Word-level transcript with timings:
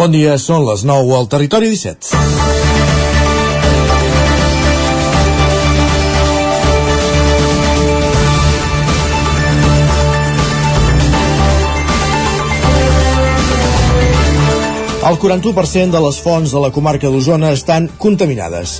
Bon 0.00 0.08
dia, 0.08 0.38
són 0.40 0.62
les 0.64 0.80
9 0.88 1.10
al 1.12 1.26
Territori 1.28 1.68
17. 1.68 2.14
El 15.10 15.18
41% 15.20 15.92
de 15.92 16.00
les 16.06 16.22
fonts 16.24 16.48
de 16.48 16.64
la 16.64 16.72
comarca 16.72 17.12
d'Osona 17.12 17.52
estan 17.52 17.90
contaminades. 18.00 18.78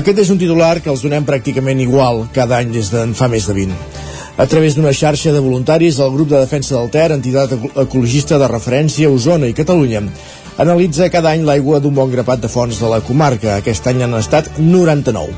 Aquest 0.00 0.24
és 0.24 0.32
un 0.32 0.40
titular 0.40 0.78
que 0.80 0.88
els 0.94 1.04
donem 1.04 1.28
pràcticament 1.28 1.84
igual 1.84 2.24
cada 2.32 2.62
any 2.62 2.72
des 2.72 2.88
d'en 2.96 3.12
fa 3.12 3.28
més 3.28 3.44
de 3.52 3.60
20. 3.60 3.95
A 4.36 4.44
través 4.44 4.74
d'una 4.76 4.92
xarxa 4.92 5.32
de 5.32 5.40
voluntaris, 5.40 5.96
el 5.98 6.10
grup 6.12 6.28
de 6.28 6.40
defensa 6.42 6.74
del 6.76 6.90
Ter, 6.92 7.08
entitat 7.14 7.54
ecologista 7.80 8.36
de 8.36 8.48
referència 8.50 9.08
a 9.08 9.12
Osona 9.14 9.48
i 9.48 9.56
Catalunya, 9.56 10.02
analitza 10.60 11.08
cada 11.08 11.32
any 11.32 11.46
l'aigua 11.46 11.80
d'un 11.80 11.94
bon 11.96 12.12
grapat 12.12 12.42
de 12.44 12.50
fonts 12.52 12.76
de 12.82 12.90
la 12.92 13.00
comarca. 13.00 13.54
Aquest 13.56 13.88
any 13.88 14.04
han 14.04 14.18
estat 14.18 14.50
99. 14.58 15.32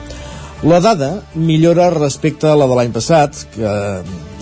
La 0.67 0.81
dada 0.83 1.13
millora 1.39 1.93
respecte 1.95 2.51
a 2.51 2.57
la 2.59 2.67
de 2.67 2.75
l'any 2.75 2.91
passat, 2.91 3.45
que 3.55 3.77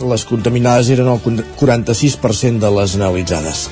les 0.08 0.24
contaminades 0.24 0.88
eren 0.96 1.12
el 1.12 1.20
46% 1.60 2.56
de 2.64 2.72
les 2.80 2.96
analitzades 2.96 3.66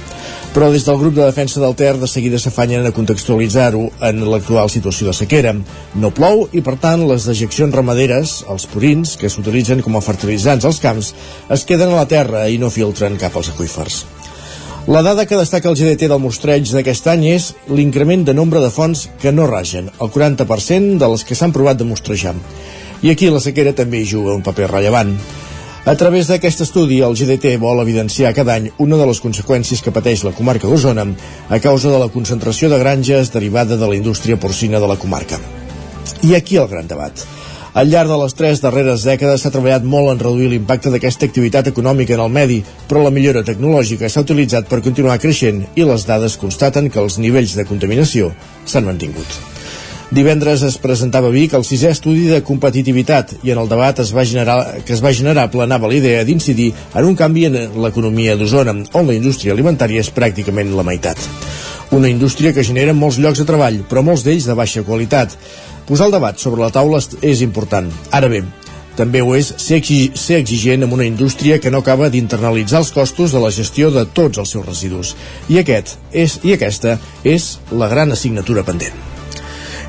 però 0.54 0.68
des 0.70 0.84
del 0.86 1.00
grup 1.00 1.16
de 1.16 1.24
defensa 1.26 1.58
del 1.58 1.74
Ter 1.74 1.96
de 1.98 2.06
seguida 2.06 2.38
s'afanyen 2.38 2.86
a 2.86 2.92
contextualitzar-ho 2.94 3.88
en 4.06 4.20
l'actual 4.30 4.70
situació 4.70 5.08
de 5.08 5.14
sequera. 5.18 5.50
No 5.98 6.12
plou 6.14 6.44
i, 6.54 6.62
per 6.62 6.76
tant, 6.78 7.02
les 7.10 7.26
dejeccions 7.26 7.74
ramaderes, 7.74 8.36
els 8.46 8.68
purins, 8.70 9.16
que 9.18 9.28
s'utilitzen 9.28 9.82
com 9.82 9.98
a 9.98 10.02
fertilitzants 10.04 10.64
als 10.64 10.78
camps, 10.78 11.10
es 11.50 11.64
queden 11.66 11.90
a 11.90 11.98
la 11.98 12.06
terra 12.06 12.46
i 12.46 12.60
no 12.62 12.70
filtren 12.70 13.18
cap 13.18 13.34
als 13.34 13.50
aqüífers. 13.50 14.04
La 14.86 15.02
dada 15.02 15.26
que 15.26 15.40
destaca 15.40 15.72
el 15.72 15.78
GDT 15.80 16.06
del 16.06 16.22
mostreig 16.22 16.70
d'aquest 16.70 17.10
any 17.10 17.26
és 17.32 17.50
l'increment 17.66 18.22
de 18.22 18.34
nombre 18.38 18.62
de 18.62 18.70
fonts 18.70 19.08
que 19.18 19.32
no 19.32 19.48
ragen, 19.50 19.90
el 19.98 20.12
40% 20.14 21.00
de 21.02 21.08
les 21.08 21.26
que 21.26 21.34
s'han 21.34 21.56
provat 21.56 21.82
de 21.82 21.88
mostrejar. 21.88 22.36
I 23.02 23.10
aquí 23.10 23.26
la 23.32 23.42
sequera 23.42 23.74
també 23.74 24.04
hi 24.04 24.06
juga 24.06 24.38
un 24.38 24.46
paper 24.46 24.70
rellevant. 24.70 25.16
A 25.84 25.92
través 26.00 26.30
d'aquest 26.30 26.62
estudi, 26.64 27.02
el 27.04 27.12
GDT 27.12 27.58
vol 27.60 27.82
evidenciar 27.82 28.30
cada 28.32 28.54
any 28.56 28.70
una 28.80 28.96
de 28.96 29.04
les 29.04 29.18
conseqüències 29.20 29.82
que 29.84 29.92
pateix 29.92 30.22
la 30.24 30.32
comarca 30.32 30.64
d'Osona 30.64 31.04
a 31.52 31.58
causa 31.60 31.90
de 31.92 31.98
la 32.00 32.08
concentració 32.08 32.70
de 32.72 32.78
granges 32.80 33.28
derivada 33.34 33.76
de 33.76 33.90
la 33.90 33.98
indústria 33.98 34.38
porcina 34.40 34.80
de 34.80 34.88
la 34.88 34.96
comarca. 34.96 35.36
I 36.24 36.32
aquí 36.38 36.56
el 36.56 36.70
gran 36.72 36.88
debat. 36.88 37.20
Al 37.74 37.90
llarg 37.92 38.08
de 38.08 38.16
les 38.16 38.32
tres 38.38 38.62
darreres 38.64 39.04
dècades 39.04 39.44
s'ha 39.44 39.52
treballat 39.52 39.84
molt 39.84 40.14
en 40.14 40.22
reduir 40.24 40.48
l'impacte 40.54 40.88
d'aquesta 40.94 41.28
activitat 41.28 41.68
econòmica 41.68 42.16
en 42.16 42.22
el 42.24 42.32
medi, 42.32 42.62
però 42.88 43.02
la 43.04 43.12
millora 43.12 43.44
tecnològica 43.44 44.08
s'ha 44.08 44.24
utilitzat 44.24 44.70
per 44.70 44.80
continuar 44.80 45.18
creixent 45.20 45.66
i 45.76 45.84
les 45.84 46.08
dades 46.08 46.38
constaten 46.40 46.88
que 46.88 47.02
els 47.04 47.20
nivells 47.20 47.58
de 47.60 47.68
contaminació 47.68 48.32
s'han 48.64 48.88
mantingut. 48.88 49.36
Divendres 50.12 50.62
es 50.62 50.76
presentava 50.76 51.30
a 51.30 51.32
Vic 51.32 51.54
el 51.56 51.64
sisè 51.64 51.88
estudi 51.94 52.26
de 52.28 52.42
competitivitat 52.44 53.32
i 53.42 53.54
en 53.54 53.60
el 53.62 53.70
debat 53.70 54.02
es 54.02 54.10
va 54.14 54.24
generar, 54.28 54.82
que 54.84 54.92
es 54.92 55.02
va 55.02 55.14
generar 55.16 55.46
planava 55.50 55.88
la 55.88 55.96
idea 55.96 56.24
d'incidir 56.28 56.72
en 56.94 57.08
un 57.08 57.16
canvi 57.16 57.46
en 57.48 57.56
l'economia 57.80 58.36
d'Osona, 58.36 58.76
on 58.92 59.08
la 59.08 59.16
indústria 59.16 59.54
alimentària 59.56 60.04
és 60.04 60.12
pràcticament 60.12 60.74
la 60.76 60.84
meitat. 60.84 61.20
Una 61.96 62.10
indústria 62.12 62.52
que 62.52 62.64
genera 62.64 62.92
molts 62.92 63.18
llocs 63.18 63.40
de 63.40 63.46
treball, 63.48 63.80
però 63.88 64.02
molts 64.04 64.26
d'ells 64.26 64.44
de 64.50 64.58
baixa 64.58 64.84
qualitat. 64.84 65.32
Posar 65.88 66.10
el 66.10 66.18
debat 66.18 66.38
sobre 66.38 66.60
la 66.60 66.72
taula 66.72 67.00
és 67.22 67.40
important. 67.40 67.88
Ara 68.12 68.28
bé, 68.28 68.42
també 68.96 69.22
ho 69.24 69.32
és 69.34 69.54
ser, 69.56 69.80
ser 70.14 70.38
exigent 70.42 70.84
amb 70.84 70.94
una 70.98 71.08
indústria 71.08 71.58
que 71.58 71.72
no 71.72 71.80
acaba 71.80 72.10
d'internalitzar 72.12 72.84
els 72.84 72.92
costos 72.92 73.32
de 73.32 73.40
la 73.40 73.50
gestió 73.50 73.90
de 73.90 74.04
tots 74.04 74.38
els 74.38 74.52
seus 74.52 74.66
residus. 74.68 75.16
I 75.48 75.58
aquest 75.64 75.96
és 76.12 76.38
i 76.44 76.54
aquesta 76.54 76.98
és 77.24 77.56
la 77.72 77.88
gran 77.88 78.12
assignatura 78.12 78.68
pendent. 78.68 79.13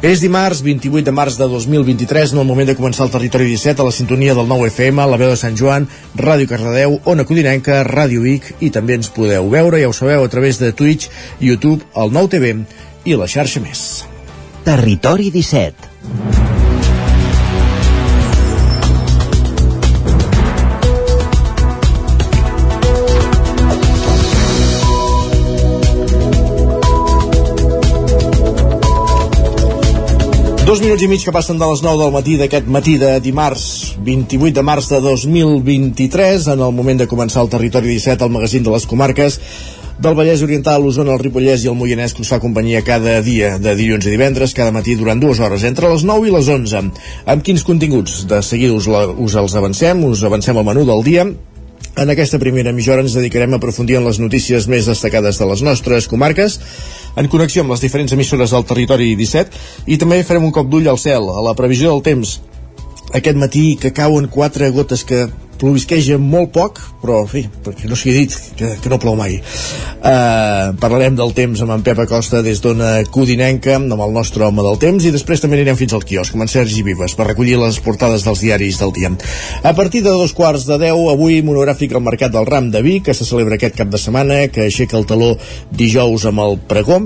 És 0.02 0.22
dimarts 0.24 0.62
28 0.66 1.06
de 1.06 1.14
març 1.16 1.38
de 1.40 1.48
2023, 1.50 2.34
en 2.34 2.42
el 2.42 2.48
moment 2.48 2.68
de 2.68 2.76
començar 2.78 3.06
el 3.06 3.14
Territori 3.14 3.48
17 3.52 3.82
a 3.82 3.88
la 3.88 3.94
sintonia 3.96 4.36
del 4.36 4.50
9 4.50 4.68
FM, 4.74 5.06
la 5.08 5.20
veu 5.22 5.32
de 5.32 5.40
Sant 5.40 5.56
Joan, 5.58 5.88
Ràdio 6.20 6.50
Cardedeu, 6.52 7.00
Ona 7.06 7.26
Codinenca, 7.26 7.84
Ràdio 7.88 8.26
Vic 8.26 8.52
i 8.60 8.72
també 8.76 9.00
ens 9.00 9.12
podeu 9.14 9.50
veure, 9.50 9.80
ja 9.82 9.92
ho 9.92 9.96
sabeu, 9.96 10.26
a 10.26 10.32
través 10.32 10.60
de 10.60 10.74
Twitch, 10.74 11.10
YouTube, 11.40 11.86
el 11.96 12.12
9 12.12 12.36
TV 12.36 12.54
i 13.06 13.16
la 13.16 13.30
xarxa 13.30 13.64
més. 13.64 14.04
Territori 14.66 15.32
17 15.32 16.55
Dos 30.76 30.84
minuts 30.84 31.04
i 31.06 31.08
mig 31.08 31.22
que 31.24 31.32
passen 31.32 31.56
de 31.56 31.68
les 31.72 31.80
9 31.80 32.02
del 32.02 32.10
matí 32.12 32.34
d'aquest 32.36 32.66
matí 32.68 32.98
de 33.00 33.14
dimarts 33.24 33.94
28 34.04 34.58
de 34.58 34.64
març 34.68 34.90
de 34.92 34.98
2023 35.00 36.50
en 36.52 36.64
el 36.66 36.74
moment 36.76 37.00
de 37.00 37.08
començar 37.08 37.46
el 37.46 37.52
Territori 37.54 37.94
17 37.94 38.28
el 38.28 38.34
magazín 38.34 38.68
de 38.68 38.74
les 38.74 38.84
comarques 38.84 39.40
del 40.04 40.20
Vallès 40.20 40.44
Oriental, 40.44 40.84
l'Osona, 40.84 41.16
el 41.16 41.24
Ripollès 41.24 41.64
i 41.64 41.72
el 41.72 41.80
Moianès 41.80 42.12
que 42.12 42.26
us 42.28 42.34
fa 42.36 42.42
companyia 42.44 42.84
cada 42.84 43.22
dia 43.24 43.56
de 43.56 43.72
dilluns 43.80 44.04
i 44.04 44.18
divendres, 44.18 44.52
cada 44.52 44.76
matí 44.76 45.00
durant 45.00 45.24
dues 45.24 45.40
hores 45.40 45.64
entre 45.64 45.96
les 45.96 46.04
9 46.04 46.28
i 46.28 46.36
les 46.36 46.52
11. 46.60 46.86
Amb 47.24 47.48
quins 47.48 47.64
continguts? 47.64 48.26
De 48.28 48.44
seguida 48.44 48.76
us, 48.76 48.92
la, 48.92 49.08
us 49.08 49.40
els 49.40 49.56
avancem, 49.56 50.04
us 50.12 50.28
avancem 50.28 50.60
el 50.60 50.68
menú 50.74 50.84
del 50.92 51.08
dia 51.08 51.30
en 51.96 52.10
aquesta 52.12 52.36
primera 52.42 52.74
mitja 52.76 52.98
ens 53.00 53.14
dedicarem 53.16 53.54
a 53.56 53.58
aprofundir 53.62 53.96
en 53.96 54.04
les 54.04 54.18
notícies 54.20 54.66
més 54.68 54.88
destacades 54.90 55.38
de 55.40 55.46
les 55.48 55.62
nostres 55.64 56.10
comarques, 56.12 56.58
en 57.16 57.30
connexió 57.32 57.64
amb 57.64 57.72
les 57.74 57.84
diferents 57.84 58.14
emissores 58.16 58.52
del 58.52 58.68
territori 58.68 59.14
17, 59.16 59.64
i 59.88 59.98
també 60.02 60.24
farem 60.28 60.48
un 60.48 60.54
cop 60.56 60.70
d'ull 60.70 60.90
al 60.92 61.00
cel, 61.02 61.30
a 61.32 61.44
la 61.46 61.56
previsió 61.58 61.94
del 61.94 62.04
temps. 62.06 62.40
Aquest 63.16 63.38
matí 63.40 63.76
que 63.80 63.94
cauen 63.96 64.28
quatre 64.28 64.70
gotes 64.76 65.06
que 65.08 65.26
plovisqueja 65.60 66.18
molt 66.22 66.52
poc, 66.56 66.80
però 67.02 67.22
en 67.24 67.30
fi, 67.32 67.44
perquè 67.66 67.90
no 67.90 67.98
s'hi 67.98 68.12
ha 68.12 68.18
dit 68.18 68.36
que, 68.60 68.72
que 68.82 68.92
no 68.92 69.00
plou 69.02 69.18
mai. 69.20 69.38
Uh, 69.40 70.76
parlarem 70.82 71.18
del 71.18 71.34
temps 71.38 71.62
amb 71.64 71.76
en 71.76 71.86
Pep 71.86 72.02
Acosta 72.06 72.42
des 72.46 72.62
d'una 72.64 72.92
codinenca, 73.12 73.78
amb 73.80 73.96
el 73.96 74.16
nostre 74.16 74.46
home 74.48 74.66
del 74.66 74.80
temps, 74.82 75.06
i 75.06 75.14
després 75.16 75.44
també 75.44 75.60
anirem 75.60 75.80
fins 75.80 75.96
al 75.96 76.06
quiosc 76.08 76.36
amb 76.36 76.46
en 76.46 76.52
Sergi 76.52 76.86
Vives 76.86 77.18
per 77.18 77.30
recollir 77.32 77.60
les 77.62 77.80
portades 77.84 78.26
dels 78.28 78.44
diaris 78.46 78.80
del 78.82 78.96
dia. 78.96 79.12
A 79.64 79.76
partir 79.78 80.04
de 80.06 80.14
dos 80.14 80.34
quarts 80.38 80.68
de 80.70 80.80
deu, 80.82 81.08
avui 81.12 81.42
monogràfic 81.46 81.96
al 81.96 82.06
Mercat 82.06 82.34
del 82.36 82.48
Ram 82.50 82.72
de 82.74 82.82
Vic, 82.86 83.06
que 83.10 83.18
se 83.18 83.28
celebra 83.28 83.60
aquest 83.60 83.78
cap 83.78 83.92
de 83.92 84.02
setmana, 84.02 84.46
que 84.52 84.68
aixeca 84.70 84.98
el 85.00 85.08
taló 85.10 85.36
dijous 85.72 86.26
amb 86.30 86.44
el 86.46 86.60
pregó, 86.70 87.04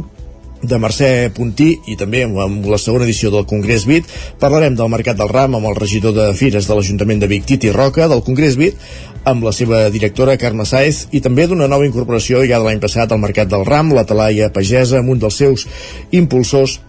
de 0.62 0.80
Mercè 0.82 1.30
Puntí 1.36 1.70
i 1.88 1.96
també 2.00 2.24
amb 2.26 2.66
la 2.68 2.80
segona 2.82 3.06
edició 3.08 3.32
del 3.32 3.46
Congrés 3.50 3.86
Vit 3.88 4.10
parlarem 4.42 4.76
del 4.76 4.92
Mercat 4.92 5.20
del 5.20 5.32
Ram 5.32 5.56
amb 5.56 5.70
el 5.70 5.78
regidor 5.80 6.16
de 6.16 6.28
Fires 6.36 6.68
de 6.68 6.76
l'Ajuntament 6.76 7.22
de 7.22 7.30
Vic, 7.32 7.46
Titi 7.48 7.72
Roca, 7.72 8.08
del 8.12 8.24
Congrés 8.26 8.58
Vit, 8.60 8.76
amb 9.30 9.44
la 9.44 9.54
seva 9.56 9.86
directora 9.94 10.38
Carme 10.42 10.66
Saez 10.68 11.06
i 11.16 11.22
també 11.24 11.48
d'una 11.48 11.70
nova 11.72 11.88
incorporació 11.88 12.44
ja 12.44 12.60
de 12.60 12.68
l'any 12.68 12.84
passat 12.84 13.12
al 13.12 13.24
Mercat 13.24 13.50
del 13.52 13.66
Ram, 13.68 13.94
la 13.96 14.06
Talaia 14.08 14.52
Pagesa, 14.54 15.00
amb 15.00 15.16
un 15.16 15.24
dels 15.24 15.40
seus 15.40 15.68
impulsors 16.12 16.80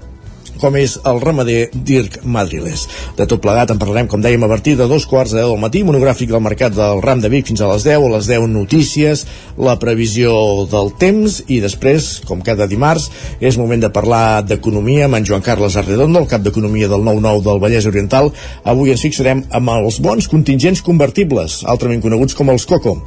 com 0.61 0.77
és 0.79 0.97
el 1.09 1.21
ramader 1.23 1.71
Dirk 1.75 2.21
Madriles. 2.25 2.87
De 3.19 3.27
tot 3.29 3.43
plegat 3.43 3.73
en 3.73 3.81
parlarem, 3.81 4.09
com 4.11 4.23
dèiem, 4.23 4.45
a 4.45 4.51
partir 4.51 4.77
de 4.79 4.87
dos 4.91 5.07
quarts 5.11 5.35
de 5.35 5.41
deu 5.41 5.55
del 5.55 5.63
matí, 5.63 5.83
monogràfic 5.87 6.31
del 6.31 6.45
mercat 6.45 6.75
del 6.77 7.03
Ram 7.05 7.23
de 7.25 7.31
Vic 7.33 7.49
fins 7.51 7.63
a 7.65 7.71
les 7.73 7.87
10, 7.87 8.07
a 8.07 8.13
les 8.15 8.29
10 8.31 8.49
notícies, 8.53 9.25
la 9.59 9.79
previsió 9.81 10.33
del 10.71 10.93
temps 11.01 11.41
i 11.49 11.61
després, 11.65 12.11
com 12.29 12.45
cada 12.45 12.69
dimarts, 12.71 13.11
és 13.41 13.59
moment 13.61 13.81
de 13.81 13.93
parlar 13.93 14.43
d'economia 14.47 15.09
amb 15.09 15.21
en 15.21 15.29
Joan 15.29 15.47
Carles 15.47 15.79
Arredondo, 15.81 16.21
el 16.21 16.31
cap 16.31 16.45
d'economia 16.45 16.91
del 16.91 17.07
9-9 17.07 17.47
del 17.47 17.63
Vallès 17.63 17.89
Oriental. 17.91 18.33
Avui 18.65 18.93
ens 18.93 19.07
fixarem 19.07 19.47
amb 19.51 19.77
els 19.79 20.01
bons 20.05 20.29
contingents 20.29 20.85
convertibles, 20.85 21.63
altrament 21.65 22.05
coneguts 22.05 22.37
com 22.37 22.53
els 22.53 22.69
COCO 22.69 23.01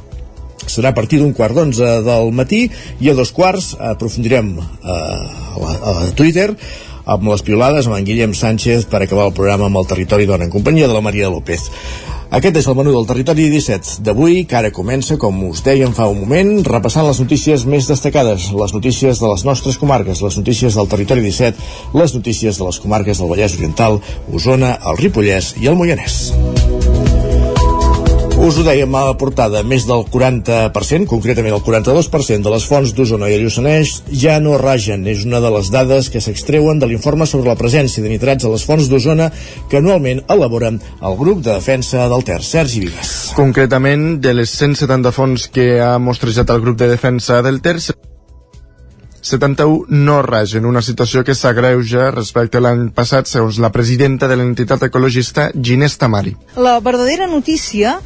serà 0.70 0.92
a 0.92 0.96
partir 0.96 1.20
d'un 1.20 1.34
quart 1.36 1.54
d'onze 1.56 1.88
del 2.06 2.32
matí 2.32 2.64
i 3.00 3.10
a 3.10 3.14
dos 3.16 3.32
quarts 3.36 3.74
aprofundirem 3.92 4.54
eh, 4.56 4.94
a, 4.94 5.74
a 5.92 5.94
Twitter 6.16 6.54
amb 7.04 7.28
les 7.28 7.44
piolades 7.44 7.86
amb 7.88 7.98
en 7.98 8.06
Guillem 8.08 8.34
Sánchez 8.34 8.88
per 8.90 9.02
acabar 9.04 9.28
el 9.28 9.36
programa 9.36 9.68
amb 9.68 9.80
el 9.80 9.88
Territori 9.88 10.26
Dona 10.26 10.48
en 10.48 10.52
companyia 10.52 10.88
de 10.88 10.96
la 10.96 11.04
Maria 11.04 11.30
López. 11.32 11.68
Aquest 12.34 12.56
és 12.58 12.66
el 12.66 12.74
menú 12.74 12.90
del 12.94 13.06
Territori 13.06 13.44
17 13.52 14.00
d'avui, 14.02 14.40
que 14.50 14.56
ara 14.58 14.72
comença, 14.74 15.14
com 15.20 15.36
us 15.46 15.60
dèiem 15.62 15.92
fa 15.94 16.08
un 16.10 16.18
moment, 16.24 16.50
repassant 16.66 17.06
les 17.06 17.20
notícies 17.22 17.66
més 17.68 17.86
destacades, 17.86 18.48
les 18.50 18.74
notícies 18.74 19.20
de 19.22 19.30
les 19.30 19.44
nostres 19.46 19.78
comarques, 19.78 20.24
les 20.24 20.38
notícies 20.40 20.74
del 20.74 20.90
Territori 20.90 21.22
17, 21.28 21.70
les 21.94 22.16
notícies 22.16 22.58
de 22.58 22.66
les 22.66 22.80
comarques 22.82 23.20
del 23.20 23.30
Vallès 23.30 23.54
Oriental, 23.60 24.00
Osona, 24.32 24.78
el 24.82 24.98
Ripollès 25.04 25.54
i 25.62 25.70
el 25.70 25.78
Moianès. 25.78 26.83
Us 28.44 28.58
ho 28.60 28.62
dèiem 28.66 28.92
a 28.92 29.06
la 29.06 29.14
portada, 29.16 29.62
més 29.64 29.86
del 29.88 30.02
40%, 30.12 31.06
concretament 31.08 31.54
el 31.56 31.62
42% 31.64 32.44
de 32.44 32.50
les 32.52 32.66
fonts 32.68 32.90
d'Osona 32.92 33.30
i 33.30 33.38
el 33.38 33.46
Lluçanès 33.46 33.94
ja 34.20 34.34
no 34.36 34.58
ragen. 34.60 35.06
És 35.08 35.22
una 35.24 35.40
de 35.40 35.48
les 35.54 35.70
dades 35.72 36.10
que 36.12 36.20
s'extreuen 36.20 36.76
de 36.76 36.90
l'informe 36.90 37.24
sobre 37.24 37.48
la 37.48 37.56
presència 37.56 38.04
de 38.04 38.12
nitrats 38.12 38.44
a 38.44 38.52
les 38.52 38.66
fonts 38.68 38.90
d'Osona 38.92 39.30
que 39.72 39.80
anualment 39.80 40.20
elaboren 40.28 40.76
el 40.76 41.16
grup 41.16 41.40
de 41.40 41.54
defensa 41.54 42.04
del 42.12 42.28
Ter, 42.28 42.42
Sergi 42.44 42.84
Vigas. 42.84 43.14
Concretament, 43.32 44.18
de 44.20 44.36
les 44.36 44.52
170 44.60 45.14
fonts 45.16 45.48
que 45.48 45.78
ha 45.80 45.94
mostrejat 45.96 46.52
el 46.52 46.60
grup 46.60 46.76
de 46.82 46.90
defensa 46.92 47.40
del 47.40 47.62
Ter, 47.64 47.78
71 49.24 49.86
no 49.88 50.18
ragen, 50.20 50.66
una 50.68 50.82
situació 50.84 51.24
que 51.24 51.32
s'agreuja 51.32 52.10
respecte 52.12 52.60
a 52.60 52.66
l'any 52.66 52.90
passat, 52.92 53.24
segons 53.24 53.56
la 53.56 53.72
presidenta 53.72 54.28
de 54.28 54.36
l'entitat 54.36 54.84
ecologista 54.84 55.48
Ginés 55.56 55.96
Tamari. 55.96 56.36
La 56.60 56.76
verdadera 56.84 57.24
notícia 57.26 57.96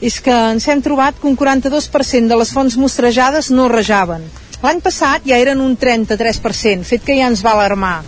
és 0.00 0.20
que 0.22 0.34
ens 0.52 0.68
hem 0.68 0.82
trobat 0.82 1.16
que 1.18 1.26
un 1.26 1.36
42% 1.36 2.28
de 2.30 2.38
les 2.38 2.52
fonts 2.54 2.76
mostrejades 2.78 3.50
no 3.50 3.70
rajaven. 3.72 4.22
L'any 4.62 4.82
passat 4.82 5.26
ja 5.26 5.38
eren 5.38 5.60
un 5.62 5.76
33%, 5.78 6.86
fet 6.86 7.04
que 7.06 7.18
ja 7.18 7.30
ens 7.30 7.42
va 7.46 7.56
alarmar 7.56 7.98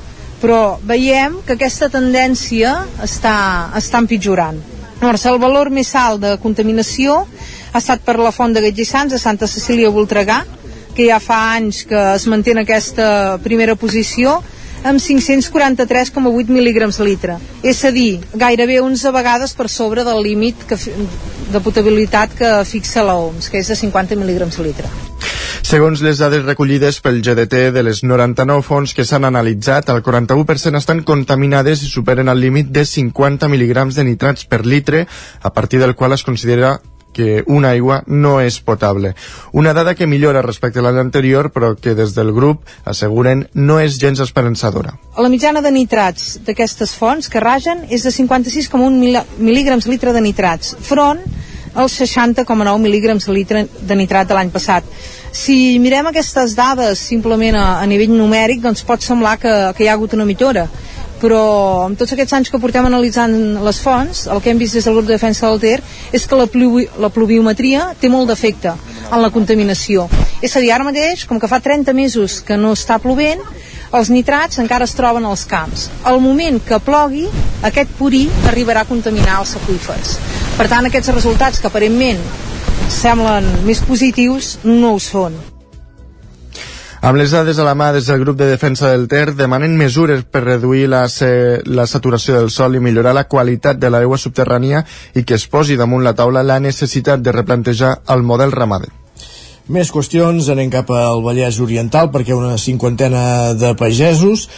però 0.41 0.81
veiem 0.87 1.39
que 1.45 1.55
aquesta 1.55 1.91
tendència 1.93 2.73
està, 3.05 3.35
està 3.77 4.01
empitjorant. 4.01 4.59
Llavors, 5.01 5.27
el 5.29 5.39
valor 5.41 5.71
més 5.73 5.93
alt 5.97 6.21
de 6.25 6.35
contaminació 6.41 7.21
ha 7.71 7.81
estat 7.81 8.03
per 8.05 8.17
la 8.19 8.33
font 8.33 8.53
de 8.57 8.63
Gatgissans 8.65 9.15
a 9.15 9.21
Santa 9.21 9.49
Cecília 9.49 9.93
Voltregà, 9.93 10.43
que 10.97 11.07
ja 11.07 11.21
fa 11.23 11.39
anys 11.57 11.85
que 11.89 12.01
es 12.17 12.27
manté 12.29 12.55
en 12.57 12.63
aquesta 12.65 13.39
primera 13.45 13.77
posició, 13.79 14.41
amb 14.85 15.01
543,8 15.01 16.51
mil·lígrams 16.53 17.01
litre. 17.05 17.37
És 17.63 17.83
a 17.85 17.93
dir, 17.93 18.21
gairebé 18.33 18.81
11 18.81 19.13
vegades 19.13 19.55
per 19.55 19.69
sobre 19.69 20.05
del 20.07 20.23
límit 20.25 20.67
que, 20.69 20.79
de 21.53 21.61
potabilitat 21.61 22.35
que 22.37 22.51
fixa 22.65 23.05
l'OMS, 23.05 23.51
que 23.51 23.61
és 23.61 23.71
de 23.71 23.77
50 23.77 24.19
mil·lígrams 24.21 24.61
litre. 24.65 24.91
Segons 25.71 26.01
les 26.03 26.19
dades 26.19 26.43
recollides 26.43 26.97
pel 27.05 27.21
GDT 27.23 27.69
de 27.75 27.83
les 27.85 28.01
99 28.03 28.65
fonts 28.67 28.95
que 28.97 29.05
s'han 29.07 29.29
analitzat, 29.29 29.93
el 29.93 30.01
41% 30.03 30.81
estan 30.81 31.05
contaminades 31.07 31.85
i 31.85 31.91
superen 31.91 32.33
el 32.33 32.41
límit 32.41 32.73
de 32.75 32.87
50 32.89 33.51
mil·lígrams 33.53 33.95
de 33.95 34.07
nitrats 34.09 34.49
per 34.51 34.65
litre, 34.67 35.05
a 35.43 35.53
partir 35.53 35.79
del 35.79 35.95
qual 35.95 36.17
es 36.17 36.25
considera 36.25 36.79
que 37.13 37.43
una 37.47 37.73
aigua 37.75 38.03
no 38.07 38.39
és 38.41 38.61
potable. 38.61 39.15
Una 39.53 39.75
dada 39.75 39.95
que 39.95 40.07
millora 40.07 40.43
respecte 40.43 40.81
a 40.81 40.85
l'any 40.87 41.01
anterior, 41.03 41.51
però 41.53 41.75
que 41.77 41.95
des 41.99 42.15
del 42.15 42.33
grup 42.33 42.65
asseguren 42.85 43.47
no 43.55 43.81
és 43.81 43.99
gens 44.01 44.21
esperançadora. 44.21 44.97
La 45.19 45.29
mitjana 45.33 45.63
de 45.63 45.73
nitrats 45.75 46.39
d'aquestes 46.47 46.95
fonts 46.97 47.29
que 47.29 47.43
ragen 47.43 47.87
és 47.91 48.07
de 48.07 48.15
56,1 48.15 49.25
mil·lígrams 49.39 49.89
litre 49.91 50.15
de 50.15 50.23
nitrats, 50.25 50.77
front 50.87 51.23
als 51.75 52.01
60,9 52.01 52.79
mil·lígrams 52.83 53.29
litre 53.31 53.67
de 53.67 53.97
nitrat 53.97 54.29
de 54.29 54.35
l'any 54.35 54.51
passat. 54.51 54.87
Si 55.31 55.79
mirem 55.79 56.09
aquestes 56.11 56.57
dades 56.59 56.99
simplement 56.99 57.55
a, 57.55 57.67
a 57.79 57.87
nivell 57.87 58.17
numèric, 58.17 58.63
doncs 58.65 58.83
pot 58.87 59.03
semblar 59.03 59.37
que, 59.39 59.53
que 59.77 59.85
hi 59.85 59.89
ha 59.91 59.95
hagut 59.95 60.17
una 60.19 60.27
millora, 60.27 60.67
però 61.21 61.41
amb 61.85 61.99
tots 62.01 62.15
aquests 62.15 62.35
anys 62.39 62.51
que 62.51 62.61
portem 62.61 62.87
analitzant 62.89 63.35
les 63.65 63.81
fonts, 63.85 64.25
el 64.33 64.41
que 64.41 64.53
hem 64.53 64.61
vist 64.61 64.77
des 64.77 64.87
del 64.89 64.97
grup 64.97 65.09
de 65.09 65.17
defensa 65.17 65.49
del 65.49 65.61
Ter 65.61 65.79
és 66.17 66.27
que 66.27 66.39
la, 66.39 66.47
pluvi, 66.51 66.87
la 66.99 67.13
pluviometria 67.13 67.91
té 68.01 68.09
molt 68.09 68.33
d'efecte 68.33 68.73
en 69.11 69.21
la 69.21 69.31
contaminació. 69.35 70.09
És 70.41 70.57
a 70.57 70.63
dir, 70.65 70.73
ara 70.73 70.87
mateix, 70.87 71.27
com 71.29 71.41
que 71.41 71.51
fa 71.51 71.61
30 71.61 71.93
mesos 71.97 72.41
que 72.47 72.57
no 72.57 72.73
està 72.77 72.99
plovent, 73.03 73.43
els 73.93 74.11
nitrats 74.15 74.61
encara 74.63 74.87
es 74.87 74.95
troben 74.95 75.27
als 75.27 75.45
camps. 75.51 75.89
Al 76.07 76.21
moment 76.23 76.61
que 76.63 76.79
plogui, 76.85 77.27
aquest 77.67 77.91
purí 77.99 78.25
arribarà 78.49 78.87
a 78.87 78.91
contaminar 78.91 79.41
els 79.43 79.57
aqüífers. 79.59 80.17
Per 80.57 80.69
tant, 80.71 80.87
aquests 80.87 81.13
resultats 81.17 81.61
que 81.61 81.71
aparentment 81.71 82.23
semblen 82.91 83.51
més 83.67 83.83
positius 83.87 84.59
no 84.65 84.95
ho 84.95 85.01
són. 85.03 85.50
Amb 87.01 87.17
les 87.17 87.33
dades 87.33 87.57
a 87.57 87.65
la 87.65 87.73
mà 87.73 87.87
des 87.97 88.05
del 88.11 88.19
grup 88.21 88.37
de 88.37 88.45
defensa 88.45 88.91
del 88.91 89.07
Ter 89.09 89.33
demanen 89.33 89.73
mesures 89.81 90.21
per 90.29 90.43
reduir 90.45 90.85
la, 90.93 91.07
la 91.65 91.87
saturació 91.89 92.35
del 92.37 92.51
sol 92.53 92.77
i 92.77 92.83
millorar 92.85 93.15
la 93.17 93.25
qualitat 93.25 93.81
de 93.81 93.89
l'aigua 93.89 94.19
subterrània 94.21 94.83
i 95.17 95.25
que 95.25 95.39
es 95.39 95.47
posi 95.49 95.79
damunt 95.81 96.05
la 96.05 96.13
taula 96.19 96.45
la 96.45 96.59
necessitat 96.61 97.25
de 97.25 97.33
replantejar 97.33 97.95
el 98.13 98.21
model 98.21 98.53
ramader. 98.53 98.93
Més 99.73 99.89
qüestions, 99.95 100.53
anem 100.53 100.69
cap 100.69 100.93
al 100.93 101.25
Vallès 101.25 101.63
Oriental 101.65 102.13
perquè 102.13 102.37
una 102.37 102.59
cinquantena 102.61 103.55
de 103.57 103.73
pagesos 103.81 104.49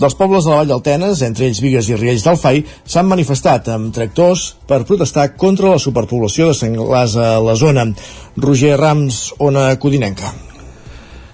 dels 0.00 0.16
pobles 0.16 0.46
de 0.46 0.54
la 0.54 0.62
Vall 0.62 0.72
d'Altenes, 0.72 1.20
entre 1.26 1.50
ells 1.50 1.60
Vigues 1.60 1.90
i 1.90 2.00
Riells 2.00 2.24
del 2.24 2.40
Fai, 2.40 2.62
s'han 2.88 3.10
manifestat 3.10 3.68
amb 3.68 3.92
tractors 3.92 4.54
per 4.70 4.86
protestar 4.88 5.34
contra 5.36 5.74
la 5.74 5.82
superpoblació 5.82 6.48
de 6.48 6.56
senglars 6.56 7.20
a 7.20 7.34
la 7.44 7.58
zona. 7.60 7.90
Roger 8.38 8.78
Rams, 8.80 9.26
Ona 9.50 9.74
Codinenca. 9.76 10.49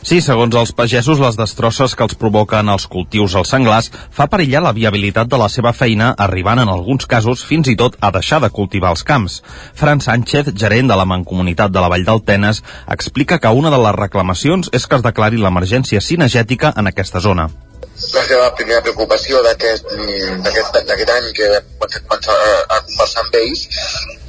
Sí, 0.07 0.21
segons 0.23 0.55
els 0.55 0.71
pagesos, 0.71 1.19
les 1.19 1.35
destrosses 1.35 1.97
que 1.99 2.05
els 2.07 2.15
provoquen 2.15 2.69
els 2.71 2.85
cultius 2.87 3.35
als 3.35 3.51
senglars 3.51 3.89
fa 4.15 4.29
perillar 4.31 4.61
la 4.63 4.73
viabilitat 4.77 5.27
de 5.33 5.41
la 5.41 5.49
seva 5.51 5.73
feina, 5.75 6.13
arribant 6.27 6.63
en 6.63 6.71
alguns 6.71 7.09
casos 7.11 7.43
fins 7.49 7.67
i 7.73 7.75
tot 7.81 7.99
a 7.99 8.13
deixar 8.15 8.39
de 8.45 8.53
cultivar 8.55 8.95
els 8.95 9.03
camps. 9.03 9.41
Fran 9.75 9.99
Sánchez, 9.99 10.55
gerent 10.55 10.95
de 10.95 11.03
la 11.03 11.11
Mancomunitat 11.11 11.75
de 11.75 11.83
la 11.83 11.91
Vall 11.91 12.07
d'Altenes, 12.07 12.63
explica 12.87 13.41
que 13.43 13.51
una 13.51 13.75
de 13.75 13.83
les 13.83 13.99
reclamacions 13.99 14.71
és 14.71 14.87
que 14.87 15.01
es 15.01 15.09
declari 15.11 15.43
l'emergència 15.43 15.99
cinegètica 15.99 16.71
en 16.77 16.87
aquesta 16.95 17.19
zona 17.19 17.51
la 17.97 18.23
seva 18.29 18.49
primera 18.57 18.83
preocupació 18.85 19.41
d'aquest 19.45 19.93
any 21.15 21.29
que 21.37 21.49
vam 21.53 21.71
començar 21.79 22.37
a 22.69 22.81
conversar 22.85 23.23
amb 23.25 23.39
ells 23.41 23.63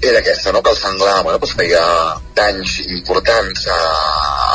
era 0.01 0.21
aquesta, 0.21 0.53
no? 0.53 0.61
que 0.61 0.71
el 0.71 0.77
senglar 0.77 1.15
bueno, 1.23 1.39
doncs 1.41 1.55
feia 1.57 1.81
danys 2.37 2.77
importants 2.85 3.65
a, 3.73 3.79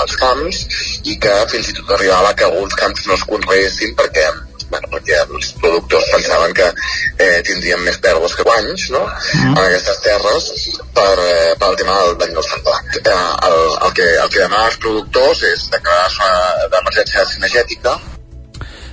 als 0.00 0.16
camps 0.16 0.62
i 1.10 1.18
que 1.20 1.34
fins 1.52 1.72
i 1.72 1.76
tot 1.80 1.92
arribava 1.96 2.32
que 2.38 2.48
alguns 2.48 2.78
camps 2.78 3.04
no 3.10 3.18
es 3.18 3.26
conreessin 3.28 3.92
perquè 3.98 4.30
bueno, 4.72 4.88
perquè 4.94 5.18
els 5.26 5.50
productors 5.60 6.08
pensaven 6.14 6.54
que 6.56 6.70
eh, 6.70 7.42
tindrien 7.44 7.82
més 7.84 7.98
pèrdues 8.00 8.36
que 8.38 8.46
guanys 8.48 8.86
no? 8.94 9.02
Mm. 9.04 9.52
en 9.52 9.60
aquestes 9.66 10.00
terres 10.06 10.48
per, 10.96 11.12
eh, 11.26 11.52
pel 11.60 11.76
tema 11.82 11.98
del 12.06 12.16
dany 12.22 12.32
del 12.38 12.48
senglar. 12.48 12.80
Eh, 13.02 13.18
el, 13.50 13.58
el, 13.74 13.92
que, 13.98 14.08
el 14.24 14.32
que 14.32 14.40
demanen 14.40 14.70
els 14.70 14.80
productors 14.86 15.44
és 15.52 15.68
declarar 15.76 16.32
d'emergència 16.72 17.28
cinegètica 17.34 17.98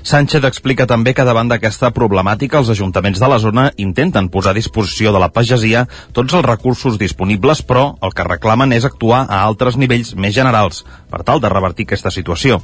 Sánchez 0.04 0.46
explica 0.48 0.88
també 0.88 1.14
que 1.14 1.26
davant 1.28 1.50
d'aquesta 1.52 1.92
problemàtica 1.96 2.60
els 2.62 2.72
ajuntaments 2.72 3.20
de 3.20 3.30
la 3.30 3.40
zona 3.44 3.66
intenten 3.78 4.30
posar 4.32 4.54
a 4.56 4.58
disposició 4.58 5.12
de 5.14 5.20
la 5.20 5.32
pagesia 5.36 5.86
tots 6.14 6.34
els 6.34 6.46
recursos 6.46 6.98
disponibles, 6.98 7.62
però 7.62 7.98
el 8.02 8.16
que 8.16 8.28
reclamen 8.28 8.74
és 8.74 8.88
actuar 8.88 9.26
a 9.28 9.44
altres 9.44 9.78
nivells 9.78 10.16
més 10.16 10.34
generals 10.36 10.86
per 11.12 11.24
tal 11.28 11.44
de 11.44 11.52
revertir 11.52 11.88
aquesta 11.90 12.12
situació. 12.12 12.62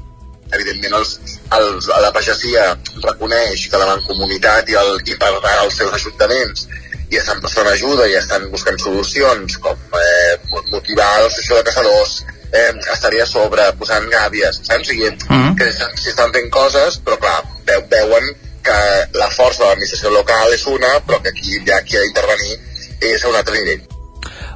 Evidentment 0.53 0.93
els, 0.99 1.15
els, 1.57 1.87
la 1.89 2.11
pagesia 2.13 2.71
reconeix 3.03 3.67
que 3.69 3.81
la 3.81 3.89
mancomunitat 3.95 4.69
i, 4.69 4.77
el, 4.79 4.99
i 5.09 5.17
per 5.19 5.31
als 5.57 5.79
seus 5.81 5.93
ajuntaments 5.97 6.67
i 7.11 7.19
estan 7.19 7.41
prestant 7.41 7.67
ajuda 7.69 8.07
i 8.09 8.15
estan 8.17 8.47
buscant 8.53 8.77
solucions 8.81 9.57
com 9.61 9.97
eh, 9.99 10.37
motivar 10.71 11.09
l'associació 11.21 11.59
de 11.59 11.65
caçadors 11.67 12.15
eh, 12.61 12.73
estaria 12.93 13.25
sobre 13.29 13.67
posant 13.79 14.07
gàbies 14.11 14.61
saps? 14.61 14.87
O 14.87 14.91
sigui, 14.91 15.09
mm 15.11 15.17
-hmm. 15.29 15.55
que 15.57 15.71
s'hi 15.71 16.09
estan 16.13 16.33
fent 16.33 16.49
coses 16.49 17.01
però 17.05 17.17
clar, 17.19 17.41
veu, 17.67 17.81
veuen 17.89 18.31
que 18.65 18.79
la 19.13 19.29
força 19.29 19.63
de 19.63 19.67
l'administració 19.69 20.09
local 20.09 20.53
és 20.53 20.65
una 20.67 20.93
però 21.07 21.21
que 21.21 21.29
aquí 21.29 21.59
ja 21.67 21.81
qui 21.83 21.97
ha 21.97 22.05
d'intervenir 22.05 22.55
és 23.01 23.23
a 23.23 23.29
un 23.29 23.35
altre 23.35 23.53
nivell 23.59 23.95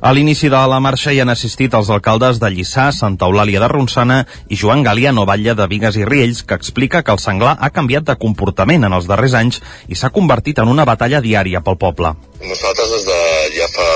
a 0.01 0.13
l'inici 0.13 0.47
de 0.47 0.59
la 0.71 0.79
marxa 0.79 1.11
hi 1.11 1.19
han 1.19 1.31
assistit 1.31 1.73
els 1.75 1.89
alcaldes 1.91 2.39
de 2.39 2.49
Lliçà, 2.53 2.85
Santa 2.95 3.27
Eulàlia 3.27 3.59
de 3.59 3.67
Ronçana 3.67 4.19
i 4.47 4.55
Joan 4.55 4.83
Gàlia 4.85 5.11
Novalla 5.11 5.55
de 5.59 5.67
Vigues 5.67 5.97
i 5.99 6.05
Riells, 6.07 6.43
que 6.47 6.55
explica 6.55 7.01
que 7.03 7.11
el 7.11 7.19
senglar 7.19 7.57
ha 7.59 7.69
canviat 7.75 8.07
de 8.07 8.15
comportament 8.21 8.87
en 8.87 8.95
els 8.95 9.09
darrers 9.11 9.35
anys 9.41 9.59
i 9.89 9.99
s'ha 9.99 10.13
convertit 10.15 10.63
en 10.63 10.71
una 10.71 10.87
batalla 10.87 11.19
diària 11.25 11.59
pel 11.65 11.75
poble. 11.81 12.13
Nosaltres 12.39 12.95
des 12.95 13.05
de, 13.11 13.19
ja 13.57 13.67
fa, 13.75 13.89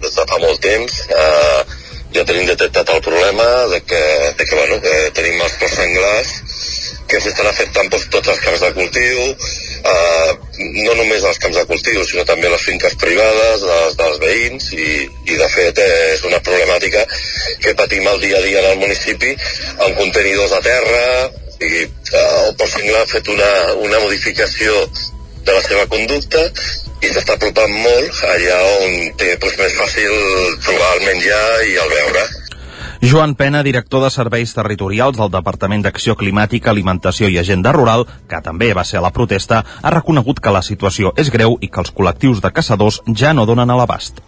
des 0.00 0.16
de 0.16 0.26
fa 0.32 0.40
molt 0.40 0.64
temps 0.64 1.02
eh, 1.12 1.79
ja 2.14 2.24
tenim 2.26 2.46
detectat 2.48 2.90
el 2.90 3.02
problema 3.04 3.46
de 3.72 3.80
que, 3.82 4.02
de 4.38 4.44
que, 4.44 4.56
bueno, 4.56 4.80
que 4.82 4.94
tenim 5.14 5.40
els 5.44 5.58
plors 5.60 5.76
senglars 5.78 6.32
que 7.10 7.18
s'estan 7.18 7.48
afectant 7.50 7.90
doncs, 7.90 8.06
tots 8.14 8.30
els 8.30 8.40
camps 8.44 8.62
de 8.62 8.70
cultiu, 8.76 9.22
eh, 9.92 10.32
no 10.86 10.94
només 10.94 11.24
els 11.26 11.40
camps 11.42 11.58
de 11.58 11.64
cultiu, 11.70 12.04
sinó 12.06 12.24
també 12.28 12.50
les 12.52 12.66
finques 12.68 12.94
privades 13.02 13.64
dels, 13.66 13.96
dels 13.98 14.20
veïns 14.22 14.68
i, 14.76 14.90
i 15.26 15.38
de 15.40 15.48
fet 15.50 15.82
és 15.86 16.24
una 16.28 16.42
problemàtica 16.46 17.02
que 17.64 17.74
patim 17.78 18.06
el 18.12 18.20
dia 18.22 18.38
a 18.38 18.44
dia 18.46 18.62
en 18.62 18.70
el 18.72 18.82
municipi 18.84 19.32
amb 19.86 19.98
contenidors 19.98 20.54
a 20.54 20.62
terra 20.66 21.06
i 21.60 21.72
eh, 21.82 21.88
el 22.46 22.54
Port 22.60 22.76
Senglar 22.76 23.02
ha 23.02 23.10
fet 23.10 23.32
una, 23.34 23.50
una 23.88 24.04
modificació 24.06 24.86
de 25.42 25.56
la 25.56 25.62
seva 25.66 25.86
conducta 25.90 26.46
i 27.00 27.10
s'està 27.14 27.36
apropant 27.38 27.72
molt 27.72 28.22
allà 28.28 28.58
on 28.84 28.94
té 29.20 29.32
doncs, 29.40 29.56
més 29.60 29.76
fàcil 29.78 30.14
trobar 30.66 30.92
el 30.98 31.04
menjar 31.08 31.42
i 31.70 31.76
el 31.84 31.92
beure. 31.94 32.24
Joan 33.00 33.32
Pena, 33.34 33.62
director 33.64 34.02
de 34.04 34.10
Serveis 34.12 34.52
Territorials 34.52 35.16
del 35.16 35.30
Departament 35.32 35.86
d'Acció 35.86 36.18
Climàtica, 36.20 36.68
Alimentació 36.70 37.30
i 37.32 37.38
Agenda 37.40 37.72
Rural, 37.72 38.04
que 38.28 38.42
també 38.44 38.74
va 38.76 38.84
ser 38.84 38.98
a 39.00 39.04
la 39.06 39.12
protesta, 39.16 39.62
ha 39.80 39.94
reconegut 39.94 40.42
que 40.44 40.52
la 40.52 40.60
situació 40.60 41.14
és 41.16 41.32
greu 41.32 41.56
i 41.64 41.70
que 41.72 41.80
els 41.80 41.94
col·lectius 41.96 42.44
de 42.44 42.52
caçadors 42.52 43.00
ja 43.16 43.32
no 43.32 43.46
donen 43.48 43.72
a 43.72 43.78
l'abast. 43.80 44.20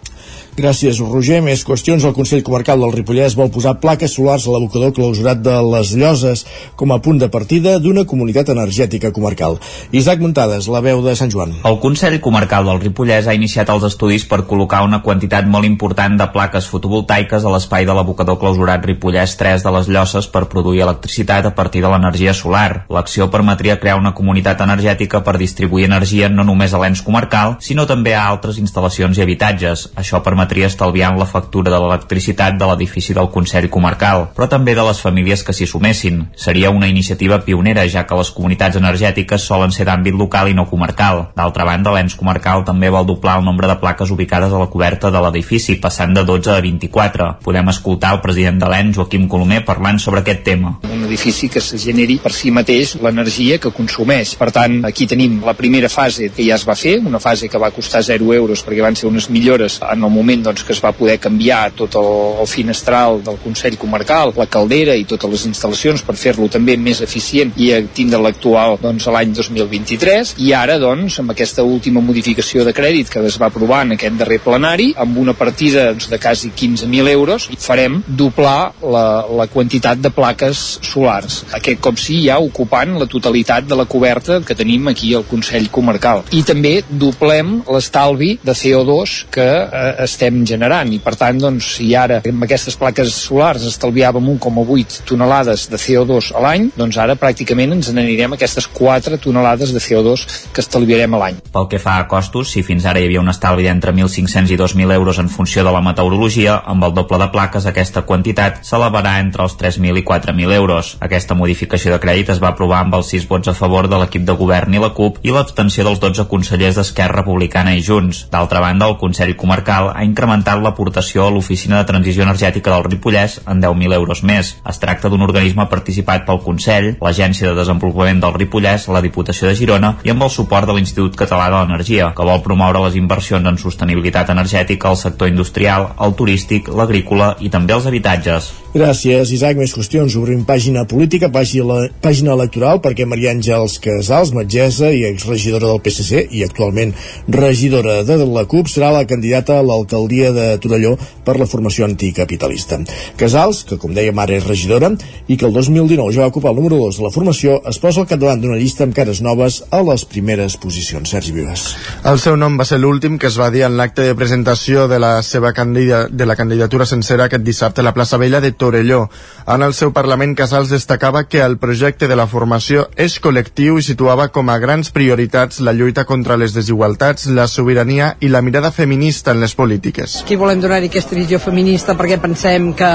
Gràcies, 0.53 0.99
Roger. 1.01 1.41
Més 1.41 1.63
qüestions. 1.65 2.05
El 2.05 2.13
Consell 2.13 2.43
Comarcal 2.45 2.83
del 2.85 2.93
Ripollès 2.93 3.33
vol 3.39 3.49
posar 3.49 3.79
plaques 3.81 4.13
solars 4.13 4.45
a 4.45 4.53
l'abocador 4.53 4.93
clausurat 4.93 5.39
de 5.41 5.55
les 5.65 5.95
Lloses 5.97 6.43
com 6.77 6.93
a 6.93 6.99
punt 7.01 7.23
de 7.23 7.31
partida 7.33 7.79
d'una 7.81 8.05
comunitat 8.05 8.51
energètica 8.53 9.15
comarcal. 9.17 9.57
Isaac 9.97 10.21
Muntades, 10.21 10.69
la 10.69 10.83
veu 10.85 11.01
de 11.01 11.15
Sant 11.17 11.33
Joan. 11.33 11.55
El 11.65 11.79
Consell 11.81 12.19
Comarcal 12.21 12.69
del 12.69 12.83
Ripollès 12.83 13.31
ha 13.31 13.37
iniciat 13.39 13.73
els 13.73 13.87
estudis 13.89 14.27
per 14.29 14.43
col·locar 14.51 14.83
una 14.85 15.01
quantitat 15.01 15.49
molt 15.49 15.65
important 15.65 16.19
de 16.21 16.29
plaques 16.35 16.69
fotovoltaiques 16.69 17.47
a 17.49 17.55
l'espai 17.55 17.89
de 17.89 17.97
l'abocador 17.97 18.37
clausurat 18.43 18.85
Ripollès 18.85 19.39
3 19.41 19.65
de 19.65 19.73
les 19.79 19.89
Lloses 19.89 20.29
per 20.29 20.45
produir 20.53 20.85
electricitat 20.85 21.49
a 21.49 21.55
partir 21.57 21.81
de 21.81 21.89
l'energia 21.89 22.37
solar. 22.37 22.85
L'acció 22.93 23.31
permetria 23.33 23.79
crear 23.81 23.97
una 23.97 24.13
comunitat 24.13 24.61
energètica 24.61 25.25
per 25.25 25.39
distribuir 25.41 25.89
energia 25.89 26.29
no 26.29 26.45
només 26.45 26.77
a 26.77 26.85
l'ens 26.85 27.01
comarcal, 27.01 27.57
sinó 27.65 27.89
també 27.89 28.13
a 28.13 28.29
altres 28.29 28.61
instal·lacions 28.61 29.17
i 29.17 29.25
habitatges. 29.25 29.89
Això 29.97 30.12
permetria 30.21 30.69
estalviar 30.69 31.15
la 31.17 31.27
factura 31.27 31.73
de 31.73 31.79
l'electricitat 31.81 32.59
de 32.61 32.67
l'edifici 32.69 33.15
del 33.17 33.31
Consell 33.33 33.71
Comarcal, 33.73 34.29
però 34.37 34.49
també 34.51 34.75
de 34.77 34.85
les 34.85 35.01
famílies 35.01 35.43
que 35.43 35.55
s'hi 35.57 35.67
sumessin. 35.67 36.27
Seria 36.37 36.71
una 36.71 36.89
iniciativa 36.91 37.41
pionera, 37.47 37.87
ja 37.89 38.05
que 38.07 38.19
les 38.19 38.31
comunitats 38.37 38.77
energètiques 38.77 39.47
solen 39.49 39.73
ser 39.73 39.87
d'àmbit 39.89 40.17
local 40.19 40.51
i 40.51 40.57
no 40.59 40.67
comarcal. 40.69 41.29
D'altra 41.37 41.65
banda, 41.65 41.95
l'ens 41.97 42.17
comarcal 42.19 42.67
també 42.69 42.91
vol 42.93 43.07
doblar 43.09 43.39
el 43.39 43.47
nombre 43.47 43.71
de 43.71 43.79
plaques 43.81 44.11
ubicades 44.11 44.53
a 44.53 44.61
la 44.61 44.69
coberta 44.69 45.11
de 45.11 45.23
l'edifici, 45.25 45.79
passant 45.81 46.13
de 46.13 46.27
12 46.29 46.53
a 46.53 46.61
24. 46.61 47.31
Podem 47.47 47.73
escoltar 47.73 48.15
el 48.17 48.23
president 48.25 48.61
de 48.61 48.69
l'ENS, 48.69 48.97
Joaquim 48.99 49.29
Colomer, 49.29 49.63
parlant 49.65 50.01
sobre 50.03 50.21
aquest 50.21 50.45
tema. 50.45 50.77
Un 50.91 51.07
edifici 51.07 51.49
que 51.49 51.61
se 51.65 51.79
generi 51.79 52.19
per 52.23 52.35
si 52.37 52.51
mateix 52.51 52.97
l'energia 53.01 53.59
que 53.63 53.73
consumeix. 53.75 54.35
Per 54.41 54.51
tant, 54.55 54.81
aquí 54.89 55.07
tenim 55.07 55.41
la 55.47 55.55
primera 55.59 55.89
fase 55.93 56.31
que 56.35 56.45
ja 56.47 56.59
es 56.59 56.67
va 56.69 56.77
fer, 56.79 56.99
una 57.01 57.21
fase 57.23 57.49
que 57.49 57.61
va 57.61 57.73
costar 57.75 58.03
0 58.03 58.33
euros 58.35 58.65
perquè 58.65 58.83
van 58.85 58.97
ser 58.99 59.09
unes 59.11 59.29
millores 59.31 59.79
en 59.83 60.02
el 60.05 60.13
moment 60.15 60.45
doncs, 60.49 60.65
que 60.67 60.75
es 60.75 60.83
va 60.83 60.95
poder 60.97 61.19
canviar 61.23 61.73
tot 61.77 61.97
el, 62.01 62.11
el 62.43 62.49
finestral 62.51 63.21
del 63.25 63.39
Consell 63.43 63.79
Comarcal, 63.81 64.35
la 64.37 64.49
caldera 64.51 64.97
i 64.99 65.07
totes 65.09 65.31
les 65.31 65.47
instal·lacions 65.51 66.05
per 66.07 66.17
fer-lo 66.19 66.49
també 66.53 66.77
més 66.77 67.03
eficient 67.05 67.53
i 67.57 67.71
tindre 67.95 68.21
l'actual 68.23 68.79
doncs, 68.83 69.09
l'any 69.13 69.35
2023 69.37 70.35
i 70.47 70.53
ara 70.57 70.79
doncs 70.83 71.19
amb 71.23 71.35
aquesta 71.35 71.65
última 71.67 72.03
modificació 72.05 72.67
de 72.67 72.75
crèdit 72.77 73.11
que 73.13 73.23
es 73.27 73.39
va 73.41 73.49
aprovar 73.51 73.83
en 73.87 73.97
aquest 73.97 74.19
darrer 74.21 74.41
plenari 74.45 74.93
amb 75.03 75.19
una 75.19 75.35
partida 75.39 75.89
doncs, 75.91 76.09
de 76.11 76.19
quasi 76.23 76.53
15.000 76.57 77.13
euros 77.13 77.49
farem 77.63 78.01
doblar 78.07 78.73
la, 78.83 79.07
la 79.31 79.47
quantitat 79.53 80.01
de 80.03 80.11
plaques 80.15 80.63
solars. 80.85 81.43
Aquest 81.57 81.81
cop 81.85 82.01
sí 82.01 82.19
ja 82.27 82.39
ocupant 82.43 82.97
la 83.01 83.09
totalitat 83.11 83.67
de 83.69 83.79
la 83.79 83.87
coberta 83.91 84.41
que 84.47 84.57
tenim 84.59 84.89
aquí 84.91 85.13
al 85.15 85.27
Consell 85.29 85.69
Comarcal. 85.73 86.25
I 86.33 86.43
també 86.47 86.75
doblem 86.89 87.61
l'estalvi 87.73 88.37
de 88.43 88.55
CO2 88.57 89.17
que 89.33 89.47
eh, 89.47 89.92
estem 90.05 90.43
generant 90.49 90.93
i 90.93 91.01
per 91.03 91.15
tant 91.19 91.39
doncs 91.43 91.75
si 91.77 91.91
ara 91.99 92.21
amb 92.29 92.47
aquestes 92.47 92.77
plaques 92.81 93.13
solars 93.27 93.65
estalviàvem 93.69 94.33
1,8 94.35 95.03
tonelades 95.09 95.69
de 95.71 95.81
CO2 95.81 96.33
a 96.37 96.43
l'any, 96.45 96.69
doncs 96.77 96.99
ara 97.03 97.17
pràcticament 97.19 97.77
ens 97.77 97.93
n'anirem 97.93 98.37
aquestes 98.37 98.69
4 98.73 99.19
tonelades 99.23 99.73
de 99.75 99.83
CO2 99.83 100.27
que 100.53 100.63
estalviarem 100.65 101.15
a 101.15 101.23
l'any. 101.23 101.41
Pel 101.53 101.69
que 101.71 101.81
fa 101.83 101.99
a 102.01 102.07
costos, 102.11 102.53
si 102.53 102.63
fins 102.67 102.87
ara 102.89 103.01
hi 103.01 103.09
havia 103.09 103.23
un 103.23 103.33
estalvi 103.33 103.67
d'entre 103.67 103.93
1.500 103.95 104.53
i 104.55 104.59
2.000 104.61 104.95
euros 104.97 105.19
en 105.19 105.29
funció 105.33 105.65
de 105.65 105.73
la 105.75 105.83
meteorologia, 105.85 106.59
amb 106.67 106.85
el 106.89 106.95
doble 106.97 107.19
de 107.23 107.29
plaques 107.35 107.67
aquesta 107.69 108.05
quantitat 108.09 108.63
s'elevarà 108.67 109.19
entre 109.23 109.47
els 109.47 109.57
3.000 109.61 110.01
i 110.01 110.05
4.000 110.07 110.57
euros. 110.57 110.97
Aquesta 111.01 111.37
modificació 111.39 111.93
de 111.95 112.01
crèdit 112.03 112.33
es 112.35 112.43
va 112.43 112.53
aprovar 112.53 112.83
amb 112.85 112.99
els 112.99 113.13
6 113.15 113.29
vots 113.31 113.51
a 113.51 113.57
favor 113.57 113.89
de 113.89 113.99
l'equip 114.01 114.27
de 114.29 114.37
govern 114.39 114.75
i 114.75 114.83
la 114.83 114.93
CUP 114.97 115.21
i 115.27 115.35
l'abstenció 115.35 115.87
dels 115.87 116.01
12 116.03 116.29
consellers 116.31 116.79
d'Esquerra 116.79 117.21
Republicana 117.21 117.75
i 117.77 117.83
Junts. 117.85 118.27
D'altra 118.33 118.63
banda, 118.65 118.89
el 118.89 118.99
Consell 119.01 119.35
Comarcal 119.37 119.82
ha 119.91 120.05
incrementat 120.07 120.63
l'aportació 120.63 121.27
a 121.27 121.33
l'Oficina 121.35 121.81
de 121.81 121.89
Transició 121.89 122.23
Energètica 122.27 122.71
del 122.75 122.87
Ripollès 122.87 123.41
en 123.47 123.63
10.000 123.65 123.97
euros 123.99 124.23
més. 124.23 124.55
Es 124.69 124.81
tracta 124.83 125.11
d'un 125.11 125.27
organisme 125.27 125.67
participat 125.71 126.27
pel 126.29 126.43
Consell, 126.47 126.93
l'Agència 127.03 127.51
de 127.51 127.59
Desenvolupament 127.59 128.23
del 128.23 128.37
Ripollès, 128.39 128.89
la 128.93 129.03
Diputació 129.05 129.51
de 129.51 129.59
Girona 129.59 129.95
i 130.07 130.15
amb 130.15 130.23
el 130.27 130.33
suport 130.35 130.71
de 130.71 130.79
l'Institut 130.79 131.19
Català 131.19 131.51
de 131.51 131.59
l'Energia, 131.59 132.13
que 132.17 132.29
vol 132.29 132.43
promoure 132.47 132.87
les 132.87 132.99
inversions 133.01 133.49
en 133.49 133.59
sostenibilitat 133.59 134.31
energètica 134.31 134.93
al 134.93 135.01
sector 135.01 135.33
industrial, 135.33 135.93
el 136.01 136.19
turístic, 136.19 136.69
l'agrícola 136.69 137.35
i 137.41 137.51
també 137.51 137.75
els 137.75 137.89
habitatges. 137.91 138.53
Gràcies, 138.73 139.29
Isaac. 139.37 139.59
Més 139.61 139.75
qüestions. 139.77 140.15
Obrim 140.17 140.47
pàgina 140.49 140.87
política, 140.89 141.29
pàgina, 141.29 141.91
pàgina 142.01 142.33
electoral, 142.33 142.81
perquè 142.81 143.05
Maria 143.05 143.35
Àngels 143.35 143.77
Casals, 143.85 144.33
metgessa 144.33 144.89
i 144.97 145.03
exregidora 145.11 145.69
del 145.69 145.83
PSC 145.85 146.23
i 146.33 146.41
actualment 146.47 146.95
regidora 147.29 147.99
de 148.09 148.17
la 148.25 148.47
CUP, 148.49 148.71
serà 148.73 148.89
la 148.95 149.05
candidata 149.09 149.59
a 149.59 149.67
l'alcaldia 149.73 150.33
de 150.37 150.47
Torelló 150.63 150.95
per 151.25 151.39
la 151.41 151.49
formació 151.49 151.89
anticapitalista. 151.89 152.81
Casals, 153.19 153.65
que 153.69 153.79
com 153.81 153.95
dèiem 153.97 154.19
ara 154.23 154.37
és 154.37 154.47
regidora 154.47 154.93
i 155.29 155.37
que 155.37 155.49
el 155.49 155.57
2019 155.57 156.13
ja 156.15 156.25
va 156.27 156.33
ocupar 156.33 156.53
el 156.53 156.61
número 156.61 156.79
2 156.85 157.01
de 157.01 157.07
la 157.07 157.13
formació, 157.15 157.61
es 157.69 157.81
posa 157.83 158.03
al 158.03 158.09
capdavant 158.11 158.43
d'una 158.43 158.59
llista 158.61 158.85
amb 158.87 158.97
cares 158.97 159.23
noves 159.25 159.63
a 159.71 159.83
les 159.87 160.05
primeres 160.09 160.57
posicions. 160.61 161.09
Sergi 161.13 161.33
Vives. 161.33 161.65
El 162.09 162.19
seu 162.23 162.37
nom 162.41 162.57
va 162.59 162.67
ser 162.69 162.79
l'últim 162.81 163.19
que 163.21 163.29
es 163.29 163.39
va 163.41 163.51
dir 163.53 163.65
en 163.67 163.77
l'acte 163.79 164.07
de 164.07 164.17
presentació 164.19 164.87
de 164.89 164.99
la 165.03 165.15
seva 165.23 165.53
candida, 165.57 166.07
de 166.09 166.27
la 166.27 166.37
candidatura 166.37 166.87
sencera 166.87 167.29
aquest 167.29 167.45
dissabte 167.45 167.83
a 167.83 167.87
la 167.87 167.95
plaça 167.95 168.19
Vella 168.21 168.41
de 168.41 168.53
Torelló. 168.53 169.09
En 169.47 169.63
el 169.63 169.75
seu 169.75 169.93
Parlament, 169.93 170.35
Casals 170.39 170.73
destacava 170.73 171.25
que 171.25 171.43
el 171.43 171.59
projecte 171.59 172.09
de 172.09 172.17
la 172.17 172.27
formació 172.27 172.89
és 172.97 173.19
col·lectiu 173.23 173.79
i 173.79 173.87
situava 173.87 174.29
com 174.35 174.51
a 174.51 174.59
grans 174.63 174.93
prioritats 174.95 175.61
la 175.61 175.75
lluita 175.77 176.05
contra 176.09 176.39
les 176.41 176.55
desigualtats, 176.57 177.27
la 177.27 177.49
sobirania 177.49 178.17
i 178.21 178.29
la 178.33 178.43
mirada 178.43 178.73
feminista 178.73 179.33
en 179.33 179.41
les 179.41 179.55
polítiques. 179.63 180.21
Aquí 180.27 180.39
volem 180.41 180.61
donar-hi 180.63 180.91
aquesta 180.91 181.19
visió 181.19 181.39
feminista 181.43 181.97
perquè 181.99 182.19
pensem 182.23 182.73
que, 182.77 182.93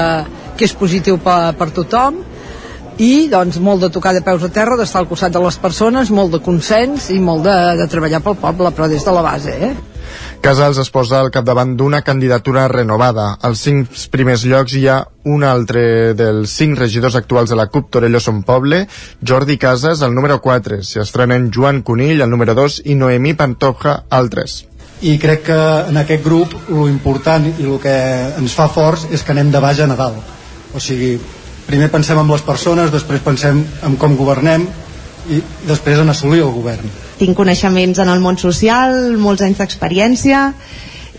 que 0.56 0.68
és 0.68 0.76
positiu 0.76 1.18
per, 1.24 1.54
per 1.58 1.72
tothom 1.74 2.22
i 2.98 3.28
doncs 3.30 3.60
molt 3.62 3.84
de 3.84 3.92
tocar 3.94 4.12
de 4.14 4.24
peus 4.26 4.42
a 4.42 4.50
terra, 4.50 4.76
d'estar 4.76 5.04
al 5.04 5.10
costat 5.10 5.34
de 5.34 5.42
les 5.42 5.58
persones, 5.62 6.10
molt 6.10 6.34
de 6.34 6.42
consens 6.42 7.12
i 7.14 7.20
molt 7.22 7.46
de, 7.46 7.54
de 7.78 7.86
treballar 7.90 8.20
pel 8.24 8.36
poble, 8.40 8.74
però 8.74 8.88
des 8.90 9.06
de 9.06 9.14
la 9.14 9.22
base, 9.22 9.54
eh? 9.54 9.76
Casals 10.42 10.78
es 10.82 10.90
posa 10.94 11.18
al 11.20 11.30
capdavant 11.34 11.74
d'una 11.78 12.00
candidatura 12.06 12.66
renovada. 12.70 13.28
Als 13.44 13.62
cinc 13.66 13.94
primers 14.10 14.44
llocs 14.46 14.74
hi 14.78 14.84
ha 14.88 14.98
un 15.30 15.44
altre 15.46 16.14
dels 16.18 16.54
cinc 16.58 16.78
regidors 16.78 17.18
actuals 17.18 17.50
de 17.50 17.58
la 17.58 17.68
CUP 17.70 17.90
Torelló 17.94 18.22
Son 18.22 18.40
Poble, 18.46 18.84
Jordi 19.22 19.58
Casas, 19.58 20.02
el 20.02 20.14
número 20.14 20.40
4. 20.42 20.80
S'hi 20.82 21.02
estrenen 21.02 21.50
Joan 21.54 21.82
Conill, 21.82 22.22
el 22.22 22.30
número 22.30 22.54
2, 22.58 22.82
i 22.86 22.98
Noemí 22.98 23.34
Pantoja, 23.38 24.00
el 24.18 24.30
3 24.34 24.58
i 25.00 25.18
crec 25.18 25.44
que 25.46 25.58
en 25.90 25.96
aquest 26.00 26.24
grup 26.24 26.54
lo 26.68 26.88
important 26.88 27.46
i 27.48 27.54
el 27.64 27.78
que 27.82 27.94
ens 28.38 28.54
fa 28.54 28.68
forts 28.72 29.06
és 29.14 29.22
que 29.22 29.34
anem 29.34 29.52
de 29.54 29.62
baix 29.62 29.80
a 29.80 29.86
Nadal. 29.86 30.18
O 30.74 30.82
sigui, 30.82 31.14
primer 31.68 31.90
pensem 31.92 32.18
en 32.18 32.30
les 32.32 32.42
persones 32.42 32.92
després 32.92 33.22
pensem 33.24 33.62
en 33.86 33.96
com 34.00 34.16
governem 34.18 34.66
i 35.28 35.40
després 35.68 36.00
en 36.00 36.10
assolir 36.10 36.42
el 36.42 36.52
govern. 36.54 36.90
Tinc 37.18 37.36
coneixements 37.36 38.00
en 38.02 38.10
el 38.10 38.22
món 38.24 38.38
social 38.40 39.16
molts 39.20 39.44
anys 39.44 39.60
d'experiència 39.60 40.52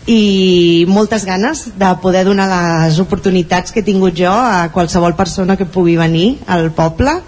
i 0.10 0.86
moltes 0.90 1.26
ganes 1.28 1.68
de 1.78 1.90
poder 2.02 2.24
donar 2.26 2.48
les 2.50 2.98
oportunitats 3.00 3.72
que 3.72 3.84
he 3.84 3.86
tingut 3.86 4.18
jo 4.18 4.32
a 4.32 4.70
qualsevol 4.74 5.16
persona 5.16 5.56
que 5.56 5.70
pugui 5.70 6.00
venir 6.00 6.40
al 6.48 6.72
poble 6.74 7.20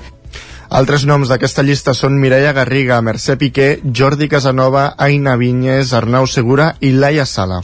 altres 0.71 1.03
noms 1.05 1.27
d'aquesta 1.31 1.65
llista 1.67 1.93
són 1.97 2.15
Mireia 2.19 2.53
Garriga, 2.55 3.01
Mercè 3.03 3.35
Piqué, 3.37 3.69
Jordi 3.83 4.29
Casanova, 4.31 4.93
Aina 4.97 5.35
Vinyes, 5.35 5.91
Arnau 5.93 6.27
Segura 6.27 6.75
i 6.79 6.93
Laia 6.95 7.27
Sala. 7.27 7.61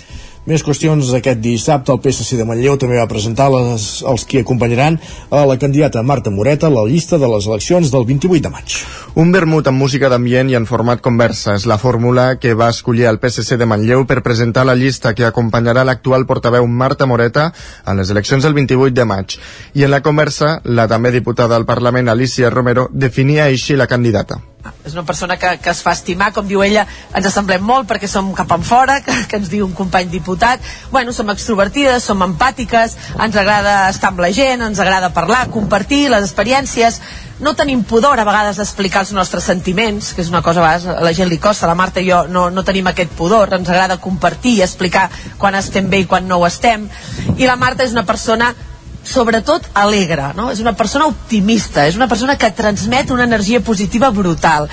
Més 0.48 0.64
qüestions 0.64 1.10
aquest 1.12 1.42
dissabte. 1.44 1.92
El 1.92 2.00
PSC 2.00 2.38
de 2.40 2.46
Manlleu 2.48 2.78
també 2.80 2.96
va 3.02 3.10
presentar 3.12 3.50
les, 3.52 3.88
els 4.08 4.24
qui 4.24 4.40
acompanyaran 4.40 4.96
a 5.28 5.42
la 5.50 5.58
candidata 5.60 6.04
Marta 6.08 6.32
Moreta 6.32 6.70
a 6.70 6.72
la 6.72 6.86
llista 6.88 7.20
de 7.20 7.28
les 7.28 7.50
eleccions 7.52 7.92
del 7.92 8.08
28 8.08 8.46
de 8.46 8.54
maig. 8.54 8.78
Un 9.20 9.36
vermut 9.36 9.68
amb 9.68 9.84
música 9.84 10.08
d'ambient 10.08 10.48
i 10.48 10.56
en 10.56 10.70
format 10.70 11.04
conversa 11.04 11.58
és 11.60 11.68
la 11.68 11.80
fórmula 11.82 12.38
que 12.40 12.56
va 12.56 12.72
escollir 12.72 13.10
el 13.12 13.20
PSC 13.20 13.60
de 13.60 13.68
Manlleu 13.68 14.08
per 14.08 14.24
presentar 14.24 14.64
la 14.64 14.78
llista 14.80 15.12
que 15.18 15.28
acompanyarà 15.28 15.84
l'actual 15.84 16.24
portaveu 16.30 16.68
Marta 16.68 17.10
Moreta 17.12 17.50
a 17.84 18.00
les 18.00 18.16
eleccions 18.16 18.48
del 18.48 18.56
28 18.56 18.96
de 18.96 19.10
maig. 19.10 19.42
I 19.76 19.84
en 19.84 19.92
la 19.92 20.04
conversa, 20.06 20.62
la 20.64 20.88
també 20.88 21.12
diputada 21.12 21.60
al 21.60 21.68
Parlament 21.68 22.08
Alicia 22.08 22.54
Romero 22.54 22.88
definia 22.94 23.52
així 23.52 23.76
la 23.76 23.92
candidata 23.92 24.40
és 24.86 24.96
una 24.96 25.06
persona 25.08 25.38
que, 25.38 25.58
que 25.64 25.72
es 25.74 25.82
fa 25.86 25.94
estimar, 25.98 26.32
com 26.36 26.48
diu 26.48 26.64
ella, 26.66 26.86
ens 27.16 27.30
assemblem 27.30 27.64
molt 27.64 27.88
perquè 27.90 28.10
som 28.10 28.34
cap 28.38 28.52
en 28.56 28.66
fora, 28.68 29.00
que, 29.06 29.16
que 29.30 29.40
ens 29.42 29.52
diu 29.52 29.68
un 29.68 29.76
company 29.78 30.10
diputat. 30.12 30.64
Bueno, 30.92 31.14
som 31.14 31.30
extrovertides, 31.34 32.08
som 32.08 32.24
empàtiques, 32.26 32.98
ens 33.16 33.40
agrada 33.40 33.88
estar 33.92 34.12
amb 34.14 34.24
la 34.24 34.32
gent, 34.36 34.66
ens 34.66 34.84
agrada 34.84 35.14
parlar, 35.16 35.48
compartir 35.54 36.08
les 36.14 36.28
experiències, 36.28 37.02
no 37.40 37.54
tenim 37.54 37.84
pudor 37.86 38.18
a 38.18 38.26
vegades 38.26 38.58
d'explicar 38.58 39.04
els 39.06 39.12
nostres 39.14 39.46
sentiments, 39.46 40.14
que 40.14 40.24
és 40.24 40.32
una 40.32 40.42
cosa 40.42 40.64
a 40.64 40.66
vegades 40.66 40.88
a 40.90 41.04
la 41.06 41.14
gent 41.14 41.30
li 41.30 41.38
costa, 41.38 41.70
la 41.70 41.78
Marta 41.78 42.02
i 42.02 42.10
jo 42.10 42.24
no, 42.32 42.48
no 42.50 42.64
tenim 42.66 42.90
aquest 42.90 43.14
pudor, 43.18 43.54
ens 43.54 43.70
agrada 43.70 44.00
compartir 44.02 44.58
i 44.58 44.64
explicar 44.66 45.08
quan 45.38 45.56
estem 45.56 45.92
bé 45.92 46.02
i 46.02 46.10
quan 46.10 46.26
no 46.28 46.42
ho 46.42 46.48
estem. 46.48 46.88
I 47.38 47.46
la 47.46 47.60
Marta 47.60 47.86
és 47.86 47.94
una 47.94 48.08
persona 48.10 48.56
sobretot 49.08 49.72
alegre, 49.74 50.34
no? 50.38 50.52
És 50.52 50.62
una 50.64 50.76
persona 50.76 51.08
optimista, 51.08 51.88
és 51.88 51.96
una 51.96 52.10
persona 52.12 52.38
que 52.38 52.52
transmet 52.52 53.12
una 53.16 53.28
energia 53.28 53.64
positiva 53.64 54.12
brutal. 54.12 54.70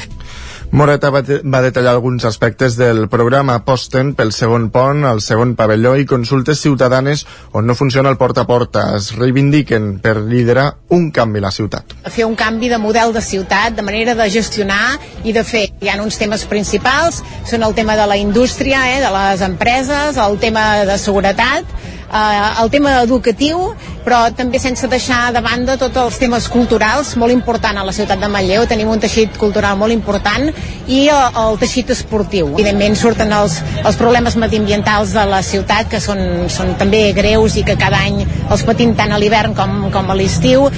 Moreta 0.75 1.11
va, 1.14 1.21
va 1.23 1.61
detallar 1.62 1.93
alguns 1.95 2.25
aspectes 2.26 2.75
del 2.75 3.05
programa. 3.09 3.55
Aposten 3.61 4.09
pel 4.19 4.33
segon 4.35 4.73
pont, 4.75 5.05
el 5.07 5.21
segon 5.23 5.53
pavelló 5.55 5.93
i 5.95 6.07
consultes 6.11 6.59
ciutadanes 6.64 7.23
on 7.55 7.69
no 7.69 7.76
funciona 7.79 8.11
el 8.11 8.19
porta 8.19 8.43
a 8.43 8.49
porta. 8.49 8.88
Es 8.97 9.12
reivindiquen 9.14 10.00
per 10.03 10.17
liderar 10.19 10.67
un 10.97 11.12
canvi 11.14 11.38
a 11.38 11.47
la 11.47 11.53
ciutat. 11.55 11.95
Fer 12.11 12.26
un 12.26 12.35
canvi 12.35 12.73
de 12.73 12.81
model 12.83 13.14
de 13.14 13.23
ciutat, 13.23 13.76
de 13.79 13.87
manera 13.87 14.17
de 14.19 14.26
gestionar 14.35 14.97
i 15.23 15.37
de 15.37 15.47
fer. 15.47 15.69
Hi 15.79 15.93
ha 15.93 16.00
uns 16.03 16.19
temes 16.19 16.43
principals, 16.50 17.23
són 17.47 17.62
el 17.62 17.79
tema 17.79 17.95
de 17.95 18.11
la 18.11 18.19
indústria, 18.19 18.83
eh, 18.97 19.00
de 19.05 19.14
les 19.14 19.47
empreses, 19.47 20.19
el 20.19 20.41
tema 20.43 20.83
de 20.91 20.99
seguretat, 20.99 21.71
eh, 22.11 22.62
el 22.64 22.75
tema 22.75 23.00
educatiu, 23.07 23.76
però 24.04 24.20
també 24.37 24.61
sense 24.61 24.88
deixar 24.90 25.32
de 25.34 25.42
banda 25.44 25.78
tots 25.80 25.96
els 26.00 26.18
temes 26.20 26.49
culturals, 26.52 27.14
molt 27.20 27.32
important 27.32 27.80
a 27.80 27.84
la 27.87 27.94
ciutat 27.96 28.20
de 28.20 28.28
Manlleu, 28.30 28.66
tenim 28.68 28.92
un 28.92 29.00
teixit 29.00 29.38
cultural 29.40 29.78
molt 29.80 29.96
important, 29.96 30.50
i 30.87 31.06
el, 31.08 31.38
el 31.44 31.61
teixit 31.62 31.90
esportiu. 31.96 32.52
Evidentment 32.54 32.99
surten 33.00 33.32
els, 33.32 33.61
els 33.82 34.00
problemes 34.00 34.37
mediambientals 34.40 35.16
de 35.16 35.26
la 35.30 35.42
ciutat, 35.42 35.88
que 35.90 36.02
són, 36.04 36.49
són 36.52 36.75
també 36.80 37.06
greus 37.16 37.56
i 37.56 37.64
que 37.66 37.78
cada 37.80 38.04
any 38.04 38.25
els 38.25 38.66
patim 38.66 38.94
tant 38.99 39.14
a 39.14 39.20
l'hivern 39.20 39.56
com, 39.56 39.87
com 39.94 40.12
a 40.12 40.18
l'estiu. 40.18 40.68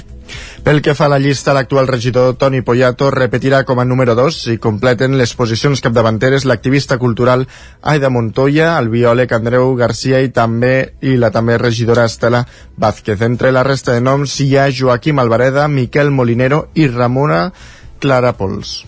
Pel 0.66 0.80
que 0.82 0.96
fa 0.98 1.04
a 1.06 1.10
la 1.12 1.20
llista, 1.22 1.52
l'actual 1.54 1.86
regidor 1.86 2.32
Toni 2.34 2.58
Poyato 2.66 3.06
repetirà 3.14 3.60
com 3.62 3.78
a 3.78 3.84
número 3.86 4.16
2 4.18 4.38
i 4.50 4.56
completen 4.58 5.12
les 5.14 5.30
posicions 5.38 5.78
capdavanteres 5.78 6.42
l'activista 6.42 6.96
cultural 6.98 7.44
Aida 7.86 8.08
Montoya, 8.10 8.72
el 8.80 8.88
biòleg 8.90 9.30
Andreu 9.30 9.76
Garcia 9.78 10.18
i 10.26 10.32
també 10.34 10.72
i 11.06 11.12
la 11.22 11.30
també 11.30 11.54
regidora 11.62 12.08
Estela 12.10 12.40
Vázquez. 12.82 13.22
Entre 13.22 13.52
la 13.54 13.62
resta 13.62 13.94
de 13.94 14.02
noms 14.02 14.34
hi 14.42 14.56
ha 14.58 14.64
Joaquim 14.74 15.22
Alvareda, 15.22 15.68
Miquel 15.68 16.10
Molinero 16.10 16.64
i 16.74 16.88
Ramona 16.90 17.52
Clara 18.02 18.32
Pols. 18.34 18.80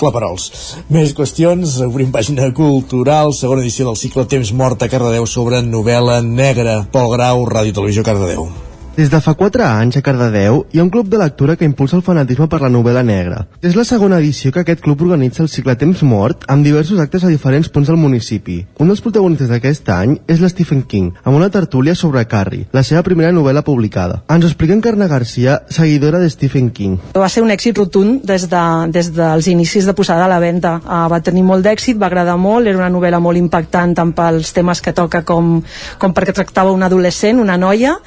Claparols. 0.00 0.46
Més 0.88 1.12
qüestions, 1.12 1.74
obrim 1.84 2.14
pàgina 2.16 2.48
cultural, 2.56 3.34
segona 3.36 3.60
edició 3.60 3.90
del 3.90 4.00
cicle 4.00 4.24
Temps 4.24 4.54
mort 4.56 4.80
a 4.80 4.88
Cardedeu 4.88 5.28
sobre 5.28 5.60
novel·la 5.60 6.22
negra. 6.24 6.78
Pol 6.96 7.12
Grau, 7.12 7.44
Ràdio 7.44 7.76
Televisió 7.76 8.06
Cardedeu. 8.08 8.48
Des 8.96 9.10
de 9.12 9.18
fa 9.20 9.34
4 9.36 9.60
anys 9.60 9.98
a 9.98 10.00
Cardedeu 10.00 10.62
hi 10.72 10.78
ha 10.80 10.82
un 10.82 10.88
club 10.88 11.10
de 11.12 11.18
lectura 11.20 11.54
que 11.60 11.66
impulsa 11.68 11.98
el 11.98 12.02
fanatisme 12.02 12.46
per 12.48 12.62
la 12.62 12.70
novel·la 12.72 13.02
negra. 13.04 13.42
És 13.60 13.74
la 13.76 13.82
segona 13.84 14.16
edició 14.22 14.48
que 14.54 14.62
aquest 14.62 14.80
club 14.80 15.02
organitza 15.04 15.42
el 15.44 15.50
cicle 15.52 15.74
Temps 15.76 16.00
Mort 16.00 16.46
amb 16.48 16.64
diversos 16.64 17.02
actes 17.04 17.26
a 17.26 17.28
diferents 17.28 17.68
punts 17.68 17.90
del 17.92 17.98
municipi. 18.00 18.56
Un 18.80 18.88
dels 18.88 19.02
protagonistes 19.04 19.50
d'aquest 19.52 19.90
any 19.92 20.14
és 20.32 20.40
la 20.40 20.48
Stephen 20.48 20.80
King, 20.88 21.10
amb 21.24 21.36
una 21.36 21.50
tertúlia 21.52 21.92
sobre 21.94 22.22
Carrie, 22.24 22.70
la 22.72 22.80
seva 22.88 23.02
primera 23.04 23.34
novel·la 23.36 23.60
publicada. 23.66 24.22
Ens 24.32 24.46
ho 24.46 24.48
explica 24.48 24.72
Encarna 24.72 25.10
Garcia, 25.12 25.58
seguidora 25.68 26.22
de 26.24 26.32
Stephen 26.32 26.72
King. 26.72 26.96
Va 27.12 27.28
ser 27.28 27.44
un 27.44 27.52
èxit 27.52 27.76
rotund 27.76 28.24
des, 28.24 28.48
de, 28.48 28.64
des 28.96 29.12
dels 29.12 29.50
inicis 29.52 29.84
de 29.84 29.92
posada 29.92 30.24
a 30.24 30.32
la 30.32 30.40
venda. 30.40 30.78
Uh, 30.80 31.04
va 31.12 31.20
tenir 31.20 31.44
molt 31.44 31.68
d'èxit, 31.68 32.00
va 32.00 32.08
agradar 32.08 32.38
molt, 32.40 32.64
era 32.64 32.80
una 32.80 32.88
novel·la 32.96 33.20
molt 33.20 33.36
impactant 33.44 33.92
tant 34.00 34.16
pels 34.16 34.56
temes 34.56 34.80
que 34.80 34.96
toca 34.96 35.20
com, 35.20 35.60
com 36.00 36.16
perquè 36.16 36.32
tractava 36.32 36.72
un 36.72 36.88
adolescent, 36.88 37.44
una 37.44 37.60
noia, 37.60 37.98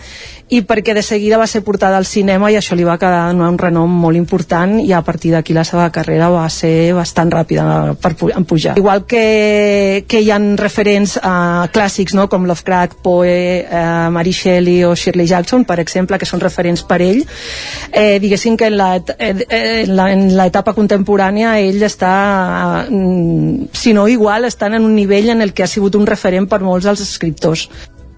i 0.49 0.63
perquè 0.65 0.95
de 0.97 1.03
seguida 1.05 1.37
va 1.37 1.45
ser 1.47 1.61
portada 1.61 1.97
al 1.97 2.07
cinema 2.09 2.49
i 2.49 2.57
això 2.57 2.73
li 2.75 2.85
va 2.85 2.97
quedar 2.97 3.29
un 3.35 3.57
renom 3.61 3.91
molt 4.01 4.17
important 4.17 4.79
i 4.81 4.91
a 4.97 5.01
partir 5.05 5.31
d'aquí 5.35 5.53
la 5.53 5.63
seva 5.63 5.89
carrera 5.93 6.29
va 6.33 6.47
ser 6.49 6.91
bastant 6.97 7.29
ràpida 7.29 7.93
per 8.01 8.15
pujar. 8.17 8.73
Igual 8.81 9.05
que, 9.05 10.05
que 10.09 10.23
hi 10.25 10.31
han 10.33 10.57
referents 10.57 11.17
uh, 11.21 11.67
clàssics 11.73 12.17
no? 12.17 12.25
com 12.29 12.47
Lovecraft, 12.49 12.97
Poe, 13.05 13.35
uh, 13.61 14.09
Mary 14.15 14.33
Shelley 14.33 14.83
o 14.89 14.95
Shirley 14.95 15.29
Jackson, 15.29 15.67
per 15.69 15.79
exemple, 15.83 16.17
que 16.17 16.29
són 16.29 16.41
referents 16.41 16.81
per 16.81 16.97
ell, 17.05 17.21
eh, 17.91 18.17
diguéssim 18.19 18.57
que 18.57 18.71
en 18.71 19.93
l'etapa 20.33 20.73
contemporània 20.73 21.59
ell 21.61 21.85
està, 21.85 22.15
uh, 22.89 23.69
si 23.69 23.93
no 23.93 24.09
igual, 24.09 24.49
estan 24.49 24.73
en 24.73 24.89
un 24.89 24.97
nivell 24.97 25.29
en 25.29 25.45
el 25.45 25.53
que 25.53 25.63
ha 25.63 25.69
sigut 25.69 25.95
un 25.99 26.09
referent 26.09 26.49
per 26.49 26.63
molts 26.65 26.89
dels 26.89 27.05
escriptors. 27.05 27.69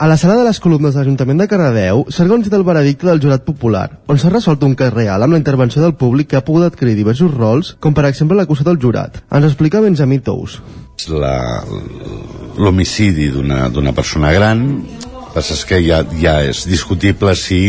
A 0.02 0.08
la 0.08 0.18
sala 0.18 0.34
de 0.34 0.44
les 0.44 0.58
columnes 0.58 0.96
de 0.96 0.98
l'Ajuntament 0.98 1.38
de 1.38 1.46
Cardedeu 1.46 2.00
s'ha 2.10 2.24
organitzat 2.24 2.56
el 2.58 2.64
veredicte 2.66 3.06
del 3.06 3.20
jurat 3.22 3.44
popular, 3.46 3.84
on 4.10 4.18
s'ha 4.18 4.32
resolt 4.32 4.64
un 4.66 4.72
cas 4.74 4.90
real 4.96 5.22
amb 5.22 5.36
la 5.36 5.38
intervenció 5.38 5.84
del 5.84 5.94
públic 5.94 6.32
que 6.32 6.40
ha 6.40 6.42
pogut 6.48 6.66
adquirir 6.66 6.96
diversos 6.98 7.30
rols, 7.36 7.70
com 7.80 7.94
per 7.94 8.08
exemple 8.10 8.34
l'acusat 8.40 8.66
del 8.66 8.80
jurat. 8.82 9.20
Ens 9.30 9.46
explica 9.46 9.84
Benjamí 9.84 10.18
Tous. 10.26 10.56
L'homicidi 12.58 13.30
d'una 13.36 13.94
persona 13.94 14.34
gran, 14.34 14.66
passa 15.36 15.60
que 15.70 15.84
ja, 15.86 16.02
ja 16.18 16.40
és 16.50 16.64
discutible 16.66 17.38
si 17.38 17.62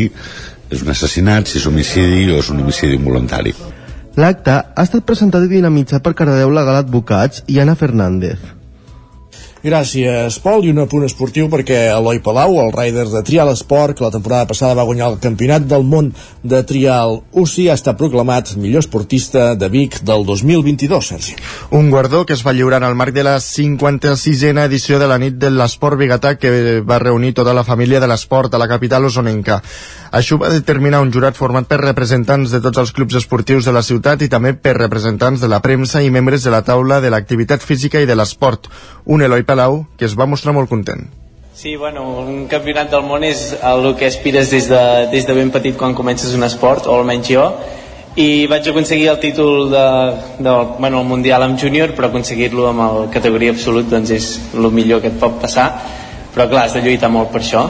és 0.72 0.80
un 0.80 0.88
assassinat, 0.96 1.52
si 1.52 1.60
és 1.60 1.68
homicidi 1.68 2.32
o 2.32 2.40
és 2.40 2.48
un 2.48 2.64
homicidi 2.64 2.96
involuntari. 2.96 3.52
L'acte 4.16 4.56
ha 4.56 4.88
estat 4.88 5.04
presentat 5.04 5.44
i 5.44 5.52
dinamitzat 5.52 6.00
per 6.00 6.16
Cardedeu 6.16 6.48
Legal 6.56 6.80
Advocats 6.80 7.44
i 7.52 7.60
Anna 7.60 7.76
Fernández. 7.76 8.61
Gràcies, 9.62 10.40
Pol. 10.42 10.64
I 10.66 10.72
un 10.72 10.80
apunt 10.82 11.04
esportiu 11.06 11.46
perquè 11.46 11.84
Eloi 11.92 12.18
Palau, 12.18 12.56
el 12.58 12.72
rider 12.74 13.04
de 13.06 13.20
Trial 13.22 13.52
Esport, 13.52 13.94
que 13.94 14.02
la 14.02 14.10
temporada 14.10 14.48
passada 14.50 14.74
va 14.74 14.86
guanyar 14.88 15.12
el 15.12 15.20
Campionat 15.22 15.68
del 15.70 15.86
Món 15.86 16.08
de 16.42 16.64
Trial 16.66 17.20
UCI, 17.30 17.68
ha 17.70 17.76
estat 17.78 18.00
proclamat 18.00 18.56
millor 18.58 18.82
esportista 18.82 19.52
de 19.54 19.68
Vic 19.70 20.00
del 20.02 20.26
2022, 20.26 21.12
Sergi. 21.12 21.36
Un 21.70 21.92
guardó 21.94 22.24
que 22.26 22.34
es 22.34 22.42
va 22.42 22.56
lliurar 22.58 22.82
en 22.82 22.88
el 22.88 22.98
marc 22.98 23.14
de 23.14 23.22
la 23.22 23.36
56a 23.38 24.66
edició 24.66 24.98
de 24.98 25.06
la 25.06 25.20
nit 25.22 25.38
de 25.38 25.52
l'esport 25.54 25.94
bigatà 26.00 26.34
que 26.42 26.82
va 26.82 26.98
reunir 26.98 27.30
tota 27.38 27.54
la 27.54 27.62
família 27.62 28.02
de 28.02 28.10
l'esport 28.10 28.50
a 28.54 28.58
la 28.58 28.66
capital 28.66 29.06
osonenca. 29.06 29.62
Això 30.12 30.36
va 30.42 30.50
determinar 30.52 31.00
un 31.00 31.14
jurat 31.14 31.38
format 31.38 31.70
per 31.70 31.78
representants 31.80 32.50
de 32.50 32.60
tots 32.60 32.82
els 32.82 32.90
clubs 32.92 33.14
esportius 33.16 33.64
de 33.64 33.72
la 33.72 33.80
ciutat 33.86 34.26
i 34.26 34.28
també 34.28 34.52
per 34.52 34.74
representants 34.76 35.40
de 35.40 35.48
la 35.48 35.62
premsa 35.62 36.02
i 36.02 36.10
membres 36.10 36.42
de 36.42 36.50
la 36.50 36.64
taula 36.66 36.98
de 37.00 37.14
l'activitat 37.14 37.62
física 37.62 38.02
i 38.02 38.10
de 38.10 38.18
l'esport. 38.18 38.66
Un 39.06 39.22
Eloi 39.22 39.46
que 39.98 40.04
es 40.04 40.16
va 40.18 40.26
mostrar 40.26 40.54
molt 40.54 40.70
content. 40.70 41.08
Sí, 41.54 41.76
bueno, 41.76 42.02
un 42.24 42.46
campionat 42.48 42.90
del 42.90 43.04
món 43.04 43.24
és 43.24 43.52
el 43.62 43.94
que 44.00 44.08
aspires 44.08 44.50
des 44.50 44.68
de, 44.70 44.82
des 45.12 45.26
de 45.28 45.34
ben 45.36 45.50
petit 45.52 45.76
quan 45.76 45.94
comences 45.94 46.34
un 46.34 46.42
esport, 46.42 46.86
o 46.88 46.96
almenys 46.96 47.28
jo, 47.28 47.44
i 48.16 48.46
vaig 48.48 48.66
aconseguir 48.68 49.08
el 49.12 49.20
títol 49.20 49.70
de, 49.70 49.84
de 50.38 50.54
bueno, 50.78 51.00
el 51.00 51.06
Mundial 51.06 51.44
amb 51.44 51.60
júnior, 51.60 51.92
però 51.96 52.08
aconseguir-lo 52.08 52.66
amb 52.70 52.84
el 52.86 53.10
categoria 53.12 53.52
absolut 53.52 53.88
doncs 53.88 54.10
és 54.10 54.28
el 54.56 54.70
millor 54.72 55.00
que 55.00 55.12
et 55.12 55.20
pot 55.20 55.38
passar, 55.40 55.68
però 56.34 56.48
clar, 56.48 56.66
has 56.66 56.76
de 56.76 56.82
lluitar 56.84 57.12
molt 57.12 57.30
per 57.32 57.44
això 57.44 57.66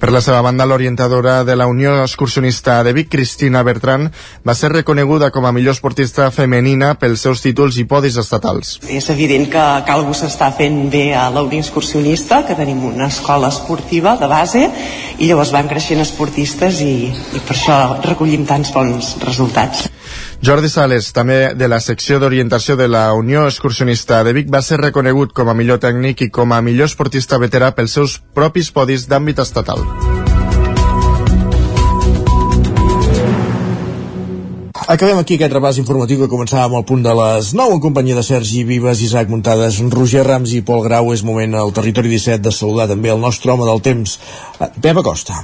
per 0.00 0.10
la 0.12 0.20
seva 0.24 0.42
banda, 0.44 0.66
l'orientadora 0.68 1.42
de 1.44 1.56
la 1.56 1.66
Unió 1.66 1.94
Excursionista 2.02 2.82
de 2.84 2.92
Vic, 2.96 3.08
Cristina 3.12 3.62
Bertran, 3.66 4.10
va 4.46 4.54
ser 4.54 4.70
reconeguda 4.72 5.30
com 5.34 5.46
a 5.46 5.52
millor 5.56 5.76
esportista 5.76 6.28
femenina 6.30 6.94
pels 7.00 7.24
seus 7.26 7.42
títols 7.44 7.80
i 7.80 7.86
podis 7.88 8.18
estatals. 8.20 8.76
És 8.88 9.10
evident 9.14 9.48
que, 9.52 9.64
que 9.86 9.96
algú 9.96 10.14
s'està 10.14 10.52
fent 10.56 10.86
bé 10.92 11.08
a 11.16 11.26
la 11.34 11.44
Unió 11.46 11.64
Excursionista, 11.64 12.42
que 12.46 12.58
tenim 12.58 12.84
una 12.84 13.10
escola 13.10 13.50
esportiva 13.52 14.16
de 14.20 14.30
base, 14.30 14.66
i 15.18 15.30
llavors 15.30 15.54
van 15.56 15.70
creixent 15.72 16.04
esportistes 16.04 16.82
i, 16.84 16.96
i 17.10 17.42
per 17.42 17.56
això 17.56 17.80
recollim 18.04 18.46
tants 18.48 18.74
bons 18.76 19.16
resultats. 19.24 19.88
Jordi 20.44 20.68
Sales, 20.68 21.08
també 21.16 21.54
de 21.56 21.68
la 21.68 21.80
secció 21.80 22.20
d'orientació 22.20 22.76
de 22.76 22.88
la 22.88 23.08
Unió 23.16 23.46
Excursionista 23.48 24.22
de 24.24 24.34
Vic, 24.36 24.52
va 24.52 24.62
ser 24.62 24.78
reconegut 24.82 25.32
com 25.32 25.48
a 25.48 25.56
millor 25.56 25.80
tècnic 25.82 26.26
i 26.26 26.30
com 26.30 26.52
a 26.52 26.60
millor 26.60 26.92
esportista 26.92 27.40
veterà 27.42 27.72
pels 27.74 27.96
seus 27.96 28.20
propis 28.36 28.70
podis 28.70 29.08
d'àmbit 29.08 29.40
estatal. 29.42 29.82
Acabem 34.86 35.18
aquí 35.18 35.34
aquest 35.34 35.50
repàs 35.50 35.80
informatiu 35.82 36.20
que 36.20 36.30
començava 36.30 36.68
amb 36.68 36.76
el 36.78 36.84
punt 36.86 37.02
de 37.02 37.14
les 37.18 37.50
9 37.58 37.74
en 37.74 37.82
companyia 37.82 38.20
de 38.20 38.22
Sergi 38.22 38.62
Vives, 38.68 39.02
Isaac 39.02 39.32
Muntades, 39.32 39.80
Roger 39.90 40.22
Rams 40.28 40.54
i 40.54 40.62
Pol 40.62 40.84
Grau. 40.86 41.10
És 41.10 41.26
moment 41.26 41.58
al 41.58 41.74
territori 41.74 42.12
17 42.14 42.46
de 42.46 42.54
saludar 42.54 42.86
també 42.92 43.10
el 43.10 43.18
nostre 43.18 43.50
home 43.50 43.66
del 43.66 43.82
temps, 43.82 44.20
Pep 44.60 45.02
Acosta. 45.02 45.42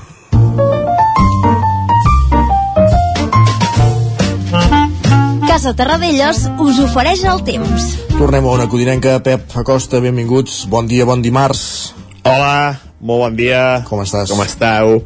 Casa 5.52 5.74
Terradellos 5.76 6.46
us 6.64 6.78
ofereix 6.80 7.26
el 7.28 7.42
temps. 7.44 7.82
Tornem 8.14 8.46
a 8.48 8.54
una 8.56 8.64
codinenca. 8.72 9.18
Pep 9.20 9.52
Acosta, 9.60 9.98
benvinguts. 10.00 10.62
Bon 10.72 10.86
dia, 10.88 11.04
bon 11.04 11.20
dimarts. 11.20 11.92
Hola, 12.24 12.78
molt 13.04 13.20
bon 13.20 13.36
dia. 13.36 13.60
Com 13.84 14.00
estàs? 14.00 14.32
Com 14.32 14.40
esteu? 14.46 15.02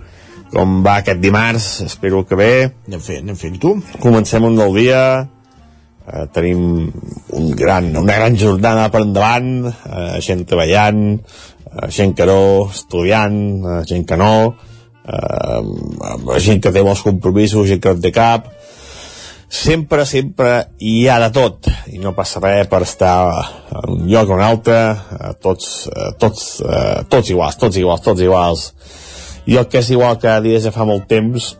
Com 0.53 0.77
va 0.87 1.01
aquest 1.01 1.19
dimarts? 1.19 1.67
Espero 1.89 2.23
que 2.31 2.39
bé. 2.39 2.53
Anem 2.87 3.03
fent, 3.03 3.27
anem 3.27 3.41
fent. 3.41 3.59
Tu? 3.59 3.75
Comencem 3.99 4.47
un 4.47 4.55
nou 4.55 4.71
dia. 4.79 5.03
Uh, 6.07 6.29
tenim 6.31 6.63
un 7.35 7.51
gran, 7.59 7.91
una 7.99 8.15
gran 8.15 8.39
jornada 8.39 8.87
per 8.95 9.03
endavant, 9.03 9.53
uh, 9.67 10.21
gent 10.23 10.47
treballant, 10.47 11.09
uh, 11.73 11.89
gent 11.91 12.15
que 12.15 12.31
no, 12.31 12.41
estudiant, 12.71 13.41
uh, 13.67 13.81
gent 13.83 14.07
que 14.07 14.23
no, 14.23 14.35
uh, 15.11 16.39
gent 16.39 16.63
que 16.63 16.71
té 16.71 16.87
molts 16.87 17.03
compromisos, 17.03 17.67
gent 17.67 17.83
que 17.83 17.99
no 17.99 18.07
té 18.07 18.15
cap, 18.15 18.53
sempre, 19.49 20.05
sempre 20.07 20.53
hi 20.79 21.07
ha 21.09 21.19
de 21.23 21.31
tot. 21.35 21.69
I 21.93 22.01
no 22.03 22.15
passa 22.17 22.43
res 22.43 22.69
per 22.71 22.83
estar 22.87 23.17
en 23.73 23.93
un 23.97 24.07
lloc 24.11 24.31
o 24.31 24.37
un 24.39 24.45
altre 24.45 24.79
tots, 25.43 25.89
tots, 26.19 26.47
tots 27.13 27.31
iguals 27.31 27.61
tots 27.61 27.79
iguals, 27.81 28.05
tots 28.05 28.25
iguals. 28.25 28.67
I 29.47 29.61
el 29.61 29.69
que 29.71 29.83
és 29.83 29.93
igual 29.95 30.19
cada 30.19 30.43
dia 30.45 30.61
ja 30.63 30.75
fa 30.75 30.87
molt 30.89 31.07
temps 31.11 31.53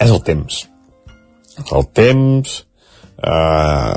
és 0.00 0.10
el 0.10 0.22
temps. 0.26 0.64
El 1.70 1.86
temps 1.94 2.56
eh, 3.22 3.94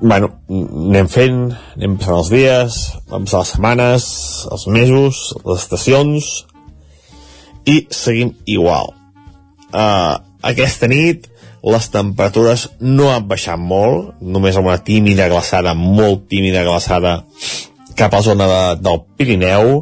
bueno, 0.00 0.30
anem 0.50 1.08
fent, 1.08 1.40
anem 1.76 1.96
passant 2.00 2.18
els 2.18 2.30
dies, 2.32 2.76
vam 3.10 3.24
passar 3.26 3.42
les 3.42 3.52
setmanes, 3.54 4.06
els 4.52 4.66
mesos, 4.72 5.22
les 5.44 5.62
estacions, 5.62 6.30
i 7.66 7.78
seguim 7.90 8.34
igual. 8.46 8.92
Uh, 9.72 10.16
aquesta 10.46 10.88
nit 10.88 11.26
les 11.66 11.88
temperatures 11.90 12.68
no 12.80 13.10
han 13.10 13.26
baixat 13.26 13.58
molt, 13.58 14.14
només 14.22 14.58
una 14.60 14.78
tímida 14.86 15.26
glaçada, 15.32 15.74
molt 15.74 16.28
tímida 16.30 16.62
glaçada 16.66 17.18
cap 17.96 18.12
a 18.12 18.20
la 18.20 18.22
zona 18.22 18.46
de, 18.50 18.62
del 18.84 19.00
Pirineu, 19.18 19.72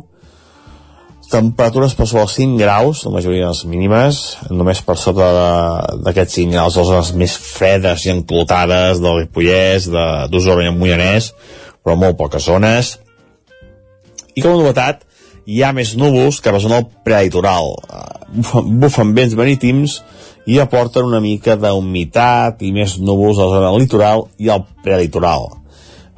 temperatures 1.29 1.97
per 1.99 2.07
sobre 2.07 2.25
els 2.25 2.37
5 2.39 2.61
graus, 2.61 3.03
la 3.05 3.13
majoria 3.17 3.47
de 3.49 3.53
les 3.53 3.65
mínimes, 3.69 4.21
només 4.55 4.81
per 4.87 4.97
sota 5.01 5.29
d'aquests 6.07 6.39
5 6.41 6.55
graus, 6.55 6.79
les 6.79 6.91
zones 6.91 7.13
més 7.21 7.37
fredes 7.37 8.07
i 8.07 8.13
enclotades 8.15 9.03
del 9.03 9.25
Ripollès, 9.25 9.89
d'Osona 10.33 10.69
i 10.69 10.71
el 10.71 11.31
però 11.85 11.99
molt 12.01 12.17
poques 12.17 12.47
zones. 12.49 12.95
I 14.35 14.41
com 14.41 14.55
a 14.55 14.61
novetat, 14.63 15.03
hi 15.45 15.61
ha 15.63 15.75
més 15.77 15.93
núvols 16.01 16.41
cap 16.41 16.57
a 16.57 16.63
zona 16.63 16.81
del 16.81 17.03
prelitoral. 17.05 17.75
Bufen, 18.35 18.71
bufen 18.81 19.13
vents 19.17 19.37
marítims 19.37 20.01
i 20.47 20.59
aporten 20.61 21.09
una 21.09 21.21
mica 21.25 21.57
d'humitat 21.57 22.63
i 22.65 22.73
més 22.77 22.99
núvols 23.01 23.39
a 23.39 23.49
la 23.49 23.59
zona 23.59 23.77
litoral 23.81 24.27
i 24.39 24.51
al 24.53 24.65
prelitoral. 24.85 25.49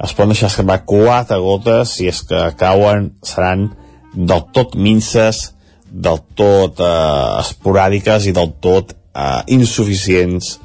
Es 0.03 0.13
poden 0.13 0.35
deixar 0.35 0.51
escapar 0.51 0.83
quatre 0.85 1.39
gotes, 1.41 1.95
si 1.97 2.09
és 2.11 2.21
que 2.27 2.41
cauen, 2.59 3.11
seran 3.25 3.69
del 4.13 4.43
tot 4.53 4.75
minces, 4.75 5.53
del 5.87 6.19
tot 6.37 6.81
eh, 6.83 7.39
esporàdiques 7.41 8.27
i 8.27 8.35
del 8.35 8.51
tot 8.61 8.93
eh, 8.93 9.41
insuficients 9.55 10.57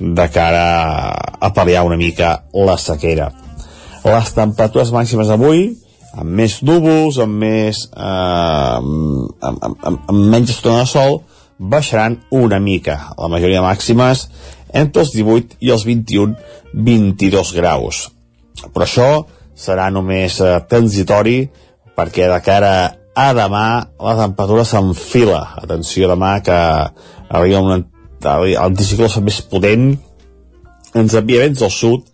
de 0.00 0.26
cara 0.32 0.64
a 1.12 1.52
pal·liar 1.54 1.84
una 1.86 2.00
mica 2.00 2.32
la 2.56 2.78
sequera. 2.80 3.28
Les 4.00 4.32
temperatures 4.32 4.90
màximes 4.96 5.28
d'avui, 5.28 5.66
amb 6.16 6.32
més 6.40 6.56
núvols, 6.66 7.20
amb 7.22 7.44
més 7.44 7.84
eh, 7.92 8.00
amb, 8.00 9.36
amb, 9.44 9.66
amb, 9.68 10.08
amb 10.08 10.30
menys 10.32 10.56
estona 10.56 10.82
de 10.82 10.90
sol, 10.90 11.20
baixaran 11.60 12.18
una 12.32 12.58
mica. 12.60 12.96
La 13.18 13.28
majoria 13.28 13.62
màximes 13.62 14.26
entre 14.72 15.04
els 15.04 15.12
18 15.12 15.60
i 15.60 15.72
els 15.74 15.84
21-22 15.86 17.52
graus. 17.56 18.06
Però 18.72 18.86
això 18.86 19.10
serà 19.56 19.90
només 19.92 20.40
eh, 20.40 20.56
transitori 20.68 21.42
perquè 21.96 22.30
de 22.30 22.40
cara 22.44 22.74
a 23.14 23.30
demà 23.36 23.66
la 24.00 24.16
temperatura 24.22 24.64
s'enfila. 24.64 25.42
Atenció 25.60 26.08
demà 26.08 26.38
que 26.44 26.56
arriba 27.28 27.60
un 27.60 27.84
anticicló 28.60 29.08
més 29.24 29.40
potent, 29.48 29.92
ens 30.96 31.14
envia 31.16 31.44
vents 31.44 31.60
del 31.60 31.72
sud 31.72 32.06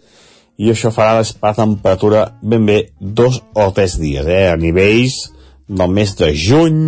i 0.56 0.70
això 0.72 0.90
farà 0.94 1.20
la 1.20 1.52
temperatura 1.54 2.26
ben 2.42 2.66
bé 2.66 2.78
dos 3.00 3.42
o 3.54 3.70
tres 3.76 3.98
dies, 4.00 4.26
eh? 4.26 4.48
a 4.52 4.56
nivells 4.56 5.18
del 5.68 5.92
mes 5.92 6.14
de 6.16 6.30
juny, 6.32 6.80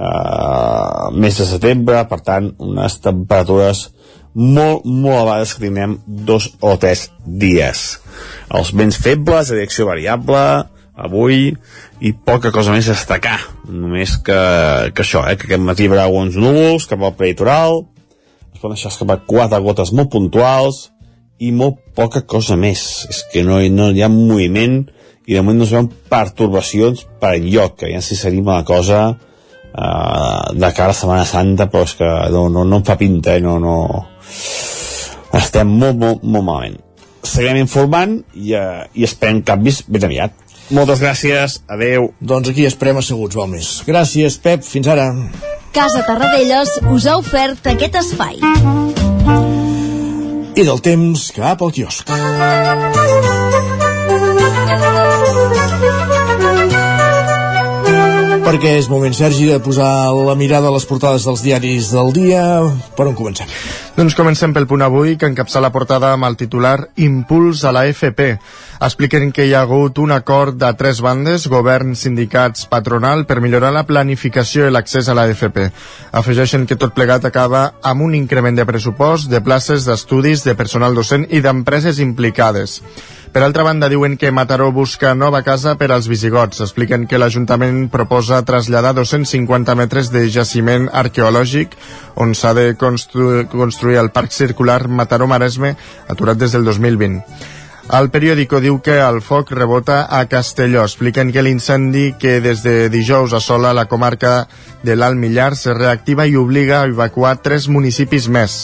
eh, 0.00 1.06
mes 1.20 1.38
de 1.38 1.46
setembre, 1.46 2.02
per 2.08 2.20
tant, 2.24 2.50
unes 2.58 2.98
temperatures 3.04 3.88
molt, 4.34 4.84
molt 4.86 5.16
elevades 5.16 5.54
que 5.54 5.64
tindrem 5.66 5.98
dos 6.06 6.52
o 6.62 6.76
tres 6.80 7.08
dies. 7.24 8.00
Els 8.54 8.74
vents 8.76 8.98
febles, 9.02 9.50
de 9.50 9.58
direcció 9.58 9.88
variable, 9.90 10.44
avui 11.00 11.50
i 12.04 12.12
poca 12.12 12.52
cosa 12.52 12.74
més 12.74 12.88
a 12.88 12.94
destacar 12.94 13.38
només 13.68 14.18
que, 14.24 14.40
que 14.92 15.04
això, 15.04 15.24
eh, 15.28 15.36
que 15.38 15.48
aquest 15.48 15.64
matí 15.64 15.86
hi 15.86 15.90
haurà 15.90 16.06
alguns 16.06 16.36
núvols 16.36 16.86
cap 16.90 17.00
al 17.00 17.16
peritoral 17.16 17.84
es 18.52 18.60
poden 18.60 18.76
deixar 18.76 18.92
escapar 18.92 19.22
quatre 19.28 19.60
gotes 19.64 19.94
molt 19.96 20.10
puntuals 20.12 20.90
i 21.40 21.54
molt 21.56 21.80
poca 21.96 22.20
cosa 22.28 22.58
més 22.60 22.82
és 23.08 23.22
que 23.32 23.44
no, 23.46 23.62
no 23.72 23.88
hi 23.96 24.04
ha 24.04 24.12
moviment 24.12 24.82
i 25.24 25.36
de 25.36 25.40
moment 25.40 25.62
no 25.62 25.66
es 25.68 25.72
veuen 25.72 25.88
pertorbacions 26.10 27.06
per 27.20 27.36
enlloc, 27.38 27.78
que 27.80 27.90
ja 27.92 28.00
si 28.04 28.16
seria 28.18 28.44
la 28.44 28.64
cosa 28.66 29.00
eh, 29.70 30.44
de 30.58 30.72
cara 30.76 30.94
a 30.94 30.98
Setmana 30.98 31.26
Santa 31.28 31.70
però 31.70 31.86
és 31.88 31.96
que 31.98 32.10
no, 32.34 32.48
no, 32.52 32.66
no 32.66 32.80
em 32.80 32.86
fa 32.86 32.98
pinta 33.00 33.36
eh, 33.36 33.44
no, 33.44 33.58
no... 33.62 33.76
estem 35.38 35.68
molt, 35.70 35.98
molt, 35.98 36.22
molt 36.22 36.44
malament 36.44 36.78
seguirem 37.22 37.60
informant 37.60 38.20
i, 38.34 38.54
uh, 38.56 38.86
i 38.96 39.04
esperem 39.04 39.42
canvis 39.46 39.84
ben 39.88 40.06
aviat 40.08 40.38
moltes 40.70 41.00
gràcies, 41.02 41.56
adeu. 41.66 42.12
Doncs 42.22 42.52
aquí 42.52 42.62
esperem 42.68 43.00
asseguts, 43.00 43.34
val 43.34 43.48
més. 43.50 43.70
Gràcies, 43.86 44.38
Pep, 44.38 44.62
fins 44.62 44.86
ara. 44.86 45.08
Casa 45.74 46.04
Tarradellas 46.06 46.76
us 46.94 47.06
ha 47.10 47.16
ofert 47.18 47.66
aquest 47.72 47.98
espai. 48.04 48.38
I 50.54 50.66
del 50.66 50.82
temps 50.84 51.30
cap 51.34 51.62
al 51.62 51.74
quiosc. 51.74 52.10
Perquè 58.50 58.70
és 58.80 58.88
moment, 58.90 59.12
Sergi, 59.14 59.44
de 59.46 59.60
posar 59.62 60.10
la 60.10 60.34
mirada 60.34 60.70
a 60.70 60.74
les 60.74 60.82
portades 60.88 61.22
dels 61.22 61.42
diaris 61.44 61.92
del 61.94 62.08
dia. 62.16 62.42
Per 62.98 63.06
on 63.06 63.14
comencem? 63.14 63.46
Doncs 64.00 64.14
comencem 64.16 64.54
pel 64.56 64.64
punt 64.64 64.80
avui, 64.80 65.18
que 65.20 65.28
encapça 65.28 65.60
la 65.60 65.68
portada 65.74 66.14
amb 66.14 66.24
el 66.24 66.38
titular 66.40 66.86
Impuls 67.04 67.66
a 67.68 67.72
la 67.76 67.82
FP. 67.90 68.30
Expliquen 68.86 69.28
que 69.36 69.44
hi 69.44 69.52
ha 69.52 69.60
hagut 69.66 70.00
un 70.00 70.14
acord 70.16 70.56
de 70.56 70.70
tres 70.80 71.02
bandes, 71.04 71.44
govern, 71.52 71.92
sindicats, 71.92 72.64
patronal, 72.72 73.26
per 73.28 73.42
millorar 73.44 73.74
la 73.76 73.84
planificació 73.84 74.64
i 74.64 74.72
l'accés 74.72 75.12
a 75.12 75.18
la 75.18 75.28
FP. 75.28 75.68
Afegeixen 76.16 76.64
que 76.64 76.80
tot 76.80 76.96
plegat 76.96 77.28
acaba 77.28 77.66
amb 77.84 78.08
un 78.08 78.16
increment 78.16 78.56
de 78.56 78.64
pressupost, 78.64 79.28
de 79.28 79.44
places, 79.44 79.84
d'estudis, 79.84 80.48
de 80.48 80.56
personal 80.56 80.96
docent 80.96 81.28
i 81.28 81.44
d'empreses 81.44 82.00
implicades. 82.00 82.80
Per 83.30 83.44
altra 83.44 83.62
banda, 83.62 83.86
diuen 83.86 84.16
que 84.18 84.32
Mataró 84.34 84.72
busca 84.74 85.12
nova 85.14 85.44
casa 85.46 85.76
per 85.78 85.92
als 85.94 86.08
visigots. 86.10 86.58
Expliquen 86.64 87.04
que 87.06 87.18
l'Ajuntament 87.20 87.84
proposa 87.92 88.40
traslladar 88.42 88.90
250 88.96 89.76
metres 89.78 90.10
de 90.10 90.24
jaciment 90.34 90.88
arqueològic 90.90 91.76
on 92.18 92.34
s'ha 92.34 92.50
de 92.58 92.64
constru 92.74 93.44
construir 93.52 93.89
el 93.96 94.10
Parc 94.10 94.30
Circular 94.30 94.88
Mataró-Maresme, 94.88 95.74
aturat 96.08 96.38
des 96.38 96.52
del 96.52 96.64
2020. 96.64 97.24
El 97.90 98.06
periòdico 98.14 98.60
diu 98.62 98.76
que 98.86 99.00
el 99.02 99.16
foc 99.18 99.48
rebota 99.50 100.04
a 100.14 100.20
Castelló. 100.30 100.84
Expliquen 100.86 101.32
que 101.34 101.42
l'incendi 101.42 102.12
que 102.22 102.36
des 102.44 102.62
de 102.62 102.88
dijous 102.92 103.32
assola 103.34 103.72
la 103.74 103.88
comarca 103.90 104.46
de 104.86 104.94
l'Alt 104.94 105.18
Millar 105.18 105.56
se 105.58 105.74
reactiva 105.74 106.28
i 106.30 106.36
obliga 106.38 106.80
a 106.80 106.86
evacuar 106.86 107.40
tres 107.42 107.66
municipis 107.66 108.28
més. 108.30 108.60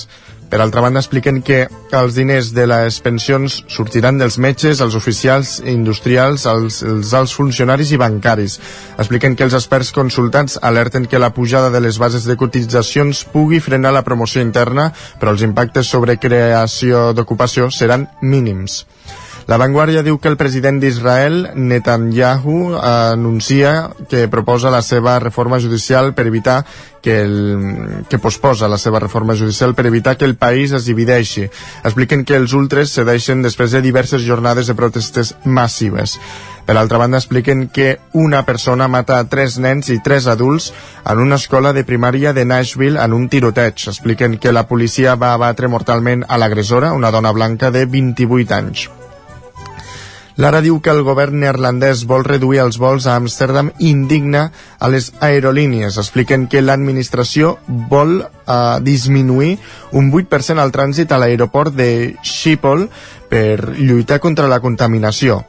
Per 0.50 0.60
altra 0.62 0.80
banda, 0.80 1.00
expliquen 1.02 1.40
que 1.42 1.64
els 1.96 2.14
diners 2.14 2.52
de 2.54 2.66
les 2.70 3.00
pensions 3.02 3.58
sortiran 3.72 4.20
dels 4.20 4.38
metges, 4.38 4.80
els 4.84 4.94
oficials 4.94 5.56
industrials, 5.66 6.46
els, 6.46 6.82
els 6.86 7.12
alts 7.18 7.34
funcionaris 7.34 7.90
i 7.90 7.98
bancaris. 7.98 8.58
Expliquen 8.96 9.34
que 9.34 9.46
els 9.48 9.56
experts 9.58 9.90
consultats 9.96 10.60
alerten 10.62 11.10
que 11.10 11.18
la 11.18 11.32
pujada 11.34 11.72
de 11.74 11.82
les 11.82 11.98
bases 11.98 12.28
de 12.30 12.38
cotitzacions 12.38 13.24
pugui 13.34 13.58
frenar 13.60 13.92
la 13.96 14.04
promoció 14.06 14.44
interna, 14.44 14.92
però 15.18 15.34
els 15.34 15.42
impactes 15.42 15.90
sobre 15.90 16.20
creació 16.22 17.10
d'ocupació 17.12 17.70
seran 17.74 18.06
mínims. 18.22 18.84
La 19.46 19.60
Vanguardia 19.62 20.02
diu 20.02 20.16
que 20.18 20.26
el 20.26 20.34
president 20.34 20.80
d'Israel, 20.82 21.52
Netanyahu, 21.54 22.72
anuncia 22.82 23.92
que 24.10 24.24
proposa 24.26 24.72
la 24.74 24.80
seva 24.82 25.20
reforma 25.22 25.60
judicial 25.62 26.10
per 26.18 26.26
evitar 26.26 26.64
que, 27.00 27.20
el, 27.22 28.02
que 28.10 28.18
posposa 28.18 28.66
la 28.66 28.78
seva 28.82 28.98
reforma 28.98 29.36
judicial 29.38 29.76
per 29.78 29.86
evitar 29.86 30.16
que 30.18 30.26
el 30.26 30.34
país 30.34 30.74
es 30.74 30.90
divideixi. 30.90 31.46
Expliquen 31.84 32.26
que 32.26 32.34
els 32.34 32.56
ultres 32.58 32.90
cedeixen 32.98 33.46
després 33.46 33.70
de 33.70 33.84
diverses 33.86 34.26
jornades 34.26 34.66
de 34.66 34.74
protestes 34.74 35.36
massives. 35.44 36.18
Per 36.66 36.74
altra 36.74 36.98
banda, 36.98 37.22
expliquen 37.22 37.68
que 37.70 38.00
una 38.18 38.42
persona 38.42 38.90
mata 38.90 39.22
tres 39.30 39.60
nens 39.62 39.94
i 39.94 40.00
tres 40.02 40.26
adults 40.26 40.72
en 41.06 41.22
una 41.22 41.38
escola 41.38 41.70
de 41.70 41.86
primària 41.86 42.34
de 42.34 42.42
Nashville 42.42 42.98
en 42.98 43.14
un 43.14 43.30
tiroteig. 43.30 43.86
Expliquen 43.94 44.40
que 44.42 44.50
la 44.50 44.66
policia 44.66 45.14
va 45.14 45.36
abatre 45.38 45.70
mortalment 45.70 46.26
a 46.26 46.42
l'agressora, 46.42 46.96
una 46.98 47.14
dona 47.14 47.30
blanca 47.30 47.70
de 47.70 47.86
28 47.86 48.58
anys. 48.58 48.88
Lara 50.36 50.60
diu 50.60 50.82
que 50.84 50.92
el 50.92 51.00
govern 51.00 51.38
neerlandès 51.40 52.02
vol 52.08 52.24
reduir 52.26 52.60
els 52.60 52.76
vols 52.76 53.06
a 53.08 53.14
Amsterdam 53.16 53.70
indigna 53.80 54.50
a 54.78 54.90
les 54.92 55.14
aerolínies. 55.24 55.96
Expliquen 55.96 56.44
que 56.52 56.60
l'administració 56.60 57.54
vol 57.66 58.18
eh, 58.20 58.56
disminuir 58.84 59.54
un 59.96 60.10
8% 60.12 60.60
al 60.60 60.74
trànsit 60.76 61.12
a 61.12 61.20
l'aeroport 61.22 61.72
de 61.72 61.88
Schiphol 62.20 62.84
per 63.30 63.78
lluitar 63.78 64.20
contra 64.20 64.48
la 64.52 64.60
contaminació. 64.60 65.40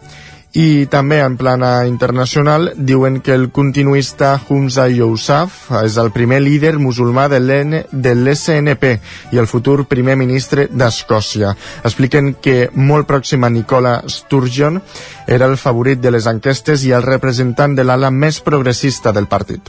I 0.55 0.88
també 0.88 1.19
en 1.19 1.36
plana 1.36 1.86
internacional 1.86 2.71
diuen 2.77 3.19
que 3.19 3.33
el 3.36 3.49
continuista 3.51 4.39
Humza 4.47 4.88
Yousaf 4.88 5.67
és 5.83 5.97
el 5.99 6.13
primer 6.15 6.39
líder 6.41 6.77
musulmà 6.79 7.27
de 7.27 7.41
l'SNP 7.43 8.93
i 9.36 9.38
el 9.38 9.47
futur 9.51 9.86
primer 9.91 10.15
ministre 10.15 10.69
d'Escòcia. 10.71 11.51
Expliquen 11.83 12.33
que 12.41 12.69
molt 12.73 13.10
pròxim 13.12 13.43
a 13.43 13.51
Nicola 13.51 14.01
Sturgeon 14.07 14.81
era 15.27 15.51
el 15.51 15.57
favorit 15.57 15.99
de 15.99 16.15
les 16.15 16.27
enquestes 16.31 16.88
i 16.88 16.95
el 16.95 17.03
representant 17.03 17.75
de 17.75 17.83
l'ala 17.83 18.10
més 18.10 18.39
progressista 18.39 19.12
del 19.12 19.27
partit. 19.27 19.67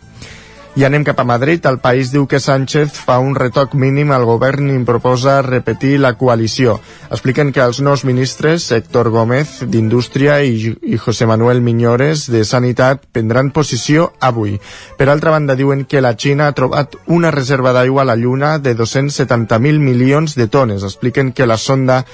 I 0.79 0.85
anem 0.87 1.03
cap 1.03 1.19
a 1.19 1.25
Madrid. 1.27 1.65
El 1.67 1.81
país 1.83 2.13
diu 2.15 2.29
que 2.31 2.39
Sánchez 2.39 3.01
fa 3.03 3.17
un 3.19 3.33
retoc 3.35 3.73
mínim 3.75 4.13
al 4.15 4.23
govern 4.29 4.69
i 4.71 4.77
proposa 4.87 5.41
repetir 5.43 5.97
la 5.99 6.13
coalició. 6.21 6.77
Expliquen 7.11 7.51
que 7.51 7.65
els 7.65 7.81
nous 7.83 8.05
ministres, 8.07 8.69
Héctor 8.71 9.11
Gómez, 9.11 9.57
d'Indústria, 9.67 10.39
i, 10.47 10.71
i 10.79 11.01
José 11.03 11.27
Manuel 11.27 11.65
Miñores, 11.67 12.29
de 12.31 12.45
Sanitat, 12.47 13.09
prendran 13.11 13.51
posició 13.51 14.13
avui. 14.23 14.61
Per 14.95 15.11
altra 15.11 15.35
banda, 15.35 15.59
diuen 15.59 15.83
que 15.83 16.05
la 16.05 16.15
Xina 16.15 16.47
ha 16.47 16.55
trobat 16.55 16.95
una 17.11 17.35
reserva 17.35 17.75
d'aigua 17.75 18.07
a 18.07 18.11
la 18.13 18.15
Lluna 18.15 18.61
de 18.63 18.77
270.000 18.79 19.83
milions 19.83 20.39
de 20.39 20.47
tones. 20.47 20.87
Expliquen 20.87 21.33
que 21.33 21.51
la 21.51 21.59
sonda 21.59 22.05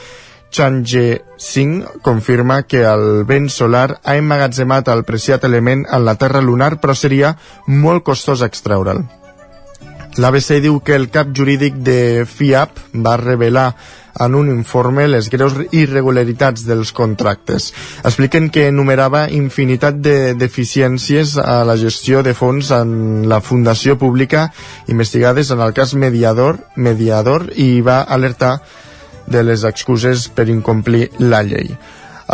Chang'e 0.54 1.24
5 1.36 1.98
confirma 2.00 2.62
que 2.62 2.84
el 2.86 3.24
vent 3.26 3.48
solar 3.50 3.98
ha 4.04 4.14
emmagatzemat 4.14 4.86
el 4.92 5.02
preciat 5.02 5.42
element 5.48 5.82
en 5.90 6.04
la 6.06 6.14
Terra 6.14 6.40
lunar, 6.40 6.76
però 6.78 6.94
seria 6.94 7.32
molt 7.66 8.04
costós 8.06 8.44
extreure'l. 8.46 9.02
L'ABC 10.22 10.60
diu 10.62 10.78
que 10.78 10.94
el 10.94 11.08
cap 11.10 11.32
jurídic 11.34 11.80
de 11.82 12.22
FIAP 12.22 12.78
va 13.02 13.16
revelar 13.18 13.72
en 14.22 14.36
un 14.38 14.52
informe 14.52 15.08
les 15.10 15.26
greus 15.26 15.56
irregularitats 15.74 16.62
dels 16.68 16.94
contractes. 16.94 17.72
Expliquen 18.06 18.46
que 18.54 18.68
enumerava 18.70 19.24
infinitat 19.34 19.98
de 19.98 20.36
deficiències 20.38 21.34
a 21.42 21.64
la 21.66 21.74
gestió 21.82 22.22
de 22.22 22.36
fons 22.38 22.70
en 22.78 23.26
la 23.26 23.42
fundació 23.42 23.98
pública 23.98 24.52
investigades 24.86 25.50
en 25.50 25.66
el 25.66 25.74
cas 25.74 25.98
Mediador, 25.98 26.62
Mediador 26.76 27.50
i 27.58 27.80
va 27.82 28.04
alertar 28.06 28.60
de 29.26 29.42
les 29.42 29.64
excuses 29.64 30.28
per 30.28 30.48
incomplir 30.48 31.10
la 31.18 31.42
llei. 31.42 31.76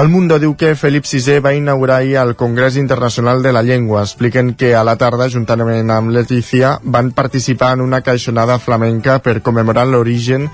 El 0.01 0.09
Mundo 0.09 0.39
diu 0.39 0.53
que 0.55 0.77
Felip 0.79 1.05
VI 1.05 1.41
va 1.43 1.51
inaugurar 1.53 1.97
ahir 1.99 2.17
el 2.21 2.37
Congrés 2.39 2.77
Internacional 2.77 3.43
de 3.43 3.53
la 3.53 3.63
Llengua. 3.63 4.05
Expliquen 4.05 4.55
que 4.55 4.75
a 4.79 4.85
la 4.87 4.95
tarda, 4.97 5.27
juntament 5.29 5.91
amb 5.91 6.13
Letícia, 6.15 6.77
van 6.85 7.11
participar 7.11 7.73
en 7.75 7.81
una 7.83 8.01
caixonada 8.07 8.61
flamenca 8.63 9.19
per 9.19 9.41
commemorar 9.43 9.89
l'origen 9.91 10.49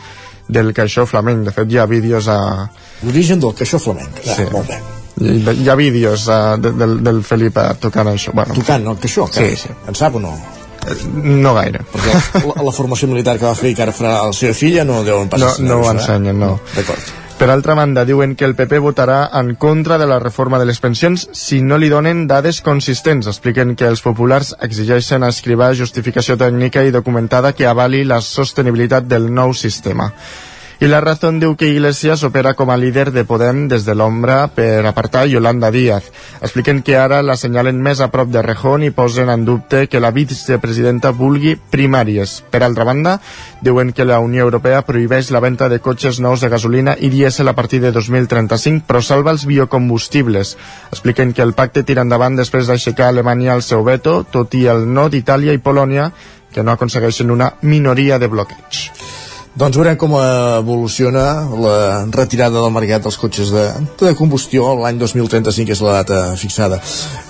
del 0.49 0.72
caixó 0.72 1.05
flamenc. 1.07 1.44
De 1.44 1.53
fet, 1.53 1.68
hi 1.70 1.79
ha 1.79 1.87
vídeos 1.87 2.29
a... 2.33 2.70
L'origen 3.05 3.40
del 3.44 3.53
caixó 3.55 3.79
flamenc. 3.79 4.22
Ah, 4.25 4.37
Sí. 4.38 4.49
Molt 4.53 4.68
bé. 4.72 4.81
Hi, 5.16 5.37
hi 5.64 5.68
ha 5.68 5.75
vídeos 5.75 6.27
uh, 6.29 6.57
de, 6.61 6.72
del, 6.77 7.03
del 7.05 7.22
Felip 7.25 7.57
uh, 7.61 7.75
tocant 7.81 8.09
això. 8.12 8.33
Bueno, 8.37 8.55
Tocant 8.57 8.88
el 8.88 8.96
caixó, 9.01 9.29
Sí, 9.33 9.53
sí. 9.57 9.68
En 9.88 9.94
sap 9.96 10.16
o 10.16 10.20
no? 10.20 10.33
No 11.16 11.55
gaire. 11.57 11.85
Perquè 11.92 12.42
la, 12.46 12.64
la 12.68 12.72
formació 12.75 13.09
militar 13.11 13.37
que 13.40 13.46
va 13.49 13.55
fer 13.59 13.72
i 13.72 13.77
que 13.77 13.87
ara 13.87 13.94
farà 13.96 14.18
la 14.29 14.35
seva 14.37 14.55
filla 14.57 14.85
no 14.87 15.03
deuen 15.07 15.29
No, 15.29 15.35
passar 15.37 15.55
no 15.64 15.81
ho 15.83 15.87
eh? 15.88 15.94
ensenyen, 15.96 16.38
no. 16.38 16.57
D'acord. 16.77 17.14
Per 17.37 17.51
altra 17.53 17.75
banda, 17.77 18.07
diuen 18.09 18.33
que 18.33 18.46
el 18.49 18.55
PP 18.57 18.79
votarà 18.81 19.18
en 19.37 19.57
contra 19.61 19.99
de 20.01 20.07
la 20.09 20.16
reforma 20.22 20.59
de 20.59 20.64
les 20.64 20.81
pensions 20.81 21.27
si 21.37 21.61
no 21.61 21.77
li 21.77 21.90
donen 21.92 22.25
dades 22.31 22.62
consistents. 22.64 23.29
Expliquen 23.29 23.75
que 23.77 23.85
els 23.85 24.01
populars 24.01 24.55
exigeixen 24.64 25.22
a 25.22 25.29
Escrivà 25.35 25.75
justificació 25.77 26.38
tècnica 26.40 26.81
i 26.81 26.94
documentada 26.94 27.53
que 27.53 27.68
avali 27.68 28.07
la 28.09 28.22
sostenibilitat 28.25 29.05
del 29.05 29.29
nou 29.29 29.53
sistema. 29.53 30.09
I 30.78 30.88
la 30.92 31.00
Razón 31.00 31.38
diu 31.40 31.54
que 31.56 31.70
Iglesias 31.72 32.20
opera 32.26 32.50
com 32.52 32.68
a 32.68 32.76
líder 32.76 33.08
de 33.08 33.22
Podem 33.24 33.62
des 33.64 33.86
de 33.86 33.94
l'ombra 33.96 34.42
per 34.52 34.84
apartar 34.84 35.22
Yolanda 35.24 35.70
Díaz. 35.72 36.10
Expliquen 36.44 36.82
que 36.84 36.98
ara 37.00 37.22
la 37.24 37.38
senyalen 37.40 37.80
més 37.80 38.02
a 38.04 38.10
prop 38.12 38.28
de 38.28 38.42
Rejón 38.44 38.84
i 38.84 38.90
posen 38.92 39.32
en 39.32 39.46
dubte 39.48 39.86
que 39.88 40.02
la 40.04 40.10
vicepresidenta 40.12 41.14
vulgui 41.16 41.54
primàries. 41.56 42.42
Per 42.52 42.60
altra 42.60 42.84
banda, 42.84 43.16
diuen 43.64 43.94
que 43.96 44.04
la 44.04 44.20
Unió 44.20 44.44
Europea 44.44 44.84
prohibeix 44.84 45.32
la 45.32 45.40
venda 45.40 45.70
de 45.72 45.80
cotxes 45.80 46.20
nous 46.20 46.44
de 46.44 46.52
gasolina 46.52 46.92
i 47.00 47.08
dièsel 47.08 47.48
a 47.48 47.56
partir 47.56 47.80
de 47.80 47.90
2035, 47.96 48.84
però 48.84 49.00
salva 49.00 49.32
els 49.32 49.48
biocombustibles. 49.48 50.58
Expliquen 50.92 51.32
que 51.32 51.40
el 51.40 51.56
pacte 51.56 51.88
tira 51.88 52.04
endavant 52.04 52.36
després 52.36 52.68
d'aixecar 52.68 53.08
Alemanya 53.08 53.56
el 53.56 53.64
seu 53.64 53.80
veto, 53.80 54.26
tot 54.28 54.52
i 54.52 54.66
el 54.68 54.84
no 54.92 55.08
d'Itàlia 55.08 55.56
i 55.56 55.62
Polònia, 55.70 56.10
que 56.52 56.62
no 56.62 56.76
aconsegueixen 56.76 57.32
una 57.32 57.54
minoria 57.62 58.20
de 58.20 58.28
bloqueig. 58.28 59.25
Doncs 59.56 59.72
veurem 59.78 59.96
com 59.96 60.12
evoluciona 60.20 61.22
la 61.56 61.76
retirada 62.12 62.60
del 62.60 62.72
mercat 62.74 63.06
dels 63.06 63.16
cotxes 63.16 63.48
de, 63.54 63.62
de 64.02 64.10
combustió 64.18 64.66
l'any 64.76 64.98
2035, 65.00 65.72
és 65.72 65.80
la 65.80 65.94
data 66.02 66.18
fixada. 66.36 66.76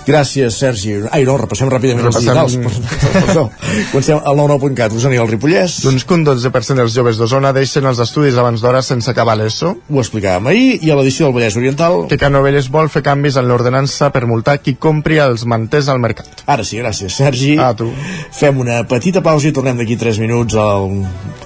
Gràcies, 0.03 0.57
Sergi. 0.59 0.97
Ai, 1.15 1.23
no, 1.27 1.37
repassem 1.39 1.71
ràpidament 1.71 2.03
Repassem- 2.03 2.35
els 2.41 2.57
digitals. 2.57 3.07
Perdó. 3.13 3.45
Comencem 3.93 4.19
al 4.19 4.41
99.cat. 4.41 4.97
Osona 4.99 5.15
i 5.15 5.21
el 5.23 5.29
Ripollès. 5.31 5.77
Doncs 5.85 6.03
que 6.03 6.17
un 6.17 6.25
12% 6.27 6.81
dels 6.81 6.97
joves 6.99 7.21
d'Osona 7.21 7.53
deixen 7.55 7.87
els 7.87 8.03
estudis 8.03 8.35
abans 8.43 8.59
d'hora 8.59 8.83
sense 8.83 9.07
acabar 9.13 9.37
l'ESO. 9.39 9.71
Ho 9.87 10.03
explicàvem 10.03 10.51
ahir, 10.51 10.81
i 10.83 10.91
a 10.91 10.99
l'edició 10.99 11.29
del 11.29 11.37
Vallès 11.39 11.55
Oriental... 11.59 12.03
Que 12.11 12.19
Canovelles 12.19 12.67
vol 12.75 12.91
fer 12.91 13.05
canvis 13.07 13.39
en 13.39 13.47
l'ordenança 13.47 14.11
per 14.11 14.25
multar 14.27 14.57
qui 14.59 14.75
compri 14.75 15.21
els 15.23 15.47
manters 15.47 15.87
al 15.95 16.03
mercat. 16.03 16.43
Ara 16.43 16.67
sí, 16.67 16.81
gràcies, 16.83 17.15
Sergi. 17.23 17.55
A 17.55 17.71
tu. 17.77 17.87
Fem 18.35 18.59
una 18.59 18.81
petita 18.83 19.23
pausa 19.23 19.47
i 19.47 19.55
tornem 19.55 19.79
d'aquí 19.79 19.95
3 19.95 20.19
minuts 20.23 20.59
al 20.59 20.91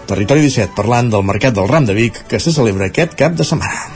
Territori 0.09 0.41
17 0.49 0.70
parlant 0.75 1.09
del 1.13 1.25
Mercat 1.27 1.55
del 1.57 1.69
Ram 1.71 1.85
de 1.85 1.95
Vic 1.97 2.21
que 2.27 2.39
se 2.39 2.53
celebra 2.55 2.89
aquest 2.91 3.17
cap 3.19 3.37
de 3.37 3.47
setmana. 3.47 3.87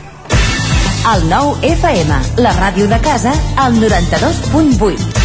El 1.13 1.27
nou 1.29 1.53
FM, 1.61 2.17
la 2.41 2.55
ràdio 2.57 2.89
de 2.89 2.97
casa, 3.05 3.35
al 3.61 3.77
92.8. 3.81 5.24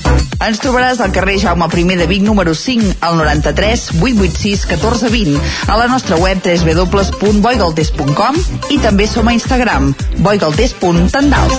Ens 0.41 0.57
trobaràs 0.57 0.97
al 1.03 1.11
carrer 1.13 1.37
Jaume 1.41 1.67
I 1.69 1.95
de 1.99 2.07
Vic 2.09 2.23
número 2.25 2.55
5 2.55 2.95
al 3.05 3.17
93 3.17 3.91
886 4.01 4.65
1420 4.65 5.39
a 5.67 5.77
la 5.77 5.87
nostra 5.87 6.17
web 6.17 6.41
www.boigaltés.com 6.41 8.35
i 8.71 8.79
també 8.81 9.07
som 9.07 9.27
a 9.27 9.33
Instagram 9.37 9.93
boigaltés.tendals 10.17 11.53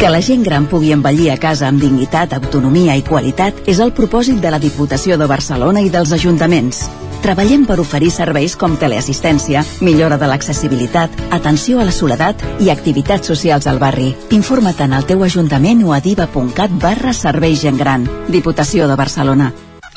Que 0.00 0.10
la 0.10 0.20
gent 0.24 0.42
gran 0.42 0.66
pugui 0.66 0.90
envellir 0.90 1.30
a 1.30 1.36
casa 1.38 1.68
amb 1.68 1.78
dignitat, 1.78 2.32
autonomia 2.34 2.96
i 2.98 3.04
qualitat 3.06 3.54
és 3.70 3.78
el 3.78 3.92
propòsit 3.94 4.40
de 4.42 4.50
la 4.50 4.58
Diputació 4.58 5.14
de 5.20 5.28
Barcelona 5.30 5.78
i 5.84 5.92
dels 5.94 6.10
ajuntaments. 6.16 6.88
Treballem 7.22 7.62
per 7.68 7.78
oferir 7.78 8.10
serveis 8.10 8.56
com 8.58 8.74
teleassistència, 8.74 9.62
millora 9.80 10.18
de 10.18 10.26
l'accessibilitat, 10.26 11.14
atenció 11.30 11.78
a 11.78 11.86
la 11.86 11.94
soledat 11.94 12.42
i 12.58 12.70
activitats 12.74 13.30
socials 13.30 13.70
al 13.70 13.78
barri. 13.78 14.10
Informa't 14.34 14.82
en 14.82 14.98
el 14.98 15.06
teu 15.06 15.22
ajuntament 15.22 15.86
o 15.86 15.94
a 15.94 16.02
diva.cat 16.02 16.78
barra 16.82 17.14
serveis 17.14 17.62
gent 17.62 17.78
gran. 17.78 18.10
Diputació 18.26 18.90
de 18.90 18.98
Barcelona. 18.98 19.52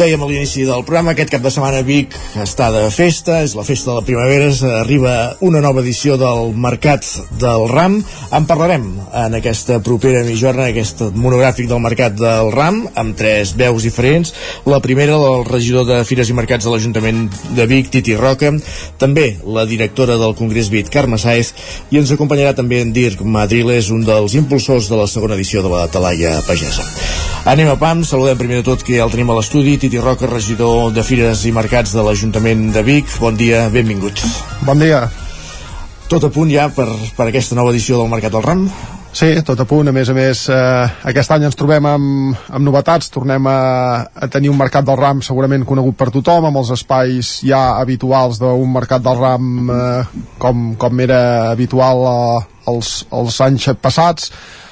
Dèiem 0.00 0.22
a 0.24 0.26
l'inici 0.30 0.62
del 0.64 0.80
programa, 0.88 1.12
aquest 1.12 1.28
cap 1.34 1.42
de 1.44 1.50
setmana 1.52 1.82
Vic 1.84 2.14
està 2.40 2.70
de 2.72 2.86
festa, 2.94 3.42
és 3.44 3.52
la 3.58 3.64
festa 3.66 3.90
de 3.90 3.96
la 3.98 4.04
primavera, 4.06 4.46
arriba 4.78 5.14
una 5.44 5.60
nova 5.60 5.82
edició 5.84 6.16
del 6.20 6.54
Mercat 6.56 7.04
del 7.42 7.66
Ram. 7.68 7.98
En 8.32 8.46
parlarem 8.48 8.86
en 8.96 9.36
aquesta 9.36 9.76
propera 9.84 10.22
mitjorna, 10.24 10.70
aquest 10.70 11.02
monogràfic 11.12 11.68
del 11.68 11.82
Mercat 11.84 12.16
del 12.16 12.48
Ram, 12.54 12.80
amb 12.96 13.18
tres 13.18 13.52
veus 13.60 13.84
diferents. 13.84 14.32
La 14.64 14.80
primera, 14.80 15.18
del 15.20 15.44
regidor 15.50 15.84
de 15.90 16.00
Fires 16.08 16.32
i 16.32 16.38
Mercats 16.38 16.64
de 16.64 16.72
l'Ajuntament 16.72 17.26
de 17.58 17.68
Vic, 17.68 17.92
Titi 17.92 18.16
Roca, 18.16 18.54
també 18.96 19.34
la 19.44 19.66
directora 19.68 20.16
del 20.20 20.36
Congrés 20.38 20.72
Vic, 20.72 20.88
Carme 20.88 21.20
Saez, 21.20 21.52
i 21.90 22.00
ens 22.00 22.14
acompanyarà 22.16 22.54
també 22.56 22.80
en 22.80 22.94
Dirk 22.96 23.20
Madriles, 23.20 23.92
un 23.92 24.06
dels 24.08 24.38
impulsors 24.38 24.88
de 24.88 25.02
la 25.02 25.10
segona 25.10 25.36
edició 25.36 25.60
de 25.66 25.74
la 25.76 25.84
Talaia 25.92 26.38
Pagesa. 26.48 26.88
Anem 27.48 27.70
a 27.72 27.76
PAM, 27.80 28.02
saludem 28.04 28.36
primer 28.36 28.58
de 28.60 28.66
tot 28.66 28.82
que 28.84 28.98
ja 28.98 29.06
el 29.06 29.12
tenim 29.14 29.30
a 29.32 29.34
l'estudi, 29.38 29.78
Titi 29.80 29.96
Roca, 29.96 30.28
regidor 30.28 30.90
de 30.92 31.00
Fires 31.00 31.46
i 31.48 31.54
Mercats 31.56 31.94
de 31.96 32.04
l'Ajuntament 32.04 32.66
de 32.74 32.82
Vic. 32.84 33.08
Bon 33.16 33.32
dia, 33.32 33.62
benvinguts. 33.72 34.26
Bon 34.68 34.76
dia. 34.76 35.06
Tot 36.12 36.28
a 36.28 36.30
punt 36.34 36.52
ja 36.52 36.68
per, 36.68 36.84
per 37.16 37.30
aquesta 37.30 37.56
nova 37.56 37.72
edició 37.72 37.96
del 37.96 38.12
Mercat 38.12 38.36
del 38.36 38.44
Ram? 38.44 38.66
Sí, 39.16 39.30
tot 39.42 39.58
a 39.58 39.66
punt. 39.66 39.88
A 39.88 39.96
més 39.96 40.12
a 40.12 40.14
més, 40.14 40.44
eh, 40.52 40.92
aquest 41.10 41.32
any 41.32 41.48
ens 41.48 41.56
trobem 41.56 41.88
amb, 41.88 42.36
amb 42.46 42.66
novetats. 42.68 43.08
Tornem 43.10 43.48
a, 43.48 43.58
a 44.12 44.28
tenir 44.30 44.52
un 44.52 44.60
mercat 44.60 44.84
del 44.86 45.00
ram 45.00 45.24
segurament 45.24 45.64
conegut 45.66 45.96
per 45.96 46.12
tothom, 46.12 46.46
amb 46.46 46.60
els 46.60 46.70
espais 46.76 47.38
ja 47.40 47.80
habituals 47.80 48.38
d'un 48.38 48.70
mercat 48.70 49.02
del 49.02 49.18
ram 49.18 49.72
eh, 49.72 50.22
com, 50.38 50.74
com 50.78 51.02
era 51.02 51.50
habitual 51.50 52.06
eh, 52.06 52.48
els, 52.70 52.94
els 53.10 53.40
anys 53.48 53.72
passats. 53.80 54.30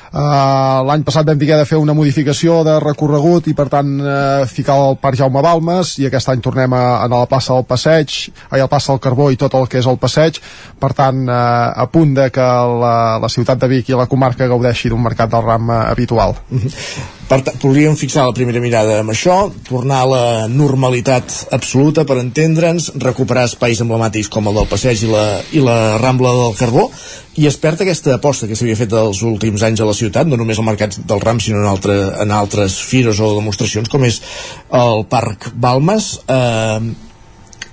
Uh, 0.09 0.81
l'any 0.88 1.03
passat 1.05 1.27
vam 1.29 1.37
haver 1.37 1.59
de 1.61 1.66
fer 1.68 1.79
una 1.81 1.94
modificació 1.97 2.62
de 2.64 2.79
recorregut 2.81 3.51
i 3.51 3.55
per 3.57 3.68
tant 3.73 3.90
uh, 4.01 4.47
ficar 4.49 4.79
el 4.87 4.97
Parc 5.03 5.18
Jaume 5.21 5.42
Balmes 5.44 5.99
i 6.01 6.09
aquest 6.09 6.33
any 6.33 6.40
tornem 6.44 6.73
a, 6.73 6.85
a 7.05 7.11
la 7.12 7.27
plaça 7.29 7.53
del 7.53 7.66
Passeig 7.68 8.16
a 8.49 8.57
la 8.57 8.71
plaça 8.73 8.94
del 8.94 9.03
Carbó 9.05 9.29
i 9.31 9.37
tot 9.37 9.55
el 9.59 9.68
que 9.68 9.83
és 9.83 9.90
el 9.90 10.01
Passeig. 10.01 10.40
Per 10.81 10.92
tant 10.97 11.27
uh, 11.29 11.37
a 11.77 11.87
punt 11.92 12.16
de 12.16 12.31
que 12.33 12.49
la, 12.83 12.97
la 13.21 13.33
ciutat 13.33 13.61
de 13.61 13.68
Vic 13.68 13.92
i 13.92 14.01
la 14.01 14.09
comarca 14.09 14.49
gaudeixi 14.49 14.88
d'un 14.88 15.05
mercat 15.05 15.31
del 15.33 15.44
ram 15.44 15.71
habitual 15.77 16.37
Per 17.29 17.43
tant, 17.45 17.59
podríem 17.61 17.93
fixar 18.01 18.23
la 18.25 18.33
primera 18.33 18.61
mirada 18.64 19.03
amb 19.03 19.12
això, 19.12 19.35
tornar 19.67 19.99
a 20.01 20.09
la 20.09 20.21
normalitat 20.49 21.35
absoluta 21.53 22.07
per 22.09 22.17
entendre'ns, 22.23 22.87
recuperar 23.03 23.43
espais 23.51 23.83
emblemàtics 23.85 24.31
com 24.33 24.49
el 24.49 24.57
del 24.57 24.69
Passeig 24.71 25.03
i 25.05 25.11
la, 25.12 25.25
i 25.53 25.61
la 25.61 25.99
Rambla 26.01 26.33
del 26.38 26.57
Carbó, 26.57 26.87
i 27.37 27.45
es 27.51 27.59
perd 27.61 27.85
aquesta 27.85 28.14
aposta 28.17 28.49
que 28.49 28.57
s'havia 28.57 28.79
fet 28.81 28.97
els 28.97 29.21
últims 29.29 29.62
anys 29.69 29.83
a 29.85 29.91
la 29.91 29.97
ciutat, 29.99 30.25
no 30.25 30.38
només 30.41 30.57
al 30.57 30.67
mercat 30.71 30.97
del 31.05 31.21
Ram, 31.21 31.43
sinó 31.45 31.61
en, 31.61 31.69
altre, 31.69 31.99
en 32.25 32.33
altres 32.33 32.79
fires 32.81 33.21
o 33.21 33.35
demostracions, 33.37 33.93
com 33.93 34.09
és 34.09 34.23
el 34.81 35.05
Parc 35.12 35.51
Balmes. 35.53 36.14
Eh, 36.33 37.08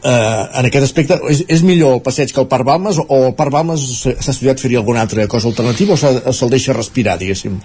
eh, 0.06 0.44
en 0.60 0.68
aquest 0.70 0.86
aspecte 0.86 1.18
és, 1.34 1.42
és 1.50 1.64
millor 1.66 1.96
el 1.98 2.02
passeig 2.06 2.30
que 2.34 2.40
el 2.44 2.48
Parc 2.52 2.66
Balmes 2.68 3.00
o 3.02 3.18
el 3.26 3.34
Parc 3.38 3.52
Balmes 3.56 3.82
s'ha 4.04 4.14
estudiat 4.32 4.62
fer-hi 4.62 4.78
alguna 4.78 5.02
altra 5.02 5.26
cosa 5.32 5.50
alternativa 5.50 5.96
o 5.96 5.98
se'l 5.98 6.20
se 6.34 6.50
deixa 6.54 6.74
respirar 6.78 7.18
diguéssim 7.18 7.56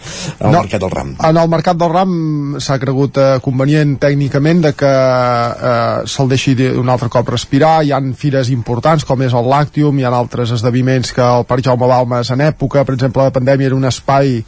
al 0.41 0.53
No. 0.55 0.63
Mercat 0.63 0.81
del 0.81 0.91
Ram 0.95 1.15
En 1.29 1.37
el 1.37 1.49
mercat 1.53 1.77
del 1.77 1.93
ram 1.93 2.15
s'ha 2.59 2.79
cregut 2.83 3.19
eh, 3.21 3.29
convenient 3.45 3.99
tècnicament 4.01 4.63
de 4.65 4.73
que 4.73 4.91
eh, 4.91 6.07
se'l 6.07 6.29
deixi 6.33 6.55
de- 6.57 6.73
un 6.81 6.89
altre 6.89 7.09
cop 7.13 7.29
respirar. 7.29 7.83
Hi 7.85 7.93
han 7.93 8.15
fires 8.15 8.49
importants 8.51 9.05
com 9.05 9.21
és 9.23 9.33
el 9.37 9.49
Lactium, 9.51 9.99
hi 9.99 10.05
ha 10.05 10.11
altres 10.17 10.51
esdeveniments 10.57 11.13
que 11.13 11.23
el 11.23 11.45
Parc 11.45 11.65
Jaume 11.67 11.87
Balmes 11.87 12.31
en 12.31 12.41
època, 12.41 12.85
per 12.85 12.95
exemple, 12.97 13.23
la 13.23 13.33
pandèmia 13.35 13.67
era 13.71 13.77
un 13.77 13.85
espai 13.85 14.41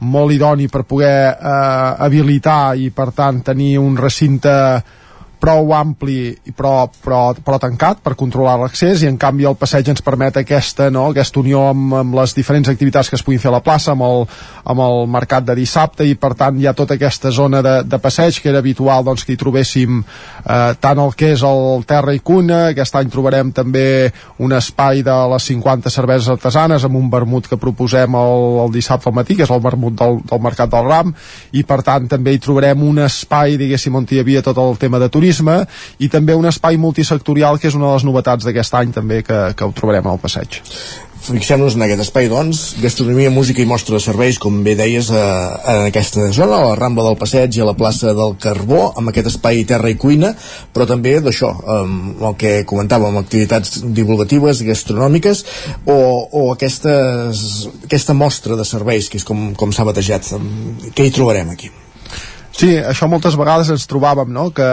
molt 0.00 0.32
idoni 0.34 0.66
per 0.68 0.82
poder 0.84 1.14
eh, 1.32 1.94
habilitar 2.06 2.74
i 2.76 2.90
per 2.90 3.10
tant 3.16 3.42
tenir 3.46 3.78
un 3.78 3.96
recinte 3.96 4.50
prou 5.44 5.74
ampli 5.76 6.32
i 6.48 6.52
però, 6.56 6.86
però, 7.04 7.34
però 7.36 7.58
tancat 7.60 8.00
per 8.04 8.14
controlar 8.16 8.56
l'accés 8.62 9.02
i 9.04 9.08
en 9.10 9.18
canvi 9.20 9.44
el 9.44 9.58
passeig 9.60 9.90
ens 9.92 10.00
permet 10.04 10.38
aquesta, 10.40 10.88
no, 10.94 11.04
aquesta 11.12 11.40
unió 11.42 11.66
amb, 11.68 11.92
amb 12.00 12.16
les 12.16 12.32
diferents 12.36 12.70
activitats 12.72 13.10
que 13.10 13.18
es 13.18 13.24
puguin 13.26 13.42
fer 13.42 13.50
a 13.50 13.56
la 13.58 13.62
plaça 13.64 13.92
amb 13.92 14.06
el, 14.06 14.24
amb 14.72 14.80
el 14.80 15.04
mercat 15.12 15.44
de 15.44 15.56
dissabte 15.58 16.06
i 16.08 16.16
per 16.20 16.32
tant 16.38 16.56
hi 16.60 16.68
ha 16.68 16.72
tota 16.76 16.96
aquesta 16.96 17.32
zona 17.34 17.60
de, 17.64 17.74
de 17.84 18.00
passeig 18.00 18.38
que 18.40 18.48
era 18.52 18.62
habitual 18.64 19.04
doncs, 19.04 19.26
que 19.26 19.34
hi 19.34 19.40
trobéssim 19.40 20.00
eh, 20.00 20.72
tant 20.80 21.02
el 21.04 21.12
que 21.18 21.34
és 21.34 21.44
el 21.44 21.84
Terra 21.88 22.16
i 22.16 22.22
Cuna 22.24 22.62
aquest 22.70 22.96
any 23.00 23.12
trobarem 23.12 23.52
també 23.52 23.84
un 24.40 24.56
espai 24.56 25.04
de 25.04 25.18
les 25.34 25.50
50 25.52 25.92
cerveses 25.92 26.30
artesanes 26.32 26.88
amb 26.88 27.00
un 27.02 27.12
vermut 27.12 27.50
que 27.50 27.60
proposem 27.60 28.16
el, 28.16 28.46
el 28.64 28.72
dissabte 28.78 29.12
al 29.12 29.18
matí 29.20 29.36
que 29.36 29.44
és 29.44 29.52
el 29.52 29.60
vermut 29.64 30.00
del, 30.00 30.22
del 30.24 30.44
Mercat 30.48 30.72
del 30.72 30.88
Ram 30.88 31.12
i 31.52 31.66
per 31.68 31.82
tant 31.84 32.08
també 32.08 32.32
hi 32.32 32.42
trobarem 32.42 32.88
un 32.88 33.04
espai 33.04 33.58
diguéssim 33.60 34.00
on 34.00 34.08
hi 34.08 34.24
havia 34.24 34.44
tot 34.44 34.56
el 34.60 34.78
tema 34.80 35.02
de 35.02 35.12
turisme 35.12 35.33
i 35.98 36.08
també 36.12 36.36
un 36.36 36.46
espai 36.46 36.76
multisectorial 36.76 37.58
que 37.58 37.68
és 37.68 37.74
una 37.74 37.88
de 37.88 37.96
les 37.98 38.06
novetats 38.06 38.44
d'aquest 38.44 38.74
any 38.74 38.92
també 38.92 39.22
que, 39.22 39.40
que 39.56 39.64
ho 39.64 39.74
trobarem 39.74 40.06
al 40.06 40.22
passeig 40.22 40.60
Fixem-nos 41.24 41.72
en 41.78 41.82
aquest 41.86 42.02
espai, 42.04 42.26
doncs, 42.28 42.58
gastronomia, 42.82 43.30
música 43.32 43.62
i 43.62 43.68
mostra 43.68 43.96
de 43.96 44.02
serveis, 44.04 44.36
com 44.36 44.58
bé 44.64 44.74
deies, 44.76 45.08
eh, 45.08 45.20
en 45.72 45.86
aquesta 45.86 46.26
zona, 46.36 46.58
a 46.58 46.66
la 46.68 46.74
Rambla 46.76 47.06
del 47.06 47.16
Passeig 47.16 47.56
i 47.56 47.62
a 47.64 47.68
la 47.70 47.76
plaça 47.78 48.12
del 48.12 48.34
Carbó, 48.36 48.90
amb 48.92 49.08
aquest 49.08 49.30
espai 49.30 49.62
terra 49.64 49.88
i 49.88 49.96
cuina, 49.96 50.34
però 50.74 50.84
també 50.90 51.14
d'això, 51.24 51.48
amb 51.78 52.20
el 52.28 52.36
que 52.36 52.52
comentàvem, 52.68 53.16
activitats 53.16 53.80
divulgatives, 53.86 54.60
gastronòmiques, 54.68 55.44
o, 55.86 55.96
o 56.28 56.44
aquestes, 56.52 57.70
aquesta 57.86 58.12
mostra 58.12 58.60
de 58.60 58.68
serveis, 58.68 59.08
que 59.08 59.16
és 59.16 59.24
com, 59.24 59.54
com 59.56 59.72
s'ha 59.72 59.88
batejat. 59.88 60.28
Què 60.92 61.08
hi 61.08 61.16
trobarem 61.16 61.56
aquí? 61.56 61.72
Sí, 62.54 62.68
això 62.78 63.08
moltes 63.10 63.34
vegades 63.34 63.66
ens 63.74 63.84
trobàvem, 63.90 64.28
no?, 64.30 64.44
que, 64.54 64.66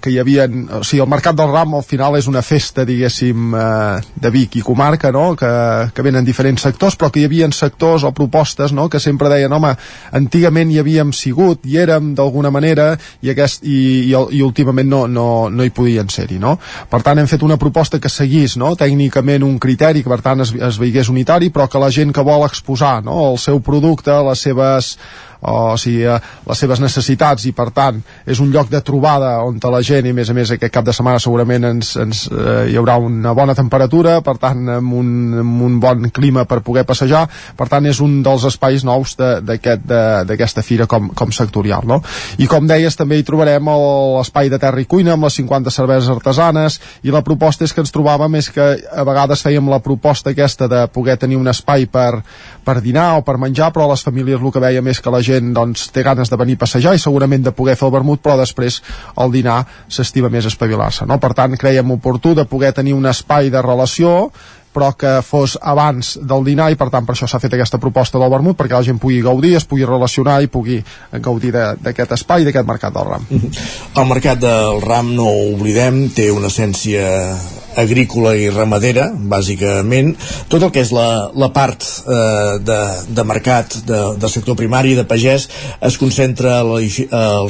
que 0.00 0.08
hi 0.08 0.16
havia... 0.16 0.46
O 0.78 0.80
sigui, 0.80 1.02
el 1.04 1.10
Mercat 1.12 1.36
del 1.36 1.50
Ram 1.52 1.74
al 1.76 1.84
final 1.84 2.16
és 2.16 2.24
una 2.30 2.40
festa, 2.40 2.86
diguéssim, 2.88 3.52
eh, 3.52 3.98
de 4.16 4.30
Vic 4.32 4.56
i 4.56 4.62
comarca, 4.64 5.10
no?, 5.12 5.34
que, 5.36 5.50
que 5.92 6.06
venen 6.06 6.24
diferents 6.24 6.64
sectors, 6.64 6.96
però 6.96 7.10
que 7.12 7.20
hi 7.20 7.26
havia 7.28 7.50
sectors 7.52 8.06
o 8.08 8.14
propostes, 8.16 8.72
no?, 8.72 8.86
que 8.88 9.00
sempre 9.00 9.28
deien, 9.28 9.52
home, 9.52 9.74
antigament 10.16 10.72
hi 10.72 10.80
havíem 10.80 11.12
sigut, 11.12 11.68
hi 11.68 11.76
érem 11.84 12.14
d'alguna 12.16 12.48
manera, 12.54 12.94
i, 13.20 13.34
aquest, 13.34 13.60
i, 13.60 14.08
i, 14.08 14.16
i 14.16 14.42
últimament 14.48 14.88
no, 14.88 15.04
no, 15.04 15.28
no 15.52 15.68
hi 15.68 15.74
podien 15.76 16.08
ser-hi, 16.08 16.40
no? 16.40 16.56
Per 16.88 17.04
tant, 17.04 17.20
hem 17.20 17.28
fet 17.28 17.44
una 17.44 17.60
proposta 17.60 18.00
que 18.00 18.08
seguís, 18.08 18.56
no?, 18.56 18.72
tècnicament 18.72 19.44
un 19.44 19.60
criteri 19.60 20.00
que, 20.00 20.08
per 20.08 20.22
tant, 20.24 20.46
es, 20.48 20.56
es 20.56 20.80
veigués 20.80 21.12
unitari, 21.12 21.52
però 21.52 21.68
que 21.68 21.84
la 21.84 21.92
gent 21.92 22.16
que 22.16 22.24
vol 22.24 22.48
exposar, 22.48 23.02
no?, 23.04 23.20
el 23.34 23.42
seu 23.42 23.60
producte, 23.60 24.16
les 24.32 24.48
seves 24.48 24.94
o 25.40 25.76
sigui, 25.78 26.02
eh, 26.02 26.18
les 26.48 26.58
seves 26.58 26.80
necessitats 26.82 27.44
i 27.46 27.52
per 27.54 27.68
tant 27.74 28.00
és 28.26 28.40
un 28.42 28.50
lloc 28.50 28.70
de 28.72 28.80
trobada 28.82 29.36
on 29.46 29.58
la 29.68 29.82
gent 29.84 30.06
i 30.06 30.10
a 30.10 30.16
més 30.16 30.30
a 30.30 30.34
més 30.34 30.50
aquest 30.50 30.72
cap 30.72 30.86
de 30.86 30.94
setmana 30.96 31.20
segurament 31.22 31.64
ens, 31.68 31.94
ens, 32.00 32.24
eh, 32.32 32.70
hi 32.72 32.76
haurà 32.78 32.96
una 32.98 33.34
bona 33.36 33.54
temperatura 33.54 34.18
per 34.24 34.36
tant 34.40 34.68
amb 34.78 34.94
un, 34.98 35.10
amb 35.42 35.62
un 35.62 35.78
bon 35.80 36.08
clima 36.14 36.44
per 36.48 36.60
poder 36.66 36.84
passejar, 36.88 37.26
per 37.56 37.68
tant 37.68 37.86
és 37.86 38.00
un 38.00 38.22
dels 38.24 38.44
espais 38.48 38.84
nous 38.84 39.14
d'aquesta 39.18 40.32
aquest, 40.34 40.62
fira 40.66 40.88
com, 40.90 41.10
com 41.14 41.32
sectorial 41.34 41.86
no? 41.86 42.00
i 42.38 42.48
com 42.50 42.66
deies 42.66 42.96
també 42.98 43.18
hi 43.18 43.26
trobarem 43.26 43.68
l'espai 43.68 44.50
de 44.50 44.58
terra 44.58 44.80
i 44.80 44.88
cuina 44.88 45.14
amb 45.14 45.28
les 45.28 45.38
50 45.38 45.70
cerveses 45.74 46.10
artesanes 46.10 46.80
i 47.06 47.14
la 47.14 47.22
proposta 47.22 47.66
és 47.66 47.74
que 47.74 47.84
ens 47.84 47.94
trobàvem 47.94 48.38
és 48.40 48.50
que 48.54 48.66
a 48.90 49.04
vegades 49.06 49.44
fèiem 49.44 49.70
la 49.70 49.82
proposta 49.84 50.32
aquesta 50.32 50.68
de 50.68 50.84
poder 50.92 51.18
tenir 51.20 51.38
un 51.38 51.48
espai 51.48 51.86
per, 51.86 52.22
per 52.64 52.78
dinar 52.82 53.18
o 53.18 53.24
per 53.26 53.38
menjar 53.38 53.70
però 53.74 53.88
les 53.90 54.02
famílies 54.04 54.40
el 54.40 54.54
que 54.54 54.62
veiem 54.62 54.90
és 54.90 55.02
que 55.02 55.12
la 55.12 55.22
gent 55.28 55.54
doncs, 55.56 55.88
té 55.94 56.04
ganes 56.06 56.30
de 56.32 56.40
venir 56.40 56.58
a 56.58 56.64
passejar 56.64 56.94
i 56.96 57.02
segurament 57.02 57.44
de 57.46 57.54
poder 57.56 57.76
fer 57.78 57.88
el 57.88 57.94
vermut 57.94 58.24
però 58.24 58.38
després 58.40 58.80
al 59.16 59.34
dinar 59.34 59.60
s'estima 59.88 60.32
més 60.32 60.48
espavilar-se 60.50 61.06
no? 61.06 61.20
per 61.22 61.34
tant 61.38 61.56
creiem 61.60 61.96
oportú 61.98 62.34
de 62.38 62.48
poder 62.48 62.72
tenir 62.76 62.96
un 62.96 63.06
espai 63.10 63.52
de 63.52 63.62
relació 63.64 64.30
però 64.78 64.92
que 64.94 65.18
fos 65.26 65.56
abans 65.60 66.16
del 66.22 66.44
dinar 66.46 66.68
i 66.70 66.76
per 66.78 66.88
tant 66.92 67.06
per 67.06 67.16
això 67.16 67.28
s'ha 67.28 67.40
fet 67.42 67.56
aquesta 67.56 67.80
proposta 67.82 68.20
del 68.20 68.30
vermut 68.30 68.58
perquè 68.58 68.76
la 68.76 68.86
gent 68.86 69.00
pugui 69.02 69.20
gaudir, 69.24 69.56
es 69.58 69.66
pugui 69.66 69.86
relacionar 69.88 70.38
i 70.44 70.50
pugui 70.52 70.78
gaudir 71.24 71.52
d'aquest 71.54 72.14
espai, 72.18 72.46
d'aquest 72.46 72.68
mercat 72.68 72.94
del 72.94 73.08
ram. 73.08 73.26
El 73.98 74.10
mercat 74.10 74.38
del 74.42 74.82
ram, 74.84 75.14
no 75.16 75.26
ho 75.30 75.46
oblidem, 75.54 76.04
té 76.14 76.28
una 76.30 76.52
essència 76.52 77.08
agrícola 77.76 78.34
i 78.36 78.48
ramadera, 78.50 79.08
bàsicament. 79.12 80.14
Tot 80.48 80.64
el 80.64 80.72
que 80.74 80.82
és 80.84 80.92
la, 80.94 81.28
la 81.38 81.50
part 81.54 81.84
eh, 81.84 82.56
de, 82.64 82.78
de 83.14 83.26
mercat, 83.28 83.78
de, 83.88 84.00
de 84.20 84.30
sector 84.32 84.56
primari, 84.58 84.94
de 84.98 85.04
pagès, 85.08 85.48
es 85.84 85.98
concentra 86.00 86.58
al, 86.62 86.74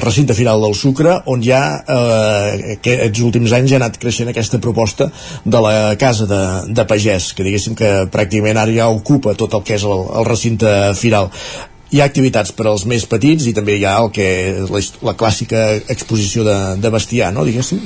recinte 0.02 0.34
final 0.34 0.62
del 0.64 0.74
sucre, 0.74 1.18
on 1.30 1.42
ja 1.44 1.62
eh, 1.80 2.76
aquests 2.78 3.24
últims 3.24 3.54
anys 3.56 3.74
ha 3.74 3.80
anat 3.82 3.98
creixent 4.00 4.32
aquesta 4.32 4.60
proposta 4.62 5.10
de 5.44 5.64
la 5.64 5.94
casa 6.00 6.28
de, 6.28 6.42
de 6.74 6.86
pagès, 6.88 7.32
que 7.34 7.46
diguéssim 7.46 7.78
que 7.78 7.90
pràcticament 8.12 8.60
ara 8.60 8.74
ja 8.74 8.92
ocupa 8.92 9.36
tot 9.38 9.56
el 9.58 9.66
que 9.66 9.78
és 9.78 9.86
el, 9.86 10.06
el 10.20 10.28
recinte 10.28 10.72
final 10.98 11.32
hi 11.90 12.02
ha 12.02 12.08
activitats 12.08 12.52
per 12.52 12.66
als 12.68 12.84
més 12.88 13.06
petits 13.08 13.46
i 13.48 13.54
també 13.56 13.78
hi 13.78 13.84
ha 13.88 13.96
el 14.02 14.10
que 14.12 14.28
la, 14.68 14.80
la 15.08 15.14
clàssica 15.16 15.68
exposició 15.88 16.44
de, 16.44 16.56
de 16.82 16.90
bestiar, 16.92 17.30
no, 17.32 17.46
diguéssim? 17.48 17.80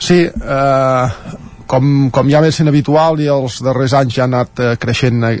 Sí, 0.00 0.24
eh, 0.28 1.06
com, 1.70 2.10
com 2.10 2.30
ja 2.30 2.40
ve 2.42 2.50
sent 2.54 2.68
habitual 2.70 3.20
i 3.22 3.28
els 3.30 3.60
darrers 3.62 3.94
anys 3.94 4.16
ja 4.16 4.24
ha 4.24 4.28
anat 4.30 4.62
eh, 4.62 4.72
creixent 4.80 5.22
eh, 5.28 5.36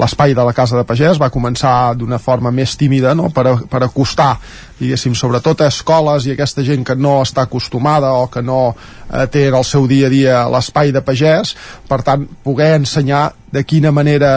l'espai 0.00 0.32
de 0.36 0.46
la 0.46 0.54
Casa 0.56 0.78
de 0.78 0.86
Pagès, 0.88 1.20
va 1.20 1.28
començar 1.34 1.92
d'una 1.98 2.20
forma 2.22 2.52
més 2.54 2.76
tímida 2.80 3.12
no? 3.18 3.28
per, 3.34 3.52
per 3.68 3.82
acostar 3.84 4.36
diguéssim, 4.78 5.16
sobretot 5.18 5.60
a 5.60 5.68
escoles 5.68 6.26
i 6.26 6.32
aquesta 6.32 6.64
gent 6.64 6.86
que 6.86 6.96
no 6.96 7.18
està 7.24 7.44
acostumada 7.44 8.14
o 8.16 8.30
que 8.32 8.42
no 8.42 8.62
eh, 8.72 9.26
té 9.28 9.48
en 9.50 9.58
el 9.60 9.66
seu 9.68 9.84
dia 9.90 10.08
a 10.08 10.14
dia 10.14 10.40
l'espai 10.48 10.94
de 10.94 11.04
pagès, 11.04 11.52
per 11.88 12.00
tant, 12.06 12.24
poder 12.44 12.74
ensenyar 12.78 13.28
de 13.52 13.64
quina 13.68 13.92
manera 13.92 14.32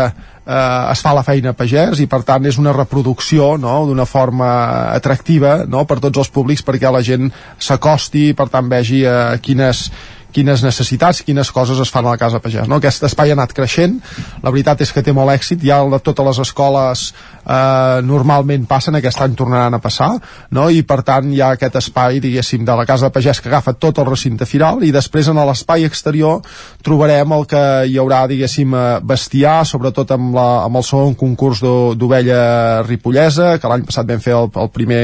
eh, 0.46 0.92
es 0.92 1.04
fa 1.04 1.16
la 1.16 1.24
feina 1.24 1.56
pagès 1.58 2.02
i 2.04 2.08
per 2.12 2.24
tant 2.28 2.46
és 2.50 2.60
una 2.60 2.76
reproducció 2.76 3.54
no? 3.62 3.86
d'una 3.88 4.08
forma 4.10 4.52
atractiva 4.92 5.62
no? 5.64 5.86
per 5.88 6.02
tots 6.04 6.26
els 6.26 6.32
públics 6.34 6.66
perquè 6.68 6.92
la 6.92 7.04
gent 7.06 7.32
s'acosti 7.60 8.32
i 8.32 8.34
per 8.38 8.50
tant 8.52 8.72
vegi 8.72 9.06
eh, 9.06 9.38
quines 9.44 9.88
quines 10.34 10.64
necessitats, 10.64 11.22
quines 11.28 11.52
coses 11.52 11.80
es 11.84 11.92
fan 11.92 12.08
a 12.08 12.16
la 12.16 12.22
Casa 12.22 12.42
Pagès. 12.44 12.68
No? 12.70 12.80
Aquest 12.82 13.06
espai 13.10 13.32
ha 13.32 13.38
anat 13.38 13.54
creixent, 13.56 14.00
la 14.44 14.52
veritat 14.52 14.82
és 14.86 14.92
que 14.94 15.04
té 15.06 15.14
molt 15.16 15.34
èxit, 15.34 15.64
ja 15.66 15.82
de 15.92 16.00
totes 16.04 16.28
les 16.28 16.42
escoles 16.46 17.06
eh, 17.12 18.02
normalment 18.06 18.66
passen, 18.70 18.98
aquest 18.98 19.22
any 19.22 19.36
tornaran 19.38 19.76
a 19.78 19.82
passar, 19.84 20.12
no? 20.56 20.70
i 20.70 20.84
per 20.88 21.02
tant 21.08 21.32
hi 21.32 21.42
ha 21.42 21.54
aquest 21.56 21.78
espai, 21.82 22.22
diguéssim, 22.24 22.66
de 22.66 22.76
la 22.78 22.86
Casa 22.90 23.12
Pagès 23.14 23.42
que 23.42 23.52
agafa 23.52 23.74
tot 23.74 24.00
el 24.02 24.10
recinte 24.10 24.48
firal, 24.50 24.84
i 24.84 24.92
després 24.94 25.30
en 25.32 25.42
l'espai 25.42 25.86
exterior 25.88 26.42
trobarem 26.86 27.36
el 27.38 27.48
que 27.50 27.64
hi 27.90 27.98
haurà, 28.02 28.24
diguéssim, 28.32 28.76
eh, 28.76 29.00
bestiar, 29.04 29.62
sobretot 29.68 30.16
amb, 30.16 30.34
la, 30.38 30.48
amb 30.66 30.82
el 30.82 30.88
segon 30.88 31.16
concurs 31.20 31.62
d'ovella 31.62 32.84
ripollesa, 32.88 33.56
que 33.62 33.72
l'any 33.72 33.86
passat 33.88 34.10
vam 34.10 34.22
fer 34.24 34.36
el, 34.38 34.50
el, 34.56 34.72
primer, 34.74 35.04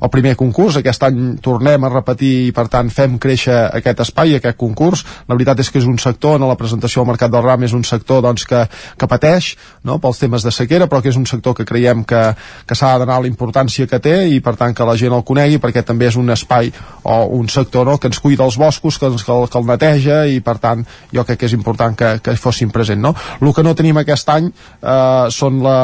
el 0.00 0.12
primer 0.12 0.34
concurs, 0.38 0.78
aquest 0.78 1.08
any 1.08 1.20
tornem 1.42 1.84
a 1.84 1.92
repetir 1.92 2.32
i 2.48 2.52
per 2.54 2.68
tant 2.72 2.90
fem 2.92 3.18
créixer 3.22 3.58
aquest 3.70 4.04
espai, 4.06 4.36
aquest 4.38 4.58
concurs. 4.62 5.04
La 5.28 5.36
veritat 5.36 5.60
és 5.62 5.70
que 5.72 5.80
és 5.82 5.88
un 5.88 5.98
sector, 6.02 6.38
en 6.38 6.46
la 6.48 6.58
presentació 6.58 7.02
al 7.02 7.10
Mercat 7.10 7.32
del 7.32 7.44
Ram 7.44 7.66
és 7.66 7.74
un 7.76 7.84
sector 7.88 8.22
doncs, 8.24 8.46
que, 8.48 8.64
que 8.98 9.10
pateix 9.10 9.52
no? 9.84 9.98
pels 10.02 10.22
temes 10.22 10.46
de 10.46 10.54
sequera, 10.54 10.88
però 10.90 11.02
que 11.02 11.10
és 11.12 11.18
un 11.18 11.26
sector 11.28 11.56
que 11.58 11.66
creiem 11.68 12.04
que, 12.08 12.22
que 12.66 12.78
s'ha 12.78 12.94
de 12.94 13.04
donar 13.04 13.20
la 13.22 13.30
importància 13.30 13.88
que 13.90 14.00
té 14.02 14.16
i 14.30 14.40
per 14.44 14.54
tant 14.60 14.74
que 14.76 14.86
la 14.86 14.96
gent 14.98 15.14
el 15.16 15.26
conegui 15.26 15.60
perquè 15.62 15.84
també 15.86 16.08
és 16.10 16.18
un 16.20 16.30
espai 16.34 16.72
o 17.02 17.18
un 17.38 17.48
sector 17.52 17.88
no? 17.88 17.98
que 17.98 18.10
ens 18.10 18.20
cuida 18.22 18.46
els 18.46 18.58
boscos, 18.60 18.98
que, 18.98 19.10
que, 19.10 19.32
el, 19.32 19.48
que 19.50 19.60
el 19.60 19.68
neteja 19.68 20.22
i 20.30 20.40
per 20.44 20.58
tant 20.62 20.84
jo 21.12 21.26
crec 21.26 21.42
que 21.42 21.50
és 21.50 21.56
important 21.56 21.96
que, 21.98 22.14
que 22.22 22.36
fossin 22.40 22.70
present. 22.74 23.02
No? 23.02 23.14
El 23.40 23.54
que 23.54 23.64
no 23.66 23.74
tenim 23.78 23.98
aquest 24.00 24.28
any 24.32 24.50
eh, 24.50 25.26
són 25.34 25.62
la, 25.64 25.78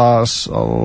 les, 0.00 0.36
el, 0.48 0.76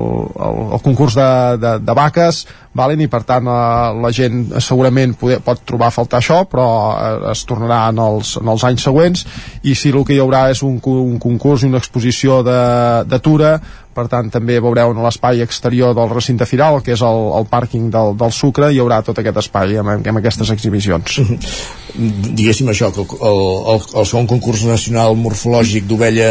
el, 0.48 0.60
el 0.76 0.84
concurs 0.84 1.16
de, 1.18 1.30
de, 1.60 1.76
de 1.84 1.96
vaques, 1.96 2.44
valen? 2.76 3.00
i 3.02 3.08
per 3.10 3.22
tant 3.28 3.48
eh, 3.50 4.00
la 4.02 4.12
gent 4.14 4.46
segurament 4.62 5.14
poder, 5.18 5.40
pot 5.44 5.62
trobar 5.66 5.90
a 5.90 5.94
faltar 5.94 6.20
això 6.20 6.42
però 6.50 6.66
eh, 6.94 7.12
es 7.32 7.44
tornarà 7.48 7.82
en 7.90 8.00
els, 8.04 8.36
en 8.40 8.50
els 8.52 8.64
anys 8.68 8.86
següents 8.86 9.26
i 9.62 9.74
si 9.74 9.92
el 9.94 10.04
que 10.06 10.16
hi 10.16 10.22
haurà 10.22 10.48
és 10.52 10.62
un, 10.66 10.78
un 10.78 11.18
concurs 11.22 11.64
i 11.64 11.70
una 11.70 11.80
exposició 11.82 12.42
de, 12.46 12.60
de 13.10 13.20
Tura 13.24 13.56
per 13.94 14.06
tant 14.10 14.30
també 14.30 14.60
veureu 14.62 14.94
en 14.94 15.02
l'espai 15.02 15.42
exterior 15.42 15.96
del 15.98 16.12
recinte 16.12 16.46
firal, 16.46 16.78
que 16.84 16.94
és 16.94 17.02
el, 17.04 17.24
el 17.40 17.46
pàrquing 17.50 17.90
del, 17.92 18.14
del 18.20 18.32
Sucre, 18.32 18.70
hi 18.70 18.78
haurà 18.82 19.00
tot 19.06 19.18
aquest 19.18 19.40
espai 19.42 19.80
amb, 19.82 19.96
amb 19.98 20.20
aquestes 20.22 20.52
exhibicions. 20.54 21.18
Diguéssim 21.94 22.70
això, 22.72 22.90
que 22.94 23.04
el, 23.04 23.40
el, 23.74 23.84
el 24.00 24.08
segon 24.08 24.28
concurs 24.30 24.64
nacional 24.68 25.16
morfològic 25.18 25.88
d'ovella 25.90 26.30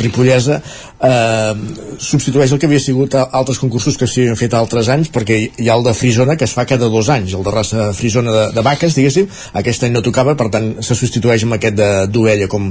ripollesa 0.00 0.60
eh, 1.00 1.54
substitueix 1.98 2.52
el 2.52 2.60
que 2.60 2.68
havia 2.68 2.80
sigut 2.82 3.14
altres 3.20 3.58
concursos 3.60 3.96
que 3.98 4.08
s'havien 4.08 4.38
fet 4.38 4.54
altres 4.56 4.90
anys, 4.92 5.10
perquè 5.12 5.38
hi 5.48 5.68
ha 5.68 5.76
el 5.78 5.84
de 5.86 5.94
Frisona 5.96 6.36
que 6.36 6.46
es 6.48 6.54
fa 6.56 6.66
cada 6.68 6.90
dos 6.92 7.08
anys, 7.12 7.34
el 7.36 7.44
de 7.46 7.54
raça 7.54 7.90
Frisona 7.96 8.34
de, 8.34 8.44
de 8.56 8.64
vaques, 8.64 8.96
diguéssim, 8.96 9.28
aquest 9.60 9.86
any 9.86 9.94
no 9.96 10.04
tocava, 10.04 10.36
per 10.38 10.50
tant 10.52 10.70
se 10.84 10.96
substitueix 10.98 11.44
amb 11.46 11.56
aquest 11.56 11.80
d'ovella, 12.12 12.48
com, 12.50 12.70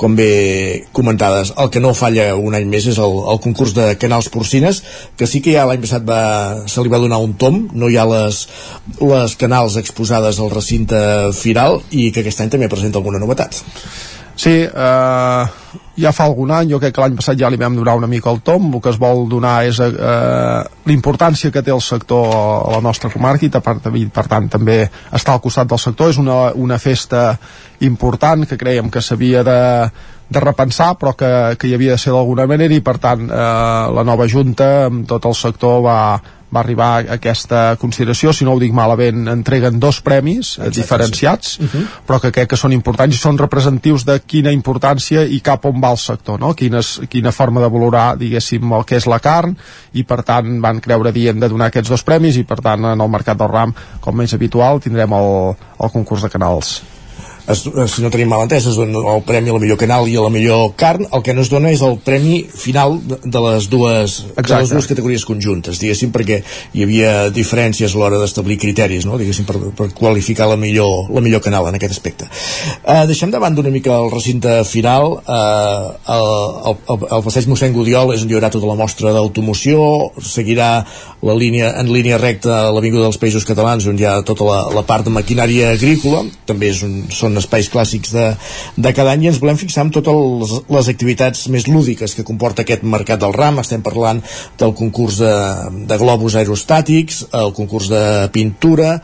com 0.00 0.16
bé 0.16 0.86
comentades. 0.96 1.54
El 1.60 1.70
que 1.72 1.82
no 1.82 1.94
falla 1.96 2.30
un 2.36 2.56
any 2.58 2.68
més 2.70 2.88
és 2.90 3.00
el, 3.00 3.16
el 3.32 3.40
concurs 3.42 3.74
de 3.76 3.92
canals 4.00 4.30
porcines, 4.32 4.82
que 5.16 5.28
sí 5.30 5.42
que 5.44 5.54
ja 5.56 5.66
l'any 5.68 5.82
passat 5.82 6.04
va, 6.06 6.22
se 6.68 6.84
li 6.84 6.92
va 6.92 7.00
donar 7.02 7.20
un 7.24 7.36
tom, 7.40 7.62
no 7.72 7.88
hi 7.88 7.98
ha 8.00 8.06
les, 8.08 8.42
les 9.00 9.36
canals 9.40 9.78
exposades 9.80 10.40
al 10.40 10.52
recinte 10.52 11.00
firal 11.60 11.82
i 11.90 12.10
que 12.12 12.24
aquest 12.24 12.40
any 12.40 12.50
també 12.50 12.68
presenta 12.68 12.98
alguna 12.98 13.20
novetat. 13.20 13.62
Sí, 14.40 14.62
eh, 14.64 15.44
ja 16.00 16.12
fa 16.16 16.24
algun 16.24 16.50
any, 16.50 16.70
jo 16.70 16.78
crec 16.80 16.94
que 16.96 17.02
l'any 17.02 17.16
passat 17.18 17.36
ja 17.36 17.50
li 17.50 17.58
vam 17.60 17.74
donar 17.76 17.98
una 17.98 18.08
mica 18.08 18.30
el 18.30 18.40
tom, 18.40 18.70
el 18.72 18.80
que 18.80 18.88
es 18.88 18.98
vol 18.98 19.26
donar 19.28 19.66
és 19.68 19.80
eh, 19.84 19.90
la 19.90 20.94
importància 20.94 21.50
que 21.52 21.62
té 21.62 21.74
el 21.74 21.82
sector 21.84 22.30
a 22.32 22.72
la 22.72 22.80
nostra 22.80 23.10
comarca 23.12 23.44
i 23.44 23.50
per, 23.50 23.76
per 23.82 24.26
tant 24.30 24.48
també 24.48 24.78
està 25.12 25.34
al 25.34 25.42
costat 25.44 25.68
del 25.68 25.82
sector, 25.82 26.08
és 26.08 26.16
una, 26.22 26.54
una 26.54 26.78
festa 26.78 27.36
important 27.80 28.46
que 28.48 28.56
creiem 28.56 28.88
que 28.88 29.04
s'havia 29.04 29.44
de, 29.44 29.60
de 30.30 30.40
repensar 30.40 30.94
però 30.96 31.12
que, 31.12 31.30
que 31.60 31.68
hi 31.68 31.76
havia 31.76 31.98
de 31.98 32.00
ser 32.00 32.16
d'alguna 32.16 32.48
manera 32.48 32.72
i 32.72 32.80
per 32.80 32.96
tant 32.96 33.28
eh, 33.28 33.86
la 33.92 34.06
nova 34.08 34.28
Junta 34.30 34.86
amb 34.86 35.04
tot 35.10 35.28
el 35.28 35.36
sector 35.36 35.82
va, 35.84 36.00
va 36.54 36.60
arribar 36.60 36.88
a 36.98 37.16
aquesta 37.16 37.76
consideració, 37.80 38.32
si 38.34 38.44
no 38.44 38.54
ho 38.54 38.60
dic 38.60 38.74
malament 38.74 39.28
entreguen 39.30 39.80
dos 39.80 40.00
premis 40.02 40.56
eh, 40.56 40.66
Exacte, 40.66 40.80
diferenciats 40.80 41.54
sí. 41.56 41.64
uh 41.64 41.70
-huh. 41.72 41.86
però 42.06 42.20
que 42.20 42.32
crec 42.32 42.50
que 42.50 42.56
són 42.56 42.72
importants 42.72 43.16
i 43.16 43.18
són 43.18 43.38
representatius 43.38 44.04
de 44.04 44.20
quina 44.20 44.52
importància 44.52 45.24
i 45.24 45.40
cap 45.40 45.64
on 45.64 45.80
va 45.80 45.90
el 45.90 45.98
sector 45.98 46.40
no? 46.40 46.54
Quines, 46.54 47.00
quina 47.08 47.32
forma 47.32 47.60
de 47.60 47.68
valorar 47.68 48.16
diguéssim 48.18 48.72
el 48.72 48.84
que 48.84 48.96
és 48.96 49.06
la 49.06 49.20
carn 49.20 49.56
i 49.92 50.04
per 50.04 50.22
tant 50.22 50.60
van 50.60 50.80
creure 50.80 51.12
dient 51.12 51.40
de 51.40 51.48
donar 51.48 51.66
aquests 51.66 51.90
dos 51.90 52.02
premis 52.02 52.36
i 52.36 52.44
per 52.44 52.60
tant 52.60 52.84
en 52.84 53.00
el 53.00 53.08
mercat 53.08 53.38
del 53.38 53.48
ram 53.48 53.74
com 54.00 54.16
més 54.16 54.34
habitual 54.34 54.80
tindrem 54.80 55.12
el, 55.12 55.56
el 55.80 55.90
concurs 55.90 56.22
de 56.22 56.28
canals 56.28 56.99
es, 57.52 57.64
si 57.94 58.02
no 58.02 58.10
tenim 58.12 58.30
mal 58.30 58.44
entès, 58.44 58.66
es 58.70 58.78
dona 58.78 59.02
el 59.14 59.22
premi 59.26 59.50
a 59.50 59.56
la 59.56 59.62
millor 59.62 59.78
canal 59.80 60.08
i 60.08 60.16
a 60.16 60.24
la 60.24 60.32
millor 60.32 60.72
carn, 60.80 61.06
el 61.10 61.24
que 61.26 61.34
no 61.34 61.44
es 61.44 61.50
dona 61.52 61.72
és 61.74 61.82
el 61.86 61.98
premi 62.04 62.42
final 62.44 62.98
de, 63.00 63.40
les, 63.46 63.68
dues, 63.72 64.16
de 64.36 64.46
les 64.50 64.72
dues 64.72 64.88
categories 64.90 65.26
conjuntes, 65.28 65.80
diguéssim, 65.82 66.12
perquè 66.14 66.40
hi 66.74 66.84
havia 66.86 67.12
diferències 67.34 67.94
a 67.94 68.00
l'hora 68.00 68.20
d'establir 68.22 68.58
criteris, 68.62 69.06
no? 69.08 69.18
diguéssim, 69.20 69.48
per, 69.48 69.58
per 69.76 69.90
qualificar 69.96 70.48
la 70.50 70.58
millor, 70.60 71.10
la 71.12 71.24
millor 71.24 71.42
canal 71.44 71.68
en 71.68 71.78
aquest 71.78 71.96
aspecte. 71.96 72.28
Eh, 72.84 73.04
deixem 73.10 73.32
davant 73.34 73.56
d'una 73.56 73.72
mica 73.74 73.96
el 73.98 74.10
recinte 74.12 74.60
final, 74.68 75.18
eh, 75.20 76.14
el, 76.16 76.30
el, 76.72 77.06
el 77.18 77.26
passeig 77.26 77.50
mossèn 77.50 77.74
Gudiol 77.76 78.14
és 78.14 78.24
on 78.24 78.30
hi 78.30 78.38
haurà 78.38 78.52
tota 78.52 78.70
la 78.70 78.78
mostra 78.78 79.14
d'automoció, 79.16 79.82
seguirà 80.22 80.70
la 81.26 81.36
línia, 81.36 81.74
en 81.80 81.90
línia 81.92 82.20
recta 82.20 82.56
a 82.62 82.70
l'Avinguda 82.74 83.08
dels 83.08 83.20
Països 83.20 83.46
Catalans, 83.48 83.86
on 83.90 83.98
hi 83.98 84.06
ha 84.08 84.20
tota 84.26 84.46
la, 84.46 84.60
la 84.74 84.84
part 84.86 85.06
de 85.06 85.12
maquinària 85.14 85.74
agrícola, 85.74 86.22
també 86.48 86.70
és 86.72 86.84
un, 86.86 87.02
són 87.12 87.39
espais 87.40 87.70
clàssics 87.72 88.14
de, 88.14 88.26
de 88.76 88.92
cada 88.96 89.14
any 89.14 89.26
i 89.26 89.30
ens 89.32 89.40
volem 89.42 89.58
fixar 89.60 89.86
en 89.86 89.94
totes 89.94 90.20
les, 90.42 90.54
les 90.76 90.92
activitats 90.92 91.46
més 91.52 91.66
lúdiques 91.70 92.14
que 92.16 92.26
comporta 92.26 92.64
aquest 92.64 92.84
mercat 92.84 93.20
del 93.22 93.34
ram. 93.36 93.60
Estem 93.62 93.84
parlant 93.86 94.22
del 94.60 94.76
concurs 94.78 95.20
de, 95.24 95.34
de 95.90 96.00
globus 96.00 96.38
aerostàtics 96.40 97.24
el 97.40 97.54
concurs 97.56 97.90
de 97.92 98.04
pintura 98.34 98.98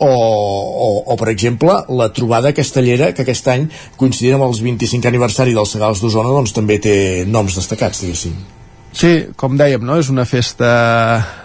o, 0.00 0.08
o, 0.08 0.88
o 1.12 1.16
per 1.20 1.28
exemple 1.32 1.74
la 2.00 2.08
trobada 2.16 2.54
castellera 2.56 3.12
que 3.12 3.26
aquest 3.26 3.50
any 3.52 3.68
coincidint 4.00 4.38
amb 4.38 4.48
els 4.48 4.62
25 4.64 5.10
aniversari 5.12 5.56
dels 5.56 5.76
Segals 5.76 6.00
d'Osona 6.00 6.32
doncs 6.38 6.56
també 6.56 6.80
té 6.80 6.96
noms 7.28 7.60
destacats 7.60 8.00
diguéssim 8.06 8.59
Sí, 8.90 9.10
com 9.38 9.54
dèiem, 9.54 9.84
no? 9.86 10.00
és 10.02 10.08
una 10.10 10.24
festa 10.26 10.68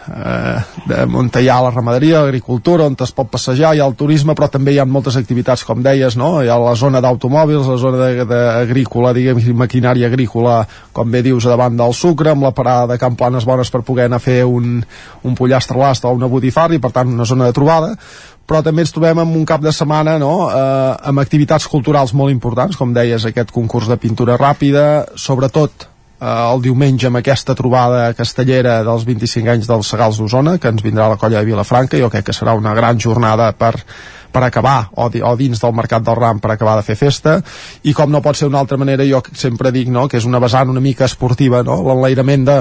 eh, 0.10 0.62
de 0.90 1.04
on 1.06 1.30
la 1.30 1.70
ramaderia, 1.70 2.24
l'agricultura, 2.24 2.88
on 2.90 2.96
es 3.00 3.14
pot 3.14 3.30
passejar, 3.30 3.76
hi 3.76 3.80
ha 3.84 3.86
el 3.86 3.94
turisme, 3.94 4.34
però 4.34 4.50
també 4.50 4.74
hi 4.74 4.80
ha 4.82 4.86
moltes 4.86 5.16
activitats, 5.16 5.64
com 5.64 5.84
deies, 5.86 6.18
no? 6.18 6.42
hi 6.42 6.50
ha 6.50 6.58
la 6.58 6.74
zona 6.76 7.02
d'automòbils, 7.06 7.70
la 7.70 7.78
zona 7.78 8.10
d'agrícola, 8.26 9.14
diguem, 9.14 9.44
maquinària 9.62 10.10
agrícola, 10.10 10.64
com 10.92 11.14
bé 11.14 11.22
dius, 11.22 11.46
davant 11.46 11.78
del 11.78 11.94
sucre, 11.94 12.34
amb 12.34 12.50
la 12.50 12.52
parada 12.52 12.96
de 12.96 13.00
Camplanes 13.00 13.46
bones 13.46 13.70
per 13.70 13.86
poder 13.86 14.10
anar 14.10 14.18
a 14.18 14.26
fer 14.26 14.42
un, 14.50 14.82
un 15.22 15.38
pollastre 15.38 15.78
l'ast 15.78 16.10
o 16.10 16.18
una 16.18 16.32
botifarra, 16.32 16.74
i 16.74 16.82
per 16.82 16.96
tant 16.98 17.14
una 17.14 17.30
zona 17.30 17.46
de 17.46 17.54
trobada, 17.54 17.94
però 18.46 18.66
també 18.66 18.82
ens 18.82 18.94
trobem 18.94 19.22
amb 19.22 19.38
un 19.38 19.46
cap 19.46 19.62
de 19.62 19.74
setmana 19.74 20.18
no? 20.18 20.50
eh, 20.50 20.94
amb 21.14 21.22
activitats 21.22 21.70
culturals 21.70 22.18
molt 22.18 22.34
importants, 22.34 22.78
com 22.78 22.94
deies, 22.94 23.30
aquest 23.30 23.54
concurs 23.54 23.86
de 23.86 24.02
pintura 24.02 24.42
ràpida, 24.42 25.06
sobretot 25.14 25.94
el 26.26 26.62
diumenge 26.64 27.10
amb 27.10 27.20
aquesta 27.20 27.54
trobada 27.58 28.08
castellera 28.18 28.80
dels 28.88 29.06
25 29.06 29.52
anys 29.54 29.70
dels 29.70 29.90
Segals 29.94 30.18
d'Osona, 30.22 30.58
que 30.58 30.72
ens 30.74 30.84
vindrà 30.86 31.06
a 31.06 31.14
la 31.14 31.20
colla 31.22 31.42
de 31.42 31.50
Vilafranca, 31.52 32.00
jo 32.02 32.10
crec 32.10 32.30
que 32.30 32.36
serà 32.36 32.56
una 32.58 32.74
gran 32.78 33.00
jornada 33.00 33.52
per, 33.54 33.76
per 34.36 34.44
acabar, 34.44 34.90
o, 35.00 35.08
o 35.08 35.34
dins 35.40 35.62
del 35.64 35.76
mercat 35.76 36.04
del 36.04 36.18
ram 36.20 36.42
per 36.44 36.52
acabar 36.52 36.76
de 36.80 36.84
fer 36.84 36.98
festa, 37.00 37.38
i 37.88 37.94
com 37.96 38.12
no 38.12 38.20
pot 38.26 38.36
ser 38.36 38.50
d'una 38.50 38.60
altra 38.60 38.80
manera, 38.82 39.06
jo 39.08 39.22
sempre 39.32 39.72
dic 39.72 39.88
no, 39.88 40.10
que 40.12 40.20
és 40.20 40.28
una 40.28 40.42
vessant 40.44 40.74
una 40.74 40.84
mica 40.84 41.08
esportiva, 41.08 41.64
no? 41.64 41.80
l'enlairament 41.88 42.44
de, 42.50 42.58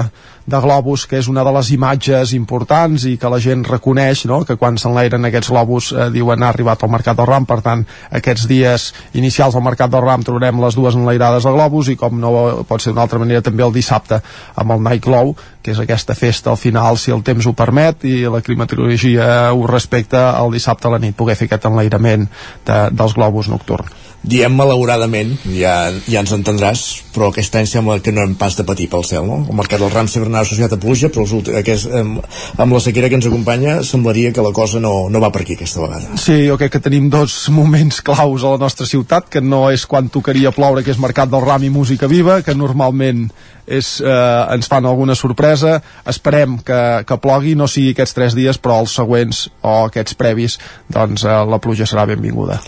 de 0.47 0.61
globus, 0.63 1.03
que 1.09 1.19
és 1.19 1.27
una 1.31 1.43
de 1.43 1.51
les 1.57 1.71
imatges 1.75 2.31
importants 2.37 3.07
i 3.09 3.15
que 3.19 3.31
la 3.31 3.41
gent 3.43 3.65
reconeix, 3.67 4.23
no? 4.29 4.43
que 4.47 4.55
quan 4.61 4.79
s'enlairen 4.79 5.27
aquests 5.27 5.51
globus 5.51 5.91
eh, 5.91 6.07
diuen 6.15 6.45
ha 6.45 6.53
arribat 6.53 6.85
al 6.85 6.93
Mercat 6.93 7.19
del 7.19 7.27
Ram, 7.27 7.47
per 7.49 7.59
tant, 7.65 7.83
aquests 8.15 8.47
dies 8.47 8.87
inicials 9.19 9.57
al 9.57 9.65
Mercat 9.65 9.91
del 9.91 10.05
Ram 10.05 10.23
trobarem 10.23 10.63
les 10.63 10.77
dues 10.79 10.95
enlairades 10.95 11.43
de 11.43 11.55
globus 11.55 11.91
i 11.91 11.97
com 11.99 12.21
no 12.21 12.31
pot 12.69 12.81
ser 12.81 12.93
d'una 12.93 13.03
altra 13.07 13.19
manera 13.19 13.43
també 13.43 13.65
el 13.65 13.75
dissabte 13.75 14.21
amb 14.55 14.77
el 14.77 14.85
Night 14.85 15.03
Glow, 15.03 15.35
que 15.65 15.73
és 15.73 15.81
aquesta 15.81 16.13
festa 16.13 16.53
al 16.53 16.61
final, 16.61 16.99
si 17.01 17.13
el 17.15 17.23
temps 17.25 17.45
ho 17.49 17.55
permet 17.57 18.05
i 18.05 18.19
la 18.29 18.43
climatologia 18.45 19.49
ho 19.51 19.65
respecta, 19.65 20.27
el 20.37 20.53
dissabte 20.53 20.87
a 20.87 20.93
la 20.93 21.01
nit 21.01 21.17
poder 21.17 21.37
fer 21.39 21.49
aquest 21.49 21.65
enlairament 21.71 22.27
de, 22.67 22.81
dels 22.93 23.17
globus 23.17 23.49
nocturns 23.49 24.05
diem 24.25 24.53
malauradament, 24.57 25.35
ja, 25.53 25.75
ja 26.09 26.21
ens 26.23 26.33
entendràs, 26.35 26.83
però 27.15 27.29
aquest 27.29 27.55
any 27.59 27.67
sembla 27.69 27.99
que 28.03 28.13
no 28.15 28.23
hem 28.25 28.33
pas 28.39 28.57
de 28.57 28.65
patir 28.67 28.87
pel 28.91 29.05
cel, 29.07 29.25
no? 29.27 29.41
El 29.45 29.57
mercat 29.57 29.81
del 29.81 29.93
ram 29.93 30.09
sempre 30.11 30.31
anava 30.31 30.47
associat 30.47 30.73
a 30.75 30.79
pluja, 30.81 31.11
però 31.13 31.25
els 31.25 31.51
aquest, 31.61 31.89
amb, 31.93 32.21
amb 32.57 32.75
la 32.75 32.81
sequera 32.83 33.09
que 33.11 33.19
ens 33.19 33.29
acompanya 33.29 33.77
semblaria 33.87 34.33
que 34.33 34.45
la 34.45 34.53
cosa 34.55 34.81
no, 34.83 34.93
no 35.13 35.21
va 35.23 35.31
per 35.33 35.43
aquí 35.45 35.57
aquesta 35.59 35.83
vegada. 35.83 36.17
Sí, 36.21 36.41
jo 36.49 36.57
crec 36.59 36.75
que 36.75 36.83
tenim 36.83 37.09
dos 37.13 37.37
moments 37.53 38.01
claus 38.05 38.43
a 38.43 38.55
la 38.55 38.61
nostra 38.65 38.89
ciutat, 38.89 39.29
que 39.29 39.43
no 39.43 39.67
és 39.73 39.85
quan 39.89 40.09
tocaria 40.09 40.53
ploure, 40.55 40.83
que 40.83 40.93
és 40.95 41.01
mercat 41.01 41.31
del 41.31 41.45
ram 41.45 41.63
i 41.63 41.73
música 41.73 42.09
viva, 42.11 42.41
que 42.45 42.57
normalment 42.57 43.27
és, 43.65 43.99
eh, 44.01 44.53
ens 44.53 44.69
fan 44.69 44.85
alguna 44.85 45.15
sorpresa 45.15 45.79
esperem 46.05 46.59
que, 46.61 46.81
que 47.07 47.17
plogui 47.17 47.55
no 47.57 47.67
sigui 47.67 47.95
aquests 47.95 48.13
tres 48.13 48.37
dies 48.37 48.61
però 48.61 48.77
els 48.83 48.93
següents 48.93 49.47
o 49.65 49.87
aquests 49.89 50.17
previs 50.19 50.59
doncs 50.87 51.25
eh, 51.25 51.41
la 51.49 51.61
pluja 51.61 51.89
serà 51.89 52.05
benvinguda 52.05 52.61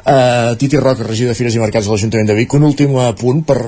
Uh, 0.00 0.56
Titi 0.56 0.78
Roca, 0.80 1.04
regidor 1.04 1.34
de 1.34 1.36
Fires 1.36 1.54
i 1.54 1.60
Mercats 1.60 1.84
de 1.84 1.92
l'Ajuntament 1.92 2.28
de 2.30 2.34
Vic, 2.38 2.54
un 2.56 2.64
últim 2.64 2.94
punt 3.20 3.42
per, 3.44 3.58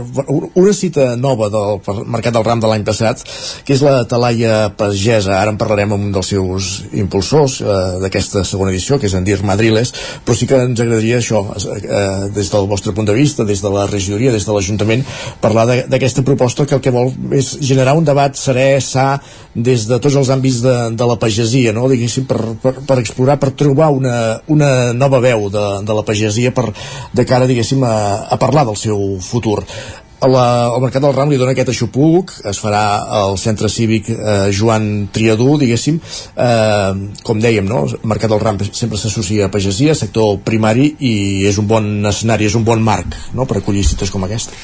una 0.57 0.73
cita 0.73 1.13
nova 1.21 1.51
del 1.53 1.83
Mercat 2.09 2.33
del 2.33 2.47
Ram 2.47 2.63
de 2.63 2.71
l'any 2.71 2.87
passat, 2.87 3.21
que 3.67 3.75
és 3.77 3.83
la 3.85 4.07
Talaia 4.09 4.71
Pagesa. 4.79 5.35
Ara 5.37 5.53
en 5.53 5.59
parlarem 5.61 5.93
amb 5.93 6.09
un 6.09 6.15
dels 6.15 6.31
seus 6.33 6.71
impulsors 6.97 7.59
uh, 7.61 7.75
d'aquesta 8.01 8.47
segona 8.49 8.73
edició, 8.73 8.97
que 8.97 9.11
és 9.11 9.17
en 9.19 9.27
Dir 9.29 9.37
Madriles, 9.45 9.93
però 10.25 10.37
sí 10.39 10.49
que 10.49 10.63
ens 10.65 10.81
agradaria 10.81 11.19
això, 11.21 11.43
uh, 11.45 12.31
des 12.33 12.49
del 12.55 12.71
vostre 12.71 12.97
punt 12.97 13.11
de 13.11 13.19
vista, 13.19 13.45
des 13.45 13.61
de 13.61 13.75
la 13.75 13.85
regidoria, 13.91 14.33
des 14.33 14.49
de 14.49 14.57
l'Ajuntament, 14.57 15.05
parlar 15.45 15.67
d'aquesta 15.93 16.25
proposta 16.25 16.65
que 16.65 16.79
el 16.79 16.85
que 16.85 16.95
vol 16.97 17.13
és 17.37 17.59
generar 17.61 17.97
un 17.99 18.09
debat 18.09 18.41
serè, 18.41 18.81
sa, 18.81 19.19
des 19.53 19.85
de 19.85 20.01
tots 20.01 20.17
els 20.17 20.33
àmbits 20.33 20.63
de, 20.65 20.77
de 20.97 21.13
la 21.13 21.21
pagesia, 21.21 21.77
no? 21.77 21.91
diguéssim, 21.93 22.25
per, 22.25 22.41
per, 22.63 22.79
per 22.89 22.99
explorar, 23.03 23.37
per 23.43 23.53
trobar 23.53 23.93
una, 23.93 24.17
una 24.49 24.73
nova 24.97 25.21
veu 25.21 25.51
de, 25.53 25.67
de 25.85 25.93
la 25.93 26.07
pagesia 26.09 26.22
pagesia 26.23 26.55
per, 26.55 26.71
de 27.13 27.27
cara, 27.27 27.51
diguéssim, 27.51 27.83
a, 27.83 28.29
a 28.31 28.39
parlar 28.39 28.67
del 28.69 28.79
seu 28.79 29.19
futur. 29.21 29.63
La, 30.23 30.71
el 30.71 30.83
Mercat 30.85 31.03
del 31.03 31.15
Ram 31.17 31.33
li 31.33 31.39
dona 31.41 31.51
aquest 31.51 31.73
aixopuc, 31.73 32.31
es 32.47 32.61
farà 32.63 32.83
al 33.19 33.35
Centre 33.43 33.67
Cívic 33.67 34.07
eh, 34.13 34.53
Joan 34.55 35.09
Triadú, 35.11 35.57
diguéssim, 35.59 35.99
eh, 36.39 36.93
com 37.27 37.43
dèiem, 37.43 37.67
no? 37.67 37.83
el 37.89 38.07
Mercat 38.07 38.31
del 38.31 38.43
Ram 38.43 38.63
sempre 38.69 39.01
s'associa 39.01 39.49
a 39.49 39.51
pagesia, 39.51 39.99
sector 39.99 40.39
primari, 40.47 40.93
i 41.03 41.15
és 41.51 41.59
un 41.59 41.67
bon 41.67 41.91
escenari, 42.07 42.47
és 42.47 42.55
un 42.55 42.63
bon 42.63 42.87
marc 42.87 43.19
no? 43.35 43.51
per 43.51 43.59
acollir 43.59 43.83
cites 43.89 44.15
com 44.15 44.23
aquesta. 44.29 44.55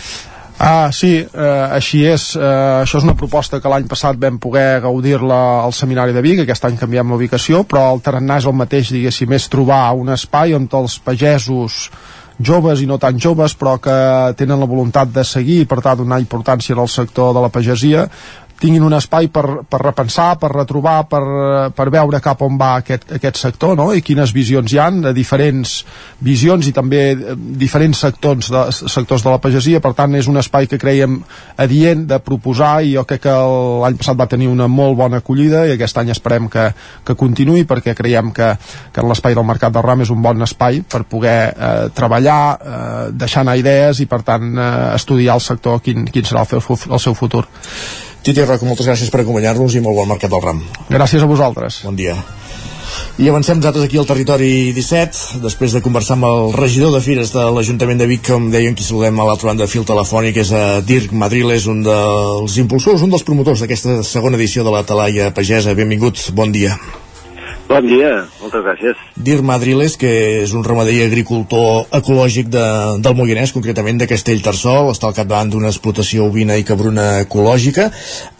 Ah, 0.58 0.90
sí, 0.90 1.12
eh, 1.22 1.66
així 1.70 2.02
és. 2.02 2.32
Eh, 2.34 2.42
això 2.82 2.98
és 2.98 3.06
una 3.06 3.14
proposta 3.14 3.60
que 3.62 3.70
l'any 3.70 3.86
passat 3.86 4.18
vam 4.18 4.40
poder 4.42 4.80
gaudir-la 4.82 5.62
al 5.62 5.72
Seminari 5.72 6.12
de 6.12 6.22
Vic, 6.24 6.42
aquest 6.42 6.66
any 6.66 6.76
canviem 6.80 7.14
l'ubicació, 7.14 7.62
però 7.62 7.92
el 7.94 8.02
tarannà 8.02 8.40
és 8.42 8.48
el 8.50 8.56
mateix, 8.58 8.90
diguéssim, 8.90 9.32
és 9.38 9.46
trobar 9.48 9.92
un 9.94 10.10
espai 10.10 10.56
on 10.58 10.66
els 10.80 10.98
pagesos 10.98 11.90
joves 12.38 12.82
i 12.82 12.86
no 12.86 12.98
tan 12.98 13.18
joves 13.18 13.54
però 13.58 13.78
que 13.82 13.94
tenen 14.38 14.60
la 14.60 14.66
voluntat 14.70 15.10
de 15.10 15.24
seguir 15.26 15.62
i 15.62 15.66
per 15.66 15.80
tant 15.82 15.98
donar 15.98 16.20
importància 16.22 16.76
al 16.78 16.88
sector 16.88 17.32
de 17.34 17.42
la 17.42 17.50
pagesia 17.50 18.04
tinguin 18.58 18.82
un 18.82 18.94
espai 18.96 19.28
per, 19.30 19.62
per 19.68 19.80
repensar, 19.80 20.32
per 20.40 20.50
retrobar, 20.50 21.04
per, 21.10 21.22
per 21.74 21.88
veure 21.94 22.20
cap 22.22 22.42
on 22.42 22.58
va 22.58 22.72
aquest, 22.80 23.06
aquest 23.14 23.38
sector 23.38 23.76
no? 23.78 23.90
i 23.94 24.02
quines 24.02 24.32
visions 24.34 24.72
hi 24.72 24.80
han 24.82 25.00
de 25.04 25.12
diferents 25.14 25.78
visions 26.24 26.66
i 26.66 26.74
també 26.74 27.02
eh, 27.12 27.36
diferents 27.38 28.02
sectors 28.06 28.50
de, 28.50 28.64
sectors 28.74 29.24
de 29.24 29.30
la 29.30 29.40
pagesia, 29.42 29.82
per 29.84 29.94
tant 29.98 30.16
és 30.18 30.28
un 30.30 30.40
espai 30.42 30.66
que 30.70 30.80
creiem 30.80 31.20
adient 31.62 32.06
de 32.10 32.18
proposar 32.24 32.80
i 32.82 32.96
jo 32.96 33.06
crec 33.08 33.26
que 33.28 33.36
l'any 33.84 33.98
passat 34.00 34.18
va 34.18 34.28
tenir 34.30 34.50
una 34.50 34.68
molt 34.70 34.98
bona 34.98 35.22
acollida 35.22 35.64
i 35.66 35.76
aquest 35.76 36.02
any 36.02 36.10
esperem 36.14 36.50
que, 36.50 36.68
que 37.06 37.18
continuï 37.18 37.64
perquè 37.68 37.94
creiem 37.98 38.32
que, 38.34 38.52
que 38.94 39.06
l'espai 39.06 39.38
del 39.38 39.46
Mercat 39.46 39.74
del 39.74 39.86
Ram 39.86 40.02
és 40.02 40.12
un 40.14 40.22
bon 40.24 40.42
espai 40.46 40.82
per 40.82 41.04
poder 41.06 41.38
eh, 41.54 41.86
treballar, 41.94 42.42
eh, 42.58 43.06
deixar 43.14 43.46
anar 43.46 43.58
idees 43.60 44.02
i 44.02 44.10
per 44.10 44.22
tant 44.26 44.50
eh, 44.50 44.68
estudiar 44.98 45.38
el 45.38 45.46
sector 45.46 45.82
quin, 45.84 46.08
quin 46.10 46.26
serà 46.26 46.42
el, 46.48 46.62
el 46.90 47.02
seu 47.02 47.14
futur. 47.18 47.46
Titi 48.28 48.44
Roca, 48.44 48.66
moltes 48.68 48.84
gràcies 48.84 49.08
per 49.08 49.22
acompanyar-nos 49.22 49.72
i 49.72 49.80
molt 49.80 49.96
bon 49.96 50.10
mercat 50.10 50.28
del 50.28 50.42
ram. 50.44 50.58
Gràcies 50.92 51.22
a 51.24 51.28
vosaltres. 51.30 51.78
Bon 51.86 51.96
dia. 51.96 52.12
I 53.16 53.30
avancem 53.30 53.56
nosaltres 53.56 53.86
aquí 53.86 53.96
al 53.96 54.04
territori 54.10 54.50
17, 54.76 55.40
després 55.40 55.72
de 55.72 55.80
conversar 55.80 56.18
amb 56.18 56.28
el 56.28 56.52
regidor 56.52 56.92
de 56.92 57.00
Fires 57.00 57.32
de 57.32 57.46
l'Ajuntament 57.56 58.02
de 58.02 58.10
Vic, 58.10 58.26
com 58.28 58.50
deien, 58.52 58.76
qui 58.76 58.84
saludem 58.84 59.16
a 59.16 59.30
l'altra 59.30 59.48
banda 59.48 59.64
de 59.64 59.72
fil 59.72 59.88
telefònic, 59.88 60.42
és 60.44 60.52
a 60.52 60.62
Dirk 60.84 61.16
Madriles, 61.16 61.70
un 61.72 61.80
dels 61.88 62.60
impulsors, 62.60 63.00
un 63.00 63.16
dels 63.16 63.24
promotors 63.24 63.64
d'aquesta 63.64 64.02
segona 64.04 64.36
edició 64.36 64.60
de 64.66 64.76
la 64.76 64.84
Talaia 64.84 65.32
Pagesa. 65.32 65.72
Benvingut, 65.78 66.28
bon 66.36 66.52
dia. 66.52 66.76
Bon 67.68 67.84
dia, 67.84 68.22
moltes 68.40 68.62
gràcies. 68.64 69.00
Dir 69.20 69.42
Madriles, 69.44 69.98
que 70.00 70.08
és 70.40 70.54
un 70.56 70.62
ramader 70.64 70.94
i 70.96 71.02
agricultor 71.04 71.90
ecològic 71.98 72.48
de, 72.48 72.64
del 73.04 73.16
Moianès, 73.18 73.52
concretament 73.52 74.00
de 74.00 74.08
Castellterçol, 74.08 74.88
està 74.94 75.10
al 75.10 75.16
capdavant 75.18 75.52
d'una 75.52 75.68
explotació 75.68 76.30
ovina 76.30 76.56
i 76.56 76.64
cabruna 76.64 77.26
ecològica, 77.26 77.90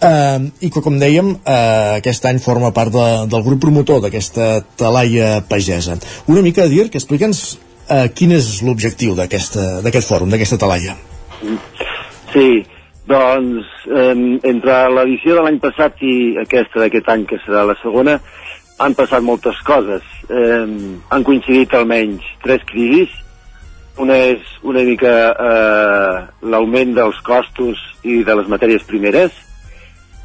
eh, 0.01 0.39
i 0.65 0.73
que, 0.73 0.81
com 0.81 0.97
dèiem, 0.97 1.35
eh, 1.45 1.99
aquest 1.99 2.25
any 2.31 2.41
forma 2.41 2.73
part 2.73 2.97
de, 2.97 3.05
del 3.29 3.45
grup 3.45 3.61
promotor 3.67 4.01
d'aquesta 4.07 4.63
talaia 4.81 5.43
pagesa. 5.45 5.99
Una 6.33 6.41
mica, 6.47 6.65
Dir, 6.73 6.89
que 6.89 6.97
explica'ns 6.97 7.45
eh, 7.53 8.09
quin 8.17 8.33
és 8.33 8.63
l'objectiu 8.65 9.13
d'aquest 9.19 9.61
fòrum, 10.09 10.33
d'aquesta 10.33 10.57
talaia. 10.65 10.97
Sí, 12.33 12.49
doncs, 13.09 13.69
eh, 13.93 14.17
entre 14.55 14.83
l'edició 14.97 15.37
de 15.37 15.45
l'any 15.45 15.61
passat 15.61 16.01
i 16.01 16.17
aquesta 16.49 16.81
d'aquest 16.81 17.13
any, 17.13 17.29
que 17.29 17.45
serà 17.45 17.69
la 17.69 17.77
segona, 17.85 18.23
han 18.79 18.95
passat 18.95 19.25
moltes 19.27 19.59
coses. 19.67 20.05
Eh, 20.31 20.67
han 21.11 21.27
coincidit 21.27 21.75
almenys 21.75 22.25
tres 22.45 22.63
crisis. 22.69 23.11
Una 23.99 24.15
és 24.31 24.45
una 24.63 24.85
mica 24.87 25.13
eh, 25.35 26.19
l'augment 26.47 26.95
dels 26.95 27.19
costos 27.27 27.81
i 28.07 28.23
de 28.25 28.37
les 28.39 28.51
matèries 28.51 28.87
primeres. 28.87 29.35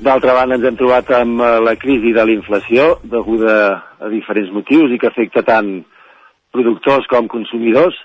D'altra 0.03 0.35
banda, 0.37 0.59
ens 0.59 0.67
hem 0.69 0.77
trobat 0.77 1.09
amb 1.17 1.41
eh, 1.41 1.51
la 1.65 1.73
crisi 1.81 2.13
de 2.13 2.25
l'inflació, 2.29 2.99
deguda 3.09 3.57
a 3.97 4.13
diferents 4.13 4.53
motius 4.53 4.93
i 4.93 5.01
que 5.01 5.09
afecta 5.09 5.45
tant 5.47 5.79
productors 6.53 7.09
com 7.09 7.29
consumidors. 7.31 7.97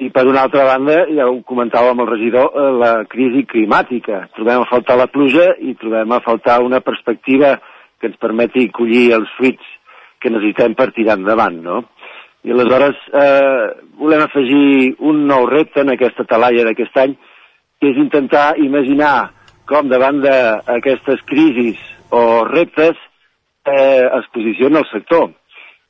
I 0.00 0.08
per 0.10 0.24
una 0.26 0.46
altra 0.48 0.64
banda, 0.66 1.04
ja 1.14 1.28
ho 1.28 1.36
comentava 1.46 1.92
amb 1.92 2.02
el 2.02 2.10
regidor, 2.14 2.48
eh, 2.56 2.72
la 2.80 2.94
crisi 3.10 3.44
climàtica. 3.50 4.24
Trobem 4.38 4.64
a 4.64 4.70
faltar 4.72 4.96
la 4.96 5.10
pluja 5.12 5.52
i 5.60 5.76
trobem 5.76 6.16
a 6.16 6.24
faltar 6.24 6.62
una 6.64 6.80
perspectiva 6.80 7.58
que 8.00 8.08
ens 8.08 8.20
permeti 8.20 8.70
collir 8.72 9.10
els 9.18 9.28
fruits 9.36 9.73
que 10.24 10.32
necessitem 10.32 10.74
per 10.78 10.88
tirar 10.96 11.18
endavant, 11.20 11.60
no? 11.60 11.82
I 12.44 12.52
aleshores 12.52 12.96
eh, 13.12 13.68
volem 14.00 14.24
afegir 14.24 14.94
un 15.04 15.24
nou 15.28 15.46
repte 15.48 15.80
en 15.84 15.92
aquesta 15.92 16.26
talaia 16.28 16.64
d'aquest 16.66 16.96
any, 17.00 17.14
que 17.80 17.92
és 17.92 18.00
intentar 18.00 18.54
imaginar 18.60 19.32
com 19.68 19.88
davant 19.88 20.20
d'aquestes 20.24 21.24
crisis 21.28 21.80
o 22.12 22.44
reptes 22.48 22.96
eh, 23.64 24.04
es 24.04 24.28
posiciona 24.32 24.82
el 24.82 24.88
sector. 24.92 25.30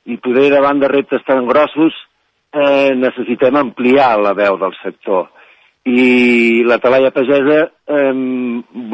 I 0.06 0.18
poder 0.22 0.50
davant 0.52 0.82
de 0.82 0.90
reptes 0.90 1.24
tan 1.26 1.46
grossos 1.48 1.94
eh, 2.54 2.94
necessitem 2.94 3.58
ampliar 3.58 4.14
la 4.22 4.34
veu 4.38 4.58
del 4.60 4.74
sector. 4.82 5.30
I 5.84 6.62
la 6.64 6.78
talaia 6.80 7.10
pagesa 7.12 7.64
eh, 7.66 8.12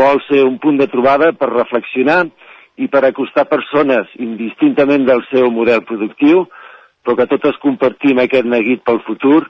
vol 0.01 0.23
ser 0.29 0.47
un 0.49 0.57
punt 0.63 0.81
de 0.81 0.89
trobada 0.91 1.33
per 1.37 1.53
reflexionar 1.53 2.25
i 2.79 2.89
per 2.89 3.05
acostar 3.05 3.49
persones 3.49 4.11
indistintament 4.19 5.07
del 5.09 5.25
seu 5.31 5.51
model 5.51 5.83
productiu, 5.89 6.47
però 7.05 7.17
que 7.17 7.29
totes 7.31 7.59
compartim 7.63 8.21
aquest 8.21 8.47
neguit 8.49 8.85
pel 8.85 9.01
futur 9.07 9.45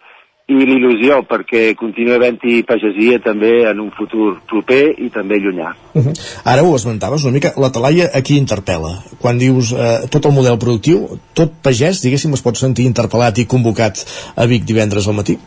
i 0.51 0.57
l'il·lusió 0.67 1.21
perquè 1.31 1.77
continua 1.79 2.17
havent-hi 2.19 2.65
pagesia 2.67 3.21
també 3.23 3.53
en 3.71 3.81
un 3.85 3.91
futur 3.95 4.33
proper 4.51 4.81
i 4.99 5.11
també 5.15 5.39
llunyà. 5.39 5.71
Uh 5.95 6.03
-huh. 6.03 6.15
Ara 6.45 6.63
ho 6.63 6.75
esmentaves 6.75 7.25
una 7.25 7.35
mica, 7.35 7.53
la 7.57 7.71
talaia 7.71 8.11
aquí 8.15 8.35
interpel·la. 8.37 8.93
Quan 9.21 9.39
dius 9.39 9.73
eh, 9.73 10.09
tot 10.11 10.27
el 10.27 10.33
model 10.33 10.59
productiu, 10.59 11.07
tot 11.35 11.51
pagès, 11.63 12.03
diguéssim, 12.03 12.33
es 12.35 12.43
pot 12.43 12.57
sentir 12.57 12.87
interpel·lat 12.87 13.39
i 13.39 13.47
convocat 13.47 13.95
a 14.37 14.47
Vic 14.47 14.65
divendres 14.65 15.07
al 15.07 15.15
matí? 15.15 15.39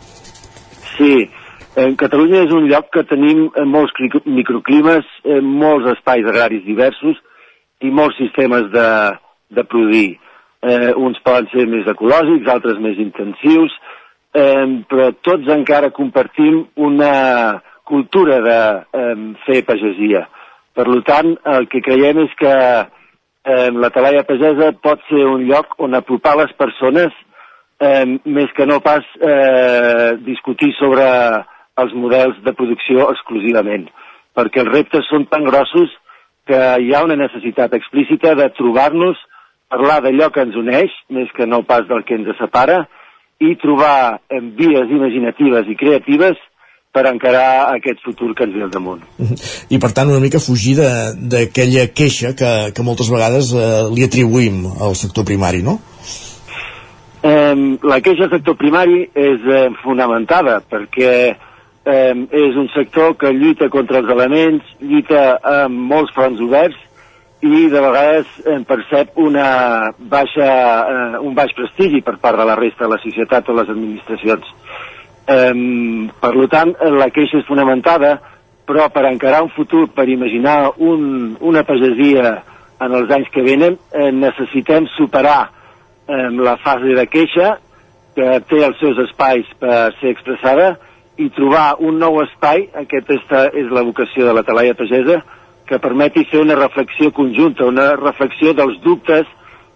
Sí, 0.97 1.29
en 1.75 1.95
Catalunya 1.95 2.43
és 2.43 2.51
un 2.51 2.67
lloc 2.69 2.89
que 2.93 3.03
tenim 3.03 3.49
eh, 3.55 3.65
molts 3.65 3.91
microclimes, 4.25 5.03
eh, 5.25 5.41
molts 5.41 5.97
espais 5.97 6.25
agraris 6.25 6.63
diversos 6.63 7.17
i 7.83 7.91
molts 7.91 8.17
sistemes 8.21 8.69
de, 8.73 8.89
de 9.53 9.65
produir. 9.69 10.13
Eh, 10.63 10.93
uns 10.95 11.19
poden 11.25 11.49
ser 11.51 11.67
més 11.67 11.87
ecològics, 11.91 12.47
altres 12.47 12.79
més 12.83 12.99
intensius, 13.03 13.73
eh, 14.33 14.67
però 14.89 15.11
tots 15.25 15.51
encara 15.51 15.91
compartim 15.95 16.63
una 16.79 17.13
cultura 17.83 18.39
de 18.41 18.59
eh, 18.79 19.15
fer 19.45 19.63
pagesia. 19.67 20.25
Per 20.73 20.87
tant, 21.05 21.35
el 21.53 21.67
que 21.69 21.83
creiem 21.85 22.23
és 22.23 22.31
que 22.39 22.53
eh, 22.53 23.69
la 23.75 23.91
talaia 23.93 24.23
pagesa 24.25 24.71
pot 24.81 25.03
ser 25.09 25.25
un 25.29 25.43
lloc 25.49 25.75
on 25.83 25.93
apropar 25.99 26.37
les 26.39 26.53
persones 26.57 27.13
eh, 27.83 28.05
més 28.25 28.53
que 28.57 28.65
no 28.65 28.79
pas 28.81 29.03
eh, 29.19 30.15
discutir 30.25 30.71
sobre 30.79 31.05
els 31.83 31.93
models 31.97 32.39
de 32.45 32.53
producció 32.57 33.09
exclusivament, 33.11 33.87
perquè 34.37 34.63
els 34.63 34.71
reptes 34.73 35.09
són 35.11 35.27
tan 35.29 35.45
grossos 35.49 35.91
que 36.47 36.59
hi 36.83 36.93
ha 36.93 37.03
una 37.05 37.17
necessitat 37.19 37.73
explícita 37.77 38.33
de 38.39 38.49
trobar-nos, 38.57 39.19
parlar 39.71 40.01
d'allò 40.03 40.29
que 40.33 40.43
ens 40.45 40.57
uneix, 40.59 40.91
més 41.09 41.31
que 41.37 41.47
no 41.49 41.63
pas 41.67 41.87
del 41.89 42.03
que 42.07 42.17
ens 42.19 42.29
separa, 42.39 42.83
i 43.43 43.55
trobar 43.59 44.19
vies 44.57 44.91
imaginatives 44.91 45.69
i 45.71 45.77
creatives 45.79 46.39
per 46.93 47.07
encarar 47.09 47.73
aquest 47.73 48.03
futur 48.05 48.35
que 48.37 48.45
ens 48.45 48.53
ve 48.53 48.67
al 48.67 48.73
damunt. 48.73 49.01
I 49.73 49.79
per 49.81 49.89
tant 49.97 50.11
una 50.11 50.21
mica 50.21 50.41
fugir 50.43 50.75
d'aquella 50.77 51.87
queixa 51.89 52.35
que, 52.37 52.51
que 52.75 52.85
moltes 52.85 53.09
vegades 53.09 53.49
eh, 53.57 53.63
li 53.95 54.05
atribuïm 54.05 54.61
al 54.77 54.93
sector 54.99 55.25
primari, 55.25 55.63
no? 55.65 55.79
Eh, 57.23 57.55
la 57.87 57.97
queixa 58.05 58.27
al 58.27 58.35
sector 58.35 58.59
primari 58.59 59.07
és 59.07 59.49
eh, 59.49 59.65
fonamentada 59.81 60.59
perquè 60.69 61.09
eh, 61.31 61.33
és 61.83 62.55
un 62.55 62.69
sector 62.71 63.17
que 63.19 63.33
lluita 63.35 63.67
contra 63.69 63.99
els 63.99 64.09
elements, 64.09 64.63
lluita 64.79 65.37
amb 65.43 65.81
molts 65.91 66.13
fronts 66.15 66.39
oberts 66.39 66.79
i 67.43 67.67
de 67.67 67.79
vegades 67.83 68.29
en 68.47 68.63
percep 68.63 69.17
una 69.19 69.91
baixa, 69.99 70.47
eh, 70.47 71.19
un 71.19 71.33
baix 71.35 71.51
prestigi 71.57 71.99
per 72.01 72.15
part 72.23 72.39
de 72.39 72.45
la 72.47 72.55
resta 72.55 72.85
de 72.85 72.93
la 72.93 73.01
societat 73.03 73.49
o 73.49 73.57
les 73.57 73.69
administracions. 73.69 74.47
Eh, 75.27 75.51
per 76.21 76.31
tant, 76.51 76.71
la 76.99 77.09
queixa 77.11 77.41
és 77.41 77.47
fonamentada, 77.47 78.15
però 78.65 78.87
per 78.95 79.05
encarar 79.09 79.43
un 79.43 79.51
futur, 79.51 79.89
per 79.91 80.07
imaginar 80.07 80.71
un, 80.77 81.35
una 81.41 81.65
pagesia 81.67 82.37
en 82.79 82.95
els 82.95 83.11
anys 83.11 83.29
que 83.33 83.43
venen, 83.43 83.77
eh, 83.91 84.11
necessitem 84.11 84.87
superar 84.95 85.51
eh, 86.07 86.29
la 86.31 86.55
fase 86.63 86.95
de 86.95 87.07
queixa, 87.11 87.57
que 88.15 88.39
té 88.47 88.63
els 88.63 88.79
seus 88.79 88.99
espais 89.07 89.47
per 89.59 89.91
ser 89.99 90.13
expressada, 90.13 90.77
i 91.17 91.29
trobar 91.35 91.75
un 91.79 91.99
nou 92.01 92.19
espai, 92.23 92.67
aquesta 92.73 93.45
és 93.53 93.69
la 93.71 93.83
vocació 93.85 94.25
de 94.25 94.33
la 94.33 94.43
talaia 94.45 94.73
pagesa, 94.77 95.21
que 95.69 95.79
permeti 95.79 96.25
fer 96.29 96.41
una 96.43 96.57
reflexió 96.59 97.11
conjunta, 97.13 97.65
una 97.69 97.93
reflexió 97.95 98.53
dels 98.57 98.79
dubtes 98.83 99.29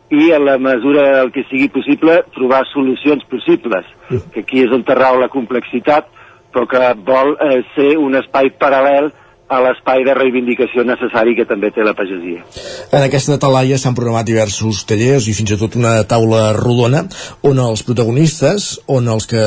i 0.09 0.31
a 0.31 0.39
la 0.39 0.57
mesura 0.57 1.03
del 1.17 1.31
que 1.35 1.43
sigui 1.49 1.69
possible 1.69 2.21
trobar 2.35 2.63
solucions 2.71 3.23
possibles, 3.29 3.85
que 4.33 4.43
aquí 4.43 4.63
és 4.63 4.73
on 4.73 4.83
rau 4.87 5.19
la 5.19 5.29
complexitat, 5.29 6.07
però 6.51 6.67
que 6.67 6.83
vol 7.05 7.35
eh, 7.43 7.63
ser 7.75 7.95
un 7.99 8.15
espai 8.15 8.53
paral·lel 8.59 9.11
a 9.47 9.59
l'espai 9.63 10.03
de 10.03 10.13
reivindicació 10.15 10.83
necessari 10.83 11.35
que 11.35 11.45
també 11.47 11.69
té 11.71 11.83
la 11.85 11.93
pagesia. 11.95 12.43
En 12.91 13.03
aquesta 13.03 13.37
talaia 13.39 13.77
s'han 13.79 13.95
programat 13.95 14.27
diversos 14.27 14.83
tallers 14.87 15.27
i 15.27 15.35
fins 15.37 15.53
i 15.55 15.59
tot 15.59 15.77
una 15.79 16.01
taula 16.07 16.49
rodona 16.57 17.05
on 17.47 17.61
els 17.63 17.83
protagonistes, 17.87 18.73
on 18.91 19.07
els 19.07 19.27
que 19.31 19.43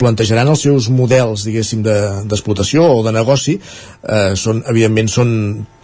plantejaran 0.00 0.50
els 0.50 0.64
seus 0.66 0.88
models, 0.90 1.44
diguéssim, 1.46 1.84
d'explotació 1.84 2.82
de, 2.82 2.96
o 2.98 3.04
de 3.06 3.12
negoci, 3.14 3.54
eh, 3.58 4.32
són, 4.38 4.64
evidentment, 4.70 5.10
són, 5.10 5.30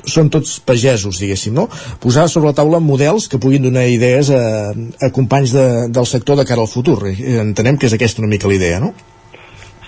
són 0.04 0.30
tots 0.32 0.58
pagesos, 0.66 1.20
diguéssim, 1.22 1.54
no? 1.54 1.68
Posar 2.02 2.26
sobre 2.28 2.50
la 2.50 2.58
taula 2.58 2.82
models 2.82 3.28
que 3.30 3.40
puguin 3.42 3.68
donar 3.68 3.86
idees 3.90 4.32
a, 4.34 4.42
a 4.74 5.12
companys 5.14 5.54
de, 5.54 5.68
del 5.94 6.10
sector 6.10 6.40
de 6.40 6.46
cara 6.48 6.64
al 6.66 6.72
futur. 6.72 6.98
Eh, 7.12 7.38
entenem 7.40 7.78
que 7.78 7.90
és 7.90 7.96
aquesta 7.96 8.24
una 8.24 8.32
mica 8.32 8.50
la 8.50 8.58
idea, 8.58 8.82
no? 8.82 8.94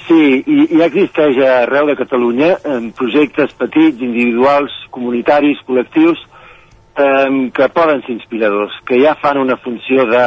Sí, 0.06 0.42
i 0.50 0.66
ja 0.74 0.88
existeix 0.88 1.38
arreu 1.46 1.86
de 1.88 1.96
Catalunya 1.96 2.56
en 2.68 2.90
projectes 2.98 3.54
petits, 3.58 4.02
individuals, 4.02 4.74
comunitaris, 4.94 5.62
col·lectius, 5.66 6.20
eh, 6.98 7.30
que 7.54 7.68
poden 7.74 8.02
ser 8.06 8.16
inspiradors, 8.18 8.74
que 8.86 8.98
ja 9.02 9.14
fan 9.22 9.40
una 9.40 9.56
funció 9.62 10.06
de, 10.10 10.26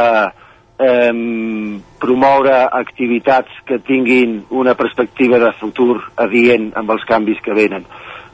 eh, 0.80 1.82
promoure 1.99 2.57
activitats 2.71 3.51
que 3.65 3.80
tinguin 3.80 4.43
una 4.49 4.76
perspectiva 4.76 5.39
de 5.39 5.53
futur 5.59 6.01
adient 6.15 6.71
amb 6.76 6.91
els 6.95 7.05
canvis 7.07 7.41
que 7.43 7.55
venen. 7.55 7.86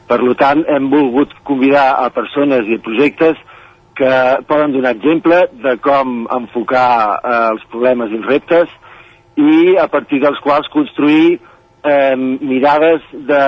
Per 0.08 0.18
tant, 0.36 0.64
hem 0.68 0.90
volgut 0.92 1.32
convidar 1.46 1.94
a 2.02 2.10
persones 2.12 2.68
i 2.68 2.76
a 2.76 2.84
projectes 2.84 3.38
que 3.96 4.12
poden 4.48 4.72
donar 4.72 4.94
exemple 4.96 5.38
de 5.62 5.76
com 5.84 6.26
enfocar 6.32 7.20
eh, 7.20 7.40
els 7.52 7.64
problemes 7.70 8.10
i 8.10 8.18
els 8.20 8.28
reptes 8.28 8.70
i 9.36 9.76
a 9.80 9.86
partir 9.88 10.20
dels 10.20 10.40
quals 10.44 10.68
construir 10.72 11.38
eh, 11.38 12.16
mirades 12.16 13.04
de, 13.12 13.44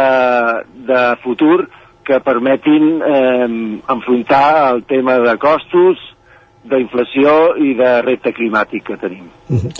de 0.88 1.02
futur 1.24 1.66
que 2.04 2.20
permetin 2.20 3.00
eh, 3.00 3.48
enfrontar 3.88 4.74
el 4.74 4.84
tema 4.84 5.18
de 5.24 5.36
costos, 5.40 6.00
d'inflació 6.64 7.54
i 7.60 7.74
de 7.76 7.90
repte 8.04 8.32
climàtic 8.32 8.86
que 8.88 8.96
tenim. 8.96 9.28
Uh 9.48 9.56
-huh. 9.56 9.72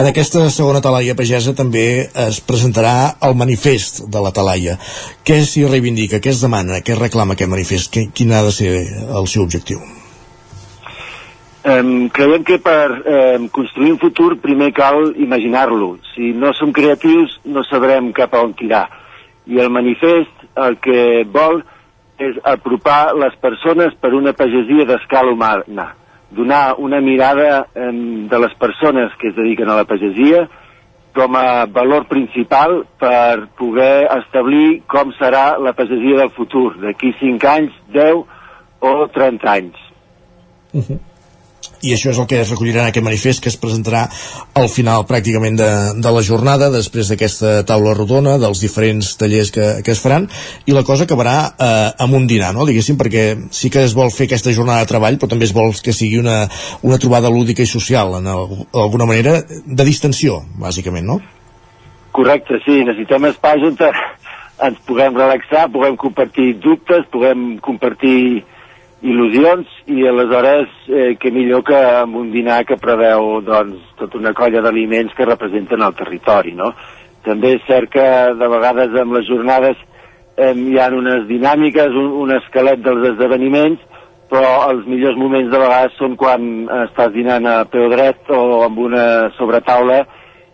En 0.00 0.06
aquesta 0.06 0.48
segona 0.50 0.80
talaia 0.80 1.14
pagesa 1.14 1.54
també 1.54 2.08
es 2.28 2.40
presentarà 2.40 3.16
el 3.28 3.34
manifest 3.34 4.08
de 4.08 4.20
la 4.20 4.32
talaia. 4.32 4.78
Què 5.24 5.40
s'hi 5.44 5.66
reivindica, 5.66 6.20
què 6.20 6.30
es 6.30 6.40
demana, 6.40 6.80
què 6.80 6.96
reclama 6.96 7.34
aquest 7.34 7.50
manifest, 7.50 7.96
quin 8.14 8.32
ha 8.32 8.42
de 8.42 8.52
ser 8.52 8.86
el 9.18 9.26
seu 9.26 9.42
objectiu? 9.42 9.78
Um, 11.62 12.08
creiem 12.08 12.42
que 12.42 12.56
per 12.58 12.88
um, 13.36 13.48
construir 13.48 13.92
un 13.92 13.98
futur 13.98 14.38
primer 14.40 14.72
cal 14.72 15.14
imaginar-lo. 15.16 15.98
Si 16.14 16.32
no 16.32 16.54
som 16.54 16.72
creatius 16.72 17.40
no 17.44 17.62
sabrem 17.64 18.12
cap 18.12 18.34
a 18.34 18.40
on 18.40 18.54
tirar. 18.54 18.88
I 19.46 19.58
el 19.58 19.68
manifest 19.68 20.32
el 20.56 20.78
que 20.78 21.24
vol 21.24 21.62
és 22.18 22.36
apropar 22.44 23.14
les 23.14 23.36
persones 23.40 23.92
per 24.00 24.14
una 24.14 24.32
pagesia 24.32 24.86
d'escala 24.86 25.32
humana 25.32 25.99
donar 26.30 26.76
una 26.78 27.00
mirada 27.00 27.66
eh, 27.74 27.90
de 28.30 28.38
les 28.38 28.54
persones 28.54 29.12
que 29.18 29.28
es 29.28 29.36
dediquen 29.36 29.68
a 29.68 29.76
la 29.76 29.84
pagesia 29.84 30.48
com 31.14 31.34
a 31.34 31.66
valor 31.66 32.06
principal 32.06 32.84
per 32.98 33.48
poder 33.58 34.06
establir 34.20 34.82
com 34.86 35.10
serà 35.18 35.58
la 35.58 35.74
pagesia 35.74 36.22
del 36.22 36.30
futur, 36.30 36.78
d'aquí 36.78 37.10
5 37.18 37.50
anys, 37.50 37.76
10 37.90 38.24
o 38.80 38.94
30 39.10 39.52
anys. 39.52 39.86
Uh 40.72 40.80
-huh 40.80 41.09
i 41.82 41.94
això 41.94 42.12
és 42.12 42.18
el 42.20 42.28
que 42.30 42.40
es 42.42 42.50
recollirà 42.52 42.84
en 42.84 42.90
aquest 42.90 43.06
manifest 43.06 43.42
que 43.42 43.50
es 43.52 43.58
presentarà 43.60 44.06
al 44.60 44.68
final 44.72 45.06
pràcticament 45.08 45.56
de, 45.60 45.70
de 46.02 46.12
la 46.14 46.22
jornada 46.26 46.70
després 46.72 47.10
d'aquesta 47.10 47.62
taula 47.68 47.94
rodona 47.96 48.36
dels 48.42 48.60
diferents 48.62 49.14
tallers 49.20 49.52
que, 49.54 49.68
que 49.84 49.94
es 49.94 50.02
faran 50.02 50.28
i 50.66 50.76
la 50.76 50.84
cosa 50.86 51.08
acabarà 51.08 51.36
eh, 51.50 51.88
amb 52.04 52.18
un 52.20 52.28
dinar 52.30 52.52
no? 52.56 52.68
diguéssim 52.68 52.98
perquè 53.00 53.26
sí 53.54 53.72
que 53.72 53.84
es 53.86 53.96
vol 53.96 54.12
fer 54.14 54.28
aquesta 54.28 54.54
jornada 54.56 54.84
de 54.84 54.92
treball 54.92 55.18
però 55.20 55.32
també 55.32 55.48
es 55.48 55.56
vol 55.56 55.74
que 55.82 55.96
sigui 55.96 56.20
una, 56.20 56.42
una 56.86 57.00
trobada 57.00 57.32
lúdica 57.32 57.64
i 57.64 57.70
social 57.70 58.18
en 58.20 58.28
alguna 58.30 59.08
manera 59.08 59.40
de 59.48 59.84
distensió 59.86 60.40
bàsicament, 60.60 61.06
no? 61.06 61.20
Correcte, 62.12 62.58
sí, 62.64 62.80
necessitem 62.84 63.28
espais 63.30 63.62
on 63.64 63.76
ens 64.60 64.80
puguem 64.86 65.14
relaxar, 65.16 65.68
puguem 65.72 65.96
compartir 65.96 66.52
dubtes, 66.60 67.06
puguem 67.12 67.54
compartir 67.64 68.44
il·lusions 69.00 69.68
i 69.88 70.04
aleshores 70.08 70.72
eh, 70.88 71.14
que 71.20 71.32
millor 71.32 71.62
que 71.64 71.78
amb 72.02 72.18
un 72.20 72.30
dinar 72.34 72.62
que 72.68 72.76
preveu 72.80 73.40
doncs, 73.44 73.80
tota 74.00 74.18
una 74.20 74.34
colla 74.36 74.60
d'aliments 74.64 75.14
que 75.16 75.28
representen 75.28 75.82
el 75.82 75.94
territori. 75.96 76.52
No? 76.56 76.72
També 77.24 77.54
és 77.56 77.64
cert 77.68 77.92
que 77.92 78.06
de 78.36 78.50
vegades 78.52 78.96
amb 79.00 79.16
les 79.16 79.28
jornades 79.28 79.80
eh, 80.36 80.52
hi 80.52 80.76
ha 80.78 80.90
unes 80.92 81.26
dinàmiques, 81.30 81.96
un, 81.96 82.12
un 82.24 82.36
esquelet 82.36 82.84
dels 82.84 83.08
esdeveniments, 83.14 83.80
però 84.30 84.52
els 84.70 84.86
millors 84.86 85.16
moments 85.18 85.50
de 85.50 85.58
vegades 85.58 85.96
són 85.98 86.14
quan 86.20 86.44
estàs 86.86 87.10
dinant 87.16 87.48
a 87.50 87.64
peu 87.72 87.88
dret 87.90 88.28
o 88.30 88.62
amb 88.62 88.78
una 88.78 89.04
sobretaula 89.38 90.04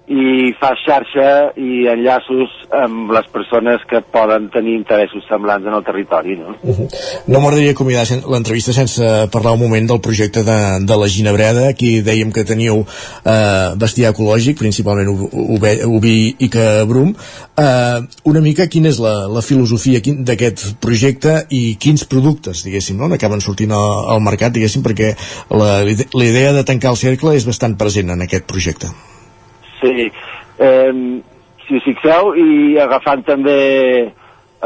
i 0.06 0.52
fas 0.60 0.78
xarxa 0.86 1.30
i 1.58 1.86
enllaços 1.90 2.52
amb 2.78 3.10
les 3.10 3.26
persones 3.32 3.82
que 3.90 3.98
poden 4.14 4.46
tenir 4.54 4.76
interessos 4.78 5.24
semblants 5.26 5.66
en 5.66 5.74
el 5.74 5.82
territori. 5.84 6.36
No, 6.38 6.54
uh 6.62 6.78
-huh. 6.78 6.86
no 7.26 7.40
m'agradaria 7.40 8.04
sen 8.04 8.22
l'entrevista 8.30 8.72
sense 8.72 9.02
parlar 9.32 9.54
un 9.54 9.60
moment 9.60 9.88
del 9.88 10.00
projecte 10.00 10.44
de, 10.44 10.60
de 10.86 10.96
la 10.96 11.08
Ginebreda. 11.08 11.68
Aquí 11.68 12.02
dèiem 12.02 12.30
que 12.32 12.44
teníeu 12.44 12.86
eh, 13.24 13.74
bestiar 13.76 14.12
ecològic, 14.12 14.58
principalment 14.58 15.08
oví 15.84 16.36
i 16.38 16.48
cabrum. 16.48 17.14
Eh, 17.58 18.00
una 18.24 18.40
mica 18.40 18.68
quina 18.68 18.88
és 18.88 18.98
la, 18.98 19.26
la 19.26 19.42
filosofia 19.42 20.00
d'aquest 20.00 20.76
projecte 20.78 21.46
i 21.50 21.76
quins 21.76 22.04
productes, 22.04 22.62
diguéssim, 22.62 22.96
no? 22.96 23.12
acaben 23.14 23.40
sortint 23.40 23.72
al, 23.72 24.14
al 24.14 24.20
mercat, 24.20 24.52
diguéssim, 24.52 24.82
perquè 24.82 25.16
la, 25.50 25.82
la 26.14 26.24
idea 26.24 26.52
de 26.52 26.64
tancar 26.64 26.90
el 26.90 26.96
cercle 26.96 27.34
és 27.34 27.46
bastant 27.46 27.76
present 27.76 28.10
en 28.10 28.22
aquest 28.22 28.46
projecte. 28.46 29.15
Sí, 29.80 30.10
eh, 30.58 30.92
si 31.66 31.76
us 31.76 31.84
fixeu, 31.84 32.32
i 32.38 32.78
agafant 32.80 33.24
també 33.26 33.60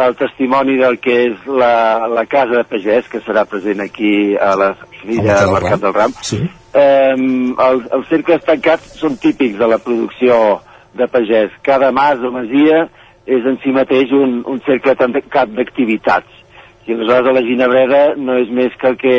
el 0.01 0.17
testimoni 0.17 0.77
del 0.79 0.99
que 1.03 1.17
és 1.27 1.47
la, 1.49 2.07
la 2.09 2.25
casa 2.31 2.61
de 2.61 2.65
pagès, 2.69 3.09
que 3.11 3.21
serà 3.25 3.45
present 3.49 3.83
aquí 3.83 4.37
a 4.39 4.55
la 4.59 4.71
filla 5.01 5.41
del 5.43 5.55
Mercat 5.57 5.83
del 5.83 5.95
Ram, 5.97 6.15
sí. 6.25 6.41
eh, 6.75 7.15
els, 7.17 7.89
els 7.91 8.09
cercles 8.13 8.45
tancats 8.47 8.95
són 9.01 9.19
típics 9.21 9.59
de 9.59 9.69
la 9.71 9.81
producció 9.83 10.61
de 10.97 11.09
pagès. 11.11 11.55
Cada 11.67 11.91
mas 11.95 12.23
o 12.23 12.33
masia 12.35 12.87
és 13.31 13.47
en 13.47 13.59
si 13.63 13.75
mateix 13.75 14.13
un, 14.17 14.41
un 14.49 14.63
cercle 14.67 14.97
tancat 14.99 15.51
d'activitats. 15.57 16.39
I 16.87 16.95
aleshores 16.97 17.29
a 17.31 17.35
la 17.37 17.45
Ginebreda 17.47 18.01
no 18.19 18.39
és 18.41 18.49
més 18.51 18.75
que 18.81 18.89
el 18.91 18.97
que 18.99 19.19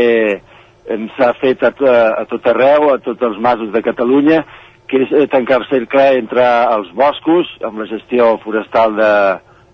s'ha 1.16 1.30
fet 1.39 1.62
a, 1.64 1.72
a, 1.72 2.00
a 2.24 2.26
tot 2.28 2.48
arreu, 2.52 2.89
a 2.92 2.98
tots 3.04 3.22
els 3.24 3.38
masos 3.39 3.72
de 3.72 3.84
Catalunya, 3.86 4.42
que 4.92 5.06
és 5.06 5.12
eh, 5.16 5.28
tancar 5.32 5.64
cercle 5.70 6.04
entre 6.20 6.46
els 6.76 6.92
boscos, 6.98 7.50
amb 7.64 7.80
la 7.80 7.88
gestió 7.88 8.34
forestal 8.44 8.98
de, 8.98 9.12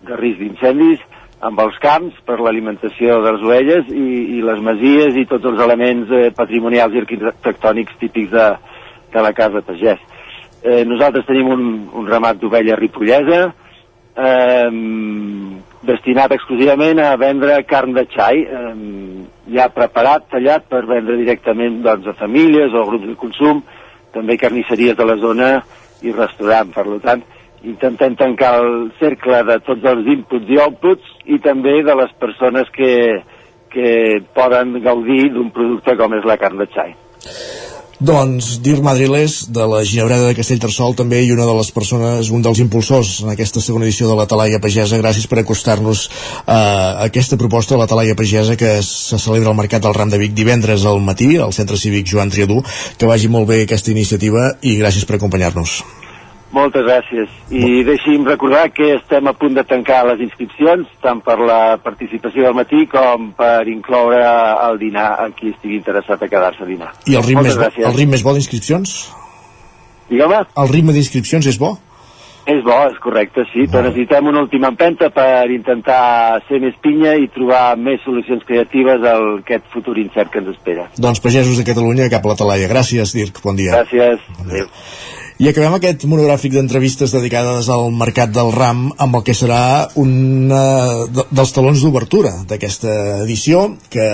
de 0.05 0.19
risc 0.19 0.43
d'incendis, 0.43 1.01
amb 1.47 1.59
els 1.61 1.77
camps 1.81 2.17
per 2.25 2.39
l'alimentació 2.41 3.19
de 3.21 3.33
les 3.33 3.45
ovelles 3.45 3.89
i, 3.93 4.07
i 4.37 4.41
les 4.45 4.61
masies 4.65 5.17
i 5.17 5.25
tots 5.29 5.45
els 5.49 5.61
elements 5.65 6.13
eh, 6.13 6.29
patrimonials 6.37 6.93
i 6.93 7.01
arquitectònics 7.03 7.97
típics 8.01 8.33
de, 8.33 8.47
de 9.13 9.23
la 9.25 9.33
casa 9.37 9.61
pagès. 9.65 10.01
Eh, 10.63 10.83
nosaltres 10.89 11.25
tenim 11.27 11.49
un, 11.53 11.65
un 11.97 12.09
ramat 12.09 12.41
d'ovella 12.41 12.77
ripollesa 12.77 13.41
eh, 13.47 14.69
destinat 15.87 16.33
exclusivament 16.33 17.01
a 17.01 17.15
vendre 17.21 17.57
carn 17.69 17.93
de 17.97 18.05
xai, 18.13 18.41
eh, 18.41 18.73
ja 19.53 19.69
preparat, 19.73 20.25
tallat 20.33 20.65
per 20.69 20.85
vendre 20.89 21.17
directament 21.21 21.81
doncs, 21.85 22.09
a 22.09 22.17
famílies 22.17 22.73
o 22.73 22.85
grups 22.89 23.07
de 23.07 23.17
consum, 23.17 23.61
també 24.15 24.37
carnisseries 24.37 24.97
de 24.97 25.05
la 25.05 25.17
zona 25.21 25.51
i 26.05 26.13
restaurant. 26.13 26.73
Per 26.75 26.85
tant, 27.05 27.23
intentem 27.67 28.15
tancar 28.19 28.55
el 28.61 28.91
cercle 28.99 29.43
de 29.49 29.59
tots 29.67 29.87
els 29.91 30.11
inputs 30.13 30.51
i 30.53 30.59
outputs 30.63 31.15
i 31.25 31.39
també 31.43 31.79
de 31.83 31.95
les 32.01 32.13
persones 32.21 32.69
que, 32.75 32.91
que 33.73 33.93
poden 34.37 34.77
gaudir 34.85 35.31
d'un 35.33 35.51
producte 35.55 35.97
com 35.99 36.17
és 36.19 36.27
la 36.27 36.39
carn 36.41 36.61
de 36.61 36.69
xai. 36.75 36.93
Doncs 37.99 38.59
Dir 38.61 38.77
Madrilés, 38.85 39.47
de 39.49 39.63
la 39.65 39.79
Ginebreda 39.81 40.27
de 40.29 40.35
Castellterçol, 40.37 40.93
també 40.93 41.23
i 41.25 41.31
una 41.33 41.47
de 41.49 41.55
les 41.57 41.71
persones, 41.73 42.29
un 42.29 42.43
dels 42.45 42.61
impulsors 42.61 43.23
en 43.23 43.31
aquesta 43.33 43.57
segona 43.63 43.87
edició 43.89 44.05
de 44.05 44.19
la 44.19 44.27
Talaia 44.29 44.61
Pagesa. 44.61 44.99
Gràcies 45.01 45.25
per 45.25 45.41
acostar-nos 45.41 46.05
a 46.45 46.59
aquesta 47.07 47.41
proposta 47.41 47.73
de 47.73 47.81
la 47.81 47.89
Talaia 47.89 48.13
Pagesa 48.13 48.53
que 48.53 48.77
se 48.85 49.17
celebra 49.17 49.49
al 49.49 49.57
Mercat 49.57 49.81
del 49.81 49.97
Ram 49.97 50.13
de 50.13 50.21
Vic 50.21 50.37
divendres 50.37 50.85
al 50.85 51.01
matí 51.01 51.39
al 51.41 51.57
Centre 51.57 51.77
Cívic 51.77 52.05
Joan 52.13 52.29
Triadú. 52.29 52.61
Que 53.01 53.09
vagi 53.09 53.33
molt 53.33 53.49
bé 53.49 53.63
aquesta 53.63 53.89
iniciativa 53.89 54.51
i 54.61 54.77
gràcies 54.77 55.09
per 55.09 55.17
acompanyar-nos. 55.17 55.81
Moltes 56.55 56.85
gràcies. 56.87 57.31
I 57.51 57.83
deixi'm 57.83 58.23
recordar 58.25 58.69
que 58.71 58.93
estem 58.95 59.27
a 59.27 59.33
punt 59.35 59.57
de 59.57 59.65
tancar 59.67 60.05
les 60.07 60.21
inscripcions, 60.23 60.87
tant 61.03 61.19
per 61.25 61.35
la 61.43 61.77
participació 61.83 62.45
del 62.47 62.55
matí 62.55 62.85
com 62.87 63.33
per 63.35 63.67
incloure 63.67 64.21
el 64.69 64.79
dinar 64.79 65.09
a 65.19 65.27
qui 65.35 65.51
estigui 65.51 65.75
interessat 65.81 66.23
a 66.23 66.29
quedar-se 66.31 66.63
a 66.63 66.69
dinar. 66.69 66.93
I 67.05 67.17
el 67.19 67.25
ritme, 67.27 67.43
Moltes 67.43 67.53
és 67.53 67.59
bo, 67.59 67.65
gràcies. 67.65 67.89
el 67.91 67.97
ritme 67.99 68.15
és 68.15 68.23
bo 68.23 68.33
d'inscripcions? 68.37 68.95
Digue'm? 70.07 70.37
El 70.63 70.71
ritme 70.71 70.95
d'inscripcions 70.95 71.51
és 71.51 71.59
bo? 71.59 71.73
És 72.47 72.61
bo, 72.63 72.77
és 72.87 72.95
correcte, 73.03 73.43
sí, 73.51 73.65
però 73.67 73.83
necessitem 73.83 74.29
una 74.31 74.39
última 74.45 74.69
empenta 74.71 75.09
per 75.11 75.49
intentar 75.51 76.39
ser 76.47 76.61
més 76.63 76.77
pinya 76.79 77.11
i 77.19 77.27
trobar 77.27 77.75
més 77.75 77.99
solucions 78.05 78.45
creatives 78.47 79.03
al 79.03 79.41
aquest 79.41 79.67
futur 79.73 79.97
incert 79.99 80.31
que 80.31 80.39
ens 80.39 80.53
espera. 80.55 80.87
Doncs 80.95 81.19
pagesos 81.19 81.59
de 81.59 81.67
Catalunya 81.67 82.07
cap 82.07 82.23
a 82.23 82.31
la 82.31 82.37
Talaia. 82.39 82.71
Gràcies, 82.71 83.11
Dirk. 83.19 83.43
Bon 83.43 83.59
dia. 83.59 83.75
Gràcies. 83.75 84.23
Adéu. 84.45 84.71
I 85.37 85.51
acabem 85.51 85.75
aquest 85.77 86.01
monogràfic 86.09 86.55
d'entrevistes 86.55 87.11
dedicades 87.13 87.67
al 87.69 87.91
Mercat 87.93 88.31
del 88.33 88.47
Ram 88.55 88.87
amb 88.97 89.19
el 89.19 89.23
que 89.27 89.35
serà 89.37 89.59
un 90.01 90.49
de, 90.49 91.25
dels 91.29 91.53
talons 91.53 91.83
d'obertura 91.85 92.31
d'aquesta 92.49 92.95
edició, 93.21 93.67
que, 93.93 94.07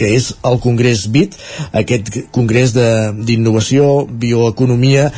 que 0.00 0.08
és 0.16 0.30
el 0.48 0.56
Congrés 0.64 1.04
BIT, 1.12 1.36
aquest 1.76 2.08
congrés 2.32 2.72
d'innovació, 2.72 4.06
bioeconomia 4.08 5.10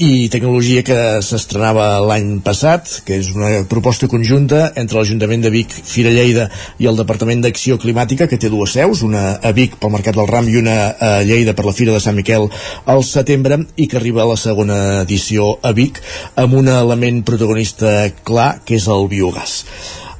i 0.00 0.30
tecnologia 0.32 0.80
que 0.80 0.96
s'estrenava 1.20 1.98
l'any 2.00 2.38
passat, 2.40 2.88
que 3.04 3.18
és 3.20 3.28
una 3.34 3.66
proposta 3.68 4.08
conjunta 4.08 4.70
entre 4.80 4.96
l'Ajuntament 4.96 5.44
de 5.44 5.52
Vic, 5.52 5.74
Fira 5.74 6.12
Lleida 6.14 6.46
i 6.80 6.88
el 6.88 6.96
Departament 6.96 7.44
d'Acció 7.44 7.76
Climàtica, 7.82 8.24
que 8.30 8.38
té 8.40 8.48
dues 8.48 8.72
seus, 8.78 9.04
una 9.04 9.36
a 9.36 9.52
Vic 9.52 9.76
pel 9.76 9.92
Mercat 9.92 10.16
del 10.16 10.30
Ram 10.30 10.48
i 10.48 10.56
una 10.62 10.76
a 10.96 11.12
Lleida 11.28 11.52
per 11.52 11.68
la 11.68 11.76
Fira 11.76 11.92
de 11.92 12.00
Sant 12.00 12.16
Miquel 12.16 12.48
al 12.88 13.04
setembre, 13.04 13.60
i 13.76 13.90
que 13.92 14.00
arriba 14.00 14.24
a 14.24 14.30
la 14.32 14.40
segona 14.40 14.80
edició 15.02 15.58
a 15.60 15.76
Vic 15.76 16.00
amb 16.40 16.56
un 16.56 16.72
element 16.72 17.20
protagonista 17.28 18.08
clar, 18.24 18.54
que 18.64 18.80
és 18.80 18.88
el 18.88 19.04
biogàs. 19.12 19.58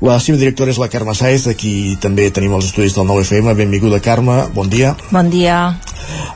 La 0.01 0.15
seva 0.17 0.39
directora 0.41 0.73
és 0.73 0.79
la 0.81 0.89
Carme 0.89 1.13
Saez, 1.13 1.45
aquí 1.51 1.95
també 2.01 2.31
tenim 2.33 2.55
els 2.57 2.71
estudis 2.71 2.95
del 2.97 3.05
9FM. 3.05 3.53
Benvinguda, 3.59 3.99
Carme, 4.01 4.47
bon 4.55 4.71
dia. 4.73 4.95
Bon 5.13 5.29
dia. 5.29 5.59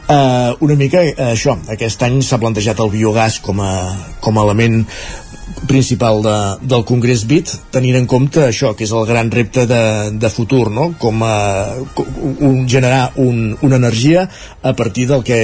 Uh, 0.05 0.53
una 0.61 0.77
mica 0.77 1.01
uh, 1.01 1.31
això, 1.31 1.55
aquest 1.73 2.05
any 2.05 2.19
s'ha 2.21 2.37
plantejat 2.43 2.83
el 2.85 2.93
biogàs 2.93 3.39
com 3.41 3.63
a, 3.65 3.73
com 4.21 4.37
a 4.37 4.45
element 4.45 4.83
principal 5.69 6.23
de, 6.23 6.37
del 6.67 6.85
Congrés 6.89 7.25
BIT 7.29 7.53
tenint 7.75 7.99
en 7.99 8.09
compte 8.11 8.43
això, 8.45 8.73
que 8.77 8.87
és 8.87 8.93
el 8.95 9.07
gran 9.09 9.31
repte 9.33 9.67
de, 9.71 9.83
de 10.21 10.31
futur, 10.33 10.69
no? 10.73 10.91
com 11.01 11.23
a 11.27 11.37
com 11.97 12.19
un, 12.49 12.65
generar 12.71 13.13
un, 13.21 13.57
una 13.63 13.81
energia 13.81 14.27
a 14.63 14.75
partir 14.77 15.07
del 15.11 15.25
que 15.27 15.39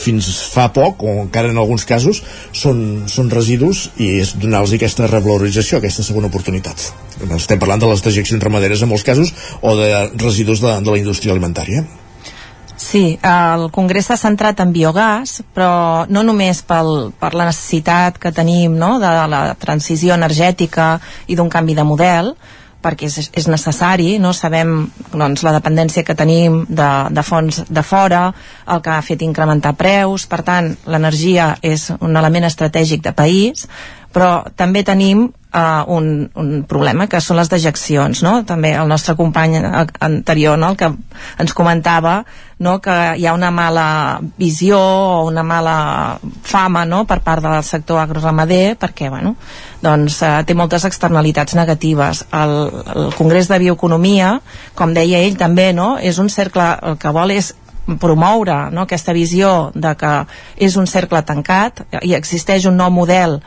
fins 0.00 0.30
fa 0.52 0.68
poc, 0.74 1.02
o 1.04 1.16
encara 1.24 1.52
en 1.52 1.60
alguns 1.60 1.86
casos 1.88 2.22
són, 2.52 3.04
són 3.10 3.32
residus 3.32 3.88
i 3.98 4.14
és 4.20 4.34
donar-los 4.38 4.76
aquesta 4.76 5.10
revalorització, 5.10 5.80
aquesta 5.80 6.06
segona 6.06 6.30
oportunitat 6.32 6.90
estem 7.34 7.60
parlant 7.62 7.82
de 7.82 7.90
les 7.90 8.02
dejeccions 8.02 8.42
ramaderes 8.42 8.82
en 8.82 8.90
molts 8.90 9.06
casos 9.06 9.30
o 9.62 9.76
de 9.78 9.90
residus 10.18 10.62
de, 10.64 10.80
de 10.82 10.90
la 10.90 10.98
indústria 10.98 11.34
alimentària 11.34 11.84
Sí, 12.94 13.18
el 13.26 13.72
Congrés 13.74 14.06
s'ha 14.06 14.14
centrat 14.14 14.60
en 14.62 14.70
biogàs, 14.70 15.40
però 15.50 16.04
no 16.14 16.20
només 16.22 16.60
pel, 16.62 17.08
per 17.18 17.32
la 17.34 17.48
necessitat 17.48 18.20
que 18.22 18.30
tenim 18.30 18.76
no, 18.78 19.00
de 19.02 19.10
la 19.32 19.40
transició 19.58 20.14
energètica 20.14 20.92
i 21.26 21.34
d'un 21.34 21.50
canvi 21.50 21.74
de 21.74 21.82
model, 21.88 22.30
perquè 22.84 23.08
és, 23.10 23.32
és 23.34 23.48
necessari, 23.50 24.20
no? 24.22 24.30
Sabem 24.30 24.76
doncs, 25.10 25.42
la 25.42 25.56
dependència 25.56 26.06
que 26.06 26.14
tenim 26.14 26.60
de, 26.68 26.90
de 27.10 27.26
fons 27.26 27.64
de 27.66 27.82
fora, 27.82 28.28
el 28.70 28.84
que 28.86 28.94
ha 28.94 29.02
fet 29.02 29.26
incrementar 29.26 29.74
preus, 29.74 30.28
per 30.30 30.44
tant, 30.46 30.70
l'energia 30.86 31.56
és 31.66 31.88
un 31.98 32.14
element 32.14 32.46
estratègic 32.46 33.02
de 33.08 33.16
país, 33.24 33.66
però 34.14 34.44
també 34.56 34.84
tenim 34.86 35.26
uh, 35.26 35.82
un, 35.90 36.30
un 36.38 36.50
problema 36.70 37.08
que 37.10 37.20
són 37.22 37.38
les 37.40 37.50
dejeccions 37.50 38.22
no? 38.22 38.34
també 38.46 38.74
el 38.78 38.90
nostre 38.90 39.16
company 39.18 39.58
anterior 39.58 40.58
no? 40.58 40.72
el 40.72 40.78
que 40.78 40.90
ens 41.42 41.54
comentava 41.56 42.20
no? 42.62 42.76
que 42.84 42.94
hi 43.18 43.26
ha 43.26 43.34
una 43.34 43.50
mala 43.54 43.86
visió 44.38 44.78
o 44.78 45.24
una 45.26 45.42
mala 45.46 45.76
fama 46.46 46.84
no? 46.86 47.04
per 47.10 47.20
part 47.26 47.42
del 47.42 47.66
sector 47.66 48.02
agroramader 48.02 48.76
perquè 48.78 49.10
bueno, 49.10 49.34
doncs, 49.82 50.20
uh, 50.22 50.38
té 50.46 50.54
moltes 50.54 50.86
externalitats 50.86 51.58
negatives 51.58 52.24
el, 52.30 52.56
el 52.94 53.12
Congrés 53.18 53.50
de 53.50 53.60
Bioeconomia 53.66 54.38
com 54.78 54.94
deia 54.94 55.22
ell 55.26 55.38
també 55.40 55.72
no? 55.74 55.96
és 55.98 56.22
un 56.22 56.30
cercle, 56.30 56.70
el 56.82 56.98
que 57.02 57.14
vol 57.14 57.34
és 57.34 57.54
promoure 58.00 58.70
no, 58.72 58.84
aquesta 58.84 59.12
visió 59.12 59.70
de 59.74 59.92
que 60.00 60.12
és 60.56 60.76
un 60.80 60.88
cercle 60.88 61.20
tancat 61.26 61.84
i 62.02 62.14
existeix 62.16 62.64
un 62.70 62.78
nou 62.80 62.92
model 62.94 63.40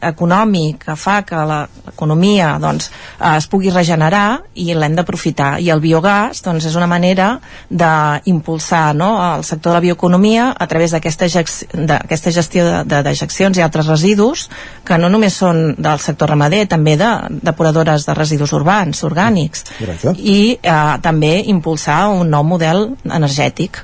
econòmic 0.00 0.84
que 0.86 0.94
fa 0.96 1.20
que 1.26 1.38
l'economia 1.48 2.54
doncs, 2.62 2.90
eh, 3.18 3.36
es 3.36 3.48
pugui 3.50 3.70
regenerar 3.70 4.42
i 4.54 4.72
l'hem 4.74 4.94
d'aprofitar. 4.94 5.58
I 5.60 5.70
el 5.74 5.82
biogàs 5.82 6.42
doncs, 6.44 6.66
és 6.70 6.76
una 6.78 6.86
manera 6.86 7.40
d'impulsar 7.68 8.94
no, 8.94 9.10
el 9.36 9.44
sector 9.44 9.72
de 9.72 9.78
la 9.78 9.84
bioeconomia 9.86 10.52
a 10.52 10.66
través 10.70 10.94
d'aquesta 10.94 11.28
gestió 11.28 12.64
de, 12.68 12.78
de 12.84 13.02
dejeccions 13.02 13.58
i 13.58 13.62
altres 13.62 13.90
residus 13.90 14.48
que 14.86 14.98
no 14.98 15.10
només 15.10 15.34
són 15.34 15.74
del 15.78 15.98
sector 15.98 16.30
ramader 16.30 16.66
també 16.70 16.96
de 16.96 17.10
depuradores 17.42 18.06
de 18.06 18.14
residus 18.14 18.52
urbans, 18.52 19.02
orgànics. 19.04 19.66
Correcte. 19.78 20.14
i 20.18 20.58
eh, 20.62 20.96
també 21.02 21.42
impulsar 21.50 22.06
un 22.14 22.30
nou 22.30 22.44
model 22.46 22.92
energètic 23.10 23.82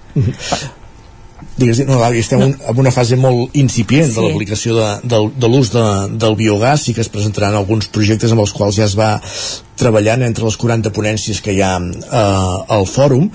digues, 1.57 1.81
no, 1.87 2.01
estem 2.13 2.41
no. 2.41 2.51
en 2.71 2.83
una 2.83 2.93
fase 2.95 3.19
molt 3.19 3.55
incipient 3.59 4.11
sí. 4.11 4.17
de 4.17 4.27
l'aplicació 4.27 4.77
de, 4.79 4.89
de, 5.11 5.23
de 5.39 5.51
l'ús 5.51 5.73
de, 5.75 5.87
del 6.19 6.37
biogàs 6.39 6.89
i 6.89 6.97
que 6.97 7.05
es 7.05 7.13
presentaran 7.13 7.57
alguns 7.59 7.91
projectes 7.95 8.35
amb 8.35 8.45
els 8.45 8.55
quals 8.55 8.79
ja 8.79 8.87
es 8.89 8.97
va 8.99 9.17
treballant 9.79 10.25
entre 10.27 10.47
les 10.47 10.57
40 10.59 10.91
ponències 10.95 11.41
que 11.43 11.55
hi 11.55 11.61
ha 11.63 11.77
eh, 11.79 12.75
al 12.75 12.87
fòrum 12.91 13.29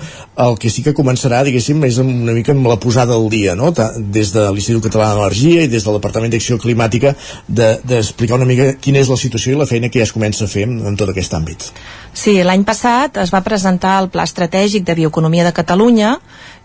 el 0.44 0.56
que 0.60 0.70
sí 0.72 0.82
que 0.82 0.94
començarà, 0.96 1.40
diguéssim, 1.46 1.80
és 1.86 2.00
una 2.02 2.34
mica 2.34 2.52
amb 2.52 2.66
la 2.66 2.76
posada 2.82 3.14
al 3.14 3.28
dia, 3.30 3.54
no? 3.54 3.70
des 3.72 4.32
de 4.34 4.48
l'Institut 4.50 4.88
Català 4.88 5.12
d'Energia 5.12 5.62
i 5.64 5.70
des 5.70 5.86
del 5.86 5.96
Departament 6.00 6.32
d'Acció 6.34 6.58
Climàtica 6.58 7.14
d'explicar 7.46 8.34
de, 8.34 8.42
una 8.42 8.50
mica 8.50 8.72
quina 8.82 9.00
és 9.00 9.12
la 9.12 9.20
situació 9.20 9.54
i 9.54 9.60
la 9.60 9.68
feina 9.70 9.88
que 9.88 10.02
ja 10.02 10.08
es 10.08 10.14
comença 10.14 10.44
a 10.44 10.50
fer 10.50 10.66
en 10.66 10.98
tot 10.98 11.12
aquest 11.12 11.36
àmbit. 11.38 11.68
Sí, 12.14 12.36
l'any 12.46 12.66
passat 12.66 13.16
es 13.22 13.32
va 13.34 13.44
presentar 13.46 13.96
el 14.02 14.10
Pla 14.10 14.26
Estratègic 14.26 14.84
de 14.86 14.98
Bioeconomia 14.98 15.46
de 15.46 15.54
Catalunya 15.54 16.16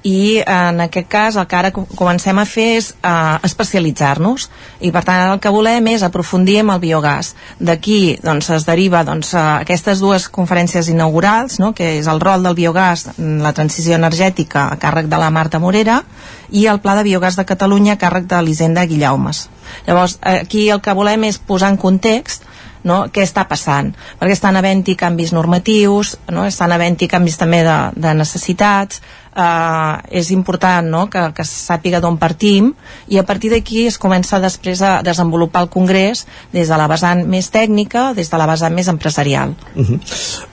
i 0.03 0.39
en 0.45 0.79
aquest 0.79 1.07
cas 1.11 1.35
el 1.35 1.47
que 1.47 1.57
ara 1.57 1.71
comencem 1.73 2.37
a 2.39 2.45
fer 2.47 2.67
és 2.77 2.93
uh, 3.03 3.35
especialitzar-nos 3.43 4.47
i 4.79 4.93
per 4.95 5.03
tant 5.03 5.33
el 5.33 5.41
que 5.43 5.51
volem 5.51 5.89
és 5.91 6.05
aprofundir 6.07 6.59
amb 6.61 6.75
el 6.77 6.79
biogàs 6.85 7.33
d'aquí 7.59 8.15
doncs, 8.23 8.47
es 8.55 8.67
deriva 8.67 9.03
doncs, 9.03 9.33
aquestes 9.35 9.99
dues 9.99 10.29
conferències 10.31 10.87
inaugurals 10.87 11.59
no? 11.59 11.73
que 11.75 11.97
és 11.99 12.07
el 12.07 12.23
rol 12.23 12.47
del 12.47 12.55
biogàs 12.55 13.09
la 13.19 13.53
transició 13.53 13.97
energètica 13.99 14.69
a 14.69 14.79
càrrec 14.79 15.11
de 15.11 15.19
la 15.19 15.31
Marta 15.35 15.59
Morera 15.59 16.01
i 16.49 16.65
el 16.71 16.79
Pla 16.79 16.95
de 16.95 17.03
Biogàs 17.03 17.35
de 17.35 17.45
Catalunya 17.45 17.97
a 17.97 17.99
càrrec 17.99 18.29
de 18.31 18.39
l'Hisenda 18.41 18.87
Guillaumes 18.87 19.49
llavors 19.85 20.15
aquí 20.23 20.69
el 20.69 20.79
que 20.79 20.95
volem 20.95 21.27
és 21.27 21.43
posar 21.43 21.73
en 21.73 21.77
context 21.77 22.47
no? 22.83 23.03
què 23.11 23.23
està 23.25 23.45
passant 23.49 23.91
perquè 24.19 24.35
estan 24.35 24.57
havent-hi 24.59 24.95
canvis 24.99 25.33
normatius 25.35 26.15
no? 26.31 26.45
estan 26.47 26.71
havent-hi 26.71 27.09
canvis 27.11 27.39
també 27.39 27.63
de, 27.67 27.79
de 27.99 28.13
necessitats 28.15 29.03
eh, 29.35 30.19
és 30.21 30.31
important 30.31 30.85
no? 30.87 31.05
que, 31.09 31.29
que 31.35 31.45
sàpiga 31.47 32.01
d'on 32.01 32.17
partim 32.21 32.71
i 33.07 33.19
a 33.19 33.25
partir 33.27 33.51
d'aquí 33.53 33.85
es 33.89 33.99
comença 34.01 34.39
després 34.41 34.81
a 34.81 34.99
desenvolupar 35.05 35.65
el 35.65 35.71
Congrés 35.73 36.25
des 36.53 36.69
de 36.69 36.77
la 36.79 36.87
vessant 36.89 37.25
més 37.29 37.49
tècnica, 37.53 38.09
des 38.17 38.29
de 38.29 38.39
la 38.39 38.47
vessant 38.49 38.73
més 38.75 38.87
empresarial. 38.87 39.55
Uh 39.75 39.85
-huh. 39.85 39.99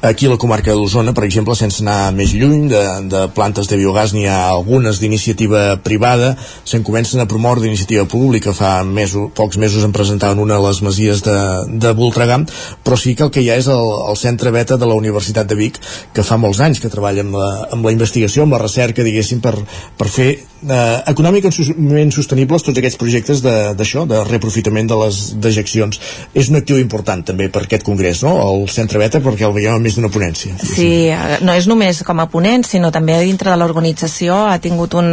Aquí 0.02 0.26
a 0.26 0.30
la 0.30 0.36
comarca 0.36 0.72
d'Osona, 0.72 1.12
per 1.12 1.24
exemple, 1.24 1.54
sense 1.54 1.82
anar 1.82 2.12
més 2.12 2.32
lluny 2.32 2.68
de, 2.68 2.82
de 3.08 3.28
plantes 3.28 3.68
de 3.68 3.76
biogàs, 3.76 4.12
n'hi 4.12 4.26
ha 4.26 4.48
algunes 4.48 5.00
d'iniciativa 5.00 5.76
privada, 5.82 6.36
se'n 6.64 6.82
comencen 6.82 7.20
a 7.20 7.26
promoure 7.26 7.60
d'iniciativa 7.60 8.04
pública, 8.04 8.52
fa 8.52 8.84
mesos, 8.84 9.30
pocs 9.34 9.56
mesos 9.56 9.84
en 9.84 9.92
presentaven 9.92 10.38
una 10.38 10.56
a 10.56 10.68
les 10.68 10.82
masies 10.82 11.22
de, 11.22 11.38
de 11.68 11.92
Voltregà, 11.92 12.38
però 12.84 12.96
sí 12.96 13.14
que 13.14 13.24
el 13.24 13.30
que 13.30 13.40
hi 13.40 13.50
ha 13.50 13.56
és 13.56 13.66
el, 13.66 13.86
el 14.10 14.16
centre 14.16 14.50
beta 14.50 14.76
de 14.76 14.86
la 14.86 14.94
Universitat 14.94 15.46
de 15.46 15.54
Vic, 15.54 15.80
que 16.12 16.22
fa 16.22 16.36
molts 16.36 16.60
anys 16.60 16.80
que 16.80 16.88
treballa 16.92 17.24
amb 17.26 17.34
la, 17.34 17.68
amb 17.72 17.84
la 17.84 17.92
investigació, 17.92 18.42
amb 18.42 18.52
la 18.56 18.62
recerca, 18.66 19.06
diguéssim, 19.06 19.40
per, 19.44 19.54
per 19.96 20.10
fer 20.12 20.30
eh, 20.68 21.02
econòmicament 21.12 22.12
sostenibles 22.14 22.64
tots 22.66 22.80
aquests 22.80 22.98
projectes 23.00 23.42
d'això, 23.44 24.04
de, 24.06 24.14
de 24.14 24.22
reaprofitament 24.28 24.90
de 24.90 24.98
les 25.04 25.20
dejeccions. 25.42 26.00
És 26.34 26.50
un 26.52 26.60
actiu 26.60 26.80
important 26.82 27.24
també 27.26 27.48
per 27.52 27.64
aquest 27.66 27.86
congrés, 27.86 28.22
no? 28.26 28.36
El 28.46 28.68
Centre 28.72 29.00
Beta, 29.02 29.22
perquè 29.24 29.46
el 29.48 29.54
veiem 29.56 29.82
més 29.82 29.98
d'una 29.98 30.12
ponència. 30.12 30.56
Sí, 30.62 31.08
eh, 31.12 31.38
no 31.46 31.56
és 31.56 31.68
només 31.70 32.02
com 32.06 32.22
a 32.22 32.28
ponent, 32.32 32.66
sinó 32.66 32.92
també 32.94 33.18
dintre 33.24 33.52
de 33.52 33.60
l'organització 33.60 34.46
ha 34.50 34.58
tingut 34.62 34.96
un, 34.98 35.06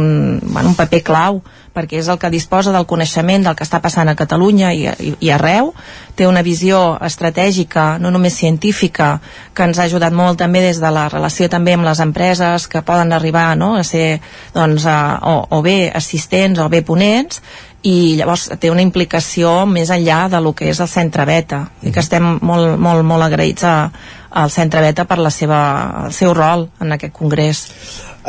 un, 0.00 0.06
bueno, 0.46 0.70
un 0.70 0.78
paper 0.78 1.02
clau 1.06 1.42
perquè 1.74 2.00
és 2.00 2.08
el 2.10 2.18
que 2.18 2.30
disposa 2.32 2.72
del 2.74 2.86
coneixement 2.90 3.44
del 3.46 3.56
que 3.56 3.64
està 3.66 3.80
passant 3.82 4.08
a 4.10 4.16
Catalunya 4.18 4.72
i, 4.74 4.86
i, 4.90 5.12
i 5.26 5.30
arreu, 5.30 5.72
té 6.18 6.26
una 6.26 6.42
visió 6.42 6.98
estratègica, 7.06 7.94
no 8.02 8.10
només 8.10 8.36
científica, 8.36 9.12
que 9.54 9.68
ens 9.68 9.78
ha 9.78 9.86
ajudat 9.86 10.14
molt 10.16 10.40
també 10.42 10.64
des 10.64 10.80
de 10.82 10.90
la 10.92 11.06
relació 11.12 11.48
també 11.52 11.76
amb 11.76 11.86
les 11.86 12.02
empreses 12.02 12.66
que 12.70 12.82
poden 12.86 13.14
arribar 13.14 13.52
no, 13.58 13.76
a 13.78 13.84
ser 13.86 14.20
doncs, 14.54 14.86
a, 14.86 14.99
o, 15.22 15.34
o 15.56 15.62
bé 15.64 15.90
assistents 15.94 16.60
o 16.60 16.68
bé 16.72 16.82
ponents, 16.86 17.42
i 17.82 18.16
llavors 18.18 18.50
té 18.60 18.68
una 18.68 18.84
implicació 18.84 19.64
més 19.66 19.88
enllà 19.94 20.26
de 20.28 20.40
lo 20.44 20.52
que 20.52 20.68
és 20.68 20.80
el 20.84 20.88
centre 20.90 21.24
beta. 21.24 21.62
I 21.82 21.92
que 21.94 22.02
estem 22.02 22.26
molt, 22.44 22.76
molt, 22.76 23.04
molt 23.08 23.24
agraïts 23.24 23.64
a, 23.64 23.74
al 24.42 24.52
centre 24.52 24.82
beta 24.84 25.06
per 25.08 25.18
la 25.18 25.32
seva, 25.32 25.60
el 26.06 26.14
seu 26.16 26.34
rol 26.36 26.68
en 26.80 26.92
aquest 26.96 27.16
congrés 27.16 27.64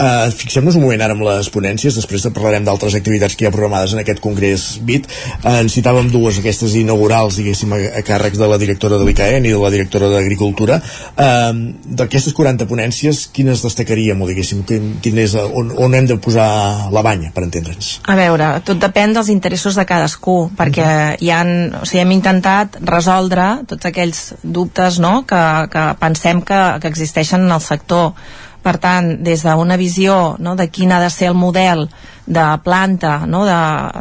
Uh, 0.01 0.31
Fixem-nos 0.33 0.79
un 0.79 0.81
moment 0.81 1.01
ara 1.05 1.13
amb 1.13 1.21
les 1.27 1.49
ponències, 1.53 1.93
després 1.93 2.23
de 2.25 2.31
parlarem 2.33 2.65
d'altres 2.65 2.95
activitats 2.97 3.35
que 3.37 3.45
hi 3.45 3.49
ha 3.49 3.53
programades 3.53 3.93
en 3.93 4.01
aquest 4.01 4.21
Congrés 4.23 4.63
BIT. 4.81 5.05
Uh, 5.43 5.59
en 5.59 5.69
citàvem 5.69 6.09
dues, 6.09 6.39
aquestes 6.41 6.73
inaugurals, 6.79 7.37
diguéssim, 7.37 7.75
a, 7.75 7.79
a 7.99 8.01
càrrecs 8.07 8.41
de 8.41 8.49
la 8.49 8.57
directora 8.61 8.97
de 8.97 9.05
l'ICAEN 9.05 9.45
i 9.45 9.53
de 9.53 9.61
la 9.61 9.69
directora 9.73 10.09
d'Agricultura. 10.09 10.79
Uh, 11.13 11.53
D'aquestes 12.01 12.33
40 12.33 12.65
ponències, 12.69 13.27
quines 13.35 13.61
destacaríem, 13.61 14.17
o 14.17 14.29
diguéssim, 14.29 14.65
quin, 14.65 14.95
quin 15.03 15.21
és, 15.21 15.35
on, 15.37 15.69
on 15.77 15.93
hem 15.97 16.09
de 16.09 16.17
posar 16.23 16.49
la 16.93 17.05
banya, 17.05 17.29
per 17.35 17.45
entendre'ns? 17.45 17.93
A 18.09 18.17
veure, 18.17 18.51
tot 18.65 18.81
depèn 18.81 19.13
dels 19.13 19.29
interessos 19.29 19.77
de 19.77 19.85
cadascú, 19.85 20.37
perquè 20.57 20.89
hi 21.21 21.33
han, 21.35 21.53
o 21.77 21.85
sigui, 21.85 22.01
hem 22.01 22.15
intentat 22.17 22.79
resoldre 22.89 23.51
tots 23.69 23.91
aquells 23.91 24.31
dubtes 24.41 24.97
no?, 25.03 25.19
que, 25.29 25.41
que 25.69 25.89
pensem 26.01 26.41
que, 26.47 26.61
que 26.81 26.89
existeixen 26.89 27.45
en 27.45 27.53
el 27.53 27.61
sector 27.61 28.15
per 28.61 28.77
tant, 28.77 29.15
des 29.23 29.43
d'una 29.43 29.77
visió 29.77 30.35
no, 30.39 30.55
de 30.55 30.67
quin 30.69 30.91
ha 30.91 30.99
de 31.01 31.09
ser 31.09 31.31
el 31.31 31.37
model 31.37 31.87
de 32.25 32.45
planta 32.63 33.25
no, 33.25 33.43
de, 33.45 33.57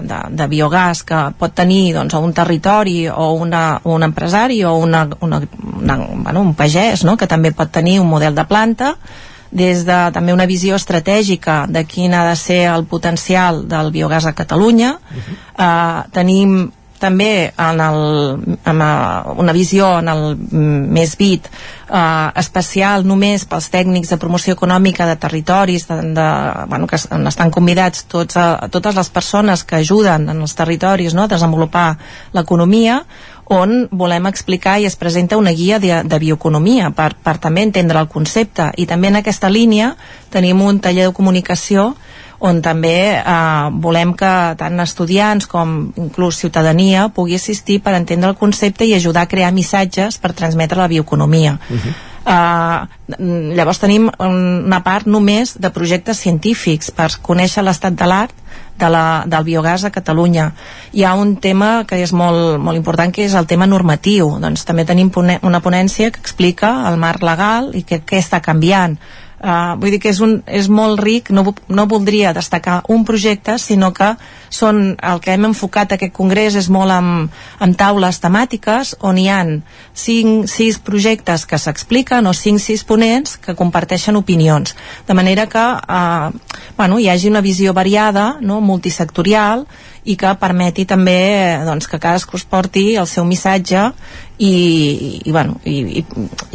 de, 0.06 0.18
de 0.36 0.46
biogàs 0.50 1.02
que 1.08 1.22
pot 1.38 1.54
tenir 1.56 1.94
doncs, 1.96 2.14
un 2.14 2.34
territori 2.36 3.08
o 3.08 3.32
una, 3.32 3.80
un 3.84 4.04
empresari 4.06 4.62
o 4.64 4.76
una, 4.76 5.06
una, 5.20 5.40
una, 5.80 5.96
bueno, 5.96 6.40
un 6.40 6.54
pagès 6.54 7.04
no, 7.08 7.16
que 7.16 7.30
també 7.30 7.52
pot 7.56 7.72
tenir 7.72 7.98
un 8.00 8.10
model 8.10 8.36
de 8.36 8.44
planta 8.44 8.94
des 9.50 9.82
de 9.86 9.98
també 10.14 10.32
una 10.32 10.46
visió 10.46 10.76
estratègica 10.78 11.64
de 11.68 11.84
quin 11.84 12.14
ha 12.14 12.28
de 12.28 12.36
ser 12.38 12.62
el 12.70 12.84
potencial 12.86 13.64
del 13.68 13.90
biogàs 13.90 14.26
a 14.26 14.32
Catalunya. 14.32 14.92
Uh 14.92 15.16
-huh. 15.16 15.36
eh, 15.58 16.10
tenim 16.12 16.70
també 17.00 17.52
en 17.56 17.80
el, 17.80 18.56
amb 18.64 18.82
eh, 18.84 19.32
una 19.42 19.52
visió 19.56 19.98
en 19.98 20.08
el 20.12 20.36
més 20.96 21.16
bit 21.16 21.48
eh, 21.90 22.30
especial 22.40 23.04
només 23.06 23.44
pels 23.48 23.68
tècnics 23.72 24.12
de 24.12 24.18
promoció 24.20 24.54
econòmica 24.56 25.08
de 25.08 25.16
territoris 25.20 25.88
de, 25.88 25.98
de, 26.16 26.28
bueno, 26.70 26.86
que 26.86 26.96
estan 26.96 27.50
convidats 27.50 28.06
tots 28.08 28.38
a, 28.38 28.54
a 28.66 28.70
totes 28.72 28.96
les 28.96 29.10
persones 29.10 29.64
que 29.64 29.80
ajuden 29.80 30.28
en 30.30 30.40
els 30.40 30.54
territoris 30.54 31.14
no, 31.14 31.26
a 31.26 31.34
desenvolupar 31.34 31.90
l'economia 32.36 33.02
on 33.50 33.88
volem 33.90 34.28
explicar 34.30 34.78
i 34.78 34.86
es 34.86 34.94
presenta 34.94 35.36
una 35.36 35.50
guia 35.50 35.80
de, 35.82 36.04
de 36.06 36.18
bioeconomia 36.22 36.92
per, 36.94 37.16
per 37.18 37.34
també 37.42 37.64
entendre 37.66 37.98
el 37.98 38.06
concepte. 38.08 38.68
I 38.78 38.86
també 38.86 39.10
en 39.10 39.18
aquesta 39.18 39.50
línia 39.50 39.96
tenim 40.30 40.62
un 40.62 40.78
taller 40.78 41.08
de 41.08 41.16
comunicació 41.16 41.96
on 42.40 42.60
també 42.64 42.96
eh, 43.20 43.70
volem 43.84 44.14
que 44.16 44.32
tant 44.60 44.80
estudiants 44.80 45.46
com 45.50 45.92
inclús 46.00 46.40
ciutadania 46.40 47.08
pugui 47.14 47.36
assistir 47.36 47.80
per 47.84 47.94
entendre 47.98 48.32
el 48.32 48.38
concepte 48.40 48.88
i 48.88 48.94
ajudar 48.96 49.26
a 49.26 49.30
crear 49.30 49.52
missatges 49.52 50.18
per 50.18 50.32
transmetre 50.32 50.80
la 50.80 50.88
bioeconomia. 50.88 51.58
Uh 51.68 51.76
-huh. 51.76 51.98
Uh, 52.20 52.84
llavors 53.56 53.78
tenim 53.80 54.10
una 54.20 54.82
part 54.84 55.06
només 55.06 55.54
de 55.56 55.70
projectes 55.72 56.18
científics 56.20 56.90
per 56.90 57.08
conèixer 57.24 57.64
l'estat 57.64 57.96
de 57.96 58.06
l'art 58.06 58.34
de 58.78 58.90
la, 58.92 59.24
del 59.26 59.44
biogàs 59.44 59.84
a 59.84 59.90
Catalunya. 59.90 60.52
Hi 60.92 61.04
ha 61.04 61.14
un 61.14 61.36
tema 61.36 61.84
que 61.88 61.96
és 62.02 62.12
molt, 62.12 62.58
molt 62.60 62.76
important, 62.76 63.12
que 63.12 63.24
és 63.24 63.34
el 63.34 63.46
tema 63.46 63.66
normatiu. 63.66 64.38
Doncs 64.40 64.64
també 64.68 64.84
tenim 64.84 65.10
una 65.42 65.60
ponència 65.60 66.10
que 66.10 66.20
explica 66.20 66.88
el 66.90 67.00
marc 67.00 67.22
legal 67.22 67.70
i 67.74 67.84
què 67.84 68.18
està 68.18 68.40
canviant 68.40 68.98
Uh, 69.40 69.72
vull 69.80 69.94
dir 69.94 70.00
que 70.02 70.10
és, 70.12 70.18
un, 70.20 70.34
és 70.44 70.66
molt 70.68 71.00
ric, 71.00 71.30
no, 71.32 71.54
no 71.72 71.86
voldria 71.88 72.34
destacar 72.36 72.82
un 72.92 73.06
projecte, 73.08 73.54
sinó 73.56 73.88
que 73.96 74.10
són, 74.52 74.98
el 75.00 75.22
que 75.24 75.32
hem 75.32 75.46
enfocat 75.48 75.94
aquest 75.96 76.12
congrés 76.12 76.58
és 76.60 76.68
molt 76.68 76.92
amb, 76.92 77.32
amb 77.64 77.78
taules 77.80 78.20
temàtiques 78.20 78.92
on 79.00 79.16
hi 79.16 79.30
han 79.32 79.54
5, 79.96 80.44
6 80.44 80.80
projectes 80.84 81.46
que 81.48 81.56
s'expliquen 81.56 82.28
o 82.28 82.34
5, 82.36 82.60
6 82.66 82.84
ponents 82.84 83.38
que 83.40 83.56
comparteixen 83.56 84.20
opinions. 84.20 84.76
De 85.08 85.16
manera 85.16 85.48
que 85.48 85.64
uh, 85.80 86.28
bueno, 86.76 87.00
hi 87.00 87.08
hagi 87.08 87.32
una 87.32 87.40
visió 87.40 87.72
variada, 87.72 88.34
no, 88.44 88.60
multisectorial, 88.60 89.64
i 90.10 90.16
que 90.18 90.32
permeti 90.40 90.86
també 90.88 91.20
doncs, 91.66 91.88
que 91.90 92.00
cadascú 92.02 92.38
es 92.40 92.46
porti 92.48 92.84
el 93.00 93.08
seu 93.10 93.26
missatge 93.28 93.86
i, 94.38 94.52
i, 95.24 95.30
bueno, 95.30 95.58
i, 95.64 96.00
i, 96.00 96.04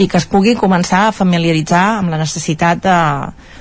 i 0.04 0.08
que 0.12 0.20
es 0.20 0.28
pugui 0.30 0.56
començar 0.60 1.06
a 1.08 1.16
familiaritzar 1.16 1.86
amb 2.00 2.14
la 2.14 2.20
necessitat 2.22 2.84
de, 2.84 3.00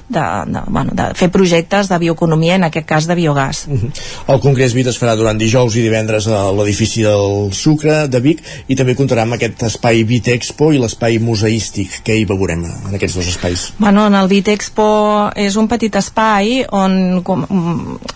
de, 0.09 0.20
de, 0.46 0.61
bueno, 0.68 0.92
de 0.94 1.11
fer 1.14 1.30
projectes 1.30 1.88
de 1.88 1.98
bioeconomia, 1.98 2.57
en 2.57 2.64
aquest 2.64 2.86
cas 2.86 3.07
de 3.07 3.14
biogàs. 3.14 3.66
-huh. 3.68 3.90
El 4.28 4.40
Congrés 4.40 4.74
Vit 4.74 4.86
es 4.86 5.00
farà 5.00 5.16
durant 5.16 5.38
dijous 5.38 5.76
i 5.76 5.82
divendres 5.82 6.26
a 6.28 6.52
l'edifici 6.52 7.02
del 7.02 7.52
Sucre 7.52 8.09
de 8.09 8.20
Vic 8.20 8.42
i 8.68 8.76
també 8.76 8.96
comptarà 8.96 9.22
amb 9.22 9.36
aquest 9.36 9.62
espai 9.62 10.05
Vit 10.05 10.28
Expo 10.28 10.72
i 10.72 10.78
l'espai 10.78 11.18
museístic 11.18 12.00
que 12.05 12.16
hi 12.16 12.24
veurem 12.24 12.64
en 12.64 12.94
aquests 12.94 13.16
dos 13.16 13.28
espais. 13.28 13.72
Bueno, 13.78 14.07
en 14.07 14.14
el 14.14 14.28
Vit 14.28 14.48
Expo 14.48 15.30
és 15.36 15.57
un 15.57 15.68
petit 15.68 15.94
espai 15.96 16.64
on 16.70 17.22
com, 17.22 17.44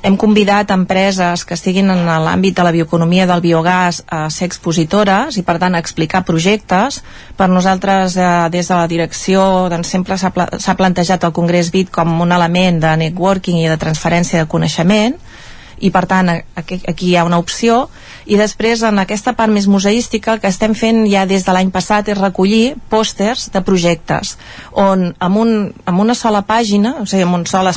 hem 0.02 0.16
convidat 0.16 0.70
empreses 0.70 1.44
que 1.44 1.54
estiguin 1.54 1.90
en 1.90 2.04
l'àmbit 2.06 2.56
de 2.56 2.64
la 2.64 2.72
bioeconomia 2.72 3.26
del 3.26 3.40
biogàs 3.40 4.02
a 4.06 4.28
ser 4.30 4.46
expositores 4.46 5.36
i 5.36 5.42
per 5.42 5.58
tant 5.58 5.74
a 5.74 5.78
explicar 5.82 6.24
projectes. 6.24 7.02
Per 7.36 7.48
nosaltres 7.48 8.16
eh, 8.16 8.48
des 8.50 8.68
de 8.68 8.74
la 8.74 8.86
direcció 8.86 9.68
doncs, 9.70 9.88
sempre 9.88 10.18
s'ha 10.18 10.30
pla 10.30 10.48
plantejat 10.78 11.24
el 11.24 11.32
Congrés 11.32 11.70
Vit 11.78 11.94
com 11.94 12.20
un 12.20 12.34
element 12.34 12.82
de 12.82 12.96
networking 13.06 13.62
i 13.62 13.70
de 13.70 13.80
transferència 13.80 14.42
de 14.42 14.50
coneixement 14.50 15.18
i 15.80 15.90
per 15.94 16.04
tant 16.10 16.30
aquí, 16.30 16.80
aquí 16.88 17.10
hi 17.10 17.16
ha 17.16 17.24
una 17.26 17.38
opció 17.38 17.86
i 18.26 18.36
després 18.38 18.82
en 18.86 18.98
aquesta 19.00 19.34
part 19.38 19.52
més 19.52 19.68
museística 19.70 20.34
el 20.34 20.42
que 20.42 20.50
estem 20.50 20.74
fent 20.78 21.04
ja 21.10 21.24
des 21.28 21.46
de 21.46 21.54
l'any 21.54 21.70
passat 21.74 22.10
és 22.10 22.18
recollir 22.18 22.74
pòsters 22.90 23.48
de 23.54 23.62
projectes 23.64 24.36
on 24.72 25.12
amb, 25.18 25.40
un, 25.40 25.54
amb 25.86 26.04
una 26.04 26.16
sola 26.18 26.42
pàgina 26.46 26.96
o 27.02 27.06
sigui 27.06 27.26
amb 27.26 27.40
un 27.40 27.46
sol 27.46 27.70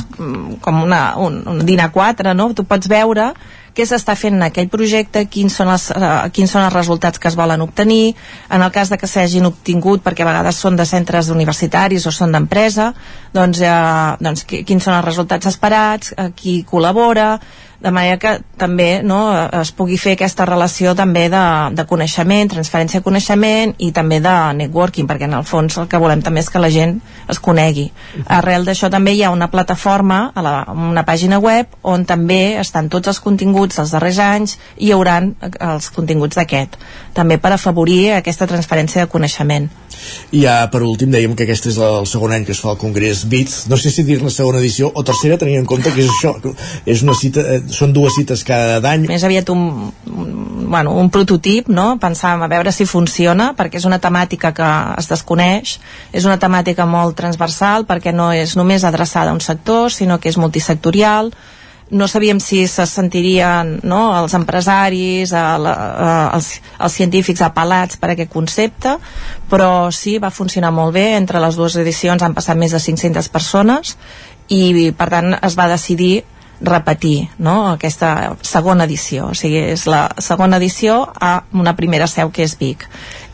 com 0.60 0.82
una, 0.82 1.02
un, 1.22 1.42
un 1.46 1.64
dinar 1.66 1.92
4 1.94 2.34
no? 2.34 2.52
tu 2.54 2.66
pots 2.68 2.90
veure 2.90 3.32
què 3.76 3.86
s'està 3.88 4.14
fent 4.18 4.36
en 4.36 4.44
aquell 4.46 4.68
projecte, 4.72 5.24
quins 5.32 5.54
són, 5.56 5.70
els, 5.72 5.88
uh, 5.94 6.28
quins 6.34 6.52
són 6.52 6.66
els 6.66 6.74
resultats 6.74 7.18
que 7.18 7.30
es 7.30 7.38
volen 7.38 7.64
obtenir, 7.64 8.14
en 8.50 8.62
el 8.62 8.72
cas 8.74 8.92
de 8.92 8.98
que 9.00 9.10
s'hagin 9.10 9.48
obtingut, 9.48 10.04
perquè 10.04 10.26
a 10.26 10.30
vegades 10.30 10.60
són 10.60 10.76
de 10.76 10.86
centres 10.88 11.32
universitaris 11.32 12.06
o 12.06 12.12
són 12.12 12.36
d'empresa, 12.36 12.92
doncs, 13.34 13.62
uh, 13.64 14.16
doncs 14.20 14.46
quins 14.52 14.84
són 14.84 14.98
els 14.98 15.06
resultats 15.08 15.48
esperats, 15.50 16.14
uh, 16.16 16.30
qui 16.36 16.60
col·labora, 16.68 17.36
de 17.82 17.90
manera 17.90 18.18
que 18.22 18.32
també 18.58 19.02
no, 19.02 19.20
es 19.60 19.72
pugui 19.74 19.98
fer 19.98 20.14
aquesta 20.16 20.46
relació 20.48 20.94
també 20.98 21.26
de, 21.32 21.42
de 21.74 21.86
coneixement, 21.90 22.50
transferència 22.52 23.00
de 23.00 23.06
coneixement 23.06 23.74
i 23.82 23.90
també 23.94 24.20
de 24.22 24.36
networking, 24.60 25.08
perquè 25.10 25.28
en 25.28 25.36
el 25.40 25.46
fons 25.48 25.78
el 25.82 25.88
que 25.90 26.00
volem 26.02 26.22
també 26.22 26.44
és 26.44 26.50
que 26.52 26.62
la 26.62 26.70
gent 26.72 26.98
es 27.32 27.40
conegui. 27.42 27.88
Arrel 28.26 28.66
d'això 28.68 28.90
també 28.92 29.16
hi 29.16 29.24
ha 29.26 29.32
una 29.34 29.50
plataforma, 29.50 30.22
a 30.34 30.44
la, 30.44 30.54
una 30.72 31.04
pàgina 31.08 31.40
web, 31.42 31.74
on 31.82 32.06
també 32.08 32.58
estan 32.60 32.90
tots 32.92 33.10
els 33.12 33.20
continguts 33.24 33.80
dels 33.80 33.94
darrers 33.94 34.22
anys 34.22 34.56
i 34.76 34.92
hi 34.92 34.94
haurà 34.94 35.20
els 35.72 35.90
continguts 35.94 36.38
d'aquest, 36.38 36.76
també 37.16 37.38
per 37.38 37.54
afavorir 37.56 38.12
aquesta 38.18 38.48
transferència 38.50 39.04
de 39.04 39.10
coneixement. 39.12 39.70
I 40.32 40.42
ja 40.44 40.54
per 40.72 40.82
últim 40.82 41.12
dèiem 41.12 41.34
que 41.36 41.44
aquest 41.46 41.68
és 41.70 41.78
el 41.82 42.06
segon 42.10 42.34
any 42.34 42.46
que 42.46 42.54
es 42.54 42.60
fa 42.62 42.72
el 42.72 42.80
Congrés 42.80 43.24
BIT, 43.30 43.52
no 43.70 43.78
sé 43.78 43.92
si 43.94 44.04
dir-ne 44.06 44.32
segona 44.34 44.60
edició 44.62 44.90
o 44.90 45.04
tercera, 45.06 45.38
tenint 45.40 45.62
en 45.62 45.68
compte 45.68 45.92
que 45.94 46.02
és 46.04 46.10
això, 46.10 46.34
és 46.86 47.04
una 47.06 47.14
cita, 47.18 47.44
eh, 47.44 47.60
són 47.72 47.94
dues 47.96 48.16
cites 48.18 48.44
cada 48.46 48.80
any. 48.92 49.06
Més 49.10 49.24
aviat 49.26 49.48
un, 49.52 49.92
bueno, 50.72 50.94
un 50.98 51.10
prototip, 51.12 51.68
no? 51.72 51.96
Pensàvem 52.02 52.44
a 52.44 52.50
veure 52.52 52.72
si 52.72 52.86
funciona, 52.88 53.52
perquè 53.58 53.80
és 53.80 53.88
una 53.88 54.00
temàtica 54.02 54.52
que 54.56 54.68
es 55.00 55.10
desconeix, 55.10 55.78
és 56.12 56.28
una 56.28 56.38
temàtica 56.40 56.86
molt 56.88 57.16
transversal, 57.18 57.88
perquè 57.88 58.14
no 58.14 58.30
és 58.36 58.56
només 58.56 58.84
adreçada 58.84 59.32
a 59.32 59.36
un 59.36 59.42
sector, 59.44 59.90
sinó 59.92 60.20
que 60.20 60.32
és 60.32 60.40
multisectorial, 60.40 61.32
no 61.92 62.08
sabíem 62.08 62.40
si 62.40 62.64
se 62.66 62.86
sentirien 62.88 63.74
no, 63.84 64.00
els 64.16 64.32
empresaris, 64.34 65.34
a 65.36 65.58
la, 65.60 65.72
a, 65.76 66.10
els, 66.38 66.54
els 66.80 66.96
científics 66.96 67.44
apel·lats 67.44 68.00
per 68.00 68.14
aquest 68.14 68.32
concepte, 68.32 68.96
però 69.52 69.90
sí, 69.92 70.16
va 70.18 70.32
funcionar 70.32 70.72
molt 70.72 70.96
bé. 70.96 71.12
Entre 71.18 71.40
les 71.44 71.58
dues 71.60 71.76
edicions 71.76 72.24
han 72.24 72.34
passat 72.34 72.56
més 72.56 72.72
de 72.72 72.80
500 72.80 73.28
persones 73.28 73.96
i, 74.48 74.90
per 74.96 75.10
tant, 75.12 75.34
es 75.36 75.58
va 75.58 75.68
decidir 75.68 76.22
repetir 76.62 77.28
no? 77.38 77.72
aquesta 77.72 78.36
segona 78.46 78.86
edició 78.88 79.30
o 79.32 79.36
sigui, 79.38 79.60
és 79.74 79.86
la 79.90 80.06
segona 80.22 80.58
edició 80.62 81.02
a 81.20 81.42
una 81.52 81.76
primera 81.76 82.08
seu 82.10 82.30
que 82.30 82.46
és 82.46 82.56
Vic 82.58 82.86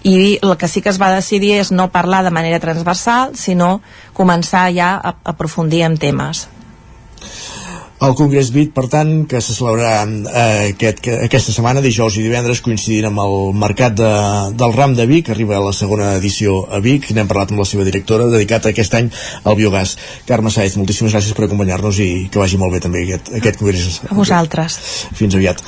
i 0.08 0.38
el 0.42 0.56
que 0.56 0.68
sí 0.68 0.82
que 0.82 0.92
es 0.92 1.00
va 1.00 1.12
decidir 1.14 1.56
és 1.58 1.72
no 1.72 1.90
parlar 1.92 2.22
de 2.24 2.34
manera 2.34 2.60
transversal 2.62 3.34
sinó 3.36 3.80
començar 4.16 4.68
ja 4.74 4.94
a 4.96 5.14
aprofundir 5.34 5.84
en 5.86 5.98
temes 6.00 6.46
el 8.00 8.14
Congrés 8.14 8.52
BIT, 8.54 8.70
per 8.74 8.86
tant, 8.92 9.10
que 9.26 9.40
se 9.42 9.54
celebrarà 9.56 10.04
eh, 10.06 10.70
aquest, 10.72 11.00
que, 11.02 11.16
aquesta 11.26 11.54
setmana, 11.54 11.82
dijous 11.82 12.18
i 12.18 12.22
divendres, 12.22 12.60
coincidint 12.62 13.08
amb 13.08 13.22
el 13.24 13.36
mercat 13.58 13.96
de, 13.98 14.10
del 14.58 14.74
Ram 14.76 14.94
de 14.94 15.06
Vic, 15.10 15.30
arriba 15.34 15.56
a 15.58 15.64
la 15.64 15.74
segona 15.74 16.12
edició 16.18 16.60
a 16.70 16.78
Vic, 16.84 17.10
n'hem 17.14 17.30
parlat 17.30 17.50
amb 17.52 17.62
la 17.62 17.66
seva 17.68 17.86
directora, 17.88 18.28
dedicat 18.30 18.68
aquest 18.70 18.94
any 18.98 19.10
al 19.42 19.58
biogàs. 19.58 19.96
Carme 20.28 20.52
Saez, 20.54 20.78
moltíssimes 20.78 21.16
gràcies 21.16 21.34
per 21.34 21.48
acompanyar-nos 21.48 21.98
i 22.04 22.08
que 22.30 22.42
vagi 22.42 22.60
molt 22.60 22.76
bé 22.76 22.82
també 22.84 23.02
aquest, 23.02 23.32
aquest 23.40 23.58
Congrés. 23.62 24.00
A 24.06 24.18
vosaltres. 24.18 24.78
Fins 25.18 25.34
aviat. 25.38 25.62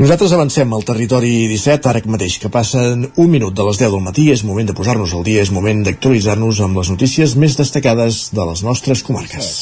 Nosaltres 0.00 0.34
avancem 0.34 0.74
al 0.74 0.86
territori 0.88 1.34
17, 1.52 1.90
ara 1.90 2.02
mateix, 2.10 2.40
que 2.42 2.50
passen 2.50 3.06
un 3.14 3.30
minut 3.30 3.54
de 3.54 3.66
les 3.68 3.78
10 3.78 3.94
del 3.94 4.02
matí, 4.02 4.30
és 4.34 4.42
moment 4.48 4.66
de 4.66 4.74
posar-nos 4.74 5.14
al 5.14 5.22
dia, 5.26 5.44
és 5.44 5.54
moment 5.54 5.84
d'actualitzar-nos 5.86 6.64
amb 6.66 6.82
les 6.82 6.90
notícies 6.90 7.36
més 7.38 7.54
destacades 7.60 8.26
de 8.34 8.50
les 8.50 8.64
nostres 8.66 9.04
comarques. 9.06 9.54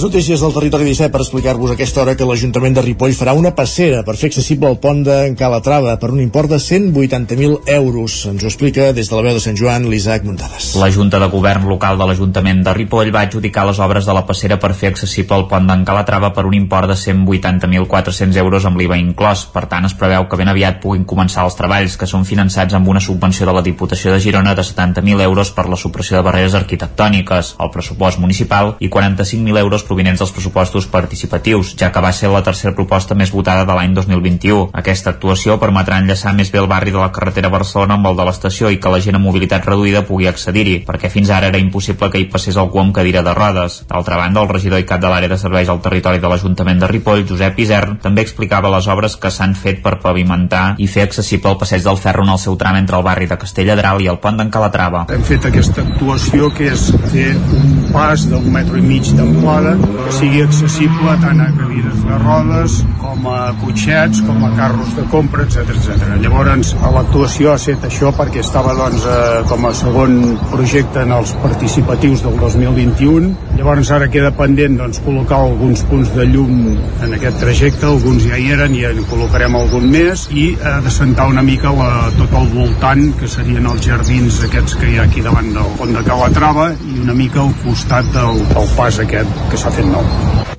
Les 0.00 0.06
notícies 0.06 0.40
del 0.40 0.54
territori 0.56 0.86
17 0.88 1.12
per 1.12 1.20
explicar-vos 1.20 1.74
aquesta 1.74 2.00
hora 2.00 2.14
que 2.16 2.24
l'Ajuntament 2.24 2.72
de 2.72 2.80
Ripoll 2.80 3.12
farà 3.12 3.34
una 3.36 3.50
passera 3.52 3.98
per 4.00 4.14
fer 4.16 4.30
accessible 4.30 4.70
el 4.72 4.78
pont 4.80 5.02
de 5.04 5.16
Calatrava 5.36 5.98
per 6.00 6.08
un 6.14 6.22
import 6.22 6.48
de 6.48 6.56
180.000 6.56 7.68
euros. 7.74 8.14
Ens 8.30 8.40
ho 8.40 8.48
explica 8.48 8.94
des 8.96 9.10
de 9.10 9.18
la 9.18 9.26
veu 9.26 9.36
de 9.36 9.42
Sant 9.44 9.58
Joan 9.60 9.90
l'Isaac 9.92 10.24
Muntades. 10.24 10.70
La 10.80 10.88
Junta 10.88 11.20
de 11.20 11.28
Govern 11.28 11.68
local 11.68 12.00
de 12.00 12.06
l'Ajuntament 12.08 12.62
de 12.64 12.72
Ripoll 12.78 13.10
va 13.12 13.26
adjudicar 13.28 13.66
les 13.68 13.82
obres 13.84 14.08
de 14.08 14.14
la 14.16 14.22
passera 14.24 14.56
per 14.56 14.70
fer 14.72 14.94
accessible 14.94 15.36
el 15.36 15.44
pont 15.52 15.68
d'en 15.68 15.84
Calatrava 15.84 16.32
per 16.32 16.46
un 16.48 16.56
import 16.56 16.88
de 16.88 16.96
180.400 16.96 18.40
euros 18.40 18.64
amb 18.64 18.80
l'IVA 18.80 18.96
inclòs. 19.02 19.44
Per 19.52 19.66
tant, 19.68 19.84
es 19.84 19.98
preveu 20.00 20.24
que 20.24 20.40
ben 20.40 20.48
aviat 20.48 20.80
puguin 20.80 21.04
començar 21.04 21.44
els 21.44 21.60
treballs, 21.60 21.98
que 22.00 22.08
són 22.08 22.24
finançats 22.24 22.72
amb 22.72 22.88
una 22.88 23.04
subvenció 23.04 23.44
de 23.44 23.58
la 23.58 23.66
Diputació 23.68 24.16
de 24.16 24.24
Girona 24.24 24.56
de 24.56 24.64
70.000 24.64 25.28
euros 25.28 25.52
per 25.52 25.68
la 25.68 25.76
supressió 25.76 26.16
de 26.16 26.24
barreres 26.24 26.56
arquitectòniques, 26.56 27.54
el 27.60 27.74
pressupost 27.76 28.24
municipal 28.24 28.78
i 28.80 28.88
45.000 28.88 29.64
euros 29.66 29.88
provinents 29.90 30.22
dels 30.22 30.30
pressupostos 30.30 30.86
participatius, 30.86 31.74
ja 31.74 31.90
que 31.90 32.02
va 32.04 32.12
ser 32.14 32.30
la 32.30 32.44
tercera 32.46 32.74
proposta 32.78 33.16
més 33.18 33.32
votada 33.34 33.66
de 33.66 33.74
l'any 33.74 33.94
2021. 33.96 34.70
Aquesta 34.80 35.10
actuació 35.16 35.58
permetrà 35.58 35.98
enllaçar 35.98 36.32
més 36.38 36.52
bé 36.54 36.62
el 36.62 36.70
barri 36.70 36.94
de 36.94 37.00
la 37.00 37.10
carretera 37.10 37.50
Barcelona 37.50 37.98
amb 37.98 38.06
el 38.10 38.18
de 38.20 38.28
l'estació 38.28 38.70
i 38.70 38.78
que 38.78 38.92
la 38.92 39.00
gent 39.02 39.18
amb 39.18 39.26
mobilitat 39.26 39.66
reduïda 39.66 40.04
pugui 40.06 40.28
accedir-hi, 40.30 40.80
perquè 40.86 41.10
fins 41.10 41.32
ara 41.34 41.50
era 41.50 41.58
impossible 41.58 42.10
que 42.12 42.22
hi 42.22 42.28
passés 42.30 42.56
algú 42.60 42.80
amb 42.82 42.94
cadira 42.94 43.24
de 43.26 43.34
rodes. 43.34 43.80
D'altra 43.90 44.20
banda, 44.20 44.44
el 44.44 44.52
regidor 44.52 44.82
i 44.82 44.86
cap 44.86 45.02
de 45.02 45.10
l'àrea 45.10 45.32
de 45.32 45.40
serveis 45.40 45.68
al 45.68 45.82
territori 45.82 46.22
de 46.22 46.30
l'Ajuntament 46.30 46.80
de 46.80 46.90
Ripoll, 46.90 47.26
Josep 47.26 47.58
Isern, 47.64 47.98
també 48.02 48.22
explicava 48.22 48.70
les 48.70 48.86
obres 48.92 49.16
que 49.20 49.32
s'han 49.34 49.56
fet 49.58 49.82
per 49.82 49.98
pavimentar 50.04 50.76
i 50.78 50.86
fer 50.86 51.08
accessible 51.08 51.50
el 51.50 51.58
passeig 51.58 51.82
del 51.86 51.98
ferro 51.98 52.26
en 52.26 52.34
el 52.36 52.42
seu 52.42 52.56
tram 52.60 52.78
entre 52.78 53.00
el 53.00 53.06
barri 53.06 53.26
de 53.30 53.40
Castelladral 53.40 54.02
i 54.04 54.10
el 54.12 54.20
pont 54.22 54.38
d'en 54.38 54.52
Calatrava. 54.54 55.06
Hem 55.10 55.26
fet 55.26 55.50
aquesta 55.50 55.82
actuació 55.82 56.52
que 56.54 56.70
és 56.74 56.90
fer 57.10 57.32
un 57.34 57.90
pas 57.90 58.28
d'un 58.30 58.46
metre 58.52 58.78
i 58.78 58.84
mig 58.86 59.10
d'amplada 59.16 59.74
que 59.80 60.12
sigui 60.16 60.42
accessible 60.44 61.16
tant 61.22 61.40
a 61.42 61.50
cadires 61.56 62.04
de 62.06 62.18
rodes 62.24 62.80
com 63.00 63.26
a 63.30 63.52
cotxets, 63.60 64.20
com 64.26 64.44
a 64.46 64.50
carros 64.56 64.92
de 64.96 65.04
compra, 65.12 65.44
etc 65.46 65.72
etc. 65.74 66.14
Llavors, 66.22 66.74
l'actuació 66.94 67.52
ha 67.52 67.58
estat 67.60 67.86
això 67.88 68.12
perquè 68.16 68.42
estava 68.44 68.74
doncs, 68.78 69.04
eh, 69.04 69.40
com 69.50 69.66
a 69.66 69.72
segon 69.76 70.16
projecte 70.50 71.04
en 71.04 71.14
els 71.16 71.32
participatius 71.42 72.24
del 72.26 72.38
2021. 72.40 73.30
Llavors 73.58 73.90
ara 73.96 74.08
queda 74.12 74.30
pendent 74.36 74.78
doncs, 74.78 75.00
col·locar 75.04 75.40
alguns 75.46 75.82
punts 75.90 76.12
de 76.16 76.26
llum 76.30 76.76
en 77.04 77.16
aquest 77.16 77.40
trajecte, 77.42 77.86
alguns 77.86 78.28
ja 78.30 78.38
hi 78.38 78.50
eren 78.54 78.74
i 78.76 78.84
en 78.88 79.02
col·locarem 79.10 79.56
algun 79.58 79.88
més 79.90 80.26
i 80.30 80.50
eh, 80.54 80.76
de 80.84 80.94
sentar 80.94 81.28
una 81.32 81.44
mica 81.46 81.72
la, 81.76 81.90
tot 82.18 82.34
el 82.40 82.48
voltant 82.54 83.06
que 83.20 83.28
serien 83.30 83.66
els 83.70 83.84
jardins 83.86 84.40
aquests 84.46 84.78
que 84.80 84.92
hi 84.92 84.98
ha 85.00 85.08
aquí 85.08 85.24
davant 85.24 85.50
del 85.56 85.74
pont 85.78 85.94
de 85.96 86.04
Calatrava 86.06 86.70
i 86.86 86.98
una 87.02 87.16
mica 87.16 87.42
al 87.44 87.54
costat 87.64 88.08
del, 88.14 88.42
del 88.54 88.72
pas 88.76 89.00
aquest 89.02 89.44
que 89.50 89.60
s'ha 89.60 89.69
fet 89.74 89.88
nou. 89.88 90.04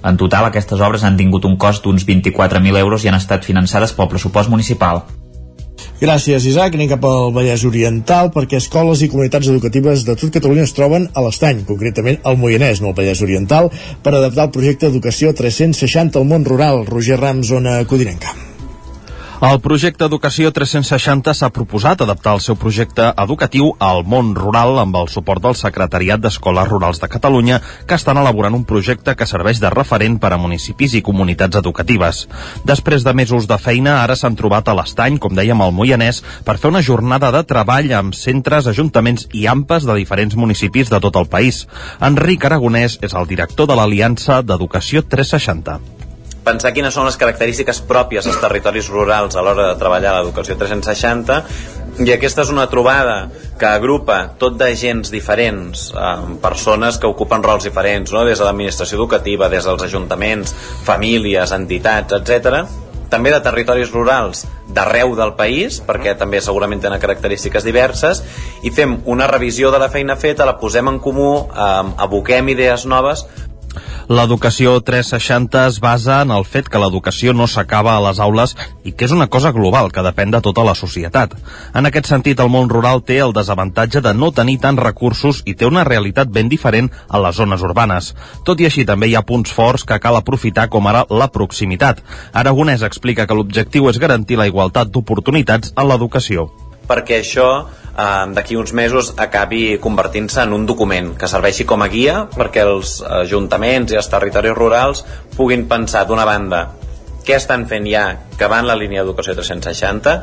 En 0.01 0.18
total, 0.18 0.47
aquestes 0.47 0.82
obres 0.82 1.03
han 1.05 1.18
tingut 1.18 1.45
un 1.45 1.57
cost 1.62 1.86
d'uns 1.86 2.05
24.000 2.07 2.82
euros 2.82 3.03
i 3.05 3.12
han 3.12 3.20
estat 3.20 3.45
finançades 3.45 3.93
pel 3.97 4.09
pressupost 4.09 4.49
municipal. 4.49 5.03
Gràcies, 6.01 6.45
Isaac. 6.49 6.74
Anem 6.74 6.89
cap 6.89 7.03
al 7.05 7.30
Vallès 7.36 7.62
Oriental 7.70 8.32
perquè 8.34 8.57
escoles 8.57 9.03
i 9.05 9.09
comunitats 9.12 9.51
educatives 9.53 10.05
de 10.07 10.16
tot 10.18 10.34
Catalunya 10.34 10.66
es 10.66 10.74
troben 10.78 11.07
a 11.14 11.26
l'estany, 11.26 11.62
concretament 11.70 12.18
al 12.26 12.39
Moianès, 12.41 12.82
no 12.82 12.89
al 12.89 12.97
Vallès 12.97 13.22
Oriental, 13.22 13.70
per 14.01 14.16
adaptar 14.16 14.49
el 14.49 14.55
projecte 14.55 14.89
Educació 14.89 15.36
360 15.38 16.18
al 16.18 16.30
món 16.34 16.47
rural. 16.47 16.88
Roger 16.89 17.22
Rams, 17.22 17.53
zona 17.53 17.84
Codinenca. 17.86 18.51
El 19.42 19.58
projecte 19.58 20.06
Educació 20.06 20.52
360 20.54 21.34
s'ha 21.34 21.48
proposat 21.50 22.04
adaptar 22.04 22.36
el 22.38 22.42
seu 22.46 22.54
projecte 22.62 23.08
educatiu 23.24 23.72
al 23.82 24.04
món 24.06 24.36
rural 24.38 24.78
amb 24.78 25.00
el 25.00 25.08
suport 25.10 25.42
del 25.42 25.56
Secretariat 25.58 26.22
d'Escoles 26.22 26.68
Rurals 26.70 27.00
de 27.02 27.08
Catalunya, 27.10 27.58
que 27.89 27.98
estan 27.98 28.20
elaborant 28.22 28.54
un 28.54 28.68
projecte 28.70 29.16
que 29.18 29.26
serveix 29.26 29.58
de 29.64 29.72
referent 29.74 30.20
per 30.22 30.30
a 30.36 30.38
municipis 30.38 30.94
i 30.94 31.02
comunitats 31.08 31.58
educatives. 31.58 32.28
Després 32.70 33.02
de 33.02 33.16
mesos 33.18 33.48
de 33.50 33.58
feina, 33.58 33.96
ara 34.04 34.14
s'han 34.20 34.38
trobat 34.38 34.70
a 34.70 34.76
l'estany, 34.78 35.18
com 35.18 35.34
dèiem 35.34 35.66
al 35.66 35.74
Moianès, 35.74 36.22
per 36.46 36.60
fer 36.62 36.70
una 36.70 36.84
jornada 36.86 37.32
de 37.34 37.42
treball 37.50 37.89
amb 37.98 38.14
centres, 38.14 38.70
ajuntaments 38.70 39.26
i 39.34 39.48
AMPes 39.50 39.89
de 39.89 39.96
diferents 40.04 40.38
municipis 40.38 40.94
de 40.94 41.02
tot 41.02 41.18
el 41.18 41.26
país. 41.34 41.64
Enric 41.98 42.46
Aragonès 42.46 43.00
és 43.02 43.18
el 43.18 43.26
director 43.34 43.66
de 43.66 43.80
l'Aliança 43.82 44.44
d'Educació 44.46 45.02
360 45.02 46.01
pensar 46.46 46.72
quines 46.74 46.94
són 46.96 47.06
les 47.06 47.20
característiques 47.22 47.84
pròpies 47.88 48.26
als 48.28 48.39
territoris 48.42 48.89
rurals 48.89 49.36
a 49.36 49.44
l'hora 49.46 49.70
de 49.72 49.78
treballar 49.80 50.18
l'educació 50.18 50.58
360 50.58 51.42
i 52.02 52.14
aquesta 52.14 52.46
és 52.46 52.50
una 52.50 52.66
trobada 52.72 53.28
que 53.60 53.68
agrupa 53.68 54.32
tot 54.42 54.56
d'agents 54.58 55.12
diferents, 55.12 55.89
eh, 55.92 56.14
persones 56.42 56.98
que 56.98 57.10
ocupen 57.10 57.44
rols 57.44 57.68
diferents, 57.68 58.14
no? 58.16 58.24
des 58.26 58.39
de 58.39 58.48
l'administració 58.48 58.98
educativa, 58.98 59.50
des 59.50 59.68
dels 59.68 59.84
ajuntaments, 59.84 60.56
famílies, 60.88 61.52
entitats, 61.52 62.16
etc. 62.18 62.64
També 63.12 63.30
de 63.30 63.42
territoris 63.44 63.92
rurals 63.92 64.46
d'arreu 64.72 65.18
del 65.20 65.36
país, 65.36 65.82
perquè 65.84 66.16
també 66.18 66.39
segurament 66.42 66.82
tenen 66.82 67.02
característiques 67.04 67.68
diverses, 67.68 68.24
i 68.64 68.72
fem 68.72 69.02
una 69.06 69.28
revisió 69.28 69.70
de 69.70 69.84
la 69.84 69.92
feina 69.92 70.16
feta, 70.16 70.48
la 70.48 70.58
posem 70.58 70.88
en 70.88 71.00
comú, 71.04 71.50
eh, 71.52 71.94
aboquem 72.08 72.56
idees 72.56 72.88
noves 72.88 73.28
L'educació 74.12 74.74
360 74.84 75.59
es 75.70 75.78
basa 75.80 76.18
en 76.26 76.32
el 76.36 76.43
fet 76.43 76.66
que 76.68 76.80
l'educació 76.84 77.32
no 77.32 77.45
s'acaba 77.47 77.93
a 77.95 78.01
les 78.03 78.18
aules 78.20 78.53
i 78.84 78.91
que 78.91 79.05
és 79.07 79.14
una 79.16 79.30
cosa 79.32 79.53
global 79.55 79.88
que 79.95 80.03
depèn 80.03 80.34
de 80.34 80.41
tota 80.43 80.66
la 80.68 80.74
societat. 80.76 81.38
En 81.80 81.88
aquest 81.88 82.09
sentit, 82.12 82.41
el 82.43 82.51
món 82.51 82.68
rural 82.68 83.05
té 83.07 83.22
el 83.24 83.32
desavantatge 83.32 84.01
de 84.03 84.12
no 84.14 84.34
tenir 84.36 84.57
tants 84.66 84.84
recursos 84.84 85.39
i 85.45 85.55
té 85.55 85.70
una 85.70 85.86
realitat 85.88 86.28
ben 86.28 86.51
diferent 86.51 86.91
a 87.07 87.22
les 87.24 87.39
zones 87.39 87.64
urbanes. 87.64 88.12
Tot 88.43 88.59
i 88.59 88.68
així, 88.68 88.84
també 88.89 89.07
hi 89.07 89.16
ha 89.16 89.24
punts 89.24 89.55
forts 89.55 89.88
que 89.88 90.01
cal 90.03 90.20
aprofitar 90.20 90.68
com 90.68 90.91
ara 90.91 91.05
la 91.07 91.32
proximitat. 91.32 92.03
Aragonès 92.34 92.84
explica 92.84 93.24
que 93.26 93.38
l'objectiu 93.38 93.88
és 93.88 94.01
garantir 94.01 94.36
la 94.36 94.49
igualtat 94.51 94.91
d'oportunitats 94.91 95.72
en 95.72 95.88
l'educació. 95.88 96.49
Perquè 96.91 97.22
això 97.24 97.47
d'aquí 97.92 98.56
uns 98.56 98.72
mesos 98.74 99.14
acabi 99.18 99.78
convertint-se 99.84 100.46
en 100.46 100.54
un 100.56 100.66
document 100.66 101.14
que 101.20 101.28
serveixi 101.28 101.66
com 101.68 101.84
a 101.84 101.89
guia 101.92 102.26
perquè 102.32 102.64
els 102.64 103.02
ajuntaments 103.04 103.92
i 103.92 104.00
els 104.00 104.08
territoris 104.12 104.56
rurals 104.56 105.04
puguin 105.36 105.68
pensar 105.68 106.06
d'una 106.08 106.26
banda 106.26 106.70
què 107.26 107.36
estan 107.38 107.68
fent 107.70 107.86
ja 107.86 108.06
que 108.38 108.48
va 108.50 108.62
en 108.64 108.70
la 108.70 108.78
línia 108.80 109.04
d'educació 109.04 109.36
360 109.38 110.16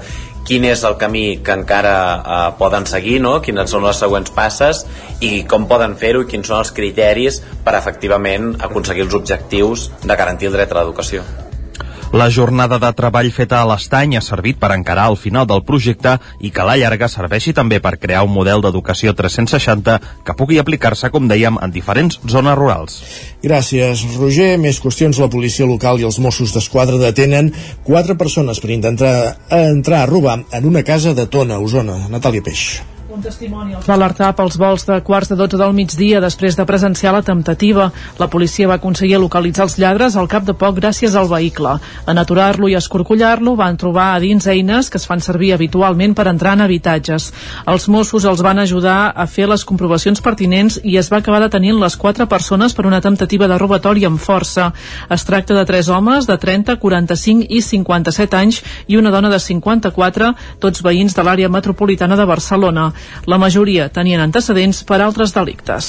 quin 0.49 0.65
és 0.65 0.83
el 0.89 0.97
camí 1.01 1.41
que 1.45 1.53
encara 1.53 1.97
eh, 2.17 2.39
poden 2.59 2.89
seguir, 2.89 3.19
no? 3.21 3.37
quines 3.45 3.71
són 3.71 3.85
les 3.85 4.01
següents 4.01 4.33
passes 4.35 4.87
i 5.21 5.45
com 5.51 5.69
poden 5.69 5.99
fer-ho 6.01 6.25
i 6.25 6.31
quins 6.31 6.49
són 6.49 6.63
els 6.63 6.73
criteris 6.73 7.43
per 7.67 7.77
efectivament 7.77 8.55
aconseguir 8.71 9.05
els 9.07 9.19
objectius 9.21 9.91
de 10.05 10.17
garantir 10.17 10.49
el 10.49 10.59
dret 10.59 10.73
a 10.73 10.81
l'educació. 10.81 11.27
La 12.13 12.31
jornada 12.31 12.79
de 12.81 12.89
treball 12.97 13.29
feta 13.37 13.59
a 13.61 13.67
l'estany 13.69 14.15
ha 14.17 14.23
servit 14.25 14.57
per 14.57 14.71
encarar 14.73 15.11
el 15.11 15.19
final 15.21 15.45
del 15.51 15.61
projecte 15.69 16.15
i 16.41 16.49
que 16.49 16.65
la 16.65 16.79
llarga 16.81 17.09
serveixi 17.13 17.53
també 17.53 17.83
per 17.85 17.99
crear 18.01 18.23
un 18.25 18.33
model 18.33 18.65
d'educació 18.65 19.13
360 19.13 19.99
que 20.25 20.37
pugui 20.39 20.57
aplicar-se, 20.63 21.13
com 21.13 21.29
dèiem, 21.29 21.61
en 21.61 21.75
diferents 21.75 22.17
zones 22.25 22.57
rurals. 22.57 22.99
Gràcies, 23.45 24.07
Roger. 24.17 24.55
Més 24.57 24.81
qüestions. 24.81 25.21
La 25.21 25.29
policia 25.29 25.69
local 25.69 26.01
i 26.01 26.09
els 26.09 26.19
Mossos 26.19 26.57
d'Esquadra 26.57 26.97
detenen 26.97 27.53
quatre 27.85 28.17
persones 28.17 28.65
per 28.65 28.73
intentar 28.73 29.17
entrar 29.53 30.07
a 30.07 30.09
robar 30.09 30.41
en 30.49 30.65
una 30.65 30.87
casa 30.89 31.13
de 31.13 31.29
Tona, 31.29 31.61
Osona. 31.61 32.07
Natàlia 32.09 32.41
Peix. 32.41 32.71
Un 33.19 33.25
testimoni 33.25 33.75
va 33.75 33.95
alertar 33.97 34.29
pels 34.39 34.55
vols 34.61 34.85
de 34.87 34.97
quarts 35.03 35.33
de 35.33 35.37
12 35.39 35.59
del 35.59 35.73
migdia 35.75 36.21
després 36.23 36.55
de 36.55 36.65
presenciar 36.69 37.11
la 37.17 37.23
temptativa. 37.27 37.89
La 38.21 38.29
policia 38.31 38.69
va 38.71 38.77
aconseguir 38.79 39.19
localitzar 39.19 39.65
els 39.65 39.75
lladres 39.83 40.15
al 40.15 40.29
cap 40.31 40.45
de 40.47 40.55
poc 40.55 40.77
gràcies 40.77 41.17
al 41.19 41.27
vehicle. 41.27 41.73
En 42.07 42.21
aturar-lo 42.23 42.69
i 42.71 42.77
escorcollar-lo 42.79 43.57
van 43.59 43.79
trobar 43.81 44.13
a 44.13 44.21
dins 44.23 44.47
eines 44.47 44.87
que 44.87 45.01
es 45.03 45.07
fan 45.11 45.19
servir 45.25 45.51
habitualment 45.57 46.15
per 46.15 46.29
entrar 46.31 46.53
en 46.55 46.63
habitatges. 46.69 47.33
Els 47.67 47.89
Mossos 47.91 48.29
els 48.29 48.45
van 48.47 48.63
ajudar 48.63 49.11
a 49.11 49.27
fer 49.27 49.49
les 49.51 49.67
comprovacions 49.67 50.23
pertinents 50.23 50.79
i 50.85 50.95
es 51.03 51.11
va 51.11 51.19
acabar 51.19 51.43
detenint 51.43 51.83
les 51.83 51.99
quatre 51.99 52.29
persones 52.31 52.77
per 52.79 52.87
una 52.87 53.03
temptativa 53.03 53.51
de 53.51 53.59
robatori 53.59 54.07
amb 54.07 54.23
força. 54.23 54.69
Es 55.11 55.27
tracta 55.27 55.59
de 55.59 55.67
tres 55.67 55.89
homes 55.89 56.31
de 56.31 56.39
30, 56.39 56.79
45 56.79 57.51
i 57.51 57.65
57 57.67 58.39
anys 58.45 58.63
i 58.87 59.03
una 59.03 59.11
dona 59.11 59.35
de 59.35 59.43
54, 59.43 60.33
tots 60.63 60.87
veïns 60.87 61.19
de 61.19 61.27
l'àrea 61.27 61.51
metropolitana 61.51 62.15
de 62.15 62.31
Barcelona. 62.31 62.93
La 63.29 63.39
majoria 63.39 63.89
tenien 63.93 64.21
antecedents 64.25 64.83
per 64.89 65.01
altres 65.05 65.35
delictes. 65.37 65.89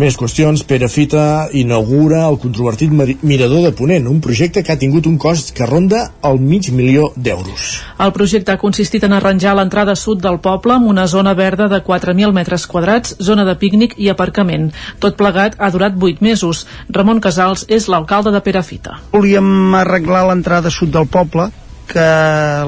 Més 0.00 0.16
qüestions. 0.16 0.62
Pere 0.64 0.88
Fita 0.88 1.48
inaugura 1.52 2.22
el 2.28 2.38
controvertit 2.40 2.90
Mirador 2.90 3.66
de 3.66 3.72
Ponent, 3.76 4.06
un 4.08 4.20
projecte 4.24 4.62
que 4.64 4.72
ha 4.72 4.78
tingut 4.80 5.06
un 5.06 5.18
cost 5.20 5.52
que 5.56 5.66
ronda 5.68 6.06
el 6.24 6.40
mig 6.40 6.70
milió 6.72 7.10
d'euros. 7.16 7.70
El 8.00 8.14
projecte 8.16 8.54
ha 8.54 8.60
consistit 8.62 9.04
en 9.04 9.12
arranjar 9.12 9.54
l'entrada 9.58 9.94
sud 9.94 10.22
del 10.24 10.40
poble 10.40 10.76
amb 10.78 10.88
una 10.88 11.06
zona 11.06 11.34
verda 11.34 11.68
de 11.68 11.82
4.000 11.84 12.32
metres 12.32 12.66
quadrats, 12.66 13.16
zona 13.20 13.44
de 13.44 13.56
pícnic 13.60 13.96
i 13.98 14.08
aparcament. 14.08 14.70
Tot 14.98 15.18
plegat 15.20 15.58
ha 15.58 15.70
durat 15.70 15.96
8 16.00 16.24
mesos. 16.24 16.66
Ramon 16.88 17.20
Casals 17.20 17.66
és 17.68 17.88
l'alcalde 17.92 18.32
de 18.32 18.40
Perafita. 18.40 18.98
Volíem 19.12 19.74
arreglar 19.76 20.26
l'entrada 20.30 20.72
sud 20.72 20.94
del 20.96 21.08
poble, 21.10 21.50
que 21.90 22.08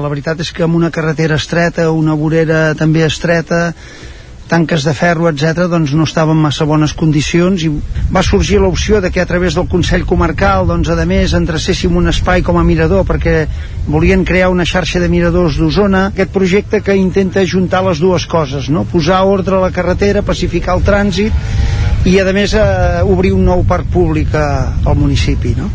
la 0.03 0.09
veritat 0.11 0.41
és 0.43 0.51
que 0.53 0.65
amb 0.65 0.75
una 0.75 0.91
carretera 0.91 1.39
estreta, 1.39 1.89
una 1.91 2.17
vorera 2.19 2.73
també 2.77 3.05
estreta, 3.07 3.69
tanques 4.47 4.83
de 4.83 4.93
ferro, 4.93 5.29
etc, 5.29 5.65
doncs 5.71 5.93
no 5.97 6.05
estava 6.05 6.33
en 6.35 6.41
massa 6.43 6.67
bones 6.69 6.93
condicions 6.93 7.63
i 7.65 7.69
va 8.13 8.21
sorgir 8.25 8.59
l'opció 8.61 8.99
de 9.01 9.09
que 9.11 9.21
a 9.23 9.25
través 9.25 9.55
del 9.57 9.69
Consell 9.71 10.05
Comarcal, 10.05 10.67
doncs 10.69 10.91
a 10.91 10.97
més, 11.09 11.33
endrecéssim 11.33 11.95
un 11.97 12.11
espai 12.11 12.43
com 12.45 12.59
a 12.59 12.65
mirador 12.67 13.07
perquè 13.07 13.47
volien 13.87 14.25
crear 14.27 14.51
una 14.53 14.67
xarxa 14.67 15.01
de 15.01 15.09
miradors 15.09 15.57
d'Osona, 15.57 16.05
aquest 16.11 16.35
projecte 16.35 16.83
que 16.83 16.97
intenta 16.99 17.41
ajuntar 17.41 17.83
les 17.87 18.03
dues 18.03 18.27
coses, 18.27 18.69
no? 18.69 18.85
posar 18.85 19.23
ordre 19.25 19.57
a 19.57 19.63
la 19.65 19.73
carretera, 19.73 20.21
pacificar 20.21 20.77
el 20.77 20.85
trànsit 20.85 22.05
i 22.05 22.19
a 22.19 22.29
més 22.35 22.53
eh, 22.53 23.01
obrir 23.07 23.33
un 23.33 23.45
nou 23.47 23.63
parc 23.65 23.89
públic 23.89 24.35
a, 24.35 24.47
al 24.85 24.99
municipi. 24.99 25.55
No? 25.57 25.71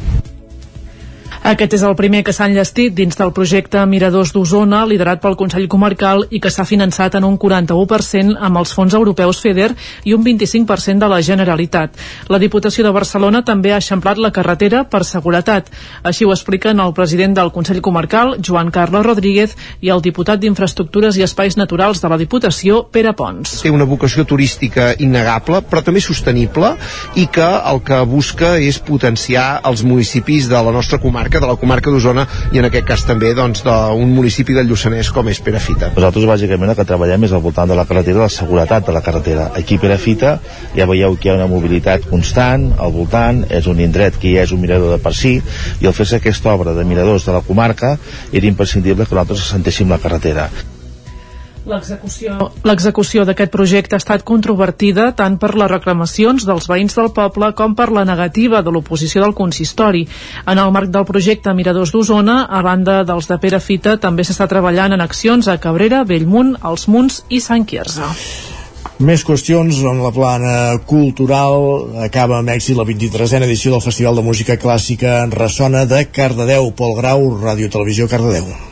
Aquest 1.49 1.78
és 1.78 1.82
el 1.86 1.94
primer 1.96 2.18
que 2.26 2.32
s'ha 2.36 2.44
enllestit 2.44 2.92
dins 2.92 3.16
del 3.16 3.30
projecte 3.32 3.80
Miradors 3.88 4.34
d'Osona, 4.34 4.82
liderat 4.84 5.22
pel 5.22 5.36
Consell 5.40 5.64
Comarcal 5.72 6.26
i 6.28 6.42
que 6.44 6.51
s'ha 6.53 6.66
finançat 6.68 7.14
en 7.16 7.24
un 7.24 7.38
41% 7.40 8.34
amb 8.36 8.61
els 8.61 8.74
fons 8.76 8.92
europeus 8.92 9.40
FEDER 9.40 9.70
i 10.05 10.12
un 10.12 10.26
25% 10.26 11.01
de 11.01 11.09
la 11.09 11.22
Generalitat. 11.24 11.96
La 12.28 12.40
Diputació 12.42 12.84
de 12.84 12.92
Barcelona 12.92 13.40
també 13.49 13.72
ha 13.72 13.78
eixamplat 13.80 14.20
la 14.20 14.30
carretera 14.30 14.82
per 14.92 15.01
seguretat. 15.09 15.70
Així 16.03 16.28
ho 16.28 16.34
expliquen 16.34 16.84
el 16.84 16.92
president 16.92 17.38
del 17.38 17.49
Consell 17.57 17.80
Comarcal, 17.80 18.34
Joan 18.44 18.68
Carles 18.68 19.09
Rodríguez, 19.09 19.57
i 19.80 19.88
el 19.88 20.05
diputat 20.05 20.44
d'Infraestructures 20.44 21.16
i 21.16 21.24
Espais 21.24 21.57
Naturals 21.57 22.05
de 22.05 22.12
la 22.12 22.20
Diputació, 22.20 22.82
Pere 22.92 23.16
Pons. 23.16 23.62
Té 23.64 23.72
una 23.72 23.88
vocació 23.88 24.26
turística 24.28 24.90
innegable, 25.01 25.64
però 25.64 25.80
també 25.80 26.05
sostenible, 26.05 26.74
i 27.16 27.24
que 27.32 27.49
el 27.72 27.82
que 27.88 28.05
busca 28.05 28.59
és 28.61 28.84
potenciar 28.84 29.62
els 29.64 29.80
municipis 29.80 30.53
de 30.53 30.61
la 30.61 30.76
nostra 30.76 31.01
comarca 31.01 31.38
de 31.41 31.49
la 31.51 31.57
comarca 31.61 31.91
d'Osona 31.91 32.26
i 32.53 32.61
en 32.61 32.68
aquest 32.68 32.86
cas 32.89 33.05
també 33.09 33.32
doncs, 33.36 33.64
d'un 33.66 34.14
municipi 34.14 34.57
del 34.57 34.68
Lluçanès 34.70 35.11
com 35.14 35.28
és 35.32 35.41
Perafita. 35.45 35.93
Nosaltres 35.97 36.28
bàsicament 36.30 36.72
el 36.72 36.78
que 36.78 36.86
treballem 36.89 37.28
és 37.28 37.34
al 37.34 37.45
voltant 37.45 37.68
de 37.70 37.76
la 37.78 37.86
carretera, 37.89 38.24
la 38.26 38.32
seguretat 38.32 38.86
de 38.86 38.95
la 38.97 39.03
carretera. 39.05 39.51
Aquí 39.59 39.78
Perafita 39.78 40.39
ja 40.76 40.89
veieu 40.91 41.16
que 41.16 41.28
hi 41.28 41.34
ha 41.34 41.39
una 41.39 41.51
mobilitat 41.51 42.09
constant 42.09 42.70
al 42.78 42.95
voltant, 42.95 43.45
és 43.51 43.68
un 43.70 43.82
indret 43.84 44.18
que 44.20 44.34
ja 44.36 44.47
és 44.47 44.55
un 44.55 44.62
mirador 44.64 44.95
de 44.97 45.03
per 45.03 45.14
si, 45.16 45.39
i 45.80 45.86
al 45.86 45.97
fer-se 45.97 46.22
aquesta 46.22 46.55
obra 46.55 46.74
de 46.76 46.86
miradors 46.89 47.28
de 47.28 47.36
la 47.36 47.45
comarca 47.47 47.97
era 48.32 48.51
imprescindible 48.51 49.07
que 49.07 49.14
nosaltres 49.14 49.49
assentéssim 49.49 49.89
la 49.91 50.03
carretera. 50.03 50.51
L'execució 51.68 53.24
d'aquest 53.28 53.53
projecte 53.53 53.96
ha 53.96 54.03
estat 54.03 54.24
controvertida 54.26 55.11
tant 55.18 55.38
per 55.40 55.54
les 55.54 55.70
reclamacions 55.70 56.46
dels 56.49 56.68
veïns 56.70 56.96
del 56.99 57.12
poble 57.16 57.53
com 57.58 57.74
per 57.78 57.90
la 57.92 58.04
negativa 58.08 58.62
de 58.62 58.72
l'oposició 58.74 59.22
del 59.24 59.36
consistori. 59.38 60.07
En 60.46 60.58
el 60.58 60.72
marc 60.74 60.92
del 60.95 61.07
projecte 61.08 61.54
Miradors 61.54 61.92
d'Osona, 61.95 62.45
a 62.49 62.62
banda 62.62 63.03
dels 63.08 63.28
de 63.28 63.38
Pere 63.42 63.61
Fita, 63.61 63.99
també 64.00 64.24
s'està 64.24 64.49
treballant 64.50 64.96
en 64.96 65.04
accions 65.04 65.49
a 65.49 65.58
Cabrera, 65.62 66.04
Bellmunt, 66.04 66.57
Els 66.64 66.88
Munts 66.88 67.24
i 67.28 67.42
Sant 67.45 67.66
Quirze. 67.68 68.12
Més 68.99 69.22
qüestions 69.22 69.76
en 69.86 70.00
la 70.03 70.11
plana 70.11 70.54
cultural. 70.90 71.68
Acaba 72.03 72.40
amb 72.40 72.50
èxit 72.50 72.74
la 72.78 72.86
23a 72.88 73.45
edició 73.46 73.76
del 73.76 73.84
Festival 73.84 74.18
de 74.18 74.24
Música 74.26 74.58
Clàssica 74.58 75.20
en 75.22 75.30
Ressona 75.30 75.84
de 75.86 76.03
Cardedeu. 76.11 76.72
Pol 76.74 76.96
Grau, 76.99 77.30
Ràdio 77.38 77.70
Televisió 77.70 78.11
Cardedeu. 78.11 78.67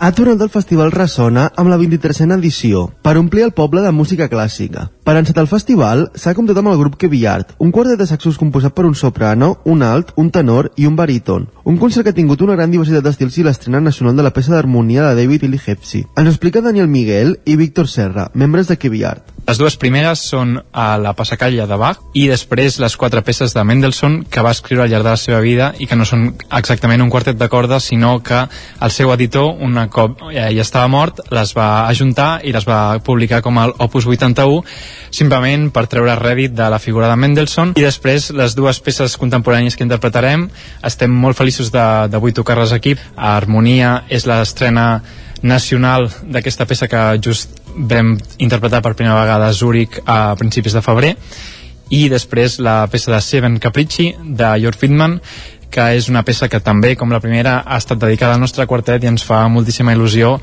Ha 0.00 0.12
tornat 0.14 0.38
el 0.44 0.50
festival 0.54 0.92
Ressona 0.94 1.48
amb 1.58 1.72
la 1.72 1.76
23a 1.80 2.36
edició 2.36 2.84
per 3.02 3.16
omplir 3.18 3.42
el 3.42 3.50
poble 3.50 3.80
de 3.82 3.90
música 3.90 4.28
clàssica. 4.30 4.84
Per 5.02 5.14
encetar 5.18 5.42
el 5.42 5.48
festival 5.50 6.04
s'ha 6.14 6.36
comptat 6.38 6.60
amb 6.60 6.70
el 6.70 6.76
grup 6.78 6.94
Queviart, 7.00 7.56
un 7.58 7.72
quartet 7.74 7.98
de 7.98 8.06
saxos 8.06 8.38
composat 8.38 8.76
per 8.76 8.84
un 8.86 8.94
soprano, 8.94 9.56
un 9.64 9.82
alt, 9.82 10.12
un 10.14 10.30
tenor 10.30 10.70
i 10.76 10.86
un 10.86 10.94
baríton. 10.94 11.48
Un 11.64 11.80
concert 11.82 12.06
que 12.06 12.14
ha 12.14 12.18
tingut 12.20 12.44
una 12.46 12.54
gran 12.54 12.70
diversitat 12.70 13.02
d'estils 13.02 13.40
i 13.40 13.48
l'estrena 13.48 13.80
nacional 13.82 14.14
de 14.14 14.28
la 14.28 14.32
peça 14.36 14.54
d'harmonia 14.54 15.08
de 15.08 15.18
David 15.18 15.48
Lee 15.48 15.66
Hepsi. 15.66 16.04
Ens 16.14 16.30
explica 16.30 16.62
Daniel 16.62 16.86
Miguel 16.86 17.40
i 17.44 17.58
Víctor 17.58 17.90
Serra, 17.90 18.30
membres 18.34 18.70
de 18.70 18.78
Queviart. 18.78 19.34
Les 19.48 19.56
dues 19.56 19.78
primeres 19.80 20.20
són 20.28 20.58
a 20.76 20.98
la 21.00 21.14
Passacalla 21.16 21.64
de 21.64 21.76
Bach 21.80 22.02
i 22.20 22.26
després 22.28 22.74
les 22.82 22.96
quatre 23.00 23.22
peces 23.24 23.54
de 23.56 23.62
Mendelssohn 23.64 24.18
que 24.28 24.42
va 24.44 24.50
escriure 24.52 24.82
al 24.84 24.90
llarg 24.92 25.06
de 25.06 25.14
la 25.14 25.20
seva 25.20 25.38
vida 25.40 25.70
i 25.80 25.86
que 25.88 25.96
no 25.96 26.04
són 26.04 26.26
exactament 26.58 27.00
un 27.00 27.08
quartet 27.08 27.38
de 27.40 27.48
cordes 27.48 27.86
sinó 27.88 28.18
que 28.20 28.42
el 28.44 28.92
seu 28.92 29.08
editor, 29.14 29.54
una 29.64 29.86
cop 29.88 30.20
ja 30.34 30.50
estava 30.60 30.90
mort, 30.92 31.22
les 31.32 31.54
va 31.56 31.86
ajuntar 31.88 32.42
i 32.44 32.52
les 32.52 32.68
va 32.68 32.98
publicar 33.00 33.40
com 33.40 33.56
el 33.62 33.72
Opus 33.78 34.04
81 34.04 34.60
simplement 35.16 35.70
per 35.72 35.86
treure 35.88 36.18
rèdit 36.20 36.52
de 36.52 36.66
la 36.68 36.78
figura 36.78 37.08
de 37.08 37.16
Mendelssohn. 37.16 37.72
I 37.80 37.86
després 37.86 38.28
les 38.36 38.52
dues 38.52 38.82
peces 38.84 39.16
contemporànies 39.16 39.78
que 39.78 39.86
interpretarem 39.86 40.44
estem 40.84 41.14
molt 41.24 41.40
feliços 41.40 41.72
d'avui 41.72 42.36
tocar-les 42.36 42.76
aquí. 42.76 42.98
Harmonia 43.16 44.02
és 44.12 44.28
l'estrena 44.28 44.90
nacional 45.40 46.10
d'aquesta 46.22 46.66
peça 46.66 46.88
que 46.90 47.00
just 47.22 47.57
vam 47.76 48.16
interpretar 48.38 48.82
per 48.82 48.94
primera 48.94 49.20
vegada 49.20 49.48
a 49.48 49.52
Zúrich 49.52 50.00
a 50.04 50.34
principis 50.38 50.76
de 50.76 50.82
febrer 50.84 51.14
i 51.94 52.08
després 52.12 52.58
la 52.60 52.82
peça 52.92 53.12
de 53.14 53.20
Seven 53.24 53.58
Capricci 53.62 54.10
de 54.22 54.50
Jörg 54.62 54.80
Friedman 54.80 55.18
que 55.70 55.84
és 55.98 56.08
una 56.08 56.24
peça 56.24 56.48
que 56.48 56.60
també, 56.64 56.94
com 56.96 57.12
la 57.12 57.20
primera, 57.20 57.58
ha 57.60 57.76
estat 57.76 58.00
dedicada 58.00 58.34
al 58.34 58.40
nostre 58.40 58.66
quartet 58.66 59.04
i 59.04 59.10
ens 59.10 59.24
fa 59.24 59.42
moltíssima 59.52 59.92
il·lusió 59.92 60.38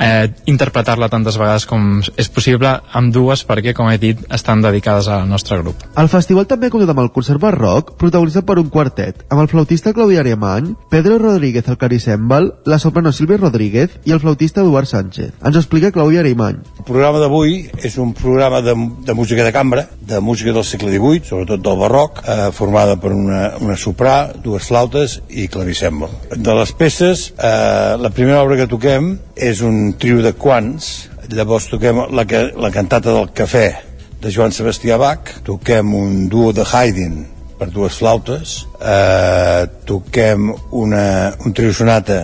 eh, 0.00 0.32
interpretar-la 0.50 1.10
tantes 1.12 1.38
vegades 1.38 1.66
com 1.68 2.00
és 2.00 2.30
possible 2.32 2.72
amb 2.96 3.12
dues 3.14 3.44
perquè, 3.46 3.74
com 3.76 3.90
he 3.90 3.98
dit, 4.00 4.20
estan 4.32 4.64
dedicades 4.64 5.08
al 5.12 5.28
nostre 5.28 5.60
grup. 5.60 5.84
El 6.00 6.10
festival 6.12 6.48
també 6.50 6.68
ha 6.68 6.74
comptat 6.74 6.94
amb 6.94 7.04
el 7.04 7.12
concert 7.14 7.40
barroc 7.42 7.94
protagonitzat 8.00 8.46
per 8.48 8.58
un 8.62 8.70
quartet, 8.72 9.24
amb 9.28 9.44
el 9.44 9.50
flautista 9.52 9.92
Claudia 9.96 10.24
Alemany, 10.24 10.74
Pedro 10.90 11.18
Rodríguez 11.20 11.68
al 11.68 11.78
caricèmbal, 11.78 12.50
la 12.64 12.80
soprano 12.82 13.12
Silvia 13.12 13.38
Rodríguez 13.40 14.00
i 14.08 14.14
el 14.16 14.20
flautista 14.22 14.64
Eduard 14.64 14.88
Sánchez. 14.88 15.36
Ens 15.44 15.60
explica 15.60 15.92
Claudia 15.92 16.24
Alemany. 16.24 16.60
El 16.80 16.88
programa 16.88 17.20
d'avui 17.22 17.60
és 17.84 17.98
un 18.00 18.14
programa 18.16 18.62
de, 18.64 18.74
de 19.06 19.14
música 19.14 19.44
de 19.44 19.52
cambra, 19.52 19.86
de 20.00 20.20
música 20.20 20.54
del 20.56 20.64
segle 20.64 20.92
XVIII, 20.96 21.24
sobretot 21.28 21.62
del 21.64 21.78
barroc, 21.78 22.22
eh, 22.24 22.50
formada 22.56 22.96
per 23.00 23.12
una, 23.14 23.42
una 23.60 23.76
soprà, 23.78 24.32
dues 24.42 24.66
flautes 24.70 25.20
i 25.28 25.48
clavicèmbal. 25.52 26.12
De 26.36 26.56
les 26.56 26.72
peces, 26.72 27.30
eh, 27.36 27.96
la 28.00 28.10
primera 28.14 28.40
obra 28.42 28.58
que 28.58 28.70
toquem 28.70 29.12
és 29.40 29.62
un 29.64 29.89
trio 29.98 30.22
de 30.22 30.32
quants, 30.36 31.08
llavors 31.30 31.68
toquem 31.70 32.02
la, 32.14 32.24
la 32.26 32.70
cantata 32.74 33.14
del 33.14 33.30
cafè 33.36 33.68
de 34.20 34.32
Joan 34.32 34.52
Sebastià 34.52 34.98
Bach, 35.00 35.36
toquem 35.46 35.94
un 35.96 36.26
duo 36.28 36.52
de 36.52 36.66
Haydn 36.66 37.20
per 37.60 37.70
dues 37.72 37.96
flautes, 38.00 38.56
eh, 38.80 39.66
toquem 39.88 40.50
una, 40.76 41.04
un 41.44 41.56
trio 41.56 41.72
sonata 41.76 42.22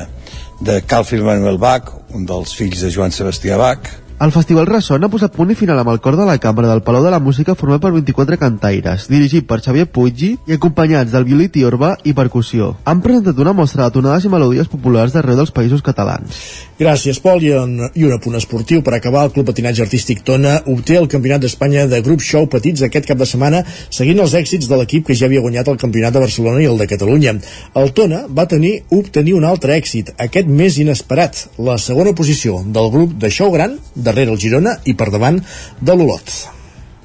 de 0.61 0.81
Calfil 0.89 1.25
Manuel 1.25 1.59
Bach, 1.61 1.93
un 2.17 2.27
dels 2.29 2.55
fills 2.57 2.85
de 2.85 2.93
Joan 2.93 3.13
Sebastià 3.13 3.59
Bach, 3.61 3.93
el 4.19 4.33
Festival 4.33 4.65
Ressona 4.65 5.11
ha 5.11 5.13
posat 5.13 5.35
punt 5.37 5.51
i 5.53 5.55
final 5.61 5.77
amb 5.77 5.91
el 5.93 5.99
cor 6.01 6.15
de 6.17 6.25
la 6.25 6.39
cambra 6.41 6.71
del 6.71 6.81
Palau 6.81 7.03
de 7.05 7.11
la 7.13 7.19
Música 7.21 7.53
format 7.53 7.83
per 7.83 7.91
24 7.93 8.39
cantaires, 8.41 9.11
dirigit 9.13 9.45
per 9.45 9.59
Xavier 9.61 9.85
Puiggi 9.93 10.31
i 10.49 10.55
acompanyats 10.57 11.13
del 11.13 11.27
violí 11.29 11.51
tiorba 11.53 11.91
i 12.01 12.15
percussió. 12.17 12.71
Han 12.89 13.03
presentat 13.05 13.37
una 13.45 13.53
mostra 13.53 13.85
de 13.85 13.93
tonades 13.99 14.25
i 14.25 14.31
melodies 14.33 14.73
populars 14.73 15.13
d'arreu 15.13 15.37
dels 15.37 15.53
països 15.53 15.85
catalans. 15.85 16.39
Gràcies, 16.77 17.17
Pol. 17.25 17.41
I 17.41 17.55
un, 17.57 17.79
I 17.97 18.05
un 18.05 18.13
apunt 18.13 18.37
esportiu. 18.37 18.83
Per 18.85 18.93
acabar, 18.93 19.23
el 19.25 19.33
Club 19.33 19.47
Patinatge 19.49 19.81
Artístic 19.87 20.21
Tona 20.27 20.59
obté 20.69 20.99
el 21.01 21.09
Campionat 21.09 21.41
d'Espanya 21.41 21.87
de 21.89 22.03
Grup 22.05 22.21
Show 22.21 22.51
Petits 22.53 22.85
aquest 22.85 23.09
cap 23.09 23.17
de 23.17 23.29
setmana, 23.29 23.63
seguint 23.89 24.21
els 24.21 24.35
èxits 24.37 24.69
de 24.69 24.77
l'equip 24.77 25.07
que 25.09 25.17
ja 25.17 25.25
havia 25.31 25.41
guanyat 25.45 25.71
el 25.73 25.81
Campionat 25.81 26.13
de 26.13 26.25
Barcelona 26.27 26.61
i 26.61 26.69
el 26.69 26.77
de 26.77 26.89
Catalunya. 26.91 27.33
El 27.81 27.95
Tona 27.97 28.27
va 28.29 28.49
tenir 28.51 28.75
obtenir 28.93 29.39
un 29.39 29.49
altre 29.49 29.79
èxit, 29.81 30.13
aquest 30.21 30.53
més 30.53 30.77
inesperat, 30.83 31.47
la 31.57 31.79
segona 31.81 32.13
posició 32.13 32.61
del 32.67 32.93
grup 32.93 33.17
de 33.25 33.33
show 33.33 33.55
gran 33.57 33.79
darrere 33.95 34.37
el 34.37 34.43
Girona 34.45 34.77
i 34.85 34.93
per 34.93 35.09
davant 35.15 35.41
de 35.81 35.97
l'Olot. 35.97 36.56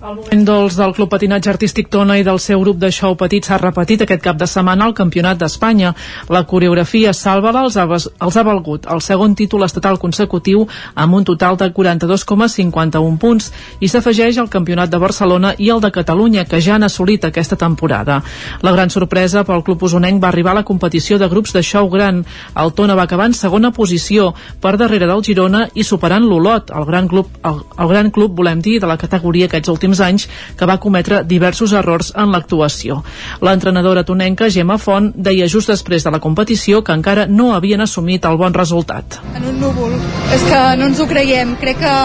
El 0.02 0.16
moment 0.18 0.46
dolç 0.48 0.74
del 0.80 0.96
Club 0.98 1.12
Patinatge 1.14 1.52
Artístic 1.52 1.92
Tona 1.94 2.16
i 2.18 2.24
del 2.26 2.40
seu 2.42 2.64
grup 2.64 2.80
de 2.82 2.90
show 2.90 3.14
petit 3.14 3.46
s'ha 3.46 3.60
repetit 3.62 4.02
aquest 4.02 4.24
cap 4.26 4.38
de 4.40 4.48
setmana 4.50 4.88
al 4.88 4.96
Campionat 4.98 5.38
d'Espanya. 5.38 5.92
La 6.34 6.40
coreografia 6.50 7.12
Sàlvala 7.14 7.62
els 7.68 7.78
els 7.78 8.38
ha 8.38 8.44
valgut 8.48 8.88
el 8.90 9.04
segon 9.06 9.36
títol 9.38 9.62
estatal 9.62 10.00
consecutiu 10.02 10.64
amb 10.96 11.14
un 11.20 11.28
total 11.30 11.60
de 11.60 11.68
42,51 11.70 13.20
punts 13.22 13.52
i 13.80 13.90
s'afegeix 13.94 14.40
al 14.42 14.50
Campionat 14.50 14.90
de 14.90 14.98
Barcelona 14.98 15.52
i 15.60 15.70
el 15.70 15.84
de 15.86 15.92
Catalunya 15.92 16.48
que 16.50 16.64
ja 16.66 16.80
han 16.80 16.88
assolit 16.90 17.30
aquesta 17.30 17.56
temporada. 17.56 18.24
La 18.64 18.74
gran 18.74 18.90
sorpresa 18.90 19.46
pel 19.46 19.62
club 19.62 19.86
usonenc 19.86 20.24
va 20.24 20.34
arribar 20.34 20.56
a 20.56 20.62
la 20.64 20.66
competició 20.66 21.20
de 21.20 21.30
grups 21.30 21.54
de 21.54 21.62
show 21.62 21.92
gran. 21.94 22.26
El 22.56 22.74
Tona 22.74 22.98
va 22.98 23.06
acabar 23.06 23.30
en 23.30 23.38
segona 23.38 23.70
posició 23.70 24.34
per 24.62 24.80
darrere 24.82 25.06
del 25.06 25.22
Girona 25.22 25.68
i 25.76 25.84
superant 25.84 26.26
l'Olot, 26.26 26.74
el 26.74 26.90
gran 26.90 27.08
club, 27.08 27.30
el, 27.46 27.62
el 27.78 27.94
gran 27.94 28.10
club 28.10 28.34
volem 28.34 28.66
dir, 28.66 28.80
de 28.82 28.90
la 28.90 28.98
categoria 28.98 29.46
aquests 29.46 29.70
últims 29.70 29.91
anys 30.00 30.28
que 30.58 30.66
va 30.70 30.80
cometre 30.80 31.24
diversos 31.28 31.74
errors 31.74 32.14
en 32.16 32.32
l'actuació. 32.32 33.02
L'entrenadora 33.42 34.06
tonenca 34.08 34.50
Gemma 34.50 34.78
Font 34.78 35.12
deia 35.16 35.50
just 35.52 35.68
després 35.68 36.06
de 36.06 36.12
la 36.12 36.22
competició 36.24 36.84
que 36.84 36.96
encara 36.96 37.28
no 37.28 37.52
havien 37.54 37.82
assumit 37.82 38.26
el 38.26 38.38
bon 38.38 38.54
resultat. 38.54 39.20
En 39.36 39.48
un 39.52 39.60
núvol. 39.60 39.98
És 40.32 40.46
que 40.48 40.62
no 40.80 40.88
ens 40.88 41.02
ho 41.02 41.08
creiem. 41.10 41.56
Crec 41.62 41.82
que 41.82 41.96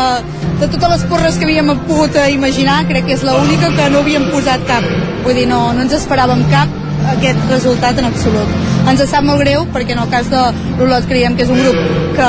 de 0.61 0.71
totes 0.73 0.89
les 0.97 1.05
porres 1.11 1.39
que 1.39 1.47
havíem 1.47 1.75
pogut 1.87 2.17
imaginar, 2.33 2.83
crec 2.89 3.07
que 3.07 3.15
és 3.15 3.23
l'única 3.27 3.71
que 3.77 3.91
no 3.93 4.03
havíem 4.03 4.31
posat 4.33 4.67
cap. 4.67 4.89
Vull 5.25 5.39
dir, 5.39 5.47
no, 5.51 5.69
no 5.77 5.87
ens 5.87 5.95
esperàvem 6.01 6.47
cap 6.51 6.83
aquest 7.17 7.47
resultat 7.53 8.03
en 8.03 8.11
absolut. 8.11 8.76
Ens 8.87 9.03
sap 9.11 9.25
molt 9.27 9.43
greu 9.43 9.65
perquè 9.75 9.97
en 9.97 10.03
el 10.05 10.11
cas 10.13 10.29
de 10.31 10.43
l'Olot 10.79 11.09
creiem 11.11 11.37
que 11.37 11.43
és 11.47 11.51
un 11.51 11.59
grup 11.59 11.79
que 12.17 12.29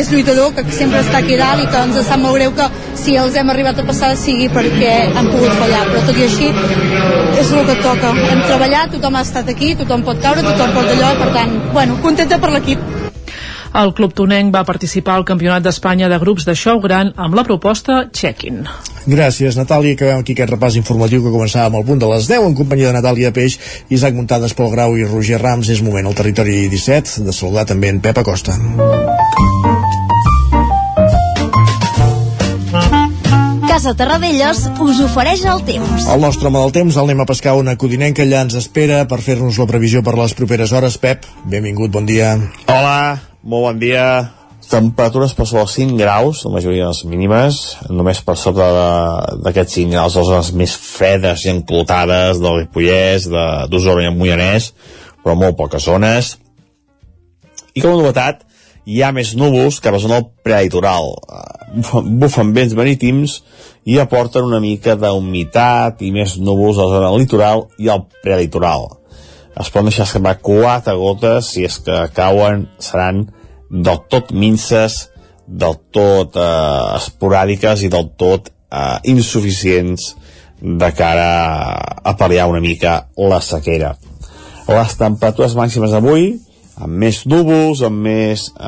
és 0.00 0.10
lluitador, 0.12 0.54
que 0.56 0.64
sempre 0.74 1.02
està 1.04 1.20
aquí 1.20 1.36
dalt 1.38 1.62
i 1.62 1.68
que 1.70 1.82
ens 1.84 1.98
sap 2.06 2.22
molt 2.22 2.38
greu 2.38 2.54
que 2.56 2.68
si 2.98 3.16
els 3.20 3.36
hem 3.38 3.52
arribat 3.52 3.78
a 3.78 3.86
passar 3.88 4.14
sigui 4.18 4.48
perquè 4.54 4.94
han 5.12 5.28
pogut 5.32 5.54
fallar, 5.60 5.84
però 5.90 6.04
tot 6.08 6.18
i 6.18 6.26
així 6.26 6.48
és 7.38 7.52
el 7.52 7.66
que 7.68 7.76
toca. 7.84 8.14
Hem 8.32 8.44
treballat, 8.46 8.94
tothom 8.96 9.18
ha 9.18 9.26
estat 9.26 9.52
aquí, 9.52 9.74
tothom 9.78 10.06
pot 10.08 10.22
caure, 10.24 10.44
tothom 10.46 10.74
pot 10.78 10.94
allò, 10.96 11.12
per 11.20 11.28
tant, 11.36 11.58
bueno, 11.76 12.00
contenta 12.02 12.40
per 12.42 12.54
l'equip. 12.56 12.97
El 13.76 13.92
club 13.94 14.14
tonenc 14.16 14.54
va 14.54 14.64
participar 14.64 15.18
al 15.18 15.26
Campionat 15.28 15.62
d'Espanya 15.62 16.08
de 16.08 16.18
grups 16.18 16.46
de 16.48 16.54
show 16.56 16.80
gran 16.80 17.12
amb 17.16 17.36
la 17.36 17.44
proposta 17.44 18.06
Check-in. 18.12 18.64
Gràcies, 19.08 19.56
Natàlia. 19.56 19.94
Acabem 19.96 20.22
aquí 20.22 20.34
aquest 20.36 20.52
repàs 20.52 20.78
informatiu 20.80 21.22
que 21.24 21.32
començava 21.32 21.68
amb 21.68 21.80
el 21.80 21.86
punt 21.88 22.00
de 22.00 22.08
les 22.10 22.28
10 22.28 22.48
en 22.48 22.56
companyia 22.56 22.90
de 22.90 22.98
Natàlia 22.98 23.32
Peix, 23.32 23.58
Isaac 23.88 24.16
Muntades, 24.16 24.54
Pol 24.54 24.72
Grau 24.72 24.96
i 24.96 25.04
Roger 25.04 25.40
Rams. 25.42 25.68
És 25.68 25.84
moment 25.84 26.08
al 26.08 26.16
territori 26.16 26.66
17 26.68 27.24
de 27.28 27.32
saludar 27.32 27.68
també 27.68 27.92
en 27.92 28.00
Pep 28.04 28.18
Acosta. 28.24 28.56
Casa 33.68 33.92
Terradellos 33.94 34.64
us 34.82 35.00
ofereix 35.04 35.44
el 35.46 35.60
temps. 35.62 36.08
El 36.10 36.20
nostre 36.24 36.48
home 36.48 36.58
del 36.64 36.72
temps 36.74 36.96
el 36.96 37.04
anem 37.06 37.20
a 37.22 37.26
pescar 37.28 37.52
una 37.54 37.76
codinenca 37.78 38.24
allà 38.24 38.40
ens 38.42 38.56
espera 38.58 39.04
per 39.06 39.20
fer-nos 39.22 39.60
la 39.60 39.68
previsió 39.70 40.02
per 40.02 40.16
les 40.18 40.34
properes 40.34 40.72
hores. 40.74 40.96
Pep, 40.98 41.28
benvingut, 41.46 41.92
bon 41.94 42.08
dia. 42.08 42.32
Hola, 42.66 43.20
molt 43.42 43.68
bon 43.68 43.78
dia. 43.80 44.04
Temperatures 44.68 45.32
per 45.32 45.46
sobre 45.48 45.62
els 45.64 45.74
5 45.78 45.96
graus, 45.96 46.42
la 46.44 46.50
majoria 46.52 46.84
de 46.84 46.90
les 46.90 47.04
mínimes, 47.08 47.60
només 47.88 48.18
per 48.20 48.34
sota 48.36 48.66
d'aquests 49.40 49.78
5 49.78 49.94
graus, 49.94 50.16
les 50.18 50.28
zones 50.28 50.50
més 50.60 50.74
fredes 50.76 51.46
i 51.46 51.52
enclotades 51.54 52.42
del 52.42 52.58
Ripollès, 52.58 53.30
d'Osona 53.70 54.04
i 54.04 54.10
el 54.10 54.18
Moianès, 54.18 54.72
però 55.22 55.38
molt 55.38 55.56
poques 55.56 55.88
zones. 55.88 56.34
I 57.72 57.80
com 57.80 57.94
a 57.94 58.02
novetat, 58.02 58.44
hi 58.84 59.00
ha 59.00 59.14
més 59.14 59.32
núvols 59.38 59.80
cap 59.84 59.96
a 59.96 60.02
zona 60.02 60.18
del 60.18 60.28
prelitoral. 60.44 61.14
Bufen, 61.78 62.12
bufen 62.20 62.52
vents 62.56 62.76
marítims 62.76 63.38
i 63.88 63.96
aporten 64.02 64.44
una 64.44 64.60
mica 64.60 64.98
d'humitat 65.00 66.04
i 66.04 66.12
més 66.12 66.36
núvols 66.40 66.76
a 66.76 66.88
la 66.88 66.98
zona 66.98 67.16
litoral 67.16 67.68
i 67.80 67.88
al 67.92 68.04
prelitoral. 68.20 68.97
Es 69.58 69.70
poden 69.74 69.88
deixar 69.90 70.06
escapar 70.06 70.38
quatre 70.44 70.94
gotes, 70.94 71.52
si 71.54 71.64
és 71.66 71.78
que 71.82 72.04
cauen, 72.14 72.68
seran 72.78 73.24
del 73.70 74.04
tot 74.10 74.30
minces, 74.30 75.08
del 75.48 75.78
tot 75.94 76.36
eh, 76.36 76.96
esporàdiques 76.98 77.82
i 77.82 77.90
del 77.92 78.10
tot 78.20 78.50
eh, 78.50 78.98
insuficients 79.10 80.12
de 80.60 80.90
cara 80.94 81.30
a 82.04 82.14
pal·liar 82.18 82.48
una 82.50 82.62
mica 82.62 83.08
la 83.16 83.40
sequera. 83.42 83.94
Les 84.68 84.96
temperatures 85.00 85.56
màximes 85.56 85.94
d'avui, 85.94 86.34
amb 86.78 86.98
més 87.02 87.24
núvols, 87.26 87.82
amb 87.86 88.04
més 88.06 88.48
eh, 88.52 88.64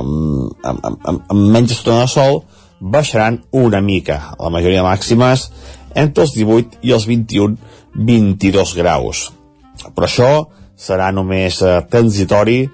amb, 0.00 0.52
amb, 0.64 0.84
amb, 0.86 1.24
amb 1.28 1.48
menys 1.56 1.76
estona 1.76 2.06
de 2.06 2.12
sol, 2.12 2.44
baixaran 2.80 3.42
una 3.52 3.82
mica. 3.84 4.20
La 4.40 4.52
majoria 4.52 4.84
màximes 4.86 5.50
entre 5.96 6.24
els 6.24 6.36
18 6.36 6.84
i 6.86 6.92
els 6.96 7.08
21-22 7.08 8.76
graus. 8.78 9.26
Però 9.84 10.06
això 10.08 10.30
serà 10.76 11.10
només 11.14 11.60
eh, 11.62 11.80
transitori 11.90 12.64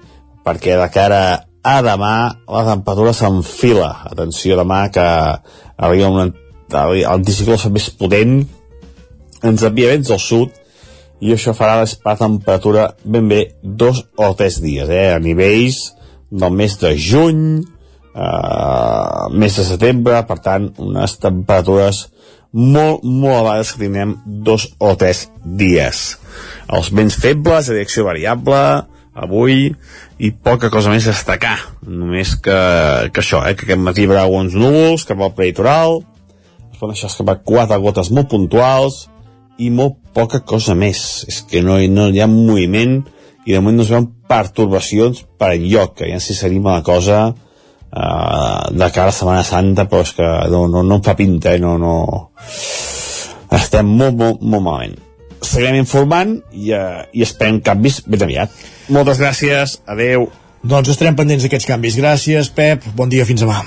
perquè 0.43 0.75
de 0.79 0.89
cara 0.91 1.23
a 1.63 1.77
demà 1.83 2.15
la 2.51 2.63
temperatura 2.67 3.13
s'enfila. 3.15 3.91
Atenció 4.11 4.57
demà 4.59 4.85
que 4.91 5.05
arriba 5.77 6.11
un 6.11 6.33
anticicló 6.73 7.55
més 7.71 7.89
potent, 7.99 8.41
ens 9.43 9.63
envia 9.63 9.91
vents 9.91 10.11
al 10.11 10.21
sud 10.21 10.59
i 11.23 11.31
això 11.33 11.53
farà 11.55 11.79
l'esperar 11.79 12.17
temperatura 12.19 12.89
ben 13.03 13.29
bé 13.31 13.43
dos 13.63 14.03
o 14.19 14.33
tres 14.35 14.59
dies, 14.63 14.89
eh? 14.89 15.13
a 15.15 15.19
nivells 15.23 15.93
del 16.33 16.51
mes 16.51 16.75
de 16.81 16.91
juny, 16.97 17.43
eh, 18.15 19.29
mes 19.31 19.59
de 19.59 19.65
setembre, 19.67 20.23
per 20.27 20.39
tant, 20.43 20.71
unes 20.83 21.15
temperatures 21.23 22.07
molt, 22.53 23.03
molt 23.03 23.33
elevades 23.33 23.73
que 23.73 23.83
tindrem 23.83 24.15
dos 24.25 24.69
o 24.79 24.93
tres 24.99 25.27
dies. 25.43 26.03
Els 26.69 26.89
vents 26.93 27.17
febles, 27.19 27.67
de 27.67 27.77
direcció 27.79 28.05
variable, 28.07 28.63
avui, 29.13 29.73
i 30.17 30.31
poca 30.31 30.71
cosa 30.73 30.93
més 30.93 31.09
destacar. 31.09 31.57
Només 31.85 32.35
que, 32.37 32.59
que 33.13 33.23
això, 33.23 33.43
eh, 33.45 33.57
que 33.57 33.67
aquest 33.67 33.81
matí 33.81 34.05
hi 34.05 34.09
haurà 34.09 34.27
uns 34.29 34.55
núvols 34.57 35.05
cap 35.09 35.21
al 35.21 35.33
peritoral, 35.37 36.01
es 36.71 36.79
poden 36.79 36.93
deixar 36.95 37.11
escapar 37.11 37.41
quatre 37.45 37.77
gotes 37.81 38.13
molt 38.13 38.31
puntuals, 38.31 39.07
i 39.57 39.69
molt 39.69 39.99
poca 40.13 40.41
cosa 40.45 40.75
més. 40.77 41.23
És 41.29 41.41
que 41.49 41.61
no, 41.65 41.77
no 41.89 42.09
hi 42.09 42.21
ha 42.21 42.29
moviment 42.29 43.01
i 43.45 43.53
de 43.53 43.59
moment 43.59 43.81
no 43.81 43.85
es 43.85 43.91
veuen 43.91 44.09
pertorbacions 44.29 45.23
per 45.39 45.53
enlloc, 45.57 45.97
que 45.99 46.09
ja 46.09 46.19
si 46.23 46.35
s'anima 46.37 46.77
la 46.77 46.85
cosa 46.85 47.23
eh, 47.93 48.73
de 48.73 48.91
cara 48.91 49.11
a 49.11 49.15
Setmana 49.15 49.45
Santa, 49.47 49.87
però 49.89 50.03
és 50.05 50.13
que 50.17 50.29
no, 50.51 50.65
no, 50.67 50.83
no 50.83 50.99
em 50.99 51.05
fa 51.05 51.15
pinta, 51.19 51.53
eh? 51.53 51.61
no, 51.61 51.77
no... 51.81 51.95
Estem 53.53 53.85
molt, 53.85 54.17
molt, 54.17 54.41
molt 54.41 54.63
malament. 54.65 54.95
Seguirem 55.43 55.75
informant 55.77 56.37
i, 56.55 56.71
uh, 56.73 57.03
i 57.13 57.21
esperem 57.21 57.59
canvis 57.61 57.99
ben 58.09 58.23
aviat. 58.25 58.53
Moltes 58.95 59.19
gràcies, 59.21 59.75
adeu. 59.85 60.25
Doncs 60.63 60.93
estarem 60.93 61.17
pendents 61.19 61.43
d'aquests 61.45 61.67
canvis. 61.69 61.99
Gràcies, 61.99 62.49
Pep. 62.55 62.87
Bon 62.97 63.11
dia, 63.11 63.27
fins 63.29 63.43
demà. 63.43 63.59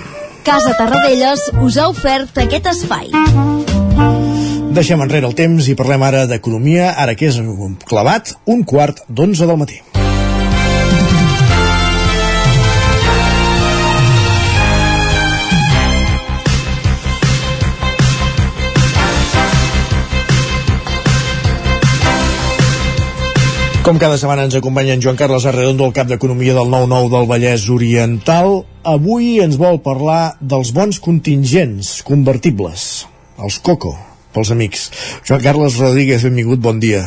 Casa 0.47 0.73
Tarradellas 0.78 1.44
us 1.62 1.77
ha 1.78 1.86
ofert 1.93 2.39
aquest 2.43 2.70
espai. 2.73 3.12
Deixem 4.77 5.01
enrere 5.01 5.28
el 5.28 5.36
temps 5.36 5.69
i 5.70 5.77
parlem 5.78 6.03
ara 6.07 6.27
d'economia, 6.31 6.90
ara 7.01 7.15
que 7.16 7.31
és 7.31 7.39
clavat 7.89 8.35
un 8.51 8.65
quart 8.69 9.05
d'onze 9.09 9.47
del 9.48 9.61
matí. 9.61 9.81
Com 23.86 24.00
cada 24.02 24.16
setmana 24.18 24.48
ens 24.48 24.54
acompanya 24.58 24.96
en 24.96 25.02
Joan 25.04 25.14
Carles 25.14 25.44
Arredondo, 25.46 25.86
el 25.86 25.92
cap 25.94 26.08
d'Economia 26.10 26.56
del 26.56 26.72
9-9 26.72 27.06
del 27.12 27.28
Vallès 27.30 27.66
Oriental. 27.70 28.56
Avui 28.82 29.36
ens 29.44 29.54
vol 29.60 29.78
parlar 29.84 30.34
dels 30.40 30.72
bons 30.74 30.98
contingents 31.04 31.92
convertibles, 32.08 33.06
els 33.38 33.60
COCO, 33.62 33.92
pels 34.34 34.50
amics. 34.56 34.88
Joan 35.22 35.46
Carles 35.46 35.78
Rodríguez, 35.78 36.26
benvingut, 36.26 36.58
bon 36.66 36.82
dia. 36.82 37.04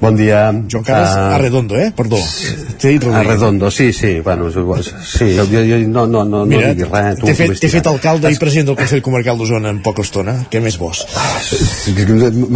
Bon 0.00 0.14
dia. 0.16 0.52
Joan 0.68 0.84
Carles 0.84 1.14
uh, 1.16 1.34
Arredondo, 1.36 1.76
eh? 1.78 1.92
Perdó. 1.96 2.18
Arredondo, 3.12 3.70
sí, 3.70 3.92
sí. 3.92 4.20
Bueno, 4.20 4.50
sí, 4.50 5.36
jo, 5.36 5.44
jo, 5.46 5.62
jo 5.64 5.78
no, 5.88 6.06
no, 6.06 6.24
no, 6.24 6.44
Mira, 6.44 6.68
no 6.68 6.74
digui 6.74 6.88
res. 6.90 7.22
T'he 7.22 7.34
fet, 7.34 7.64
fet 7.78 7.88
alcalde 7.88 8.32
i 8.32 8.36
president 8.40 8.68
del 8.70 8.78
Consell 8.80 9.02
Comarcal 9.04 9.40
d'Osona 9.40 9.72
en 9.72 9.80
poca 9.84 10.04
estona. 10.04 10.36
Què 10.52 10.60
més 10.60 10.76
vols? 10.80 11.06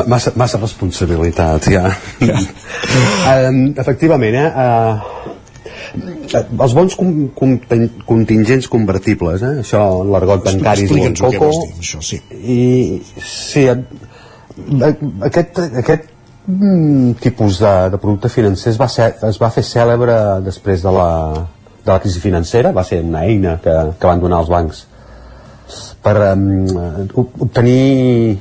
Massa, 0.04 0.34
massa 0.36 0.60
responsabilitat, 0.60 1.70
ja. 1.72 1.88
um, 2.28 3.62
efectivament, 3.80 4.36
eh? 4.36 4.48
Uh, 4.52 5.20
els 6.36 6.76
bons 6.76 6.94
com, 6.94 7.10
com, 7.34 7.56
contingents 8.06 8.68
convertibles, 8.70 9.42
eh? 9.42 9.64
això 9.64 9.80
en 10.04 10.12
l'argot 10.12 10.44
bancari 10.44 10.86
és 10.86 10.92
molt 10.94 11.24
poco. 11.24 11.50
Això, 11.80 12.04
sí. 12.04 12.20
I 12.30 13.00
sí, 13.24 13.66
aquest, 15.26 15.58
aquest 15.80 16.08
mm, 16.50 17.14
tipus 17.22 17.58
de, 17.62 17.74
de 17.94 17.98
producte 18.02 18.28
financer. 18.28 18.74
Es 18.74 18.80
va, 18.80 18.88
ser, 18.90 19.14
es 19.28 19.40
va 19.40 19.50
fer 19.54 19.64
cèlebre 19.66 20.16
després 20.44 20.82
de 20.84 20.92
la, 20.94 21.10
de 21.84 21.92
la 21.92 21.98
crisi 22.02 22.20
financera, 22.22 22.74
va 22.76 22.84
ser 22.84 23.02
una 23.06 23.24
eina 23.24 23.58
que, 23.62 23.76
que 23.98 24.10
van 24.10 24.22
donar 24.22 24.42
els 24.44 24.52
bancs 24.52 24.86
per 26.02 26.16
um, 26.32 27.12
obtenir 27.44 28.38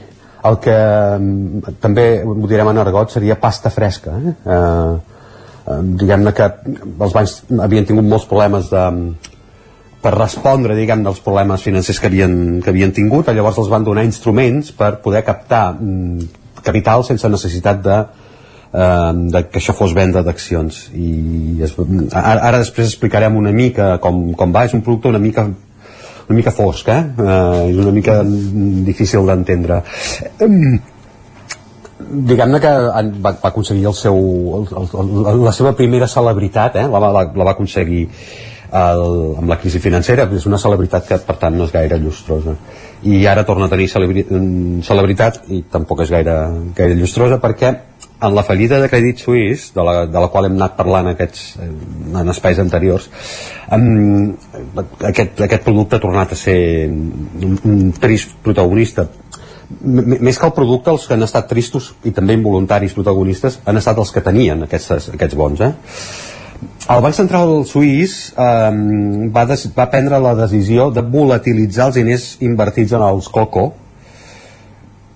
el 0.50 0.58
que 0.64 0.76
um, 1.20 1.62
també 1.84 2.08
ho 2.24 2.36
direm 2.48 2.72
en 2.72 2.80
argot 2.82 3.12
seria 3.12 3.36
pasta 3.40 3.70
fresca 3.74 4.16
eh? 4.16 4.36
Uh, 4.48 5.82
diguem-ne 6.00 6.32
que 6.34 6.48
els 6.48 7.14
bancs 7.14 7.36
havien 7.62 7.86
tingut 7.86 8.08
molts 8.08 8.26
problemes 8.30 8.72
de, 8.72 8.86
per 10.02 10.14
respondre, 10.16 10.78
diguem, 10.78 11.04
dels 11.06 11.20
problemes 11.24 11.64
financers 11.66 12.00
que 12.00 12.08
havien, 12.10 12.34
que 12.64 12.72
havien 12.72 12.94
tingut, 12.96 13.30
llavors 13.36 13.60
els 13.62 13.70
van 13.72 13.86
donar 13.86 14.06
instruments 14.08 14.72
per 14.76 14.96
poder 15.04 15.22
captar 15.28 15.76
capital 16.66 17.06
sense 17.08 17.30
necessitat 17.30 17.82
de, 17.86 17.98
eh, 18.74 19.14
de 19.36 19.44
que 19.50 19.62
això 19.62 19.76
fos 19.78 19.96
venda 19.98 20.24
d'accions 20.26 20.84
i 20.94 21.10
es, 21.66 21.76
ara, 22.12 22.38
ara 22.52 22.62
després 22.62 22.92
explicarem 22.92 23.38
una 23.40 23.54
mica 23.56 23.98
com, 24.04 24.30
com 24.38 24.54
va, 24.56 24.66
és 24.70 24.76
un 24.78 24.86
producte 24.86 25.12
una 25.12 25.24
mica 25.24 25.48
una 26.30 26.38
mica 26.38 26.54
fosc, 26.54 26.88
eh? 26.94 27.02
eh 27.18 27.70
és 27.72 27.78
una 27.82 27.92
mica 27.96 28.22
difícil 28.24 29.26
d'entendre 29.26 29.82
diguem-ne 32.00 32.60
que 32.64 32.76
va, 33.24 33.34
va 33.34 33.50
aconseguir 33.50 33.88
el 33.90 33.98
seu, 33.98 34.20
el, 34.60 34.94
el, 35.02 35.42
la 35.44 35.54
seva 35.56 35.74
primera 35.78 36.08
celebritat 36.08 36.78
eh? 36.82 36.88
la, 36.88 37.02
la, 37.02 37.26
la 37.26 37.48
va 37.48 37.56
aconseguir 37.58 38.06
el, 38.70 39.04
amb 39.42 39.50
la 39.50 39.58
crisi 39.58 39.82
financera 39.82 40.28
és 40.38 40.46
una 40.46 40.62
celebritat 40.62 41.08
que 41.10 41.18
per 41.26 41.36
tant 41.42 41.58
no 41.58 41.66
és 41.66 41.74
gaire 41.74 41.98
llustrosa 42.02 42.56
i 43.04 43.26
ara 43.28 43.46
torna 43.48 43.68
a 43.68 43.72
tenir 43.72 43.88
celebri 43.92 44.26
mm, 44.26 44.82
celebritat 44.88 45.46
i 45.56 45.62
tampoc 45.72 46.04
és 46.04 46.12
gaire, 46.12 46.36
gaire 46.76 46.98
llustrosa 47.00 47.40
perquè 47.40 47.72
en 48.20 48.36
la 48.36 48.44
fallida 48.44 48.82
de 48.82 48.90
Credit 48.92 49.22
Suisse 49.24 49.72
de 49.76 49.84
la, 49.84 50.06
de 50.06 50.20
la 50.20 50.28
qual 50.28 50.50
hem 50.50 50.58
anat 50.58 50.76
parlant 50.76 51.08
aquests, 51.14 51.46
en 51.64 52.34
espais 52.34 52.60
anteriors 52.60 53.08
um, 53.72 54.34
aquest, 55.08 55.40
aquest 55.48 55.64
producte 55.64 55.96
ha 55.96 56.04
tornat 56.04 56.36
a 56.36 56.40
ser 56.40 56.60
un, 56.90 57.56
un 57.64 57.90
trist 58.00 58.36
protagonista 58.44 59.08
M 59.70 60.18
més 60.18 60.40
que 60.42 60.48
el 60.48 60.54
producte, 60.56 60.90
els 60.90 61.04
que 61.06 61.14
han 61.14 61.22
estat 61.22 61.46
tristos 61.50 61.92
i 62.02 62.12
també 62.16 62.34
involuntaris 62.34 62.96
protagonistes 62.98 63.60
han 63.70 63.78
estat 63.78 64.00
els 64.02 64.12
que 64.16 64.24
tenien 64.26 64.66
aquests, 64.66 65.12
aquests 65.14 65.38
bons 65.38 65.62
eh? 65.62 65.70
El 66.90 67.02
Banc 67.06 67.16
Central 67.16 67.66
Suís 67.70 68.34
eh, 68.34 68.72
va, 69.36 69.46
des, 69.48 69.68
va 69.76 69.88
prendre 69.92 70.20
la 70.20 70.34
decisió 70.36 70.90
de 70.92 71.04
volatilitzar 71.06 71.90
els 71.90 72.00
diners 72.00 72.26
invertits 72.44 72.96
en 72.98 73.06
els 73.06 73.30
COCO 73.32 73.66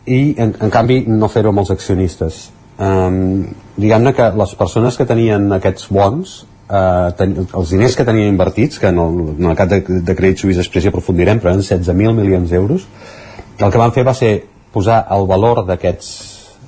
i 0.06 0.36
en, 0.38 0.54
en 0.60 0.72
canvi 0.72 1.04
no 1.08 1.30
fer-ho 1.32 1.52
amb 1.52 1.64
els 1.64 1.72
accionistes 1.76 2.46
eh, 2.80 3.12
diguem-ne 3.76 4.14
que 4.16 4.30
les 4.40 4.56
persones 4.60 5.00
que 5.00 5.08
tenien 5.10 5.50
aquests 5.58 5.90
bons 5.92 6.36
eh, 6.70 7.10
ten, 7.20 7.36
els 7.46 7.74
diners 7.76 7.98
que 7.98 8.06
tenien 8.08 8.32
invertits 8.32 8.80
que 8.80 8.92
en 8.92 9.02
el, 9.04 9.20
en 9.38 9.50
el 9.52 9.58
cas 9.60 9.72
de, 9.72 9.82
de 9.84 10.16
Crèdit 10.20 10.44
Suís 10.44 10.60
després 10.60 10.86
hi 10.86 10.92
aprofundirem 10.92 11.42
però 11.42 11.54
eren 11.54 11.64
16.000 11.66 12.16
milions 12.20 12.54
d'euros 12.54 12.88
el 13.58 13.72
que 13.72 13.82
van 13.82 13.96
fer 13.96 14.06
va 14.08 14.16
ser 14.18 14.34
posar 14.74 15.04
el 15.16 15.28
valor 15.30 15.64
d'aquests 15.68 16.14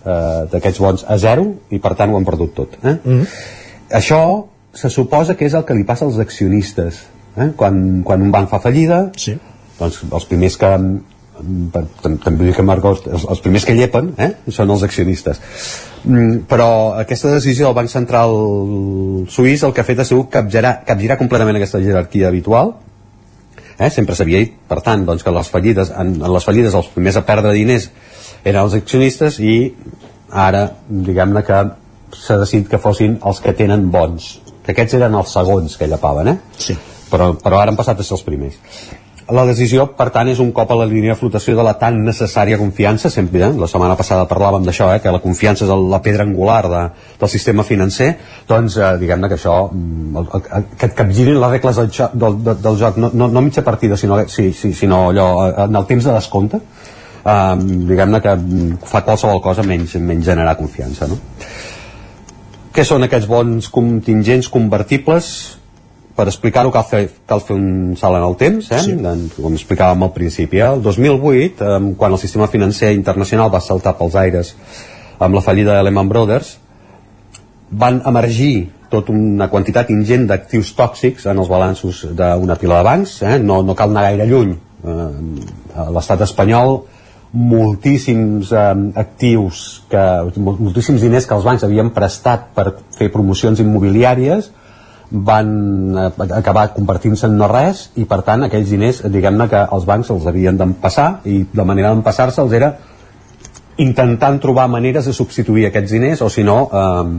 eh, 0.02 0.42
d'aquests 0.52 0.84
bons 0.84 1.06
a 1.08 1.18
zero 1.22 1.48
i 1.72 1.80
per 1.84 1.96
tant 2.00 2.12
ho 2.12 2.20
han 2.20 2.28
perdut 2.28 2.54
tot 2.60 2.78
eh? 2.82 2.98
Mm 2.98 3.22
-hmm. 3.22 3.40
això 4.02 4.22
se 4.76 4.92
suposa 4.92 5.36
que 5.40 5.48
és 5.48 5.56
el 5.56 5.66
que 5.66 5.76
li 5.78 5.86
passa 5.88 6.06
als 6.06 6.20
accionistes 6.20 7.06
eh? 7.38 7.52
quan, 7.56 8.04
quan 8.04 8.22
un 8.22 8.32
banc 8.34 8.50
fa 8.52 8.60
fallida 8.64 9.06
sí. 9.18 9.38
doncs 9.80 10.02
els 10.12 10.28
primers 10.30 10.58
que, 10.60 10.72
tam- 11.74 12.18
també 12.24 12.48
dir 12.48 12.56
que 12.56 12.64
Margot, 12.64 13.08
els, 13.08 13.26
els 13.28 13.44
primers 13.44 13.66
que 13.68 13.76
llepen 13.76 14.14
eh, 14.22 14.32
són 14.52 14.72
els 14.76 14.84
accionistes 14.88 15.42
mm, 16.04 16.46
però 16.52 16.70
aquesta 17.02 17.32
decisió 17.34 17.70
del 17.70 17.78
Banc 17.78 17.92
Central 17.92 18.36
suís 19.32 19.64
el 19.64 19.74
que 19.76 19.84
ha 19.84 19.88
fet 19.88 20.04
ha 20.04 20.08
sigut 20.08 20.32
capgirar, 20.34 20.78
capgirar 20.88 21.20
completament 21.22 21.60
aquesta 21.60 21.84
jerarquia 21.84 22.28
habitual 22.32 22.76
eh? 23.80 23.90
sempre 23.90 24.16
s'havia 24.16 24.44
dit, 24.44 24.56
per 24.68 24.82
tant, 24.84 25.06
doncs, 25.08 25.24
que 25.24 25.34
les 25.36 25.52
fallides, 25.52 25.92
en, 25.92 26.16
en 26.22 26.32
les 26.36 26.48
fallides 26.48 26.76
els 26.76 26.92
primers 26.94 27.20
a 27.20 27.26
perdre 27.28 27.56
diners 27.56 27.90
eren 28.44 28.62
els 28.64 28.76
accionistes 28.78 29.40
i 29.40 29.58
ara, 30.32 30.68
diguem-ne 30.90 31.44
que 31.48 31.62
s'ha 32.16 32.38
decidit 32.40 32.70
que 32.72 32.80
fossin 32.80 33.20
els 33.28 33.42
que 33.44 33.54
tenen 33.58 33.90
bons 33.92 34.36
que 34.66 34.74
aquests 34.74 34.98
eren 35.00 35.16
els 35.16 35.32
segons 35.38 35.78
que 35.78 35.88
llapaven 35.88 36.34
eh? 36.34 36.38
sí. 36.58 36.76
però, 37.12 37.34
però 37.42 37.62
ara 37.62 37.72
han 37.72 37.78
passat 37.80 38.00
a 38.00 38.04
ser 38.04 38.18
els 38.18 38.24
primers 38.28 38.60
la 39.34 39.42
decisió, 39.42 39.88
per 39.98 40.12
tant, 40.14 40.28
és 40.30 40.38
un 40.38 40.52
cop 40.54 40.70
a 40.70 40.76
la 40.78 40.86
línia 40.86 41.16
de 41.16 41.18
flotació 41.18 41.56
de 41.58 41.64
la 41.66 41.72
tan 41.82 41.96
necessària 42.06 42.60
confiança, 42.62 43.10
sempre, 43.10 43.40
eh? 43.48 43.56
la 43.58 43.66
setmana 43.66 43.96
passada 43.98 44.28
parlàvem 44.30 44.62
d'això, 44.68 44.92
eh? 44.94 45.00
que 45.02 45.10
la 45.10 45.18
confiança 45.24 45.66
és 45.66 45.72
la 45.90 45.98
pedra 46.06 46.22
angular 46.28 46.60
de, 46.70 46.82
del 47.24 47.32
sistema 47.34 47.64
financer, 47.66 48.12
doncs 48.46 48.76
eh, 48.78 48.92
diguem-ne 49.02 49.32
que 49.32 49.40
això, 49.40 49.56
mm, 49.74 50.22
el- 50.22 50.30
el- 50.60 50.68
que 50.78 50.86
et 50.92 50.94
capgirin 51.00 51.40
les 51.42 51.56
regles 51.56 51.80
del, 51.82 51.90
joc, 51.98 52.14
del, 52.14 52.38
del, 52.46 52.62
del 52.68 52.78
joc, 52.84 53.00
no, 53.02 53.10
no, 53.18 53.28
no 53.34 53.42
mitja 53.42 53.64
partida, 53.66 53.98
sinó, 53.98 54.22
sí, 54.30 54.52
sí, 54.54 54.74
sinó 54.78 55.08
allò, 55.10 55.28
eh, 55.48 55.54
en 55.66 55.76
el 55.82 55.88
temps 55.90 56.06
de 56.06 56.14
descompte, 56.20 56.62
eh, 57.26 57.56
diguem-ne 57.90 58.22
que 58.22 58.38
fa 58.94 59.02
qualsevol 59.10 59.42
cosa 59.42 59.66
menys, 59.66 59.98
menys 60.06 60.30
generar 60.30 60.54
confiança, 60.62 61.10
no? 61.10 61.18
Què 62.76 62.84
són 62.84 63.06
aquests 63.06 63.28
bons 63.32 63.70
contingents 63.72 64.50
convertibles? 64.52 65.28
Per 66.16 66.26
explicar-ho 66.28 66.72
cal 66.76 66.84
fer, 66.88 67.06
cal 67.28 67.40
fer 67.44 67.56
un 67.56 67.96
salt 68.00 68.18
en 68.18 68.24
el 68.24 68.36
temps, 68.40 68.68
eh? 68.72 68.80
sí. 68.84 68.96
com 69.38 69.56
explicàvem 69.56 70.04
al 70.04 70.12
principi. 70.16 70.60
eh? 70.60 70.74
El 70.76 70.84
2008, 70.84 71.64
eh, 71.64 71.78
quan 72.00 72.16
el 72.16 72.20
sistema 72.20 72.50
financer 72.52 72.92
internacional 72.96 73.52
va 73.54 73.62
saltar 73.64 73.96
pels 73.96 74.16
aires 74.20 74.52
amb 75.24 75.36
la 75.36 75.44
fallida 75.44 75.78
de 75.78 75.86
Lehman 75.88 76.12
Brothers, 76.12 76.58
van 77.72 78.02
emergir 78.12 78.70
tota 78.92 79.16
una 79.16 79.48
quantitat 79.52 79.90
ingent 79.96 80.28
d'actius 80.28 80.74
tòxics 80.76 81.30
en 81.32 81.40
els 81.40 81.52
balanços 81.52 82.04
d'una 82.12 82.60
pila 82.60 82.82
de 82.82 82.88
bancs, 82.90 83.16
eh? 83.24 83.38
no, 83.40 83.62
no 83.64 83.76
cal 83.76 83.96
anar 83.96 84.10
gaire 84.10 84.28
lluny. 84.32 84.52
Eh, 84.84 85.88
l'estat 85.96 86.28
espanyol 86.28 86.82
moltíssims 87.36 88.52
eh, 88.56 88.66
actius 88.96 89.84
que, 89.92 90.02
mol- 90.40 90.60
moltíssims 90.64 91.04
diners 91.04 91.28
que 91.28 91.36
els 91.36 91.44
bancs 91.44 91.66
havien 91.68 91.90
prestat 91.92 92.48
per 92.56 92.70
fer 92.96 93.10
promocions 93.12 93.60
immobiliàries 93.60 94.50
van 95.12 95.50
eh, 96.00 96.10
acabar 96.40 96.70
convertint-se 96.74 97.28
en 97.28 97.36
no 97.38 97.50
res 97.52 97.90
i 98.00 98.06
per 98.08 98.22
tant 98.28 98.48
aquells 98.48 98.72
diners 98.72 99.02
diguem-ne 99.12 99.50
que 99.52 99.64
els 99.78 99.86
bancs 99.86 100.12
els 100.16 100.28
havien 100.32 100.58
d'empassar 100.58 101.10
i 101.28 101.42
la 101.60 101.66
manera 101.68 101.92
d'empassar-se'ls 101.94 102.56
era 102.56 102.72
intentant 103.84 104.40
trobar 104.40 104.70
maneres 104.72 105.06
de 105.10 105.14
substituir 105.14 105.68
aquests 105.68 105.92
diners 105.92 106.22
o 106.24 106.30
si 106.32 106.44
no 106.48 106.62
eh, 106.72 107.10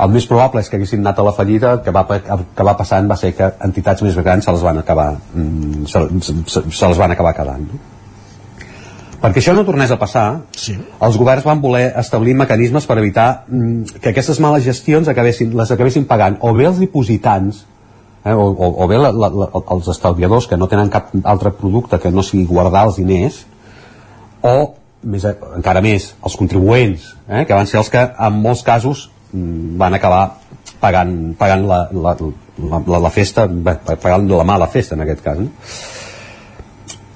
el 0.00 0.12
més 0.12 0.26
probable 0.28 0.60
és 0.60 0.68
que 0.68 0.76
haguessin 0.78 1.00
anat 1.00 1.18
a 1.20 1.24
la 1.24 1.32
fallida 1.36 1.72
el 1.78 1.80
que 1.84 1.92
va, 1.96 2.04
el 2.36 2.44
que 2.56 2.68
va 2.68 2.76
passant 2.76 3.08
va 3.08 3.16
ser 3.20 3.32
que 3.36 3.48
entitats 3.64 4.04
més 4.04 4.16
grans 4.20 4.44
se 4.44 4.52
les 4.52 4.62
van 4.68 4.78
acabar 4.84 5.08
mm, 5.16 5.86
se, 5.88 6.04
se, 6.20 6.62
se 6.68 6.92
les 6.92 7.00
van 7.00 7.16
acabar 7.16 7.32
quedant 7.40 7.64
no? 7.64 7.80
Perquè 9.20 9.42
això 9.42 9.52
no 9.56 9.66
tornés 9.68 9.90
a 9.92 9.98
passar 10.00 10.26
sí. 10.56 10.76
els 10.76 11.18
governs 11.20 11.44
van 11.44 11.60
voler 11.60 11.90
establir 12.00 12.34
mecanismes 12.38 12.86
per 12.88 12.98
evitar 13.00 13.44
mm, 13.46 14.00
que 14.00 14.12
aquestes 14.12 14.40
males 14.40 14.64
gestions 14.64 15.10
acabessin, 15.12 15.52
les 15.56 15.72
acabessin 15.74 16.06
pagant 16.08 16.38
o 16.40 16.54
bé 16.56 16.66
els 16.70 16.80
dipositants 16.80 17.64
eh, 18.24 18.32
o, 18.32 18.48
o, 18.48 18.70
o 18.84 18.88
bé 18.88 18.98
la, 19.00 19.12
la, 19.12 19.30
la, 19.42 19.48
els 19.76 19.90
estalviadors 19.92 20.48
que 20.48 20.58
no 20.60 20.68
tenen 20.72 20.92
cap 20.92 21.12
altre 21.24 21.52
producte 21.56 22.00
que 22.00 22.12
no 22.14 22.24
sigui 22.26 22.48
guardar 22.48 22.86
els 22.88 23.00
diners 23.00 23.42
o 24.40 24.56
més, 25.04 25.24
encara 25.56 25.84
més 25.84 26.12
els 26.24 26.36
contribuents 26.40 27.12
eh, 27.28 27.44
que 27.44 27.56
van 27.56 27.68
ser 27.68 27.80
els 27.82 27.92
que 27.92 28.06
en 28.08 28.40
molts 28.40 28.64
casos 28.64 29.08
mm, 29.32 29.76
van 29.80 30.00
acabar 30.00 30.24
pagant, 30.80 31.16
pagant 31.36 31.68
la, 31.68 31.84
la, 31.92 32.16
la, 32.16 32.84
la, 32.86 33.04
la 33.04 33.12
festa 33.12 33.48
pagant 33.90 34.28
la 34.32 34.48
mala 34.48 34.68
festa 34.72 34.96
en 34.96 35.04
aquest 35.04 35.24
cas 35.24 35.40
no? 35.44 35.52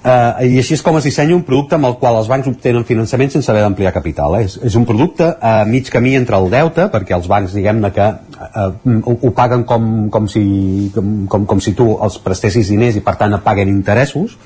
Uh, 0.05 0.37
I 0.45 0.59
així 0.61 0.75
és 0.77 0.83
com 0.85 0.99
es 0.99 1.07
dissenya 1.09 1.33
un 1.33 1.47
producte 1.49 1.79
amb 1.79 1.89
el 1.89 1.95
qual 1.97 2.19
els 2.19 2.29
bancs 2.29 2.49
obtenen 2.51 2.85
finançament 2.85 3.31
sense 3.33 3.49
haver 3.49 3.63
d'ampliar 3.65 3.95
capital. 3.95 4.37
Eh? 4.37 4.45
És, 4.45 4.59
és 4.69 4.77
un 4.77 4.85
producte 4.85 5.31
a 5.41 5.55
mig 5.65 5.89
camí 5.93 6.13
entre 6.19 6.37
el 6.37 6.51
deute, 6.53 6.91
perquè 6.93 7.17
els 7.17 7.29
bancs, 7.31 7.55
diguem-ne 7.57 7.91
que 7.97 8.09
uh, 8.13 8.67
ho, 9.01 9.15
ho 9.17 9.35
paguen 9.37 9.65
com, 9.65 9.93
com, 10.13 10.29
si, 10.29 10.45
com, 10.95 11.15
com, 11.33 11.47
com 11.49 11.63
si 11.65 11.73
tu 11.79 11.95
els 12.05 12.19
prestessis 12.21 12.69
diners 12.75 13.01
i 13.01 13.05
per 13.07 13.17
tant 13.23 13.33
et 13.39 13.47
paguen 13.47 13.73
interessos, 13.73 14.37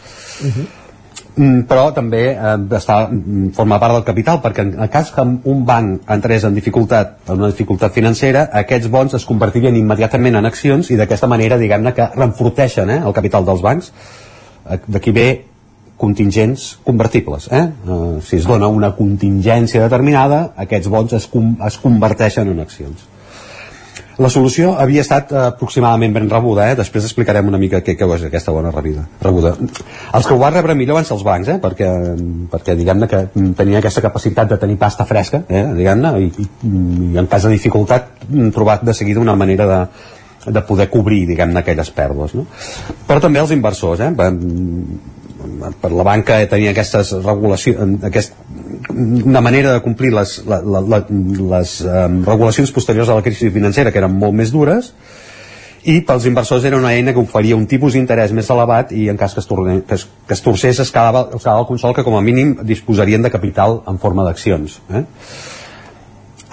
Mm, 1.38 1.66
però 1.70 1.92
també 1.94 2.22
eh, 2.32 2.54
està, 2.74 2.96
mm, 3.06 3.52
forma 3.54 3.76
part 3.78 3.94
del 3.94 4.04
capital 4.06 4.40
perquè 4.42 4.64
en 4.64 4.72
el 4.82 4.88
cas 4.90 5.12
que 5.14 5.22
un 5.22 5.60
banc 5.66 6.08
entrés 6.10 6.46
en 6.48 6.56
dificultat 6.56 7.28
en 7.28 7.36
una 7.36 7.50
dificultat 7.52 7.94
financera 7.94 8.48
aquests 8.62 8.90
bons 8.90 9.14
es 9.14 9.26
convertirien 9.28 9.76
immediatament 9.78 10.40
en 10.40 10.48
accions 10.50 10.90
i 10.90 10.98
d'aquesta 10.98 11.30
manera 11.30 11.60
diguem-ne 11.60 11.94
que 11.94 12.08
renforteixen 12.16 12.90
eh, 12.90 12.98
el 13.06 13.14
capital 13.14 13.46
dels 13.46 13.62
bancs 13.62 13.92
Eh, 14.68 14.78
d'aquí 14.86 15.12
ve 15.12 15.47
contingents 15.98 16.70
convertibles 16.86 17.50
eh? 17.52 17.66
Eh, 17.66 18.00
si 18.24 18.38
es 18.38 18.48
dona 18.48 18.70
una 18.70 18.94
contingència 18.96 19.84
determinada 19.84 20.52
aquests 20.66 20.90
bons 20.92 21.14
es, 21.18 21.28
com, 21.30 21.56
es 21.66 21.78
converteixen 21.82 22.50
en 22.54 22.64
accions 22.64 23.06
la 24.18 24.28
solució 24.34 24.72
havia 24.82 25.02
estat 25.04 25.30
eh, 25.30 25.40
aproximadament 25.52 26.14
ben 26.16 26.26
rebuda, 26.30 26.66
eh? 26.72 26.76
després 26.78 27.04
explicarem 27.06 27.46
una 27.46 27.60
mica 27.62 27.78
què, 27.86 27.94
què 27.94 28.08
és 28.16 28.24
aquesta 28.26 28.54
bona 28.54 28.72
rebuda. 28.74 29.04
rebuda. 29.22 29.52
Els 29.58 30.26
que 30.26 30.34
ho 30.34 30.40
van 30.40 30.56
rebre 30.56 30.74
millor 30.74 30.98
van 30.98 31.06
ser 31.06 31.14
els 31.14 31.22
bancs, 31.26 31.50
eh? 31.54 31.58
perquè, 31.62 31.90
perquè 32.50 32.74
diguem-ne 32.78 33.06
que 33.10 33.22
tenia 33.60 33.78
aquesta 33.78 34.02
capacitat 34.02 34.50
de 34.50 34.58
tenir 34.58 34.74
pasta 34.80 35.06
fresca, 35.06 35.44
eh? 35.46 35.62
diguem-ne, 35.78 36.12
i, 36.18 36.30
i, 36.34 36.48
i 37.12 37.22
en 37.22 37.30
cas 37.30 37.46
de 37.46 37.54
dificultat 37.54 38.10
mm, 38.26 38.50
trobar 38.56 38.80
de 38.82 38.94
seguida 38.94 39.22
una 39.22 39.36
manera 39.38 39.70
de, 39.70 39.80
de 40.50 40.64
poder 40.66 40.88
cobrir, 40.90 41.22
diguem-ne, 41.30 41.62
aquelles 41.62 41.94
pèrdues. 41.94 42.34
No? 42.34 42.48
Però 43.06 43.22
també 43.22 43.38
els 43.44 43.54
inversors, 43.54 44.02
eh? 44.02 44.10
Per 45.82 45.90
la 45.92 46.06
banca 46.06 46.38
tenia 46.50 46.72
aquestes 46.74 47.12
regulacions, 47.24 48.04
aquest, 48.04 48.34
una 48.90 49.42
manera 49.44 49.72
de 49.74 49.82
complir 49.84 50.12
les, 50.14 50.38
la, 50.48 50.60
la, 50.62 50.82
la, 50.94 51.00
les 51.54 51.78
um, 51.86 52.20
regulacions 52.26 52.72
posteriors 52.74 53.10
a 53.10 53.18
la 53.18 53.24
crisi 53.26 53.50
financera 53.54 53.92
que 53.92 54.00
eren 54.02 54.14
molt 54.14 54.36
més 54.38 54.52
dures 54.54 54.92
i 55.88 56.00
pels 56.06 56.26
inversors 56.26 56.64
era 56.68 56.76
una 56.76 56.90
eina 56.94 57.12
que 57.14 57.22
oferia 57.22 57.56
un 57.56 57.66
tipus 57.70 57.94
d'interès 57.94 58.32
més 58.36 58.48
elevat 58.50 58.90
i 58.92 59.06
en 59.12 59.18
cas 59.20 59.34
que 59.34 59.40
es, 59.40 59.46
torne, 59.48 59.80
que 59.86 59.94
es, 59.94 60.06
que 60.26 60.34
es 60.34 60.42
torcés 60.42 60.80
es 60.82 60.90
quedava, 60.90 61.28
es 61.34 61.42
quedava 61.44 61.62
el 61.62 61.68
consol 61.68 61.94
que 61.96 62.04
com 62.06 62.16
a 62.18 62.24
mínim 62.24 62.56
disposarien 62.66 63.22
de 63.22 63.30
capital 63.30 63.80
en 63.88 64.00
forma 64.02 64.26
d'accions 64.26 64.80
eh? 64.90 65.04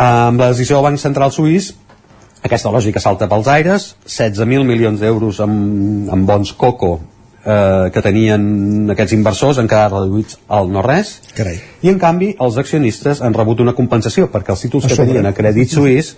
amb 0.06 0.40
la 0.40 0.52
decisió 0.54 0.78
del 0.78 0.88
Banc 0.92 1.02
Central 1.02 1.34
Suís 1.34 1.74
aquesta 2.46 2.72
lògica 2.72 3.02
salta 3.02 3.28
pels 3.32 3.50
aires 3.50 3.90
16.000 4.06 4.68
milions 4.68 5.02
d'euros 5.02 5.42
amb, 5.44 6.12
amb 6.14 6.30
bons 6.30 6.54
coco 6.54 7.00
eh, 7.46 7.90
que 7.94 8.02
tenien 8.02 8.90
aquests 8.94 9.14
inversors 9.18 9.60
han 9.62 9.68
quedat 9.72 9.92
reduïts 9.94 10.40
al 10.50 10.72
no 10.72 10.82
res 10.86 11.20
Carai. 11.38 11.60
i 11.86 11.90
en 11.94 12.00
canvi 12.02 12.34
els 12.40 12.58
accionistes 12.58 13.22
han 13.22 13.34
rebut 13.38 13.60
una 13.62 13.74
compensació 13.78 14.28
perquè 14.34 14.52
els 14.56 14.62
títols 14.66 14.86
A 14.86 14.88
que 14.90 14.96
sobre. 14.96 15.08
tenien 15.14 15.26
a 15.30 15.34
Crèdit 15.38 15.70
Suís 15.76 16.16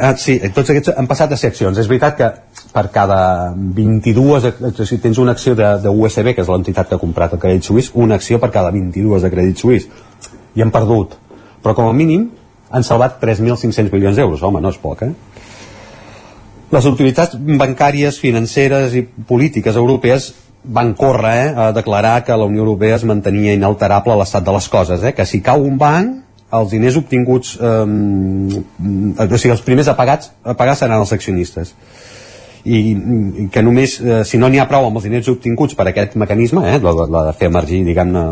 eh, 0.00 0.14
sí, 0.18 0.38
tots 0.54 0.70
aquests 0.70 0.94
han 0.96 1.06
passat 1.10 1.32
a 1.32 1.36
ser 1.40 1.52
accions 1.52 1.78
és 1.78 1.88
veritat 1.90 2.16
que 2.18 2.30
per 2.74 2.88
cada 2.94 3.18
22 3.54 4.48
ac- 4.50 4.62
si 4.86 4.98
tens 4.98 5.18
una 5.22 5.32
acció 5.36 5.54
de, 5.54 5.68
de 5.82 5.88
USB 5.92 6.32
que 6.34 6.42
és 6.42 6.48
l'entitat 6.50 6.88
que 6.88 6.96
ha 6.98 7.02
comprat 7.02 7.36
el 7.36 7.42
Crèdit 7.42 7.62
Suís 7.68 7.90
una 7.94 8.16
acció 8.18 8.40
per 8.42 8.50
cada 8.54 8.70
22 8.74 9.22
de 9.22 9.30
Crèdit 9.30 9.60
Suís 9.60 9.88
i 10.54 10.62
han 10.62 10.70
perdut 10.74 11.14
però 11.62 11.74
com 11.76 11.86
a 11.88 11.92
mínim 11.96 12.30
han 12.74 12.82
salvat 12.82 13.20
3.500 13.22 13.92
milions 13.92 14.16
d'euros 14.18 14.42
home, 14.42 14.58
no 14.60 14.68
és 14.72 14.78
poc, 14.82 15.02
eh? 15.06 15.12
Les 16.74 16.86
autoritats 16.90 17.36
bancàries, 17.38 18.18
financeres 18.18 18.96
i 18.98 19.04
polítiques 19.28 19.76
europees 19.78 20.32
van 20.64 20.94
córrer 20.98 21.52
eh, 21.52 21.54
a 21.66 21.72
declarar 21.72 22.24
que 22.24 22.36
la 22.36 22.48
Unió 22.48 22.64
Europea 22.64 22.96
es 22.96 23.04
mantenia 23.04 23.54
inalterable 23.54 24.16
l'estat 24.18 24.44
de 24.44 24.54
les 24.56 24.68
coses, 24.68 25.04
eh? 25.04 25.12
que 25.14 25.26
si 25.28 25.42
cau 25.44 25.62
un 25.62 25.76
banc, 25.78 26.22
els 26.54 26.70
diners 26.72 26.96
obtinguts, 26.96 27.56
eh, 27.60 27.84
o 27.84 29.38
sigui, 29.38 29.52
els 29.54 29.64
primers 29.66 29.90
a, 29.90 29.96
pagats, 29.98 30.32
a 30.42 30.56
pagar 30.58 30.76
seran 30.78 31.02
els 31.02 31.12
accionistes. 31.12 31.74
I, 32.64 32.78
i 33.44 33.46
que 33.52 33.60
només, 33.60 33.98
eh, 34.00 34.22
si 34.24 34.38
no 34.40 34.48
n'hi 34.48 34.60
ha 34.62 34.64
prou 34.68 34.86
amb 34.86 34.96
els 34.96 35.04
diners 35.04 35.26
obtinguts 35.28 35.76
per 35.76 35.84
aquest 35.90 36.14
mecanisme, 36.16 36.62
eh, 36.64 36.78
la, 36.80 36.94
la, 37.04 37.24
de 37.26 37.34
fer 37.36 37.50
emergir, 37.50 37.82
diguem-ne, 37.84 38.22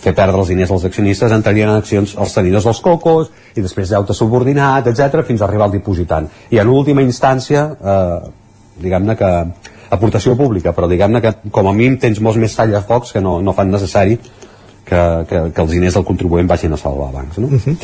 fer 0.00 0.14
perdre 0.16 0.40
els 0.40 0.52
diners 0.54 0.72
als 0.72 0.86
accionistes, 0.88 1.34
entrarien 1.36 1.68
en 1.68 1.82
accions 1.82 2.14
els 2.16 2.32
tenidors 2.32 2.64
dels 2.64 2.80
cocos, 2.84 3.28
i 3.52 3.64
després 3.64 3.92
deute 3.92 4.16
subordinat, 4.16 4.88
etc 4.88 5.20
fins 5.28 5.42
a 5.42 5.48
arribar 5.48 5.68
al 5.68 5.76
dipositant. 5.76 6.30
I 6.50 6.62
en 6.62 6.72
última 6.72 7.04
instància, 7.04 7.66
eh, 7.76 8.32
diguem-ne 8.80 9.18
que 9.20 9.30
aportació 9.94 10.32
pública, 10.38 10.72
però 10.72 10.88
diguem-ne 10.88 11.20
que 11.20 11.34
com 11.52 11.68
a 11.68 11.74
mínim 11.76 11.98
tens 12.00 12.22
molts 12.24 12.40
més 12.40 12.56
tallafocs 12.56 13.12
que 13.12 13.20
no, 13.20 13.36
no 13.44 13.52
fan 13.52 13.70
necessari 13.70 14.16
que, 14.16 15.02
que, 15.28 15.42
que 15.52 15.62
els 15.62 15.76
diners 15.76 15.98
del 15.98 16.06
contribuent 16.08 16.48
vagin 16.48 16.72
a 16.72 16.80
salvar 16.80 17.10
bancs. 17.12 17.36
No? 17.38 17.52
Uh 17.52 17.60
-huh. 17.66 17.76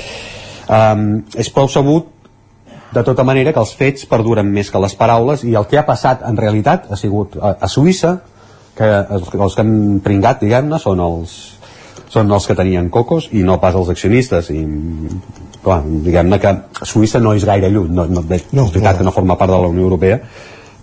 um, 0.78 1.22
és 1.36 1.50
prou 1.50 1.68
sabut 1.68 2.08
de 2.94 3.02
tota 3.06 3.22
manera 3.24 3.52
que 3.54 3.60
els 3.62 3.72
fets 3.78 4.06
perduren 4.10 4.48
més 4.50 4.70
que 4.70 4.80
les 4.82 4.94
paraules 4.98 5.44
i 5.46 5.54
el 5.54 5.66
que 5.70 5.78
ha 5.78 5.86
passat 5.86 6.22
en 6.26 6.36
realitat 6.36 6.88
ha 6.90 6.96
sigut 6.98 7.36
a, 7.40 7.56
a 7.60 7.68
Suïssa 7.70 8.16
que 8.76 8.86
els, 8.86 9.28
els 9.34 9.54
que 9.54 9.62
han 9.62 10.00
pringat, 10.02 10.40
diguem-ne, 10.42 10.78
són 10.82 11.00
els, 11.04 11.34
són 12.10 12.30
els 12.32 12.46
que 12.48 12.56
tenien 12.58 12.88
cocos 12.90 13.28
i 13.36 13.42
no 13.46 13.58
pas 13.62 13.74
els 13.78 13.90
accionistes 13.92 14.48
i 14.54 14.62
clar, 15.62 15.82
diguem-ne 15.84 16.38
que 16.42 16.54
Suïssa 16.88 17.20
no 17.22 17.34
és 17.36 17.44
gaire 17.46 17.68
lluny 17.70 17.92
no, 17.94 18.06
no, 18.10 18.24
és 18.34 18.46
No, 18.52 18.66
veritat 18.70 18.94
no. 18.94 18.98
que 18.98 19.04
no 19.10 19.12
forma 19.14 19.36
part 19.38 19.52
de 19.52 19.60
la 19.60 19.68
Unió 19.70 19.84
Europea 19.86 20.18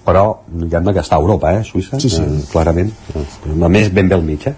però 0.07 0.37
diguem-ne 0.47 0.93
que 0.95 1.01
està 1.03 1.17
a 1.17 1.19
Europa, 1.19 1.51
eh, 1.57 1.63
Suïssa 1.67 1.99
Sí, 1.99 2.07
sí. 2.13 2.21
Eh, 2.23 2.43
clarament 2.51 2.93
a 3.67 3.67
més 3.73 3.89
ben 3.91 4.07
bé 4.07 4.15
al 4.15 4.23
mig 4.23 4.45
eh? 4.47 4.53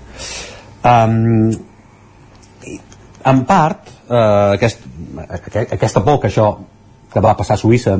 um, 0.85 1.49
en 3.29 3.41
part 3.49 3.89
eh, 4.09 4.53
aquest, 4.59 4.83
aqu- 5.29 5.65
aquesta 5.79 6.03
por 6.05 6.19
que 6.21 6.29
això 6.29 6.51
que 7.13 7.23
va 7.23 7.35
passar 7.37 7.57
a 7.57 7.61
Suïssa 7.61 7.99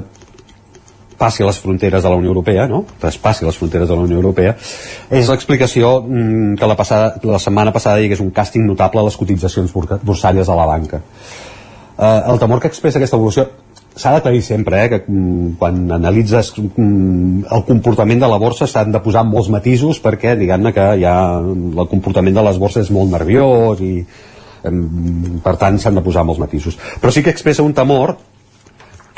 passi 1.19 1.43
a 1.43 1.49
les 1.49 1.59
fronteres 1.59 2.03
de 2.03 2.09
la 2.09 2.15
Unió 2.15 2.31
Europea, 2.31 2.65
no? 2.71 2.85
traspassi 2.99 3.45
les 3.45 3.57
fronteres 3.59 3.89
de 3.89 3.95
la 3.95 4.05
Unió 4.07 4.21
Europea, 4.21 4.55
és 5.11 5.29
l'explicació 5.29 5.99
mm, 6.01 6.55
que 6.59 6.69
la, 6.71 6.77
passada, 6.79 7.11
la 7.27 7.41
setmana 7.43 7.75
passada 7.75 7.99
hi 7.99 8.07
hagués 8.07 8.23
un 8.23 8.31
càsting 8.35 8.63
notable 8.65 9.03
a 9.03 9.09
les 9.09 9.19
cotitzacions 9.19 9.75
borsàries 9.75 10.47
de 10.47 10.59
la 10.61 10.69
banca. 10.69 11.01
Eh, 11.99 12.21
el 12.31 12.39
temor 12.39 12.63
que 12.63 12.71
expressa 12.71 13.01
aquesta 13.01 13.19
evolució 13.19 13.49
s'ha 13.99 14.13
d'aclarir 14.15 14.41
sempre, 14.45 14.79
eh, 14.85 14.89
que 14.93 15.01
mm, 15.03 15.59
quan 15.59 15.83
analitzes 15.99 16.53
mm, 16.55 17.51
el 17.51 17.67
comportament 17.67 18.23
de 18.23 18.31
la 18.31 18.39
borsa 18.39 18.69
s'han 18.71 18.95
de 18.95 19.03
posar 19.03 19.25
molts 19.27 19.51
matisos 19.51 19.99
perquè 19.99 20.37
diguem-ne 20.39 20.71
que 20.71 20.89
ja 21.03 21.19
el 21.43 21.87
comportament 21.91 22.39
de 22.39 22.47
les 22.47 22.63
borses 22.63 22.87
és 22.87 22.95
molt 22.95 23.11
nerviós 23.11 23.83
i 23.83 23.93
per 24.59 25.53
tant 25.55 25.77
s'han 25.79 25.95
de 25.95 26.03
posar 26.03 26.25
molts 26.27 26.39
matisos. 26.39 26.75
Però 26.99 27.11
sí 27.15 27.23
que 27.23 27.31
expressa 27.31 27.63
un 27.63 27.75
temor 27.75 28.17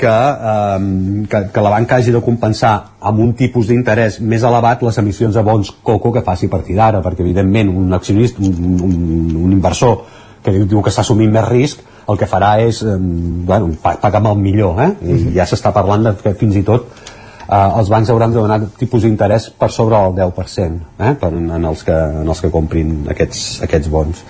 que, 0.01 0.11
eh, 0.11 1.27
que, 1.29 1.41
que 1.53 1.61
la 1.63 1.69
banca 1.73 1.99
hagi 2.01 2.11
de 2.15 2.21
compensar 2.25 2.73
amb 2.99 3.21
un 3.23 3.31
tipus 3.37 3.69
d'interès 3.69 4.17
més 4.21 4.43
elevat 4.47 4.81
les 4.83 4.97
emissions 5.01 5.37
de 5.37 5.43
bons 5.45 5.69
coco 5.85 6.11
que 6.15 6.25
faci 6.25 6.49
a 6.49 6.53
partir 6.57 6.75
d'ara, 6.79 7.03
perquè 7.05 7.21
evidentment 7.23 7.69
un 7.69 7.93
accionista, 7.93 8.41
un, 8.41 8.81
un, 8.89 8.97
un 9.45 9.55
inversor 9.55 10.01
que 10.41 10.51
diu, 10.55 10.65
diu 10.65 10.81
que 10.81 10.89
està 10.89 11.05
assumint 11.05 11.31
més 11.31 11.45
risc, 11.47 11.85
el 12.09 12.17
que 12.17 12.25
farà 12.27 12.55
és 12.65 12.81
eh, 12.83 12.97
bueno, 12.97 13.71
pa- 13.81 13.95
pagar 14.01 14.19
amb 14.23 14.31
el 14.33 14.39
millor, 14.41 14.79
eh? 14.81 14.91
I 15.05 15.35
ja 15.37 15.45
s'està 15.47 15.69
parlant 15.75 16.09
de 16.09 16.15
que 16.17 16.33
fins 16.39 16.57
i 16.57 16.63
tot 16.65 16.87
eh, 16.89 17.77
els 17.77 17.91
bancs 17.93 18.09
hauran 18.09 18.33
de 18.33 18.39
donar 18.41 18.57
tipus 18.79 19.05
d'interès 19.05 19.51
per 19.53 19.69
sobre 19.71 19.99
el 20.01 20.17
10% 20.17 20.79
eh? 20.97 21.13
per, 21.21 21.29
en, 21.37 21.51
els 21.69 21.83
que, 21.85 21.93
en 22.23 22.27
els 22.33 22.41
que 22.41 22.49
comprin 22.51 23.05
aquests, 23.13 23.61
aquests 23.69 23.91
bons 23.93 24.25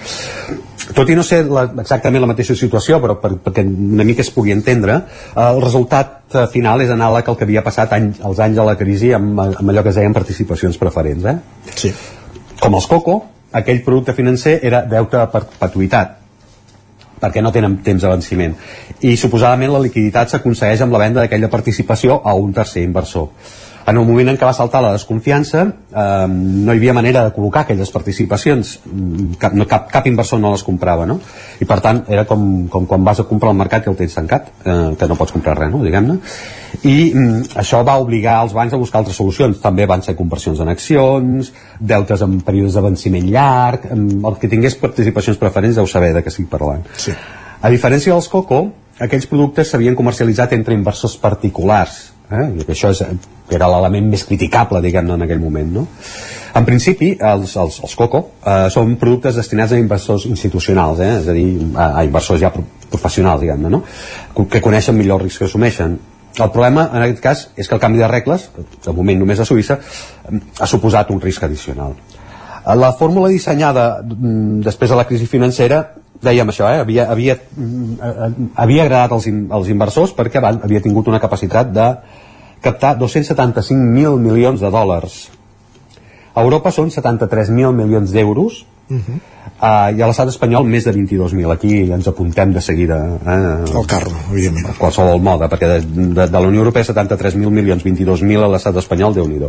tot 0.95 1.09
i 1.09 1.15
no 1.17 1.23
ser 1.25 1.43
la, 1.47 1.65
exactament 1.83 2.23
la 2.23 2.29
mateixa 2.29 2.55
situació 2.57 2.99
però 3.03 3.17
per, 3.21 3.33
perquè 3.45 3.63
una 3.65 4.05
mica 4.07 4.23
es 4.25 4.31
pugui 4.33 4.53
entendre 4.55 4.97
eh, 5.01 5.43
el 5.43 5.61
resultat 5.63 6.35
eh, 6.35 6.47
final 6.53 6.81
és 6.83 6.93
anàleg 6.93 7.27
al 7.27 7.37
que 7.39 7.47
havia 7.47 7.63
passat 7.65 7.93
any, 7.97 8.11
els 8.27 8.41
anys 8.43 8.59
de 8.59 8.65
la 8.67 8.77
crisi 8.79 9.13
amb, 9.17 9.39
amb 9.41 9.73
allò 9.73 9.83
que 9.83 9.93
es 9.93 9.99
deien 9.99 10.15
participacions 10.15 10.79
preferents 10.81 11.27
eh? 11.31 11.37
sí. 11.75 11.93
com 12.61 12.79
els 12.79 12.89
COCO 12.91 13.17
aquell 13.61 13.83
producte 13.85 14.15
financer 14.17 14.59
era 14.63 14.83
deute 14.87 15.19
a 15.19 15.27
perpetuïtat 15.31 16.17
perquè 17.21 17.43
no 17.45 17.51
tenen 17.53 17.77
temps 17.85 18.01
de 18.01 18.09
venciment 18.09 18.55
i 19.05 19.15
suposadament 19.17 19.73
la 19.73 19.83
liquiditat 19.83 20.31
s'aconsegueix 20.31 20.81
amb 20.81 20.95
la 20.95 21.03
venda 21.03 21.21
d'aquella 21.21 21.51
participació 21.53 22.21
a 22.25 22.33
un 22.37 22.53
tercer 22.53 22.83
inversor 22.87 23.29
en 23.87 23.97
el 23.97 24.05
moment 24.05 24.29
en 24.29 24.37
què 24.37 24.47
va 24.47 24.53
saltar 24.57 24.83
la 24.83 24.93
desconfiança 24.93 25.65
eh, 25.65 26.27
no 26.29 26.73
hi 26.73 26.77
havia 26.77 26.97
manera 26.97 27.25
de 27.27 27.35
col·locar 27.35 27.65
aquelles 27.65 27.91
participacions 27.91 28.79
Mm, 28.91 29.37
cap, 29.39 29.53
no, 29.55 29.65
cap, 29.69 29.85
cap 29.91 30.07
inversor 30.09 30.39
no 30.41 30.51
les 30.51 30.63
comprava 30.67 31.05
no? 31.07 31.17
i 31.61 31.67
per 31.69 31.77
tant 31.83 32.01
era 32.11 32.25
com, 32.27 32.67
com 32.71 32.87
quan 32.89 33.05
vas 33.07 33.21
a 33.21 33.25
comprar 33.29 33.51
al 33.53 33.57
mercat 33.59 33.85
i 33.85 33.91
el 33.91 33.95
tens 33.99 34.17
tancat 34.17 34.49
eh, 34.65 34.73
que 34.99 35.07
no 35.07 35.17
pots 35.19 35.31
comprar 35.35 35.55
res, 35.57 35.71
no? 35.71 35.79
diguem-ne 35.85 36.17
i 36.87 36.95
mm, 37.13 37.53
això 37.61 37.81
va 37.87 37.95
obligar 38.01 38.39
els 38.43 38.55
bancs 38.57 38.75
a 38.75 38.81
buscar 38.81 39.01
altres 39.01 39.19
solucions 39.21 39.61
també 39.63 39.87
van 39.89 40.03
ser 40.03 40.17
conversions 40.19 40.59
en 40.59 40.73
accions 40.73 41.53
deutes 41.79 42.25
en 42.25 42.39
períodes 42.47 42.75
de 42.75 42.85
venciment 42.87 43.31
llarg 43.31 43.87
mm, 43.89 44.21
el 44.27 44.39
que 44.41 44.51
tingués 44.51 44.75
participacions 44.81 45.39
preferents 45.39 45.79
deu 45.79 45.87
saber 45.87 46.11
de 46.17 46.25
què 46.25 46.33
estic 46.33 46.51
parlant 46.51 46.83
sí. 46.97 47.15
a 47.61 47.71
diferència 47.71 48.11
dels 48.11 48.27
COCO, 48.31 48.63
aquells 48.99 49.29
productes 49.31 49.71
s'havien 49.71 49.95
comercialitzat 49.95 50.57
entre 50.57 50.75
inversors 50.75 51.15
particulars, 51.21 52.10
eh? 52.31 52.47
i 52.57 52.65
que 52.65 52.73
això 52.75 52.91
és, 52.93 53.01
que 53.49 53.57
era 53.57 53.67
l'element 53.71 54.07
més 54.13 54.23
criticable, 54.27 54.81
diguem-ne, 54.83 55.17
en 55.17 55.25
aquell 55.25 55.41
moment. 55.43 55.73
No? 55.79 55.85
En 56.55 56.67
principi, 56.67 57.13
els, 57.19 57.55
els, 57.59 57.79
els 57.83 57.95
COCO 57.99 58.21
eh, 58.43 58.67
són 58.73 58.95
productes 59.01 59.37
destinats 59.39 59.75
a 59.75 59.79
inversors 59.79 60.25
institucionals, 60.29 60.99
eh? 61.03 61.11
és 61.21 61.27
a 61.31 61.35
dir, 61.35 61.45
a, 61.75 61.91
a 62.01 62.05
inversors 62.07 62.41
ja 62.43 62.51
pro- 62.53 62.65
professionals, 62.91 63.43
diguem-ne, 63.43 63.71
no? 63.71 63.83
que 64.51 64.63
coneixen 64.63 64.97
millor 64.97 65.21
el 65.21 65.29
risc 65.29 65.43
que 65.43 65.49
assumeixen. 65.51 65.99
El 66.39 66.51
problema, 66.51 66.87
en 66.95 67.03
aquest 67.03 67.23
cas, 67.23 67.45
és 67.59 67.67
que 67.67 67.75
el 67.75 67.83
canvi 67.83 67.99
de 67.99 68.07
regles, 68.07 68.49
de 68.55 68.93
moment 68.95 69.19
només 69.19 69.39
a 69.39 69.47
Suïssa, 69.47 69.79
eh, 70.31 70.41
ha 70.59 70.67
suposat 70.69 71.11
un 71.11 71.19
risc 71.23 71.43
addicional. 71.47 71.95
La 72.77 72.91
fórmula 72.93 73.31
dissenyada 73.31 74.03
mm, 74.03 74.61
després 74.67 74.91
de 74.91 74.97
la 74.99 75.07
crisi 75.09 75.25
financera 75.25 75.81
dèiem 76.21 76.49
això, 76.49 76.67
eh? 76.69 76.79
havia, 76.83 77.07
havia, 77.11 77.35
mm, 77.57 78.49
havia 78.55 78.83
agradat 78.83 79.11
als, 79.11 79.27
in- 79.27 79.47
als 79.51 79.67
inversors 79.69 80.13
perquè 80.15 80.41
van, 80.41 80.59
havia 80.63 80.81
tingut 80.81 81.07
una 81.07 81.19
capacitat 81.19 81.71
de 81.73 81.87
captar 82.61 82.95
275.000 82.99 84.17
milions 84.21 84.59
de 84.61 84.69
dòlars. 84.69 85.29
A 86.33 86.41
Europa 86.45 86.71
són 86.71 86.89
73.000 86.93 87.73
milions 87.73 88.11
d'euros 88.11 88.65
Uh 88.91 88.97
-huh. 88.97 89.15
uh, 89.93 89.97
i 89.97 90.01
a 90.01 90.07
l'estat 90.07 90.27
espanyol 90.27 90.65
més 90.65 90.83
de 90.83 90.91
22.000. 90.91 91.51
Aquí 91.53 91.91
ens 91.93 92.07
apuntem 92.07 92.51
de 92.51 92.59
seguida. 92.61 92.97
Eh? 93.25 93.71
El 93.79 93.85
carro, 93.87 94.11
evidentment. 94.33 94.65
A 94.67 94.73
qualsevol 94.77 95.21
moda, 95.21 95.47
perquè 95.47 95.67
de, 95.67 95.79
de, 96.13 96.27
de 96.27 96.31
la 96.39 96.47
Unió 96.47 96.59
Europea 96.59 96.83
73.000 96.83 97.49
milions, 97.49 97.85
22.000 97.85 98.43
a 98.43 98.47
l'estat 98.49 98.75
espanyol, 98.75 99.13
déu 99.13 99.27
nhi 99.29 99.39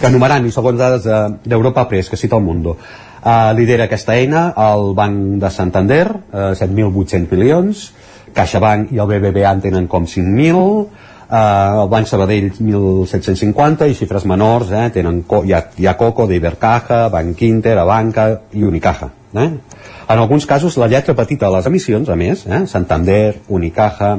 Que 0.00 0.10
numerant, 0.10 0.44
i 0.46 0.50
segons 0.50 0.76
dades 0.78 1.04
de- 1.04 1.36
d'Europa 1.44 1.86
Press, 1.88 2.08
que 2.10 2.16
cita 2.16 2.34
el 2.36 2.42
Mundo, 2.42 2.76
uh, 3.22 3.52
lidera 3.56 3.88
aquesta 3.88 4.16
eina 4.18 4.50
el 4.68 4.92
Banc 4.98 5.40
de 5.42 5.50
Santander, 5.50 6.04
uh, 6.10 6.50
7.800 6.58 7.30
milions, 7.30 7.86
CaixaBank 8.34 8.92
i 8.92 9.00
el 9.02 9.08
BBVA 9.08 9.54
en 9.54 9.64
tenen 9.70 9.88
com 9.88 10.06
5.000, 10.08 11.08
Uh, 11.32 11.80
el 11.80 11.88
Banc 11.88 12.04
Sabadell 12.04 12.50
1.750 12.60 13.86
i 13.88 13.94
xifres 13.96 14.26
menors 14.28 14.68
eh, 14.68 14.82
tenen 14.92 15.22
hi, 15.24 15.54
ha, 15.56 15.62
hi 15.80 15.86
ha 15.88 15.94
Coco, 15.96 16.26
d'Ibercaja, 16.28 17.06
Banc 17.08 17.40
Inter, 17.46 17.78
Abanca 17.80 18.26
i 18.52 18.66
Unicaja 18.68 19.08
eh? 19.40 19.46
en 19.48 20.18
alguns 20.18 20.44
casos 20.44 20.76
la 20.76 20.90
lletra 20.92 21.14
petita 21.16 21.48
de 21.48 21.56
les 21.56 21.70
emissions 21.70 22.10
a 22.12 22.16
més, 22.20 22.44
eh, 22.44 22.66
Santander, 22.68 23.38
Unicaja 23.48 24.10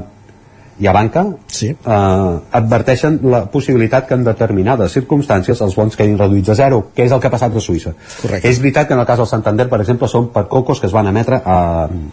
i 0.80 0.88
Abanca 0.88 1.26
sí. 1.48 1.70
eh, 1.70 2.36
adverteixen 2.60 3.20
la 3.30 3.44
possibilitat 3.52 4.08
que 4.10 4.18
en 4.18 4.26
determinades 4.26 4.96
circumstàncies 4.98 5.62
els 5.62 5.76
bons 5.78 5.98
quedin 6.00 6.18
reduïts 6.18 6.54
a 6.54 6.58
zero, 6.58 6.84
que 6.96 7.06
és 7.06 7.12
el 7.14 7.22
que 7.22 7.30
ha 7.30 7.34
passat 7.34 7.56
a 7.56 7.64
Suïssa. 7.64 7.94
Correcte. 8.22 8.50
És 8.50 8.62
veritat 8.64 8.90
que 8.90 8.98
en 8.98 9.04
el 9.04 9.10
cas 9.10 9.22
del 9.22 9.30
Santander, 9.30 9.68
per 9.70 9.82
exemple, 9.84 10.10
són 10.10 10.32
per 10.34 10.48
cocos 10.52 10.82
que 10.82 10.90
es 10.90 10.96
van 10.96 11.12
emetre 11.12 11.42
a, 11.44 11.60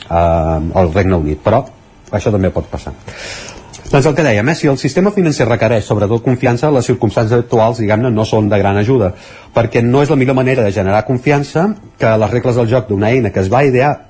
a, 0.08 0.24
al 0.82 0.92
Regne 0.92 1.22
Unit, 1.22 1.40
però 1.44 1.64
això 2.10 2.32
també 2.34 2.50
pot 2.52 2.68
passar. 2.70 2.92
Doncs 3.90 4.06
el 4.06 4.14
que 4.14 4.22
dèiem, 4.22 4.48
eh, 4.48 4.54
si 4.54 4.68
el 4.70 4.78
sistema 4.78 5.10
financer 5.10 5.48
requereix 5.48 5.88
sobretot 5.88 6.22
confiança, 6.22 6.70
les 6.70 6.86
circumstàncies 6.86 7.40
actuals, 7.42 7.80
diguem-ne, 7.82 8.12
no 8.14 8.22
són 8.28 8.46
de 8.48 8.58
gran 8.60 8.76
ajuda, 8.78 9.14
perquè 9.54 9.82
no 9.82 10.04
és 10.04 10.12
la 10.12 10.18
millor 10.20 10.36
manera 10.38 10.62
de 10.62 10.70
generar 10.70 11.02
confiança 11.08 11.66
que 11.98 12.12
les 12.22 12.30
regles 12.30 12.60
del 12.60 12.68
joc 12.70 12.86
d'una 12.86 13.10
eina 13.10 13.32
que 13.34 13.42
es 13.42 13.50
va 13.50 13.64
idear 13.66 14.09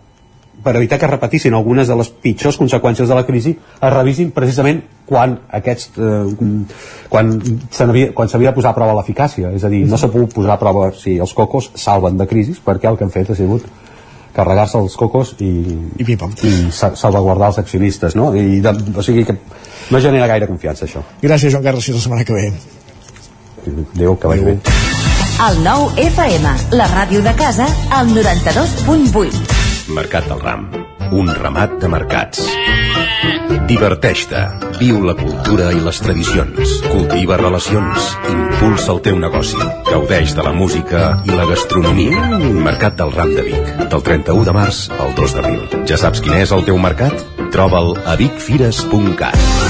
per 0.65 0.75
evitar 0.77 0.99
que 0.99 1.07
es 1.07 1.11
repetissin 1.11 1.55
algunes 1.55 1.89
de 1.89 1.97
les 1.97 2.09
pitjors 2.11 2.59
conseqüències 2.61 3.09
de 3.09 3.15
la 3.15 3.25
crisi 3.27 3.55
es 3.57 3.93
revisin 3.95 4.31
precisament 4.37 4.83
quan 5.07 5.39
aquests 5.57 5.91
eh, 5.99 6.57
quan 7.09 7.31
s'havia 7.73 8.51
de 8.51 8.55
posar 8.57 8.71
a 8.73 8.77
prova 8.77 8.95
l'eficàcia 8.99 9.53
és 9.57 9.65
a 9.65 9.71
dir, 9.73 9.85
no 9.89 9.97
s'ha 9.99 10.09
pogut 10.13 10.35
posar 10.35 10.55
a 10.57 10.61
prova 10.61 10.91
si 10.97 11.17
els 11.19 11.33
cocos 11.35 11.71
salven 11.75 12.19
de 12.21 12.27
crisis 12.31 12.61
perquè 12.65 12.91
el 12.91 12.99
que 12.99 13.05
han 13.09 13.11
fet 13.15 13.31
ha 13.31 13.39
sigut 13.39 13.65
carregar-se 14.35 14.79
els 14.79 14.95
cocos 14.97 15.33
i, 15.43 15.49
I, 15.99 16.05
i 16.47 16.53
sa- 16.71 16.93
salvaguardar 16.95 17.49
els 17.51 17.59
accionistes 17.59 18.15
no? 18.17 18.29
I 18.37 18.61
de, 18.63 18.75
o 18.97 19.03
sigui 19.03 19.25
que 19.27 19.35
no 19.91 20.01
genera 20.01 20.29
gaire 20.31 20.47
confiança 20.47 20.87
això 20.87 21.03
Gràcies, 21.23 21.51
Joan 21.53 21.65
Carles, 21.67 21.85
fins 21.85 21.97
la 21.99 22.03
setmana 22.05 22.25
que 22.25 22.37
ve. 22.37 22.53
Déu 23.99 24.15
que 24.17 24.29
vagi 24.31 24.45
bé 24.47 24.59
El 25.41 25.63
nou 25.65 25.89
FM, 25.97 26.51
la 26.77 26.87
ràdio 26.93 27.23
de 27.25 27.33
casa, 27.35 27.67
al 27.97 28.11
92.8. 28.13 29.60
Mercat 29.95 30.29
del 30.31 30.41
Ram. 30.41 30.69
Un 31.11 31.31
ramat 31.35 31.73
de 31.83 31.89
mercats. 31.91 32.45
Diverteix-te. 33.71 34.43
Viu 34.79 35.01
la 35.03 35.17
cultura 35.19 35.71
i 35.75 35.81
les 35.83 35.99
tradicions. 36.03 36.77
Cultiva 36.87 37.39
relacions. 37.41 38.13
Impulsa 38.31 38.93
el 38.95 39.03
teu 39.07 39.19
negoci. 39.19 39.59
Gaudeix 39.91 40.37
de 40.39 40.47
la 40.47 40.55
música 40.55 41.03
i 41.27 41.35
la 41.35 41.49
gastronomia. 41.51 42.31
Mercat 42.39 42.99
del 43.03 43.15
Ram 43.17 43.35
de 43.35 43.47
Vic. 43.51 43.75
Del 43.91 44.07
31 44.07 44.47
de 44.47 44.57
març 44.61 44.87
al 44.99 45.15
2 45.19 45.37
d'abril. 45.37 45.85
Ja 45.91 45.99
saps 45.99 46.23
quin 46.23 46.39
és 46.39 46.55
el 46.55 46.67
teu 46.71 46.79
mercat? 46.79 47.27
Troba'l 47.51 47.97
a 48.07 48.19
vicfires.cat. 48.21 49.70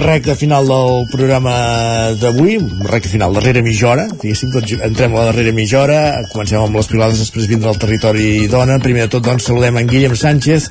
Recta 0.00 0.34
final 0.34 0.66
del 0.66 1.06
programa 1.12 1.52
d'avui, 2.20 2.56
recta 2.88 3.10
final, 3.12 3.34
darrera 3.36 3.62
mitja 3.62 3.90
hora, 3.92 4.06
diguéssim, 4.10 4.50
tots 4.54 4.72
entrem 4.80 5.14
a 5.14 5.20
la 5.20 5.26
darrera 5.28 5.52
mitja 5.54 5.82
hora, 5.82 5.98
comencem 6.32 6.60
amb 6.60 6.78
les 6.80 6.88
privades, 6.90 7.20
després 7.20 7.48
vindrà 7.50 7.74
el 7.74 7.80
territori 7.80 8.46
dona, 8.50 8.78
primer 8.82 9.06
de 9.06 9.12
tot 9.16 9.26
doncs 9.26 9.50
saludem 9.50 9.80
en 9.80 9.90
Guillem 9.90 10.16
Sánchez 10.16 10.70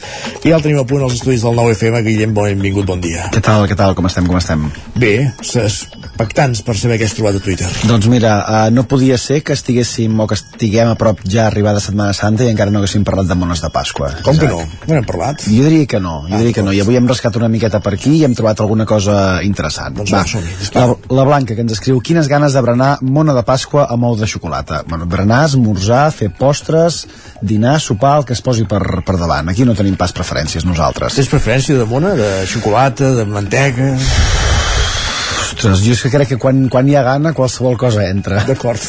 i 0.50 0.56
el 0.56 0.66
tenim 0.66 0.82
a 0.82 0.88
punt 0.90 1.06
als 1.06 1.20
estudis 1.20 1.46
del 1.46 1.58
9FM, 1.62 2.02
Guillem, 2.08 2.34
benvingut, 2.34 2.88
bon 2.90 3.04
dia. 3.04 3.30
Què 3.34 3.44
tal, 3.46 3.68
què 3.70 3.78
tal, 3.78 3.96
com 3.98 4.10
estem, 4.10 4.28
com 4.30 4.40
estem? 4.40 4.66
Bé, 4.98 5.14
expectants 5.40 6.64
per 6.68 6.76
saber 6.76 6.98
què 7.00 7.08
has 7.08 7.16
trobat 7.16 7.38
a 7.38 7.44
Twitter. 7.44 7.68
Doncs 7.88 8.10
mira, 8.12 8.34
uh, 8.42 8.68
no 8.74 8.84
podia 8.90 9.16
ser 9.22 9.40
que 9.46 9.56
estiguéssim 9.56 10.20
o 10.20 10.28
que 10.28 10.36
estiguem 10.36 10.90
a 10.92 10.98
prop 11.00 11.22
ja 11.24 11.46
arribada 11.48 11.80
Setmana 11.84 12.16
Santa 12.18 12.44
i 12.44 12.52
encara 12.52 12.74
no 12.74 12.82
haguéssim 12.82 13.06
parlat 13.08 13.30
de 13.30 13.38
mones 13.40 13.62
de 13.64 13.70
Pasqua. 13.72 14.12
Com 14.26 14.40
que 14.40 14.50
no? 14.50 14.60
No 14.88 14.96
n'hem 14.96 15.08
parlat? 15.08 15.46
Jo 15.48 15.64
diria 15.70 15.88
que 15.88 16.02
no, 16.04 16.22
jo 16.28 16.42
diria 16.42 16.58
que 16.58 16.66
no, 16.66 16.76
i 16.76 16.82
avui 16.84 17.00
hem 17.00 17.08
rascat 17.08 17.40
una 17.40 17.48
miqueta 17.52 17.80
per 17.84 17.96
aquí 17.96 18.18
i 18.18 18.26
hem 18.28 18.36
trobat 18.36 18.60
alguna 18.66 18.88
cosa 18.90 19.19
interessant. 19.46 19.96
Doncs 20.00 20.14
Va, 20.14 20.24
va, 20.24 20.86
la, 20.88 21.16
la 21.20 21.26
Blanca 21.28 21.56
que 21.58 21.66
ens 21.66 21.76
escriu 21.76 22.02
quines 22.06 22.30
ganes 22.32 22.56
de 22.56 22.64
berenar 22.66 22.92
mona 23.02 23.36
de 23.38 23.44
Pasqua 23.48 23.88
amb 23.94 24.10
ou 24.10 24.18
de 24.20 24.30
xocolata. 24.30 24.84
Bueno, 24.90 25.08
berenar, 25.10 25.46
esmorzar, 25.50 26.08
fer 26.16 26.32
postres, 26.40 27.04
dinar, 27.42 27.78
sopar, 27.84 28.18
el 28.20 28.28
que 28.30 28.38
es 28.38 28.44
posi 28.46 28.68
per, 28.70 28.82
per 29.06 29.18
davant. 29.20 29.52
Aquí 29.52 29.68
no 29.68 29.78
tenim 29.78 29.98
pas 30.00 30.16
preferències 30.16 30.68
nosaltres. 30.68 31.18
Tens 31.20 31.32
preferència 31.32 31.78
de 31.80 31.90
mona, 31.90 32.16
de 32.20 32.32
xocolata, 32.50 33.14
de 33.20 33.28
mantega... 33.30 33.96
Ostres, 35.60 35.82
jo 35.84 35.92
és 35.92 36.02
que 36.06 36.10
crec 36.14 36.30
que 36.32 36.38
quan, 36.40 36.60
quan 36.72 36.88
hi 36.88 36.94
ha 36.96 37.02
gana 37.04 37.34
qualsevol 37.36 37.74
cosa 37.80 38.06
entra. 38.08 38.46
D'acord, 38.48 38.80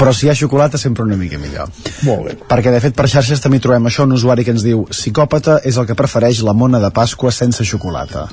Però 0.00 0.10
si 0.10 0.26
hi 0.26 0.30
ha 0.32 0.34
xocolata 0.34 0.80
sempre 0.80 1.04
una 1.06 1.14
mica 1.20 1.38
millor. 1.38 1.70
Molt 2.02 2.24
bé. 2.26 2.34
Perquè 2.50 2.72
de 2.74 2.80
fet 2.82 2.96
per 2.98 3.06
xarxes 3.12 3.42
també 3.44 3.60
trobem 3.62 3.86
això, 3.86 4.08
un 4.08 4.16
usuari 4.16 4.42
que 4.42 4.50
ens 4.56 4.64
diu 4.66 4.82
psicòpata 4.90 5.60
és 5.68 5.78
el 5.78 5.86
que 5.86 5.94
prefereix 5.98 6.42
la 6.42 6.56
mona 6.56 6.80
de 6.82 6.90
Pasqua 6.90 7.30
sense 7.30 7.62
xocolata. 7.68 8.26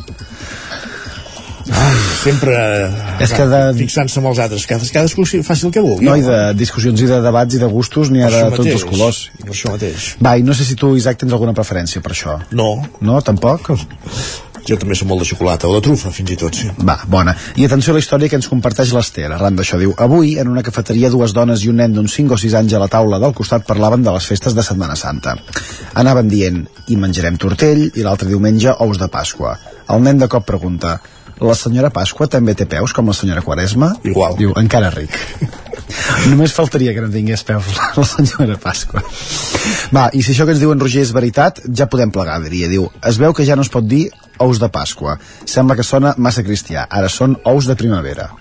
Ai, 1.72 1.95
sempre 2.23 2.56
És 3.23 3.31
que 3.31 3.45
de... 3.48 3.61
fixant-se 3.77 4.19
amb 4.19 4.31
els 4.34 4.41
altres. 4.44 4.65
Cades, 4.68 4.91
cadascú 4.91 5.26
faci 5.26 5.68
el 5.68 5.73
que 5.76 5.84
vulgui. 5.84 6.06
No, 6.07 6.15
i 6.19 6.26
de 6.26 6.40
discussions 6.60 7.02
i 7.02 7.10
de 7.10 7.22
debats 7.23 7.56
i 7.56 7.61
de 7.61 7.69
gustos 7.72 8.11
n'hi 8.11 8.23
ha 8.26 8.31
de 8.31 8.41
tots 8.52 8.60
mateix, 8.60 8.80
els 8.81 8.88
colors. 8.90 9.22
per 9.40 9.52
això 9.56 9.76
mateix. 9.76 10.14
Va, 10.23 10.38
i 10.38 10.44
no 10.44 10.56
sé 10.57 10.68
si 10.68 10.76
tu 10.80 10.95
Isaac 10.99 11.22
tens 11.23 11.35
alguna 11.35 11.56
preferència 11.56 12.03
per 12.03 12.15
això. 12.15 12.40
No. 12.52 12.73
No, 13.02 13.22
tampoc? 13.23 13.72
jo 14.64 14.77
també 14.80 14.95
som 14.95 15.10
molt 15.11 15.23
de 15.23 15.27
xocolata 15.27 15.68
o 15.68 15.73
de 15.76 15.81
trufa 15.84 16.11
fins 16.15 16.31
i 16.31 16.38
tot 16.40 16.56
sí. 16.56 16.69
va, 16.88 16.95
bona, 17.11 17.34
i 17.60 17.65
atenció 17.68 17.91
a 17.91 17.98
la 17.98 18.03
història 18.03 18.31
que 18.31 18.38
ens 18.40 18.48
comparteix 18.52 18.94
l'Ester 18.95 19.26
arran 19.27 19.57
d'això, 19.60 19.80
diu, 19.81 19.91
avui 20.06 20.38
en 20.40 20.52
una 20.52 20.64
cafeteria 20.64 21.11
dues 21.11 21.35
dones 21.35 21.65
i 21.65 21.72
un 21.72 21.81
nen 21.81 21.95
d'uns 21.95 22.15
5 22.15 22.38
o 22.38 22.40
6 22.40 22.56
anys 22.61 22.77
a 22.77 22.84
la 22.84 22.88
taula 22.91 23.19
del 23.19 23.35
costat 23.35 23.68
parlaven 23.68 24.06
de 24.06 24.14
les 24.15 24.27
festes 24.30 24.56
de 24.56 24.64
Setmana 24.64 24.95
Santa. 24.99 25.35
Anaven 25.99 26.31
dient, 26.31 26.64
i 26.88 26.99
menjarem 26.99 27.35
tortell 27.41 27.90
i 27.91 28.06
l'altre 28.06 28.30
diumenge 28.30 28.72
ous 28.85 28.99
de 28.99 29.10
Pasqua. 29.11 29.57
El 29.91 30.03
nen 30.06 30.22
de 30.22 30.30
cop 30.31 30.48
pregunta 30.48 30.95
la 31.48 31.56
senyora 31.57 31.91
Pasqua 31.94 32.30
també 32.32 32.56
té 32.57 32.68
peus 32.70 32.94
com 32.95 33.10
la 33.10 33.15
senyora 33.18 33.44
Quaresma? 33.45 33.94
Igual. 34.07 34.38
Diu, 34.40 34.53
encara 34.60 34.91
ric. 34.94 35.15
Només 36.32 36.53
faltaria 36.56 36.94
que 36.95 37.03
no 37.03 37.11
tingués 37.14 37.44
peus 37.48 37.70
la, 37.76 38.06
senyora 38.07 38.57
Pasqua. 38.61 39.03
Va, 39.95 40.07
i 40.14 40.24
si 40.24 40.34
això 40.34 40.48
que 40.48 40.56
ens 40.56 40.64
diu 40.64 40.74
en 40.74 40.82
Roger 40.82 41.03
és 41.06 41.14
veritat, 41.15 41.61
ja 41.68 41.90
podem 41.91 42.14
plegar, 42.14 42.40
diria. 42.45 42.70
Diu, 42.72 42.88
es 43.06 43.20
veu 43.22 43.36
que 43.36 43.45
ja 43.48 43.57
no 43.60 43.65
es 43.65 43.72
pot 43.74 43.86
dir 43.88 44.07
ous 44.44 44.61
de 44.61 44.70
Pasqua. 44.74 45.18
Sembla 45.45 45.78
que 45.80 45.86
sona 45.88 46.15
massa 46.18 46.45
cristià. 46.45 46.88
Ara 46.90 47.11
són 47.11 47.38
ous 47.49 47.70
de 47.70 47.78
primavera. 47.80 48.32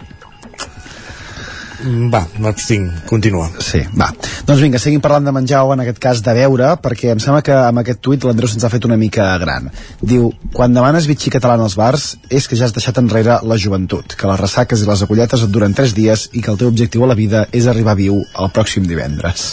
Va, 1.82 2.22
m'abstinc, 2.38 3.04
continua. 3.10 3.48
Sí, 3.62 3.80
va. 3.98 4.08
Doncs 4.46 4.62
vinga, 4.62 4.80
seguim 4.82 5.02
parlant 5.02 5.26
de 5.26 5.34
menjar 5.34 5.64
o 5.66 5.72
en 5.74 5.82
aquest 5.82 5.98
cas 6.02 6.20
de 6.22 6.34
beure, 6.36 6.68
perquè 6.82 7.10
em 7.14 7.22
sembla 7.22 7.42
que 7.46 7.56
amb 7.56 7.82
aquest 7.82 8.02
tuit 8.04 8.26
l'Andreu 8.26 8.50
se'ns 8.50 8.66
ha 8.66 8.70
fet 8.72 8.86
una 8.86 8.98
mica 9.00 9.26
gran. 9.42 9.70
Diu, 10.00 10.30
quan 10.54 10.74
demanes 10.76 11.08
bitxí 11.10 11.32
català 11.34 11.58
als 11.58 11.76
bars 11.78 12.12
és 12.30 12.46
que 12.46 12.58
ja 12.58 12.68
has 12.68 12.76
deixat 12.76 13.02
enrere 13.02 13.40
la 13.42 13.58
joventut, 13.58 14.14
que 14.18 14.30
les 14.30 14.40
ressaques 14.40 14.82
i 14.82 14.88
les 14.88 15.02
agulletes 15.02 15.42
et 15.42 15.50
duren 15.54 15.74
3 15.74 15.96
dies 15.98 16.28
i 16.32 16.44
que 16.44 16.54
el 16.54 16.60
teu 16.60 16.70
objectiu 16.70 17.04
a 17.04 17.10
la 17.10 17.18
vida 17.18 17.46
és 17.52 17.66
arribar 17.66 17.98
viu 17.98 18.22
el 18.22 18.54
pròxim 18.54 18.86
divendres. 18.86 19.50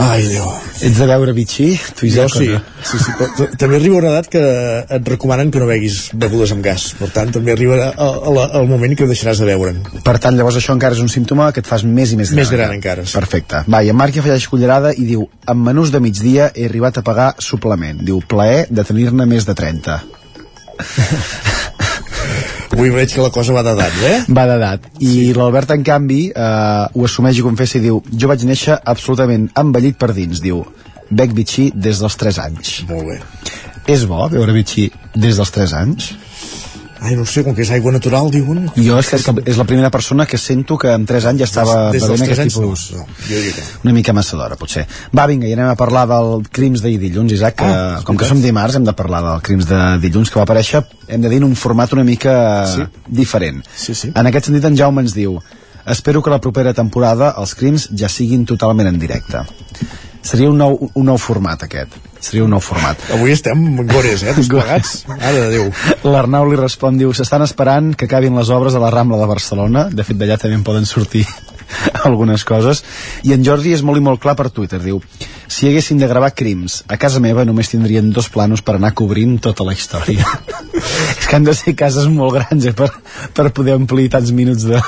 Ai, 0.00 0.22
Déu. 0.30 0.46
Ets 0.80 0.96
de 0.96 1.06
veure 1.10 1.32
bitxí? 1.36 1.66
Tu 1.98 2.06
i 2.06 2.10
Jo 2.14 2.24
sí, 2.30 2.46
no? 2.48 2.60
sí, 2.86 2.96
sí 3.02 3.12
però 3.18 3.46
també 3.58 3.76
arriba 3.76 3.98
una 3.98 4.12
edat 4.14 4.28
que 4.32 4.40
et 4.96 5.08
recomanen 5.10 5.50
que 5.52 5.60
no 5.60 5.66
beguis 5.68 5.96
begudes 6.16 6.52
amb 6.54 6.62
gas 6.64 6.86
per 6.96 7.08
tant 7.12 7.32
també 7.34 7.52
arriba 7.52 7.76
a, 7.90 8.06
a, 8.06 8.30
la- 8.32 8.46
al 8.60 8.68
moment 8.70 8.94
que 8.96 9.04
ho 9.04 9.10
deixaràs 9.10 9.42
de 9.42 9.48
beure'n 9.50 9.82
Per 10.06 10.14
tant, 10.22 10.38
llavors 10.38 10.56
això 10.60 10.72
encara 10.76 10.94
és 10.96 11.02
un 11.04 11.10
símptoma 11.12 11.50
que 11.52 11.60
et 11.60 11.68
fas 11.68 11.84
més 11.84 12.14
i 12.14 12.16
més 12.20 12.30
gran. 12.30 12.40
Més 12.40 12.52
gran 12.54 12.72
encara, 12.78 13.04
sí. 13.04 13.12
Perfecte. 13.18 13.64
Va, 13.68 13.82
i 13.84 13.90
en 13.92 13.98
Marc 13.98 14.14
ja 14.16 14.22
afegeix 14.24 14.46
cullerada 14.48 14.94
i 14.96 15.04
diu 15.10 15.26
en 15.50 15.60
menús 15.66 15.90
de 15.92 16.00
migdia 16.00 16.48
he 16.54 16.64
arribat 16.70 17.02
a 17.02 17.04
pagar 17.04 17.34
suplement. 17.42 18.00
Diu, 18.06 18.22
plaer 18.26 18.66
de 18.70 18.84
tenir-ne 18.86 19.26
més 19.28 19.44
de 19.48 19.54
30. 19.58 20.00
avui 22.76 22.92
veig 22.94 23.12
que 23.14 23.22
la 23.24 23.32
cosa 23.34 23.54
va 23.56 23.64
d'edat 23.66 23.96
eh? 24.06 24.16
Va 24.28 24.46
d'edat. 24.50 24.86
I 25.02 25.32
l'Albert, 25.36 25.74
en 25.74 25.82
canvi, 25.86 26.20
eh, 26.30 26.84
ho 26.94 27.06
assumeix 27.08 27.40
i 27.40 27.46
confessa 27.46 27.78
i 27.78 27.84
diu 27.86 28.02
jo 28.12 28.30
vaig 28.30 28.44
néixer 28.48 28.78
absolutament 28.94 29.48
envellit 29.60 29.98
per 30.00 30.12
dins. 30.16 30.40
Diu, 30.44 30.62
bec 31.10 31.34
bitxí 31.36 31.70
des 31.74 32.00
dels 32.02 32.16
3 32.16 32.42
anys. 32.46 32.74
Molt 32.88 33.08
bé. 33.10 33.20
És 33.90 34.06
bo 34.06 34.28
veure 34.30 34.54
bitxí 34.54 34.90
des 35.14 35.36
dels 35.40 35.50
3 35.56 35.74
anys? 35.80 36.12
Ai, 37.00 37.14
no 37.16 37.24
sé, 37.24 37.40
com 37.42 37.54
que 37.56 37.62
és 37.64 37.70
aigua 37.72 37.92
natural, 37.94 38.26
diuen. 38.30 38.66
Jo 38.76 38.98
és 39.00 39.08
que 39.08 39.16
és, 39.16 39.24
és 39.48 39.56
la 39.56 39.64
primera 39.64 39.88
persona 39.90 40.26
que 40.28 40.36
sento 40.36 40.76
que 40.76 40.90
amb 40.92 41.08
3 41.08 41.24
anys 41.30 41.38
ja 41.40 41.46
estava 41.48 41.76
Des- 41.90 42.02
des 42.02 42.08
bevent 42.10 42.22
aquest 42.26 42.40
anys, 42.44 42.54
tipus... 42.58 42.82
no, 42.92 42.98
no, 43.06 43.06
jo 43.28 43.36
diria. 43.40 43.64
Una 43.84 43.94
mica 43.96 44.12
massa 44.12 44.36
d'hora, 44.36 44.58
potser. 44.60 44.84
Va, 45.16 45.24
vinga, 45.30 45.48
i 45.48 45.54
anem 45.56 45.70
a 45.70 45.76
parlar 45.80 46.02
del 46.10 46.44
Crims 46.52 46.82
d'ahir 46.84 46.98
dilluns, 47.00 47.32
Isaac, 47.32 47.56
que 47.62 47.64
Ah, 47.70 48.02
com 48.04 48.18
que 48.20 48.28
som 48.28 48.42
dimarts 48.42 48.76
hem 48.76 48.84
de 48.84 48.92
parlar 48.92 49.22
del 49.24 49.40
Crims 49.40 49.64
de 49.70 49.80
dilluns, 50.02 50.28
que 50.28 50.36
va 50.38 50.44
aparèixer, 50.44 50.82
hem 51.08 51.22
de 51.24 51.28
dir, 51.32 51.38
en 51.40 51.44
un 51.48 51.56
format 51.56 51.92
una 51.96 52.04
mica 52.04 52.66
Sí. 52.68 52.84
diferent. 53.06 53.64
Sí, 53.74 53.94
sí. 53.94 54.12
En 54.14 54.26
aquest 54.26 54.46
sentit, 54.50 54.64
en 54.68 54.76
Jaume 54.76 55.00
ens 55.00 55.14
diu 55.16 55.38
espero 55.86 56.20
que 56.22 56.28
la 56.30 56.38
propera 56.40 56.74
temporada 56.74 57.32
els 57.38 57.54
crims 57.54 57.88
ja 57.96 58.08
siguin 58.12 58.44
totalment 58.44 58.86
en 58.92 58.98
directe. 59.00 59.40
Seria 60.22 60.50
un 60.50 60.58
nou, 60.58 60.76
un 60.94 61.06
nou 61.06 61.16
format, 61.16 61.62
aquest. 61.64 61.96
Seria 62.20 62.44
un 62.44 62.52
nou 62.52 62.60
format. 62.60 63.00
Avui 63.16 63.32
estem 63.32 63.62
gores, 63.88 64.22
eh, 64.22 64.34
tots 64.36 64.50
plegats. 64.52 65.04
Ara 65.16 65.36
de 65.38 65.48
Déu. 65.54 65.70
L'Arnau 66.04 66.48
li 66.50 66.58
respon, 66.60 66.98
diu, 67.00 67.14
s'estan 67.16 67.42
esperant 67.46 67.94
que 67.96 68.04
acabin 68.04 68.36
les 68.36 68.50
obres 68.52 68.76
a 68.76 68.82
la 68.82 68.90
Rambla 68.92 69.18
de 69.20 69.28
Barcelona, 69.30 69.88
de 69.88 70.04
fet 70.04 70.20
d'allà 70.20 70.36
també 70.38 70.58
en 70.60 70.66
poden 70.66 70.86
sortir 70.86 71.24
algunes 72.08 72.44
coses, 72.44 72.84
i 73.24 73.32
en 73.32 73.44
Jordi 73.46 73.72
és 73.76 73.84
molt 73.86 74.00
i 74.00 74.04
molt 74.04 74.20
clar 74.20 74.36
per 74.36 74.50
Twitter, 74.52 74.82
diu, 74.84 75.00
si 75.48 75.68
haguessin 75.68 75.98
de 75.98 76.08
gravar 76.10 76.32
crims 76.36 76.82
a 76.88 76.98
casa 77.00 77.22
meva 77.24 77.44
només 77.48 77.72
tindrien 77.72 78.12
dos 78.14 78.28
planos 78.30 78.62
per 78.62 78.76
anar 78.76 78.92
cobrint 78.94 79.38
tota 79.42 79.66
la 79.66 79.74
història. 79.74 80.26
que 81.30 81.36
han 81.36 81.44
de 81.46 81.54
ser 81.54 81.76
cases 81.78 82.08
molt 82.10 82.34
grans 82.34 82.64
eh, 82.66 82.72
per, 82.74 82.88
per 83.36 83.44
poder 83.54 83.76
omplir 83.78 84.08
tants 84.10 84.32
minuts 84.34 84.64
de, 84.66 84.80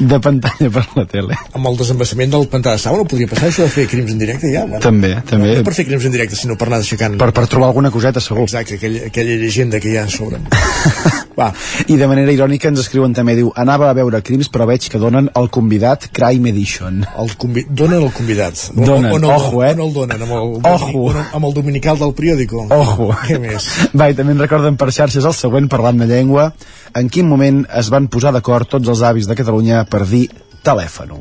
de 0.00 0.18
pantalla 0.24 0.70
per 0.72 0.84
la 0.96 1.04
tele. 1.10 1.36
Amb 1.52 1.68
el 1.68 1.76
desembassament 1.76 2.32
del 2.32 2.46
pantà 2.48 2.72
de 2.72 2.80
Sau 2.80 2.96
no 2.96 3.04
podria 3.08 3.28
passar 3.28 3.50
això 3.50 3.66
de 3.66 3.72
fer 3.74 3.84
crims 3.90 4.14
en 4.14 4.22
directe 4.22 4.48
ja? 4.48 4.64
Bueno, 4.64 4.80
També, 4.84 5.12
també. 5.28 5.58
No 5.58 5.66
per 5.66 5.74
fer 5.76 5.84
crims 5.90 6.06
en 6.08 6.14
directe, 6.16 6.38
sinó 6.40 6.56
per 6.56 6.70
anar 6.70 6.80
aixecant... 6.80 7.18
Per, 7.20 7.28
per 7.36 7.44
trobar 7.52 7.68
alguna 7.68 7.92
coseta, 7.92 8.22
segur. 8.24 8.46
Exacte, 8.48 8.78
aquella, 8.80 9.10
aquella 9.10 9.36
llegenda 9.42 9.82
que 9.82 9.92
hi 9.92 9.98
ha 10.00 10.06
a 10.08 10.12
sobre. 10.12 10.40
Va. 11.38 11.50
I 11.90 11.98
de 11.98 12.06
manera 12.08 12.32
irònica 12.32 12.70
ens 12.70 12.80
escriuen 12.84 13.12
també, 13.16 13.34
diu, 13.36 13.50
anava 13.60 13.90
a 13.90 13.96
veure 13.98 14.22
crims 14.24 14.48
però 14.54 14.68
veig 14.70 14.86
que 14.88 15.00
donen 15.02 15.28
el 15.36 15.50
convidat 15.52 16.08
Crime 16.14 16.52
Edition. 16.54 17.02
El 17.20 17.34
convi... 17.40 17.66
Donen 17.68 18.06
el 18.06 18.12
convidat. 18.14 18.68
Donen, 18.72 19.10
o, 19.10 19.18
o 19.18 19.20
no, 19.20 19.32
ojo, 19.34 19.64
eh? 19.66 19.72
O 19.74 19.80
no 19.82 19.88
el 19.90 19.94
donen, 19.98 20.24
amb 20.24 20.36
el, 20.38 20.54
Ojo. 20.70 21.04
amb 21.24 21.48
el 21.50 21.56
dominical 21.56 21.98
del 22.00 22.14
periòdico. 22.16 22.68
Ojo. 22.72 23.10
Què 23.26 23.40
més? 23.42 23.66
Va, 23.92 24.08
i 24.08 24.16
també 24.16 24.36
ens 24.36 24.44
recorden 24.46 24.78
per 24.80 24.92
xarxes 24.94 25.26
el 25.26 25.34
següent 25.36 25.68
parlant 25.74 25.98
de 26.02 26.06
llengua. 26.10 26.48
En 26.94 27.08
quin 27.10 27.26
moment 27.28 27.64
es 27.74 27.88
van 27.90 28.06
posar 28.08 28.32
d'acord 28.34 28.70
tots 28.70 28.88
els 28.88 29.02
avis 29.02 29.26
de 29.30 29.34
Catalunya 29.38 29.84
per 29.90 30.04
dir 30.06 30.28
telèfon? 30.64 31.16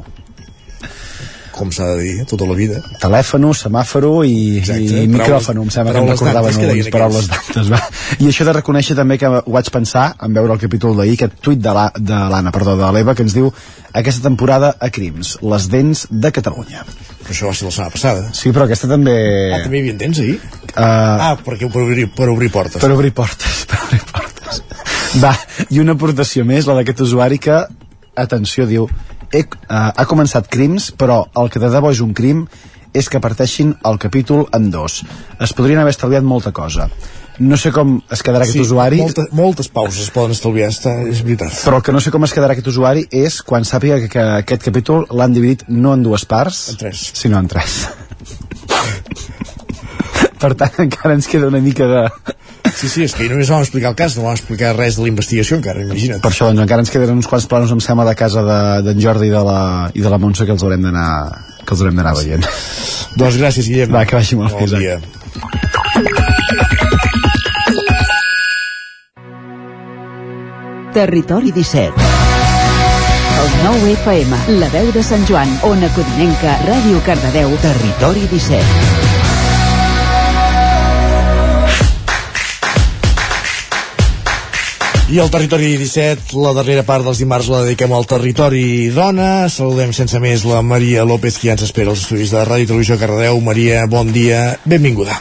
Com 1.53 1.69
s'ha 1.69 1.85
de 1.93 1.97
dir, 2.01 2.13
tota 2.25 2.47
la 2.49 2.55
vida. 2.57 2.79
Telèfon, 2.97 3.43
semàforo 3.53 4.23
i, 4.25 4.57
Exacte, 4.57 5.03
i 5.03 5.09
micròfon, 5.11 5.59
em 5.61 5.69
sembla 5.69 5.91
que 5.93 6.01
em 6.01 6.07
recordaven 6.09 6.55
algunes 6.57 6.89
paraules 6.95 7.27
d'antes. 7.29 7.69
Va. 7.69 7.77
I 8.17 8.29
això 8.31 8.47
de 8.47 8.55
reconèixer 8.57 8.95
també 8.97 9.19
que 9.21 9.29
ho 9.29 9.43
vaig 9.53 9.69
pensar 9.75 10.07
en 10.25 10.33
veure 10.33 10.55
el 10.57 10.61
capítol 10.63 10.97
d'ahir, 10.97 11.13
aquest 11.19 11.37
tuit 11.45 11.61
de 11.61 11.73
la- 11.77 11.91
de 11.93 12.17
l'Anna, 12.33 12.49
perdó, 12.51 12.73
de 12.79 12.89
l'Eva, 12.97 13.13
que 13.13 13.21
ens 13.21 13.35
diu 13.37 13.51
aquesta 13.93 14.23
temporada 14.25 14.73
a 14.79 14.89
Crims, 14.89 15.35
les 15.45 15.69
dents 15.69 16.07
de 16.09 16.31
Catalunya. 16.33 16.81
Però 17.21 17.31
això 17.37 17.45
va 17.45 17.53
ser 17.53 17.65
la 17.69 17.71
setmana 17.71 17.91
passada. 17.93 18.25
Sí, 18.33 18.49
però 18.51 18.65
aquesta 18.65 18.87
també... 18.89 19.13
Ah, 19.53 19.61
també 19.61 19.77
hi 19.77 19.81
havia 19.85 19.97
temps 20.01 20.19
ahir? 20.25 20.39
Uh, 20.73 20.81
Ah, 21.29 21.37
perquè 21.45 21.69
per 21.71 21.81
obrir, 21.85 22.09
per 22.17 22.29
obrir 22.33 22.49
portes. 22.51 22.81
per 22.81 22.89
obrir 22.91 23.13
portes, 23.13 23.61
per 23.69 23.77
obrir 23.85 24.01
portes. 24.01 24.12
Va, 25.21 25.33
i 25.69 25.79
una 25.81 25.93
aportació 25.97 26.45
més, 26.47 26.65
la 26.67 26.75
d'aquest 26.79 27.03
usuari 27.05 27.37
que, 27.41 27.59
atenció, 28.17 28.65
diu, 28.69 28.87
he, 29.33 29.43
uh, 29.45 29.89
ha 29.93 30.05
començat 30.09 30.47
crims, 30.49 30.91
però 30.97 31.23
el 31.37 31.51
que 31.53 31.61
de 31.61 31.69
debò 31.73 31.91
és 31.93 32.01
un 32.01 32.13
crim 32.17 32.45
és 32.93 33.09
que 33.09 33.21
parteixin 33.21 33.73
el 33.89 33.97
capítol 34.01 34.47
en 34.53 34.69
dos. 34.73 35.01
Es 35.41 35.53
podrien 35.57 35.79
haver 35.81 35.93
estalviat 35.95 36.25
molta 36.25 36.51
cosa. 36.53 36.89
No 37.41 37.57
sé 37.57 37.71
com 37.73 37.95
es 38.13 38.21
quedarà 38.21 38.45
aquest 38.45 38.59
sí, 38.59 38.61
usuari, 38.61 38.99
Molta, 39.01 39.23
moltes 39.33 39.69
pauses 39.73 40.03
es 40.05 40.11
poden 40.13 40.35
estalviar, 40.35 40.67
està, 40.69 40.91
és 41.09 41.23
veritat. 41.25 41.55
però 41.65 41.79
el 41.79 41.85
que 41.87 41.95
no 41.95 42.01
sé 42.05 42.11
com 42.13 42.21
es 42.27 42.33
quedarà 42.35 42.53
aquest 42.53 42.69
usuari 42.69 43.07
és 43.09 43.39
quan 43.41 43.65
sàpiga 43.65 43.97
que, 44.03 44.09
que 44.13 44.25
aquest 44.43 44.61
capítol 44.67 45.07
l'han 45.09 45.33
dividit 45.33 45.63
no 45.67 45.95
en 45.97 46.03
dues 46.05 46.27
parts, 46.29 46.67
En 46.69 46.77
tres. 46.77 47.07
sinó 47.17 47.39
en 47.41 47.49
tres. 47.49 47.87
per 50.43 50.53
tant, 50.59 50.75
encara 50.83 51.15
ens 51.17 51.29
queda 51.31 51.47
una 51.49 51.61
mica 51.63 51.87
de, 51.89 52.03
Sí, 52.73 52.87
sí, 52.89 53.03
és 53.05 53.13
que 53.13 53.27
només 53.29 53.49
vam 53.53 53.61
explicar 53.61 53.91
el 53.91 53.95
cas, 53.99 54.15
no 54.17 54.23
vam 54.25 54.33
explicar 54.37 54.71
res 54.75 54.95
de 54.97 55.03
la 55.05 55.11
investigació 55.11 55.59
encara, 55.59 55.83
imagina't. 55.85 56.21
Per 56.23 56.31
això, 56.31 56.47
doncs, 56.49 56.63
encara 56.65 56.81
ens 56.83 56.91
queden 56.93 57.13
uns 57.19 57.29
quants 57.29 57.45
planos, 57.51 57.71
em 57.75 57.81
sembla, 57.83 58.07
de 58.09 58.15
casa 58.17 58.41
de- 58.43 58.81
d'en 58.87 58.97
de, 58.97 59.03
Jordi 59.03 59.29
i 59.29 59.33
de, 59.33 59.43
la, 59.45 59.59
i 59.93 60.01
de 60.03 60.09
la 60.11 60.17
Montse 60.17 60.47
que 60.47 60.55
els 60.55 60.63
haurem 60.65 60.81
d'anar 60.87 61.07
que 61.63 61.75
els 61.75 61.81
haurem 61.83 61.95
d'anar 62.01 62.15
veient. 62.17 62.43
Doncs 63.15 63.37
gràcies, 63.39 63.69
Guillem. 63.69 63.93
Va, 63.93 64.05
que 64.09 64.17
vagi 64.19 64.35
molt 64.39 64.57
bon 64.57 64.73
dia. 64.79 64.97
Territori 70.93 71.51
17. 71.51 71.93
El 73.43 73.65
9 73.65 73.91
FM, 73.93 74.37
la 74.59 74.69
veu 74.69 74.91
de 74.93 75.01
Sant 75.03 75.25
Joan, 75.29 75.49
Ona 75.65 75.89
Codinenca, 75.95 76.57
Ràdio 76.67 77.01
Cardedeu, 77.07 77.55
Territori 77.65 78.27
17. 78.29 79.12
I 85.11 85.19
al 85.19 85.29
territori 85.29 85.75
17, 85.75 86.31
la 86.39 86.53
darrera 86.55 86.85
part 86.87 87.03
dels 87.03 87.19
dimarts 87.19 87.49
la 87.51 87.65
dediquem 87.65 87.91
al 87.91 88.07
territori 88.07 88.87
dona. 88.95 89.49
Saludem 89.51 89.91
sense 89.91 90.21
més 90.23 90.47
la 90.47 90.63
Maria 90.63 91.03
López, 91.03 91.35
que 91.37 91.49
ja 91.49 91.57
ens 91.57 91.67
espera 91.67 91.91
als 91.91 92.05
estudis 92.05 92.31
de 92.31 92.47
Ràdio 92.47 92.71
Televisió 92.71 92.97
Cardedeu. 93.01 93.43
Maria, 93.43 93.83
bon 93.91 94.15
dia, 94.15 94.53
benvinguda. 94.63 95.19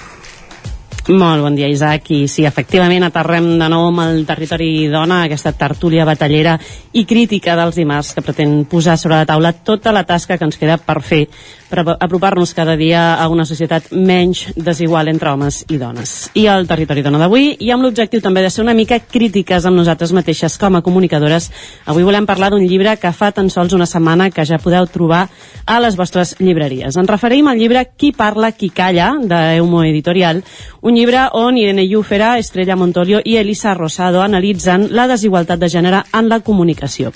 Molt 1.08 1.42
bon 1.42 1.56
dia, 1.56 1.66
Isaac. 1.66 2.12
I 2.14 2.28
sí, 2.30 2.44
efectivament, 2.46 3.02
aterrem 3.02 3.48
de 3.58 3.66
nou 3.72 3.88
amb 3.88 4.04
el 4.04 4.20
territori 4.26 4.86
dona, 4.86 5.24
aquesta 5.24 5.50
tertúlia 5.58 6.06
batallera 6.06 6.54
i 6.94 7.02
crítica 7.10 7.56
dels 7.58 7.80
dimarts 7.80 8.12
que 8.14 8.22
pretén 8.22 8.60
posar 8.70 8.94
sobre 9.00 9.18
la 9.18 9.26
taula 9.26 9.50
tota 9.52 9.90
la 9.90 10.04
tasca 10.06 10.38
que 10.38 10.46
ens 10.46 10.60
queda 10.60 10.78
per 10.78 11.00
fer 11.02 11.24
per 11.72 11.96
apropar-nos 12.04 12.52
cada 12.52 12.76
dia 12.76 13.14
a 13.16 13.28
una 13.32 13.46
societat 13.48 13.88
menys 13.96 14.44
desigual 14.60 15.08
entre 15.08 15.30
homes 15.32 15.62
i 15.72 15.78
dones. 15.80 16.28
I 16.36 16.44
el 16.52 16.66
territori 16.68 17.00
dona 17.00 17.16
d'avui, 17.22 17.54
i 17.64 17.70
amb 17.72 17.86
l'objectiu 17.86 18.20
també 18.20 18.42
de 18.44 18.50
ser 18.52 18.60
una 18.60 18.76
mica 18.76 18.98
crítiques 19.00 19.64
amb 19.64 19.80
nosaltres 19.80 20.12
mateixes 20.12 20.58
com 20.60 20.76
a 20.76 20.82
comunicadores, 20.84 21.48
avui 21.88 22.04
volem 22.04 22.28
parlar 22.28 22.50
d'un 22.52 22.66
llibre 22.66 22.98
que 23.00 23.14
fa 23.16 23.30
tan 23.32 23.48
sols 23.48 23.72
una 23.72 23.88
setmana 23.88 24.28
que 24.30 24.44
ja 24.44 24.60
podeu 24.60 24.84
trobar 24.84 25.22
a 25.64 25.78
les 25.80 25.96
vostres 25.96 26.34
llibreries. 26.40 26.98
Ens 27.00 27.08
referim 27.08 27.48
al 27.48 27.56
llibre 27.56 27.86
Qui 27.96 28.12
parla, 28.12 28.52
qui 28.52 28.68
calla, 28.68 29.14
d'Eumo 29.16 29.82
Editorial, 29.88 30.44
un 30.82 30.91
llibre 30.96 31.28
on 31.32 31.56
Irene 31.58 31.86
Llúfera, 31.86 32.38
Estrella 32.38 32.76
Montolio 32.76 33.20
i 33.24 33.36
Elisa 33.40 33.72
Rosado 33.74 34.20
analitzen 34.22 34.88
la 34.94 35.06
desigualtat 35.08 35.58
de 35.58 35.68
gènere 35.72 36.02
en 36.12 36.28
la 36.28 36.40
comunicació. 36.44 37.12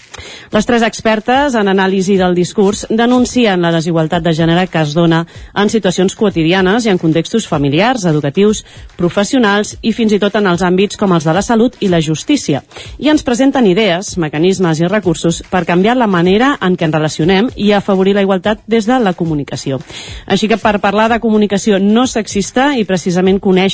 Les 0.53 0.67
tres 0.67 0.83
expertes 0.87 1.55
en 1.55 1.69
anàlisi 1.69 2.17
del 2.17 2.35
discurs 2.35 2.87
denuncien 2.89 3.61
la 3.63 3.73
desigualtat 3.75 4.25
de 4.25 4.33
gènere 4.35 4.67
que 4.73 4.81
es 4.81 4.95
dona 4.97 5.27
en 5.55 5.69
situacions 5.71 6.17
quotidianes 6.17 6.87
i 6.87 6.93
en 6.93 6.99
contextos 6.99 7.47
familiars, 7.47 8.07
educatius, 8.09 8.65
professionals 8.97 9.77
i 9.83 9.93
fins 9.93 10.17
i 10.17 10.21
tot 10.23 10.41
en 10.41 10.49
els 10.49 10.65
àmbits 10.65 10.97
com 10.97 11.13
els 11.13 11.29
de 11.29 11.37
la 11.37 11.45
salut 11.45 11.77
i 11.81 11.93
la 11.93 12.01
justícia. 12.01 12.65
I 12.99 13.13
ens 13.13 13.23
presenten 13.23 13.67
idees, 13.71 14.17
mecanismes 14.17 14.81
i 14.81 14.89
recursos 14.89 15.43
per 15.51 15.67
canviar 15.69 15.97
la 15.97 16.09
manera 16.09 16.55
en 16.61 16.75
què 16.75 16.89
ens 16.89 16.97
relacionem 16.97 17.53
i 17.57 17.73
afavorir 17.73 18.17
la 18.17 18.25
igualtat 18.27 18.65
des 18.67 18.89
de 18.89 18.99
la 18.99 19.13
comunicació. 19.13 19.79
Així 20.27 20.49
que 20.49 20.59
per 20.59 20.79
parlar 20.81 21.11
de 21.13 21.21
comunicació 21.21 21.79
no 21.79 22.07
sexista 22.11 22.73
i 22.75 22.87
precisament 22.89 23.39
conèixer 23.41 23.66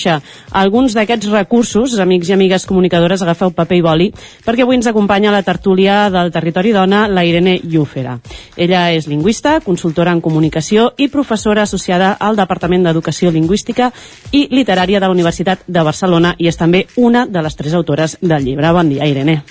alguns 0.50 0.94
d'aquests 0.96 1.30
recursos, 1.32 1.98
amics 2.00 2.30
i 2.30 2.36
amigues 2.36 2.66
comunicadores, 2.66 3.22
agafeu 3.22 3.52
paper 3.54 3.78
i 3.78 3.84
boli, 3.84 4.08
perquè 4.44 4.64
avui 4.64 4.78
ens 4.78 4.88
acompanya 4.90 5.32
la 5.34 5.42
tertúlia 5.42 6.08
del 6.10 6.32
Territori 6.32 6.72
Dona 6.72 7.06
la 7.08 7.24
Irene 7.24 7.58
Llúfera. 7.62 8.18
Ella 8.56 8.90
és 8.92 9.06
lingüista, 9.10 9.60
consultora 9.60 10.12
en 10.12 10.20
comunicació 10.20 10.92
i 10.96 11.08
professora 11.12 11.62
associada 11.62 12.14
al 12.18 12.36
Departament 12.36 12.88
d'Educació 12.88 13.30
Lingüística 13.30 13.92
i 14.32 14.46
Literària 14.50 15.00
de 15.00 15.06
la 15.06 15.14
Universitat 15.14 15.66
de 15.66 15.84
Barcelona 15.86 16.34
i 16.38 16.48
és 16.48 16.58
també 16.58 16.86
una 16.96 17.26
de 17.26 17.42
les 17.42 17.56
tres 17.56 17.74
autores 17.74 18.18
del 18.20 18.44
llibre. 18.44 18.72
Bon 18.72 18.88
dia, 18.88 19.06
Irene. 19.06 19.42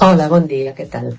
Hola, 0.00 0.28
bon 0.28 0.46
dia, 0.46 0.74
què 0.76 0.88
tal? 0.92 1.14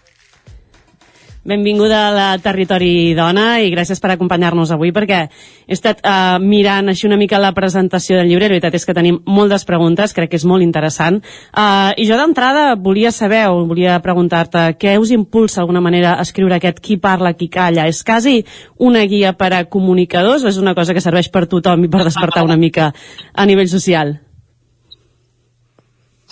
Benvinguda 1.48 2.08
a 2.08 2.12
la 2.12 2.28
Territori 2.44 3.16
Dona 3.16 3.62
i 3.64 3.72
gràcies 3.72 4.02
per 4.04 4.12
acompanyar-nos 4.14 4.74
avui 4.76 4.92
perquè 4.92 5.22
he 5.24 5.76
estat 5.76 6.04
uh, 6.04 6.36
mirant 6.44 6.92
així 6.92 7.08
una 7.08 7.18
mica 7.20 7.40
la 7.40 7.54
presentació 7.56 8.20
del 8.20 8.28
llibre, 8.28 8.50
la 8.50 8.58
veritat 8.58 8.76
és 8.76 8.86
que 8.86 8.96
tenim 8.98 9.22
moltes 9.26 9.64
preguntes, 9.68 10.14
crec 10.14 10.34
que 10.34 10.42
és 10.42 10.46
molt 10.46 10.66
interessant 10.66 11.22
uh, 11.22 11.96
i 11.96 12.06
jo 12.10 12.20
d'entrada 12.20 12.76
volia 12.76 13.14
saber 13.16 13.46
o 13.48 13.64
volia 13.70 13.98
preguntar-te 14.04 14.68
què 14.82 14.98
us 15.00 15.16
impulsa 15.16 15.62
d'alguna 15.62 15.82
manera 15.82 16.18
a 16.18 16.28
escriure 16.28 16.60
aquest 16.60 16.84
qui 16.84 17.00
parla, 17.00 17.34
qui 17.40 17.48
calla 17.48 17.88
és 17.88 18.04
quasi 18.04 18.42
una 18.78 19.06
guia 19.08 19.34
per 19.40 19.54
a 19.56 19.66
comunicadors 19.72 20.44
o 20.44 20.52
és 20.52 20.60
una 20.60 20.76
cosa 20.76 20.94
que 20.94 21.04
serveix 21.04 21.32
per 21.32 21.48
tothom 21.48 21.88
i 21.88 21.92
per 21.92 22.04
despertar 22.04 22.44
una 22.44 22.60
mica 22.60 22.92
a 23.34 23.48
nivell 23.48 23.72
social? 23.72 24.18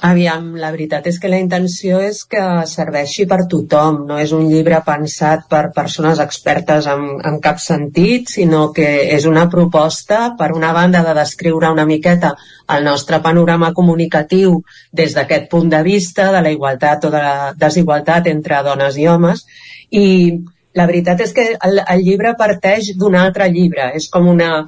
Aviam, 0.04 0.50
la 0.60 0.74
veritat 0.74 1.06
és 1.08 1.18
que 1.24 1.30
la 1.32 1.38
intenció 1.40 2.02
és 2.04 2.18
que 2.28 2.42
serveixi 2.68 3.24
per 3.32 3.46
tothom, 3.48 4.02
no 4.10 4.18
és 4.20 4.34
un 4.36 4.44
llibre 4.50 4.82
pensat 4.84 5.46
per 5.48 5.72
persones 5.78 6.20
expertes 6.20 6.90
en, 6.92 7.06
en 7.24 7.38
cap 7.40 7.62
sentit, 7.64 8.28
sinó 8.28 8.74
que 8.76 8.90
és 9.16 9.24
una 9.26 9.46
proposta, 9.50 10.34
per 10.38 10.52
una 10.52 10.74
banda, 10.76 11.00
de 11.06 11.14
descriure 11.16 11.72
una 11.72 11.86
miqueta 11.88 12.34
el 12.76 12.84
nostre 12.84 13.22
panorama 13.24 13.72
comunicatiu 13.74 14.60
des 14.92 15.16
d'aquest 15.16 15.48
punt 15.50 15.72
de 15.72 15.82
vista 15.88 16.28
de 16.34 16.44
la 16.44 16.52
igualtat 16.52 17.06
o 17.06 17.14
de 17.14 17.22
la 17.24 17.54
desigualtat 17.56 18.28
entre 18.28 18.62
dones 18.68 19.00
i 19.00 19.08
homes, 19.08 19.46
i 19.92 20.06
la 20.76 20.90
veritat 20.92 21.24
és 21.24 21.32
que 21.32 21.54
el, 21.56 21.80
el 21.80 22.04
llibre 22.04 22.36
parteix 22.36 22.92
d'un 23.00 23.16
altre 23.16 23.48
llibre, 23.48 23.94
és 23.96 24.10
com 24.12 24.28
una, 24.28 24.66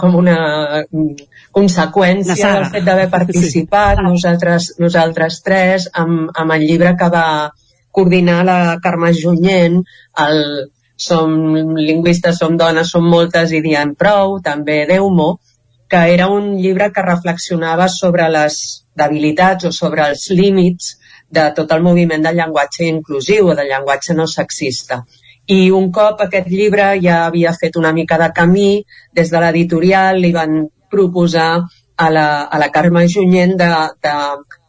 com 0.00 0.16
una 0.18 0.38
conseqüència 1.54 2.52
del 2.56 2.70
fet 2.74 2.86
d'haver 2.86 3.08
participat, 3.12 4.00
sí. 4.00 4.06
nosaltres, 4.06 4.70
nosaltres 4.82 5.42
tres, 5.46 5.90
amb, 5.94 6.30
amb 6.34 6.56
el 6.56 6.66
llibre 6.68 6.94
que 6.98 7.10
va 7.12 7.26
coordinar 7.96 8.42
la 8.44 8.58
Carme 8.82 9.12
Junyent, 9.16 9.78
el 10.26 10.42
Som 10.96 11.74
lingüistes, 11.76 12.38
som 12.40 12.56
dones, 12.56 12.88
som 12.88 13.04
moltes 13.04 13.50
i 13.52 13.60
diem 13.60 13.92
prou, 14.00 14.38
també 14.40 14.86
Déu-mo, 14.88 15.34
que 15.92 16.00
era 16.14 16.28
un 16.32 16.54
llibre 16.56 16.88
que 16.92 17.04
reflexionava 17.04 17.88
sobre 17.92 18.30
les 18.32 18.56
debilitats 18.96 19.68
o 19.68 19.72
sobre 19.76 20.06
els 20.08 20.24
límits 20.32 20.94
de 21.28 21.44
tot 21.58 21.74
el 21.76 21.84
moviment 21.84 22.24
del 22.24 22.40
llenguatge 22.40 22.88
inclusiu 22.88 23.52
o 23.52 23.54
del 23.58 23.68
llenguatge 23.68 24.16
no 24.16 24.26
sexista. 24.26 25.02
I 25.46 25.70
un 25.70 25.90
cop 25.94 26.22
aquest 26.24 26.48
llibre 26.50 26.92
ja 27.02 27.24
havia 27.26 27.52
fet 27.54 27.76
una 27.78 27.92
mica 27.94 28.18
de 28.18 28.30
camí, 28.34 28.84
des 29.14 29.30
de 29.30 29.42
l'editorial 29.42 30.18
li 30.20 30.32
van 30.34 30.64
proposar 30.90 31.50
a 31.96 32.10
la, 32.10 32.28
a 32.44 32.58
la 32.58 32.70
Carme 32.74 33.06
Junyent 33.08 33.54
de, 33.60 33.70
de 34.02 34.14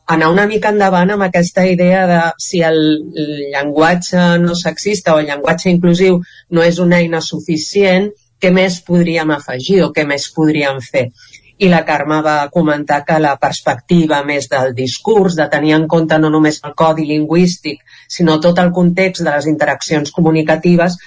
anar 0.07 0.29
una 0.31 0.45
mica 0.47 0.69
endavant 0.71 1.11
amb 1.11 1.25
aquesta 1.25 1.65
idea 1.67 2.05
de 2.07 2.19
si 2.39 2.61
el, 2.63 2.77
llenguatge 3.53 4.27
no 4.43 4.55
sexista 4.55 5.15
o 5.15 5.19
el 5.19 5.27
llenguatge 5.27 5.73
inclusiu 5.73 6.21
no 6.55 6.63
és 6.63 6.79
una 6.79 7.01
eina 7.01 7.21
suficient, 7.21 8.07
què 8.39 8.53
més 8.53 8.79
podríem 8.87 9.33
afegir 9.35 9.81
o 9.83 9.91
què 9.91 10.05
més 10.07 10.29
podríem 10.35 10.79
fer? 10.85 11.09
I 11.57 11.71
la 11.73 11.81
Carme 11.83 12.21
va 12.21 12.37
comentar 12.53 13.01
que 13.03 13.17
la 13.19 13.33
perspectiva 13.41 14.21
més 14.23 14.47
del 14.51 14.75
discurs, 14.77 15.35
de 15.35 15.47
tenir 15.49 15.73
en 15.75 15.87
compte 15.89 16.19
no 16.21 16.29
només 16.29 16.61
el 16.63 16.75
codi 16.77 17.07
lingüístic, 17.09 17.81
sinó 18.07 18.39
tot 18.39 18.59
el 18.63 18.71
context 18.71 19.23
de 19.23 19.31
les 19.31 19.47
interaccions 19.51 20.11
comunicatives, 20.15 20.97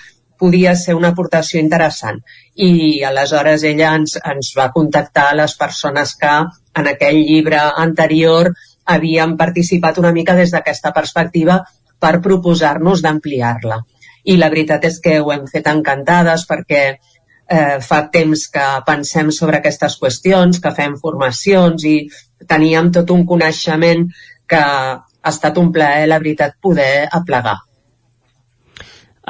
podia 0.41 0.73
ser 0.77 0.97
una 0.97 1.13
aportació 1.13 1.61
interessant. 1.61 2.23
I 2.57 3.03
aleshores 3.05 3.65
ella 3.69 3.93
ens, 3.99 4.17
ens 4.35 4.55
va 4.57 4.71
contactar 4.73 5.29
les 5.37 5.55
persones 5.61 6.15
que 6.21 6.33
en 6.81 6.89
aquell 6.95 7.21
llibre 7.29 7.61
anterior 7.85 8.53
havien 8.95 9.37
participat 9.37 10.01
una 10.03 10.15
mica 10.17 10.35
des 10.39 10.53
d'aquesta 10.55 10.95
perspectiva 10.97 11.61
per 12.01 12.21
proposar-nos 12.25 13.05
d'ampliar-la. 13.05 13.83
I 14.25 14.37
la 14.41 14.49
veritat 14.53 14.85
és 14.89 14.99
que 15.05 15.19
ho 15.21 15.31
hem 15.33 15.47
fet 15.53 15.69
encantades 15.69 16.47
perquè 16.49 16.83
eh, 17.51 17.79
fa 17.85 18.01
temps 18.15 18.47
que 18.55 18.67
pensem 18.87 19.31
sobre 19.37 19.61
aquestes 19.61 19.99
qüestions, 20.01 20.61
que 20.63 20.75
fem 20.77 20.97
formacions 21.05 21.85
i 21.85 21.97
teníem 22.49 22.91
tot 22.97 23.13
un 23.13 23.27
coneixement 23.29 24.07
que 24.49 24.65
ha 25.23 25.35
estat 25.35 25.59
un 25.59 25.73
plaer, 25.73 26.07
la 26.09 26.19
veritat, 26.23 26.57
poder 26.61 27.09
aplegar. 27.13 27.59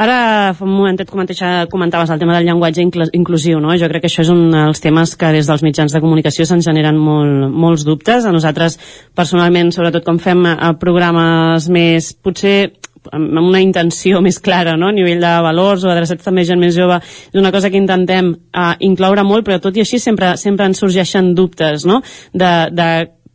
Ara, 0.00 0.54
fa 0.56 0.64
un 0.64 0.70
momentet 0.72 1.10
comentaves 1.10 2.10
el 2.10 2.20
tema 2.20 2.36
del 2.36 2.46
llenguatge 2.46 2.80
inclusiu, 3.12 3.58
no? 3.60 3.74
Jo 3.76 3.88
crec 3.90 4.06
que 4.06 4.08
això 4.08 4.22
és 4.22 4.30
un 4.32 4.46
dels 4.54 4.80
temes 4.80 5.12
que 5.18 5.32
des 5.34 5.50
dels 5.50 5.64
mitjans 5.66 5.92
de 5.92 6.00
comunicació 6.00 6.46
se'n 6.48 6.62
generen 6.64 6.96
molt, 6.96 7.50
molts 7.50 7.84
dubtes. 7.84 8.24
A 8.24 8.32
nosaltres, 8.32 8.78
personalment, 9.18 9.74
sobretot 9.74 10.06
com 10.06 10.22
fem 10.22 10.46
eh, 10.46 10.56
programes 10.80 11.68
més, 11.68 12.14
potser 12.14 12.70
amb 13.12 13.38
una 13.40 13.60
intenció 13.64 14.20
més 14.24 14.38
clara 14.38 14.76
no? 14.76 14.90
a 14.90 14.92
nivell 14.92 15.22
de 15.22 15.30
valors 15.44 15.84
o 15.84 15.90
adreçats 15.90 16.24
també 16.24 16.44
a 16.44 16.50
gent 16.50 16.60
més 16.60 16.74
jove 16.76 16.98
és 17.00 17.38
una 17.40 17.52
cosa 17.52 17.70
que 17.72 17.80
intentem 17.80 18.28
uh, 18.34 18.74
incloure 18.84 19.24
molt 19.24 19.46
però 19.46 19.56
tot 19.62 19.76
i 19.76 19.84
així 19.84 19.98
sempre, 19.98 20.34
sempre 20.36 20.68
ens 20.68 20.82
sorgeixen 20.82 21.32
dubtes 21.34 21.86
no? 21.88 22.02
de, 22.34 22.52
de 22.76 22.90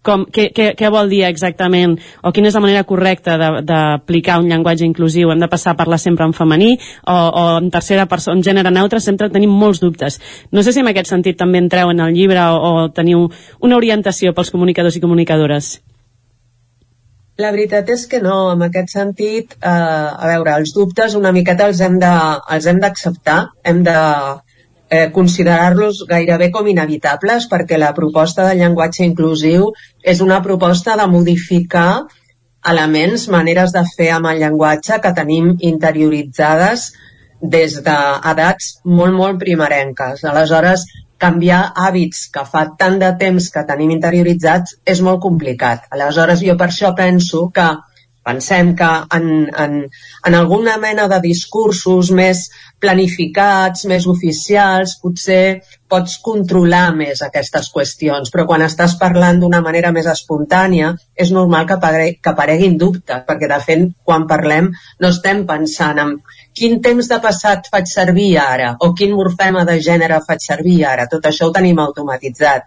com, 0.06 0.26
què, 0.32 0.50
què, 0.56 0.68
què 0.78 0.92
vol 0.94 1.10
dir 1.12 1.24
exactament 1.28 1.98
o 2.22 2.32
quina 2.36 2.52
és 2.52 2.58
la 2.58 2.64
manera 2.64 2.86
correcta 2.88 3.38
d'aplicar 3.66 4.40
un 4.42 4.52
llenguatge 4.52 4.86
inclusiu? 4.88 5.32
Hem 5.34 5.42
de 5.42 5.50
passar 5.52 5.74
a 5.74 5.80
parlar 5.80 6.00
sempre 6.02 6.28
en 6.28 6.36
femení 6.38 6.76
o, 6.76 7.16
o 7.16 7.46
en 7.58 7.72
tercera 7.74 8.06
persona, 8.12 8.38
en 8.38 8.46
gènere 8.46 8.74
neutre? 8.74 9.02
Sempre 9.04 9.32
tenim 9.34 9.52
molts 9.52 9.82
dubtes. 9.84 10.20
No 10.52 10.64
sé 10.64 10.76
si 10.76 10.84
en 10.84 10.92
aquest 10.92 11.12
sentit 11.12 11.40
també 11.42 11.64
entreu 11.64 11.92
en 11.92 12.06
el 12.06 12.16
llibre 12.16 12.46
o, 12.54 12.62
o 12.86 12.88
teniu 12.94 13.28
una 13.66 13.82
orientació 13.82 14.34
pels 14.38 14.54
comunicadors 14.54 14.96
i 14.96 15.04
comunicadores. 15.04 15.76
La 17.42 17.52
veritat 17.52 17.90
és 17.92 18.06
que 18.08 18.22
no, 18.24 18.36
en 18.54 18.64
aquest 18.64 18.94
sentit, 18.94 19.58
eh, 19.60 19.70
a 19.70 20.28
veure, 20.30 20.54
els 20.62 20.72
dubtes 20.76 21.18
una 21.20 21.34
miqueta 21.36 21.68
els 21.68 21.82
hem 21.84 22.00
d'acceptar, 22.00 23.40
hem 23.68 23.82
de, 23.84 23.96
considerar-los 25.14 26.04
gairebé 26.10 26.52
com 26.54 26.68
inevitables 26.68 27.48
perquè 27.50 27.80
la 27.82 27.94
proposta 27.98 28.46
de 28.48 28.54
llenguatge 28.60 29.06
inclusiu 29.06 29.72
és 30.04 30.22
una 30.22 30.42
proposta 30.46 30.96
de 31.00 31.08
modificar 31.10 32.06
elements, 32.70 33.28
maneres 33.30 33.74
de 33.74 33.84
fer 33.96 34.12
amb 34.14 34.30
el 34.32 34.40
llenguatge 34.42 35.00
que 35.02 35.14
tenim 35.18 35.56
interioritzades 35.60 36.92
des 37.42 37.80
d'edats 37.86 38.70
molt, 38.86 39.14
molt 39.14 39.40
primerenques. 39.42 40.24
Aleshores, 40.26 40.86
canviar 41.22 41.62
hàbits 41.76 42.26
que 42.34 42.44
fa 42.46 42.66
tant 42.80 42.98
de 43.00 43.12
temps 43.20 43.50
que 43.54 43.66
tenim 43.68 43.92
interioritzats 43.96 44.80
és 44.86 45.02
molt 45.02 45.22
complicat. 45.24 45.86
Aleshores, 45.92 46.42
jo 46.46 46.58
per 46.60 46.70
això 46.70 46.94
penso 46.98 47.50
que 47.54 47.68
Pensem 48.26 48.74
que 48.76 48.88
en, 49.14 49.26
en, 49.54 49.74
en 50.26 50.36
alguna 50.36 50.80
mena 50.82 51.06
de 51.12 51.20
discursos 51.22 52.10
més 52.10 52.48
planificats, 52.82 53.86
més 53.90 54.08
oficials, 54.10 54.96
potser 55.02 55.62
pots 55.92 56.16
controlar 56.26 56.88
més 56.98 57.22
aquestes 57.22 57.70
qüestions, 57.74 58.32
però 58.34 58.48
quan 58.50 58.66
estàs 58.66 58.96
parlant 59.02 59.44
d'una 59.44 59.62
manera 59.62 59.92
més 59.94 60.10
espontània 60.10 60.96
és 61.14 61.32
normal 61.36 61.68
que, 61.70 61.78
apare 61.78 62.08
que 62.18 62.32
apareguin 62.34 62.80
dubtes, 62.82 63.22
perquè 63.28 63.50
de 63.52 63.60
fet 63.68 63.86
quan 64.04 64.26
parlem 64.32 64.72
no 64.74 65.12
estem 65.14 65.46
pensant 65.46 66.02
en 66.02 66.16
quin 66.58 66.80
temps 66.82 67.12
de 67.12 67.20
passat 67.22 67.70
faig 67.72 67.92
servir 67.92 68.32
ara 68.42 68.74
o 68.82 68.94
quin 68.98 69.14
morfema 69.14 69.68
de 69.70 69.78
gènere 69.86 70.22
faig 70.26 70.42
servir 70.42 70.80
ara, 70.90 71.06
tot 71.12 71.30
això 71.30 71.50
ho 71.50 71.54
tenim 71.54 71.82
automatitzat. 71.84 72.66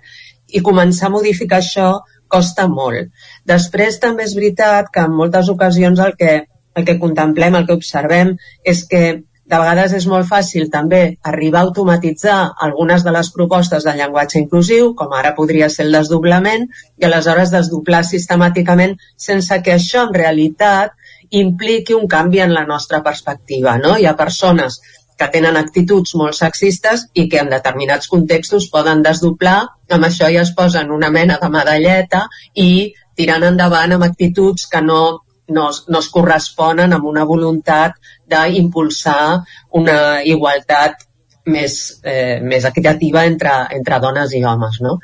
I 0.55 0.63
començar 0.65 1.09
a 1.11 1.17
modificar 1.19 1.59
això 1.59 1.89
costa 2.29 2.69
molt. 2.69 3.11
Després 3.49 3.99
també 4.03 4.27
és 4.29 4.37
veritat 4.39 4.93
que 4.93 5.07
en 5.09 5.17
moltes 5.17 5.49
ocasions 5.53 6.01
el 6.05 6.15
que, 6.21 6.35
el 6.75 6.85
que 6.85 6.99
contemplem, 7.01 7.57
el 7.59 7.67
que 7.67 7.79
observem, 7.79 8.37
és 8.65 8.85
que 8.91 9.03
de 9.49 9.57
vegades 9.57 9.95
és 9.97 10.05
molt 10.13 10.29
fàcil 10.29 10.67
també 10.73 11.01
arribar 11.31 11.63
a 11.63 11.67
automatitzar 11.71 12.37
algunes 12.67 13.05
de 13.05 13.15
les 13.17 13.31
propostes 13.33 13.87
del 13.87 13.97
llenguatge 13.97 14.43
inclusiu, 14.43 14.91
com 14.99 15.15
ara 15.17 15.33
podria 15.39 15.71
ser 15.73 15.87
el 15.87 15.97
desdoblament, 15.97 16.67
i 17.01 17.09
aleshores 17.09 17.55
desdoblar 17.55 18.03
sistemàticament 18.05 18.99
sense 19.17 19.61
que 19.65 19.79
això 19.79 20.05
en 20.05 20.13
realitat 20.19 20.93
impliqui 21.31 21.97
un 21.97 22.07
canvi 22.13 22.45
en 22.45 22.53
la 22.53 22.67
nostra 22.69 23.01
perspectiva. 23.03 23.79
No? 23.81 23.97
Hi 23.97 24.05
ha 24.05 24.17
persones 24.21 24.81
que 25.19 25.29
tenen 25.35 25.59
actituds 25.59 26.15
molt 26.21 26.37
sexistes 26.39 27.09
i 27.19 27.27
que 27.31 27.41
en 27.43 27.51
determinats 27.51 28.11
contextos 28.11 28.69
poden 28.73 29.03
desdoblar, 29.03 29.61
amb 29.91 30.09
això 30.09 30.31
ja 30.33 30.45
es 30.45 30.53
posen 30.57 30.93
una 30.95 31.11
mena 31.11 31.39
de 31.43 31.51
medalleta 31.51 32.27
i 32.55 32.93
tirant 33.19 33.49
endavant 33.49 33.97
amb 33.97 34.07
actituds 34.07 34.69
que 34.71 34.83
no, 34.85 35.01
no, 35.49 35.67
no 35.89 35.99
es 36.05 36.11
corresponen 36.15 36.95
amb 36.95 37.11
una 37.11 37.27
voluntat 37.27 37.99
d'impulsar 38.31 39.43
una 39.81 39.99
igualtat 40.23 41.03
més, 41.49 41.75
eh, 42.05 42.39
més 42.45 42.65
equitativa 42.69 43.25
entre, 43.27 43.55
entre 43.75 44.01
dones 44.05 44.35
i 44.37 44.45
homes. 44.45 44.79
No? 44.85 44.99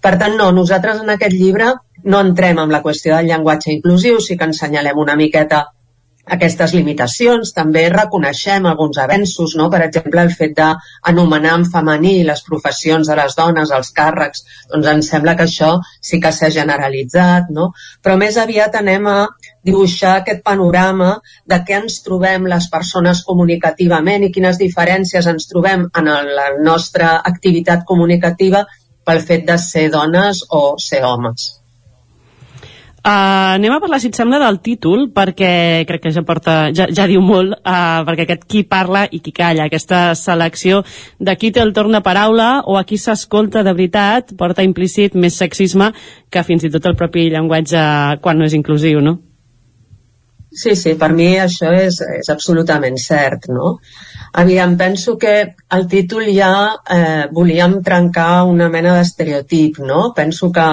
Per 0.00 0.14
tant, 0.16 0.36
no, 0.38 0.52
nosaltres 0.54 1.02
en 1.02 1.10
aquest 1.14 1.34
llibre 1.34 1.74
no 2.04 2.20
entrem 2.22 2.60
en 2.62 2.72
la 2.72 2.82
qüestió 2.84 3.16
del 3.16 3.32
llenguatge 3.32 3.74
inclusiu, 3.74 4.20
sí 4.22 4.38
que 4.38 4.46
ensenyalem 4.48 4.98
una 5.02 5.16
miqueta 5.18 5.66
aquestes 6.36 6.74
limitacions. 6.76 7.52
També 7.56 7.84
reconeixem 7.92 8.66
alguns 8.66 8.98
avenços, 9.02 9.54
no? 9.58 9.68
per 9.72 9.82
exemple, 9.86 10.22
el 10.22 10.32
fet 10.34 10.54
d'anomenar 10.58 11.56
en 11.58 11.66
femení 11.72 12.14
les 12.28 12.42
professions 12.46 13.10
de 13.10 13.18
les 13.18 13.36
dones, 13.38 13.72
els 13.78 13.92
càrrecs, 13.96 14.44
doncs 14.72 14.90
ens 14.94 15.12
sembla 15.14 15.36
que 15.36 15.46
això 15.48 15.74
sí 16.10 16.20
que 16.20 16.32
s'ha 16.32 16.50
generalitzat, 16.54 17.52
no? 17.54 17.70
però 18.02 18.18
més 18.20 18.40
aviat 18.40 18.76
anem 18.80 19.06
a 19.10 19.18
dibuixar 19.68 20.16
aquest 20.18 20.42
panorama 20.46 21.14
de 21.46 21.60
què 21.66 21.78
ens 21.82 22.00
trobem 22.06 22.46
les 22.50 22.68
persones 22.72 23.22
comunicativament 23.26 24.24
i 24.24 24.32
quines 24.34 24.60
diferències 24.60 25.28
ens 25.28 25.48
trobem 25.50 25.88
en 26.00 26.12
la 26.40 26.50
nostra 26.64 27.16
activitat 27.32 27.84
comunicativa 27.88 28.64
pel 29.08 29.24
fet 29.24 29.46
de 29.48 29.56
ser 29.58 29.88
dones 29.92 30.44
o 30.50 30.62
ser 30.82 31.04
homes. 31.04 31.54
Uh, 32.98 33.54
anem 33.54 33.70
a 33.70 33.78
parlar, 33.78 34.00
si 34.02 34.08
et 34.10 34.16
sembla, 34.18 34.40
del 34.42 34.56
títol, 34.58 35.04
perquè 35.14 35.84
crec 35.86 36.02
que 36.02 36.10
ja 36.10 36.24
porta, 36.26 36.56
ja, 36.74 36.88
ja 36.90 37.04
diu 37.06 37.22
molt, 37.22 37.54
uh, 37.62 38.00
perquè 38.08 38.26
aquest 38.26 38.42
qui 38.50 38.64
parla 38.66 39.04
i 39.14 39.20
qui 39.22 39.30
calla, 39.32 39.68
aquesta 39.68 40.16
selecció 40.18 40.82
de 41.22 41.36
qui 41.38 41.52
té 41.54 41.62
el 41.62 41.70
torn 41.76 41.94
de 41.94 42.02
paraula 42.02 42.48
o 42.66 42.74
a 42.74 42.82
qui 42.88 42.98
s'escolta 42.98 43.62
de 43.62 43.76
veritat, 43.76 44.34
porta 44.34 44.66
implícit 44.66 45.14
més 45.14 45.38
sexisme 45.38 45.92
que 46.28 46.42
fins 46.42 46.66
i 46.66 46.72
tot 46.74 46.90
el 46.90 46.98
propi 46.98 47.28
llenguatge 47.30 47.86
quan 48.24 48.42
no 48.42 48.50
és 48.50 48.58
inclusiu, 48.58 48.98
no? 48.98 49.20
Sí, 50.50 50.74
sí, 50.74 50.96
per 50.98 51.12
mi 51.14 51.28
això 51.38 51.70
és, 51.76 52.00
és 52.02 52.28
absolutament 52.32 52.96
cert, 52.98 53.46
no? 53.52 53.76
Aviam, 54.42 54.74
penso 54.80 55.14
que 55.20 55.34
el 55.76 55.84
títol 55.86 56.26
ja 56.34 56.52
eh, 56.90 57.26
volíem 57.30 57.78
trencar 57.84 58.48
una 58.48 58.66
mena 58.72 58.96
d'estereotip, 58.96 59.78
no? 59.86 60.08
Penso 60.16 60.50
que 60.50 60.66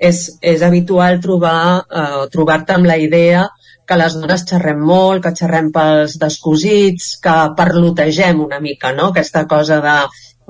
és, 0.00 0.20
és 0.40 0.62
habitual 0.64 1.20
trobar, 1.20 1.84
eh, 1.84 2.24
trobar-te 2.32 2.76
amb 2.76 2.88
la 2.88 2.96
idea 2.98 3.44
que 3.86 3.98
les 3.98 4.14
dones 4.16 4.44
xerrem 4.46 4.80
molt, 4.86 5.24
que 5.24 5.34
xerrem 5.36 5.70
pels 5.74 6.16
descosits, 6.22 7.16
que 7.22 7.36
parlotegem 7.58 8.40
una 8.40 8.60
mica, 8.62 8.94
no? 8.96 9.10
Aquesta 9.10 9.46
cosa 9.50 9.80
de 9.84 9.96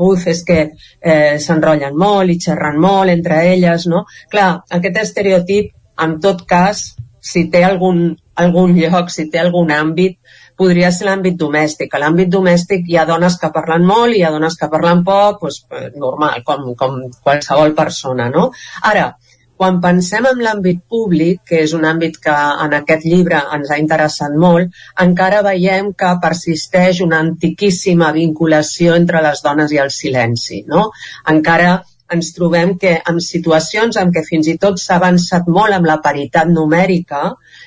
uf, 0.01 0.27
és 0.33 0.43
que 0.49 0.59
eh, 0.69 1.37
s'enrotllen 1.41 1.97
molt 1.97 2.33
i 2.33 2.39
xerren 2.41 2.79
molt 2.81 3.13
entre 3.13 3.43
elles, 3.53 3.87
no? 3.89 4.05
Clar, 4.33 4.51
aquest 4.79 5.01
estereotip, 5.05 5.73
en 6.05 6.19
tot 6.21 6.45
cas, 6.49 6.85
si 7.21 7.47
té 7.53 7.65
algun, 7.65 8.11
algun 8.45 8.77
lloc, 8.77 9.11
si 9.13 9.29
té 9.33 9.41
algun 9.41 9.73
àmbit, 9.73 10.19
podria 10.61 10.91
ser 10.93 11.09
l'àmbit 11.09 11.37
domèstic. 11.41 11.93
A 11.97 12.01
l'àmbit 12.03 12.29
domèstic 12.33 12.89
hi 12.89 12.99
ha 13.01 13.07
dones 13.09 13.39
que 13.41 13.49
parlen 13.55 13.87
molt 13.89 14.13
i 14.13 14.21
hi 14.21 14.25
ha 14.29 14.33
dones 14.35 14.57
que 14.61 14.69
parlen 14.73 15.01
poc, 15.05 15.41
doncs, 15.45 15.63
normal, 15.97 16.43
com, 16.45 16.71
com 16.81 17.01
qualsevol 17.25 17.73
persona, 17.77 18.29
no? 18.33 18.51
Ara, 18.93 19.11
quan 19.61 19.77
pensem 19.85 20.25
en 20.25 20.39
l'àmbit 20.41 20.79
públic, 20.89 21.43
que 21.51 21.59
és 21.67 21.75
un 21.77 21.83
àmbit 21.85 22.15
que 22.25 22.33
en 22.65 22.73
aquest 22.79 23.03
llibre 23.05 23.43
ens 23.57 23.69
ha 23.69 23.77
interessat 23.83 24.33
molt, 24.45 24.71
encara 25.05 25.43
veiem 25.45 25.91
que 26.01 26.13
persisteix 26.23 27.03
una 27.05 27.19
antiquíssima 27.27 28.09
vinculació 28.17 28.95
entre 28.97 29.21
les 29.27 29.43
dones 29.45 29.75
i 29.77 29.81
el 29.83 29.93
silenci. 29.93 30.63
No? 30.73 30.87
Encara 31.35 31.75
ens 32.17 32.33
trobem 32.39 32.73
que 32.81 32.95
en 33.13 33.21
situacions 33.27 34.01
en 34.01 34.15
què 34.15 34.25
fins 34.31 34.49
i 34.49 34.57
tot 34.65 34.81
s'ha 34.81 34.97
avançat 34.97 35.53
molt 35.59 35.77
amb 35.77 35.91
la 35.93 36.01
paritat 36.09 36.49
numèrica, 36.49 37.21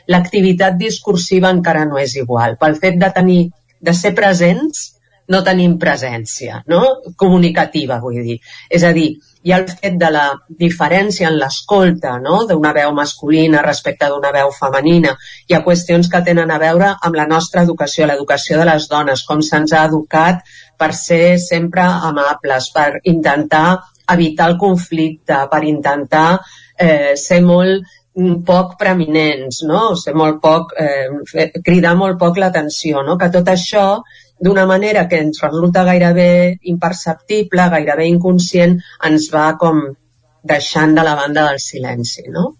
l'activitat 0.09 0.81
discursiva 0.81 1.53
encara 1.53 1.85
no 1.85 2.01
és 2.01 2.17
igual. 2.17 2.57
Pel 2.57 2.81
fet 2.81 2.97
de 3.05 3.13
tenir 3.19 3.41
de 3.83 3.93
ser 3.93 4.15
presents, 4.17 4.92
no 5.31 5.43
tenim 5.43 5.77
presència, 5.79 6.63
no? 6.67 6.81
Comunicativa, 7.17 7.99
vull 8.03 8.19
dir. 8.25 8.39
És 8.69 8.83
a 8.83 8.91
dir, 8.95 9.13
hi 9.43 9.51
ha 9.51 9.59
el 9.61 9.67
fet 9.69 9.95
de 9.99 10.09
la 10.11 10.25
diferència 10.59 11.29
en 11.29 11.37
l'escolta 11.39 12.17
no? 12.23 12.43
d'una 12.49 12.73
veu 12.75 12.93
masculina 12.95 13.63
respecte 13.65 14.09
d'una 14.11 14.31
veu 14.35 14.51
femenina. 14.55 15.15
Hi 15.47 15.55
ha 15.55 15.63
qüestions 15.65 16.09
que 16.11 16.23
tenen 16.27 16.51
a 16.51 16.59
veure 16.61 16.93
amb 16.95 17.17
la 17.19 17.27
nostra 17.29 17.63
educació, 17.67 18.07
l'educació 18.07 18.59
de 18.59 18.67
les 18.71 18.87
dones, 18.91 19.25
com 19.27 19.41
se'ns 19.43 19.73
ha 19.73 19.85
educat 19.89 20.43
per 20.79 20.93
ser 20.97 21.39
sempre 21.39 21.83
amables, 22.11 22.69
per 22.75 23.01
intentar 23.03 23.81
evitar 24.13 24.49
el 24.51 24.57
conflicte, 24.59 25.43
per 25.51 25.63
intentar 25.67 26.27
eh, 26.77 27.13
ser 27.19 27.39
molt 27.43 27.83
mm, 28.15 28.41
poc 28.47 28.77
preeminents, 28.79 29.63
no? 29.67 29.93
ser 29.99 30.15
molt 30.15 30.41
poc, 30.43 30.75
eh, 30.79 31.51
cridar 31.63 31.95
molt 31.99 32.19
poc 32.19 32.39
l'atenció, 32.39 33.03
no? 33.03 33.17
que 33.19 33.31
tot 33.31 33.51
això 33.51 33.87
d'una 34.43 34.65
manera 34.69 35.07
que 35.09 35.21
ens 35.23 35.39
resulta 35.43 35.85
gairebé 35.87 36.31
imperceptible, 36.73 37.69
gairebé 37.75 38.09
inconscient, 38.11 38.75
ens 39.09 39.29
va 39.33 39.53
com 39.59 39.85
deixant 40.43 40.97
de 40.97 41.05
la 41.07 41.15
banda 41.15 41.47
del 41.49 41.63
silenci, 41.63 42.27
no? 42.33 42.51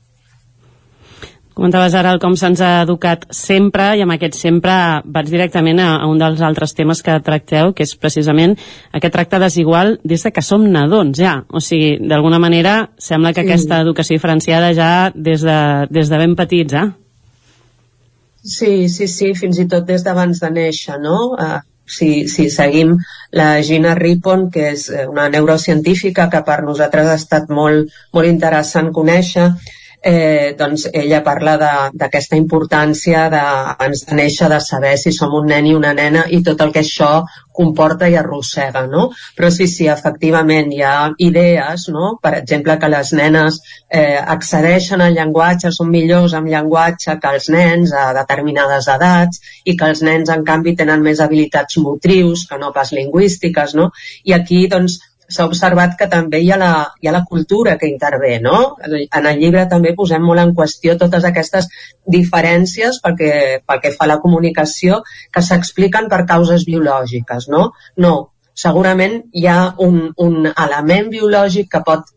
Comentaves 1.53 1.93
ara 1.93 2.15
el 2.15 2.19
com 2.21 2.33
se'ns 2.39 2.63
ha 2.65 2.71
educat 2.81 3.27
sempre 3.37 3.91
i 3.93 4.01
amb 4.01 4.15
aquest 4.15 4.39
sempre 4.39 4.73
vaig 5.05 5.27
directament 5.29 5.77
a, 5.83 5.89
a 6.01 6.07
un 6.09 6.17
dels 6.17 6.41
altres 6.41 6.73
temes 6.73 7.03
que 7.05 7.19
tracteu, 7.27 7.75
que 7.77 7.85
és 7.85 7.93
precisament 7.93 8.55
aquest 8.97 9.13
tracte 9.13 9.37
desigual 9.43 9.99
des 10.01 10.25
de 10.25 10.31
que 10.33 10.41
som 10.41 10.65
nadons 10.65 11.19
ja. 11.19 11.35
O 11.53 11.61
sigui, 11.61 11.99
d'alguna 12.09 12.39
manera 12.41 12.73
sembla 12.97 13.35
que 13.35 13.45
aquesta 13.45 13.83
educació 13.85 14.17
diferenciada 14.17 14.73
ja 14.73 14.89
des 15.13 15.45
de, 15.45 15.59
des 15.93 16.09
de 16.09 16.21
ben 16.23 16.33
petits, 16.39 16.73
eh? 16.73 16.87
Sí, 18.43 18.89
sí, 18.89 19.07
sí, 19.07 19.29
fins 19.37 19.61
i 19.61 19.67
tot 19.69 19.85
des 19.87 20.01
d'abans 20.03 20.41
de 20.41 20.49
néixer, 20.51 20.97
no? 20.99 21.19
Uh, 21.37 21.61
si, 21.85 22.27
si 22.27 22.49
seguim 22.49 22.95
la 23.31 23.61
Gina 23.61 23.93
Rippon, 23.95 24.49
que 24.51 24.69
és 24.73 24.87
eh, 24.89 25.05
una 25.09 25.27
neurocientífica 25.29 26.29
que 26.31 26.43
per 26.47 26.61
nosaltres 26.63 27.09
ha 27.09 27.19
estat 27.19 27.49
molt, 27.49 27.91
molt 28.13 28.29
interessant 28.29 28.91
conèixer, 28.95 29.49
eh, 30.03 30.53
doncs 30.59 30.89
ella 30.91 31.21
parla 31.23 31.55
d'aquesta 31.95 32.35
importància 32.35 33.29
de, 33.31 33.41
abans 33.73 34.03
de 34.05 34.17
néixer 34.19 34.49
de 34.51 34.59
saber 34.61 34.97
si 34.99 35.13
som 35.15 35.33
un 35.39 35.47
nen 35.47 35.69
i 35.69 35.73
una 35.77 35.93
nena 35.95 36.25
i 36.29 36.41
tot 36.43 36.61
el 36.61 36.73
que 36.75 36.83
això 36.83 37.23
comporta 37.53 38.09
i 38.09 38.17
arrossega, 38.17 38.81
no? 38.89 39.05
Però 39.37 39.51
sí, 39.53 39.67
sí, 39.69 39.85
efectivament 39.87 40.73
hi 40.73 40.81
ha 40.83 40.95
idees, 41.21 41.85
no? 41.93 42.17
Per 42.21 42.33
exemple, 42.39 42.75
que 42.81 42.89
les 42.91 43.13
nenes 43.13 43.61
eh, 43.87 44.17
accedeixen 44.35 45.05
al 45.05 45.15
llenguatge, 45.15 45.71
són 45.71 45.91
millors 45.93 46.33
amb 46.33 46.49
llenguatge 46.51 47.15
que 47.21 47.33
els 47.37 47.49
nens 47.53 47.93
a 47.93 48.09
determinades 48.17 48.89
edats 48.97 49.39
i 49.63 49.77
que 49.77 49.93
els 49.93 50.03
nens, 50.03 50.33
en 50.33 50.43
canvi, 50.43 50.75
tenen 50.75 51.05
més 51.05 51.21
habilitats 51.23 51.77
motrius 51.77 52.47
que 52.49 52.59
no 52.59 52.73
pas 52.75 52.91
lingüístiques, 52.91 53.77
no? 53.77 53.91
I 54.25 54.35
aquí, 54.41 54.65
doncs, 54.67 54.99
s'ha 55.29 55.45
observat 55.49 55.95
que 55.99 56.07
també 56.11 56.41
hi 56.43 56.51
ha, 56.51 56.57
la, 56.59 56.71
hi 57.01 57.07
ha 57.07 57.13
la 57.15 57.23
cultura 57.29 57.77
que 57.77 57.89
intervé, 57.89 58.39
no? 58.43 58.75
En 58.85 59.25
el 59.25 59.39
llibre 59.39 59.65
també 59.71 59.93
posem 59.95 60.23
molt 60.23 60.43
en 60.43 60.53
qüestió 60.57 60.97
totes 60.99 61.25
aquestes 61.29 61.69
diferències 62.15 62.99
pel 63.03 63.17
que, 63.19 63.31
pel 63.65 63.81
que 63.83 63.93
fa 63.95 64.07
a 64.07 64.11
la 64.13 64.19
comunicació 64.23 65.01
que 65.31 65.45
s'expliquen 65.45 66.09
per 66.11 66.25
causes 66.29 66.67
biològiques, 66.69 67.49
no? 67.53 67.71
No, 67.97 68.13
segurament 68.53 69.21
hi 69.33 69.47
ha 69.47 69.59
un, 69.81 70.11
un 70.17 70.51
element 70.51 71.09
biològic 71.13 71.71
que 71.71 71.83
pot 71.85 72.11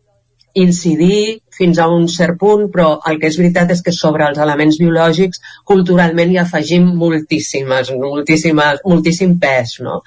incidir 0.53 1.39
fins 1.57 1.79
a 1.79 1.87
un 1.89 2.07
cert 2.07 2.37
punt, 2.39 2.67
però 2.73 2.99
el 3.09 3.17
que 3.21 3.29
és 3.31 3.37
veritat 3.39 3.71
és 3.73 3.81
que 3.85 3.93
sobre 3.95 4.27
els 4.27 4.39
elements 4.43 4.77
biològics 4.81 5.41
culturalment 5.65 6.31
hi 6.31 6.39
afegim 6.41 6.85
moltíssimes, 7.01 7.91
moltíssimes, 7.97 8.83
moltíssim 8.85 9.37
pes, 9.41 9.77
no? 9.85 10.01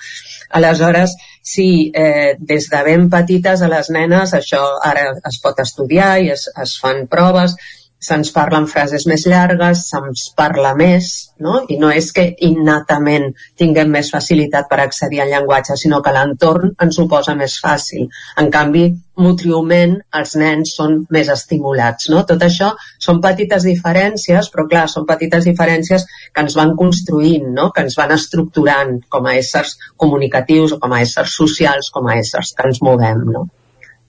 Aleshores, 0.60 1.16
sí, 1.42 1.90
eh, 1.94 2.36
des 2.38 2.68
de 2.70 2.82
ben 2.86 3.08
petites 3.10 3.62
a 3.62 3.70
les 3.70 3.90
nenes 3.94 4.34
això 4.38 4.62
ara 4.86 5.10
es 5.30 5.40
pot 5.42 5.58
estudiar 5.62 6.16
i 6.22 6.30
es, 6.34 6.48
es 6.64 6.76
fan 6.82 7.06
proves, 7.10 7.56
se'ns 8.00 8.30
parla 8.32 8.58
en 8.62 8.66
frases 8.68 9.04
més 9.10 9.26
llargues, 9.28 9.82
se'ns 9.90 10.30
parla 10.36 10.72
més, 10.76 11.10
no? 11.44 11.58
i 11.68 11.76
no 11.80 11.90
és 11.92 12.08
que 12.16 12.24
innatament 12.46 13.28
tinguem 13.60 13.92
més 13.92 14.08
facilitat 14.14 14.70
per 14.70 14.80
accedir 14.80 15.20
al 15.20 15.32
llenguatge, 15.34 15.76
sinó 15.76 16.00
que 16.04 16.14
l'entorn 16.16 16.72
ens 16.80 16.98
ho 16.98 17.06
posa 17.12 17.36
més 17.36 17.58
fàcil. 17.60 18.08
En 18.40 18.48
canvi, 18.54 18.86
motriument, 19.20 19.98
els 20.16 20.34
nens 20.40 20.72
són 20.80 20.96
més 21.12 21.28
estimulats. 21.28 22.08
No? 22.12 22.24
Tot 22.28 22.40
això 22.46 22.72
són 22.96 23.20
petites 23.20 23.68
diferències, 23.68 24.48
però 24.54 24.64
clar, 24.70 24.86
són 24.88 25.04
petites 25.08 25.44
diferències 25.50 26.06
que 26.32 26.46
ens 26.46 26.56
van 26.56 26.72
construint, 26.80 27.50
no? 27.56 27.68
que 27.74 27.84
ens 27.84 27.98
van 28.00 28.16
estructurant 28.16 28.96
com 29.12 29.28
a 29.28 29.36
éssers 29.36 29.76
comunicatius 30.00 30.72
o 30.76 30.80
com 30.80 30.96
a 30.96 31.02
éssers 31.04 31.36
socials, 31.36 31.92
com 31.92 32.08
a 32.08 32.16
éssers 32.22 32.56
que 32.56 32.70
ens 32.70 32.80
movem. 32.86 33.26
No? 33.28 33.44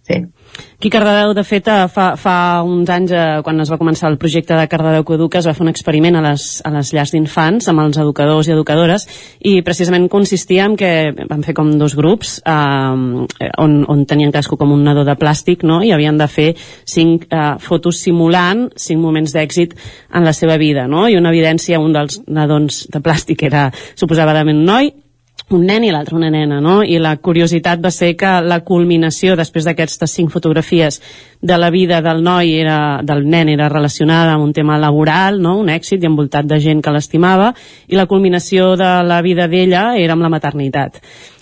Sí. 0.08 0.24
Aquí 0.82 0.90
Cardedeu, 0.90 1.36
de 1.38 1.44
fet, 1.46 1.68
eh, 1.70 1.86
fa, 1.94 2.16
fa 2.18 2.64
uns 2.66 2.90
anys, 2.90 3.12
eh, 3.14 3.42
quan 3.46 3.60
es 3.62 3.70
va 3.70 3.78
començar 3.78 4.10
el 4.10 4.18
projecte 4.18 4.56
de 4.58 4.68
Cardedeu 4.68 5.04
Coeduca, 5.06 5.38
es 5.38 5.46
va 5.46 5.54
fer 5.54 5.62
un 5.62 5.70
experiment 5.70 6.16
a 6.18 6.24
les, 6.26 6.46
a 6.66 6.72
les 6.74 6.90
llars 6.96 7.12
d'infants 7.14 7.70
amb 7.70 7.84
els 7.84 8.00
educadors 8.02 8.50
i 8.50 8.56
educadores 8.56 9.06
i 9.46 9.60
precisament 9.62 10.08
consistia 10.10 10.66
en 10.66 10.74
que 10.80 10.90
van 11.30 11.46
fer 11.46 11.54
com 11.54 11.70
dos 11.78 11.94
grups 12.00 12.40
eh, 12.42 13.52
on, 13.62 13.78
on 13.94 14.02
tenien 14.10 14.34
cadascú 14.34 14.58
com 14.58 14.74
un 14.74 14.82
nadó 14.88 15.06
de 15.06 15.14
plàstic 15.22 15.62
no? 15.70 15.84
i 15.86 15.94
havien 15.94 16.18
de 16.18 16.26
fer 16.26 16.50
cinc 16.58 17.30
eh, 17.30 17.44
fotos 17.62 18.02
simulant 18.02 18.66
cinc 18.74 19.06
moments 19.06 19.38
d'èxit 19.38 19.78
en 20.18 20.26
la 20.26 20.34
seva 20.34 20.58
vida 20.58 20.88
no? 20.90 21.06
i 21.06 21.20
una 21.20 21.30
evidència, 21.30 21.80
un 21.80 21.94
dels 21.94 22.24
nadons 22.26 22.88
de 22.90 23.06
plàstic 23.06 23.46
era 23.52 23.70
suposadament 23.94 24.58
un 24.58 24.66
noi 24.66 24.94
un 25.56 25.66
nen 25.68 25.84
i 25.84 25.92
l'altre 25.92 26.16
una 26.18 26.30
nena, 26.34 26.60
no? 26.64 26.82
I 26.84 27.00
la 27.02 27.16
curiositat 27.18 27.82
va 27.84 27.92
ser 27.92 28.14
que 28.20 28.30
la 28.46 28.62
culminació 28.68 29.36
després 29.40 29.68
d'aquestes 29.68 30.14
cinc 30.18 30.32
fotografies 30.34 31.02
de 31.42 31.58
la 31.58 31.72
vida 31.74 32.02
del 32.02 32.24
noi, 32.24 32.54
era, 32.62 33.02
del 33.04 33.26
nen, 33.28 33.50
era 33.50 33.70
relacionada 33.70 34.36
amb 34.36 34.46
un 34.46 34.54
tema 34.54 34.78
laboral, 34.80 35.42
no? 35.42 35.58
Un 35.60 35.70
èxit 35.74 36.04
i 36.04 36.10
envoltat 36.10 36.48
de 36.48 36.60
gent 36.62 36.82
que 36.82 36.94
l'estimava, 36.94 37.52
i 37.88 38.00
la 38.00 38.08
culminació 38.08 38.76
de 38.80 38.92
la 39.04 39.22
vida 39.22 39.48
d'ella 39.52 39.92
era 39.98 40.18
amb 40.18 40.26
la 40.26 40.34
maternitat. 40.34 41.02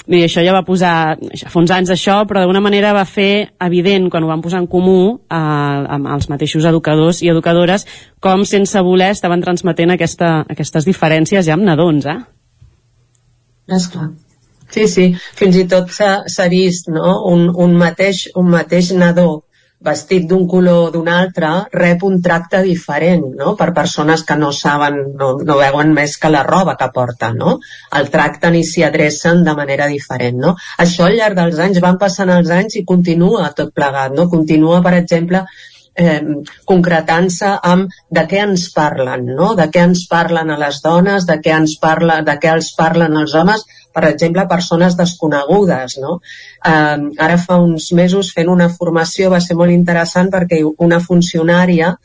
Dir, 0.10 0.24
això 0.26 0.42
ja 0.42 0.56
va 0.56 0.64
posar, 0.66 1.20
fa 1.20 1.60
uns 1.62 1.70
anys 1.70 1.92
això, 1.94 2.16
però 2.26 2.42
d'alguna 2.42 2.64
manera 2.66 2.96
va 2.98 3.04
fer 3.06 3.52
evident, 3.62 4.08
quan 4.10 4.26
ho 4.26 4.32
van 4.32 4.42
posar 4.42 4.64
en 4.64 4.66
comú, 4.72 5.20
eh, 5.30 5.38
amb 5.38 6.10
els 6.16 6.32
mateixos 6.32 6.66
educadors 6.66 7.22
i 7.22 7.30
educadores, 7.30 7.86
com 8.20 8.42
sense 8.42 8.82
voler 8.82 9.12
estaven 9.14 9.46
transmetent 9.46 9.94
aquesta, 9.94 10.32
aquestes 10.50 10.90
diferències 10.90 11.46
ja 11.46 11.54
amb 11.54 11.68
nadons, 11.68 12.10
eh? 12.10 12.39
Esclar. 13.78 14.10
Sí, 14.70 14.86
sí, 14.88 15.06
fins 15.38 15.58
i 15.58 15.66
tot 15.70 15.90
s'ha 15.94 16.48
vist 16.52 16.90
no? 16.94 17.14
un, 17.32 17.48
un, 17.50 17.78
mateix, 17.78 18.28
un 18.38 18.52
mateix 18.54 18.92
nadó 18.94 19.30
vestit 19.80 20.26
d'un 20.28 20.44
color 20.52 20.90
o 20.90 20.92
d'un 20.92 21.08
altre 21.08 21.50
rep 21.72 22.04
un 22.04 22.18
tracte 22.22 22.60
diferent 22.66 23.24
no? 23.40 23.54
per 23.56 23.70
persones 23.74 24.26
que 24.28 24.36
no 24.36 24.52
saben, 24.52 25.00
no, 25.22 25.30
no 25.40 25.58
veuen 25.62 25.94
més 25.96 26.18
que 26.20 26.32
la 26.34 26.44
roba 26.44 26.76
que 26.80 26.90
porta. 26.94 27.32
No? 27.34 27.58
El 27.96 28.12
tracten 28.14 28.60
i 28.60 28.66
s'hi 28.68 28.84
adrecen 28.86 29.42
de 29.48 29.56
manera 29.56 29.88
diferent. 29.88 30.38
No? 30.44 30.56
Això 30.86 31.08
al 31.08 31.18
llarg 31.18 31.40
dels 31.40 31.64
anys, 31.66 31.82
van 31.86 31.98
passant 32.02 32.30
els 32.36 32.52
anys 32.52 32.82
i 32.82 32.86
continua 32.86 33.54
tot 33.56 33.74
plegat. 33.74 34.14
No? 34.20 34.28
Continua, 34.30 34.84
per 34.86 34.98
exemple, 35.00 35.46
eh, 36.00 36.22
concretant-se 36.70 37.52
amb 37.72 37.92
de 38.16 38.24
què 38.30 38.42
ens 38.46 38.68
parlen, 38.76 39.28
no? 39.38 39.54
de 39.60 39.68
què 39.74 39.84
ens 39.88 40.06
parlen 40.12 40.54
a 40.54 40.58
les 40.62 40.80
dones, 40.86 41.28
de 41.28 41.40
què, 41.44 41.54
ens 41.56 41.76
parla, 41.82 42.22
de 42.26 42.38
què 42.42 42.54
els 42.54 42.72
parlen 42.78 43.18
els 43.20 43.36
homes, 43.36 43.66
per 43.94 44.06
exemple, 44.10 44.48
persones 44.48 44.96
desconegudes. 45.00 45.98
No? 46.04 46.20
Eh, 46.66 47.10
ara 47.28 47.40
fa 47.42 47.60
uns 47.64 47.92
mesos 47.98 48.32
fent 48.36 48.52
una 48.52 48.70
formació 48.72 49.34
va 49.34 49.44
ser 49.44 49.60
molt 49.60 49.76
interessant 49.76 50.32
perquè 50.34 50.64
una 50.78 51.02
funcionària 51.04 51.96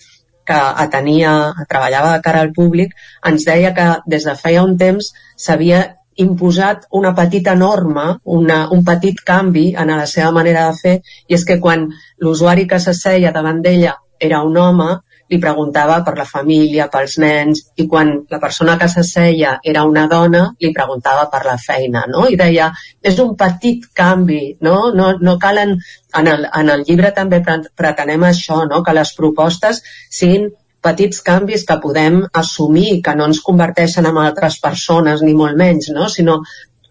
que 0.44 0.56
atenia, 0.84 1.54
treballava 1.70 2.12
de 2.12 2.22
cara 2.24 2.42
al 2.44 2.52
públic, 2.52 2.90
ens 3.24 3.46
deia 3.48 3.72
que 3.76 3.86
des 4.04 4.26
de 4.28 4.34
feia 4.36 4.64
un 4.66 4.76
temps 4.76 5.14
s'havia 5.40 5.78
imposat 6.22 6.86
una 6.92 7.14
petita 7.14 7.54
norma, 7.54 8.18
una, 8.24 8.68
un 8.70 8.84
petit 8.84 9.20
canvi 9.26 9.72
en 9.74 9.94
la 9.94 10.06
seva 10.10 10.30
manera 10.36 10.68
de 10.68 10.78
fer, 10.80 10.94
i 11.28 11.34
és 11.38 11.44
que 11.48 11.58
quan 11.60 11.88
l'usuari 12.22 12.68
que 12.70 12.80
s'asseia 12.80 13.32
davant 13.32 13.62
d'ella 13.64 13.96
era 14.20 14.42
un 14.46 14.56
home, 14.56 14.92
li 15.30 15.38
preguntava 15.40 16.00
per 16.04 16.14
la 16.18 16.26
família, 16.28 16.88
pels 16.92 17.16
nens, 17.22 17.62
i 17.80 17.86
quan 17.88 18.12
la 18.30 18.40
persona 18.42 18.76
que 18.80 18.88
s'asseia 18.92 19.58
era 19.72 19.84
una 19.88 20.04
dona, 20.10 20.44
li 20.60 20.72
preguntava 20.76 21.26
per 21.32 21.44
la 21.46 21.56
feina, 21.60 22.04
no? 22.10 22.26
I 22.28 22.36
deia, 22.40 22.70
és 23.02 23.18
un 23.24 23.32
petit 23.40 23.88
canvi, 23.96 24.42
no? 24.60 24.90
No, 24.94 25.14
no 25.20 25.38
calen... 25.40 25.78
En 26.14 26.28
el, 26.30 26.44
en 26.46 26.68
el 26.70 26.84
llibre 26.86 27.08
també 27.10 27.40
pretenem 27.42 28.22
això, 28.28 28.60
no? 28.70 28.84
Que 28.86 28.92
les 28.94 29.10
propostes 29.18 29.80
siguin 30.14 30.44
petits 30.84 31.22
canvis 31.24 31.64
que 31.68 31.78
podem 31.80 32.20
assumir, 32.40 33.00
que 33.04 33.14
no 33.16 33.28
ens 33.30 33.40
converteixen 33.44 34.06
en 34.10 34.20
altres 34.20 34.58
persones, 34.62 35.22
ni 35.24 35.34
molt 35.36 35.56
menys, 35.58 35.90
no? 35.96 36.10
sinó 36.12 36.40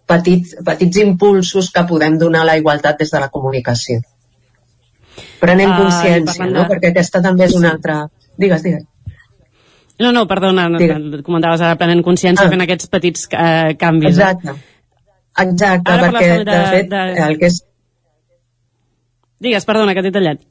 petits, 0.10 0.56
petits 0.66 1.04
impulsos 1.04 1.70
que 1.74 1.86
podem 1.90 2.18
donar 2.22 2.42
a 2.44 2.50
la 2.52 2.58
igualtat 2.60 3.04
des 3.04 3.14
de 3.14 3.22
la 3.22 3.30
comunicació. 3.34 4.02
Prenem 5.42 5.70
uh, 5.70 5.78
consciència, 5.84 6.46
de... 6.46 6.52
no? 6.56 6.66
perquè 6.72 6.94
aquesta 6.94 7.22
també 7.24 7.48
és 7.50 7.56
una 7.60 7.76
altra... 7.76 8.02
Digues, 8.40 8.64
digues. 8.66 8.86
No, 10.02 10.10
no, 10.12 10.24
perdona, 10.28 10.66
no, 10.74 10.80
comentaves 11.24 11.62
ara 11.62 11.78
prenent 11.78 12.02
consciència 12.04 12.48
ah. 12.48 12.52
fent 12.52 12.66
aquests 12.66 12.90
petits 12.92 13.28
uh, 13.30 13.76
canvis. 13.80 14.18
Exacte. 14.18 14.58
Exacte, 15.44 15.94
ara 15.94 16.10
perquè 16.10 16.32
de, 16.32 16.50
de 16.50 16.64
fet 16.74 16.90
de... 16.90 17.04
el 17.28 17.38
que 17.42 17.52
és... 17.52 17.62
Digues, 19.44 19.66
perdona, 19.70 19.94
que 19.94 20.04
t'he 20.06 20.14
tallat. 20.16 20.42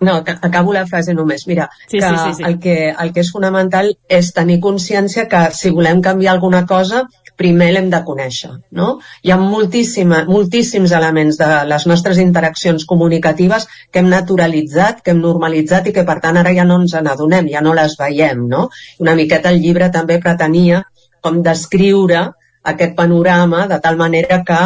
No, 0.00 0.16
acabo 0.26 0.72
la 0.72 0.86
frase 0.86 1.14
només. 1.14 1.46
Mira, 1.48 1.70
sí, 1.86 1.98
que, 1.98 2.08
sí, 2.08 2.16
sí, 2.24 2.34
sí. 2.38 2.42
El, 2.44 2.58
que 2.60 2.90
el 2.90 3.12
que 3.12 3.22
és 3.24 3.30
fonamental 3.32 3.94
és 4.12 4.32
tenir 4.36 4.58
consciència 4.60 5.24
que 5.30 5.46
si 5.56 5.72
volem 5.72 6.02
canviar 6.04 6.34
alguna 6.34 6.66
cosa, 6.68 7.06
primer 7.36 7.70
l'hem 7.72 7.88
de 7.92 8.00
conèixer. 8.04 8.50
No? 8.76 8.88
Hi 9.24 9.32
ha 9.32 9.38
moltíssima, 9.40 10.22
moltíssims 10.28 10.92
elements 10.98 11.38
de 11.40 11.50
les 11.68 11.86
nostres 11.88 12.20
interaccions 12.22 12.84
comunicatives 12.88 13.68
que 13.92 14.02
hem 14.02 14.10
naturalitzat, 14.12 15.02
que 15.04 15.14
hem 15.14 15.22
normalitzat 15.24 15.88
i 15.88 15.94
que 15.96 16.06
per 16.08 16.18
tant 16.24 16.40
ara 16.40 16.54
ja 16.56 16.64
no 16.68 16.80
ens 16.82 16.96
n'adonem, 16.96 17.48
ja 17.52 17.64
no 17.64 17.76
les 17.76 17.96
veiem. 18.00 18.46
No? 18.52 18.68
Una 19.04 19.16
miqueta 19.18 19.52
el 19.52 19.60
llibre 19.64 19.92
també 19.92 20.20
pretenia 20.20 20.82
com 21.24 21.42
descriure 21.44 22.30
aquest 22.72 22.94
panorama 22.98 23.66
de 23.70 23.78
tal 23.80 23.96
manera 23.96 24.42
que 24.46 24.60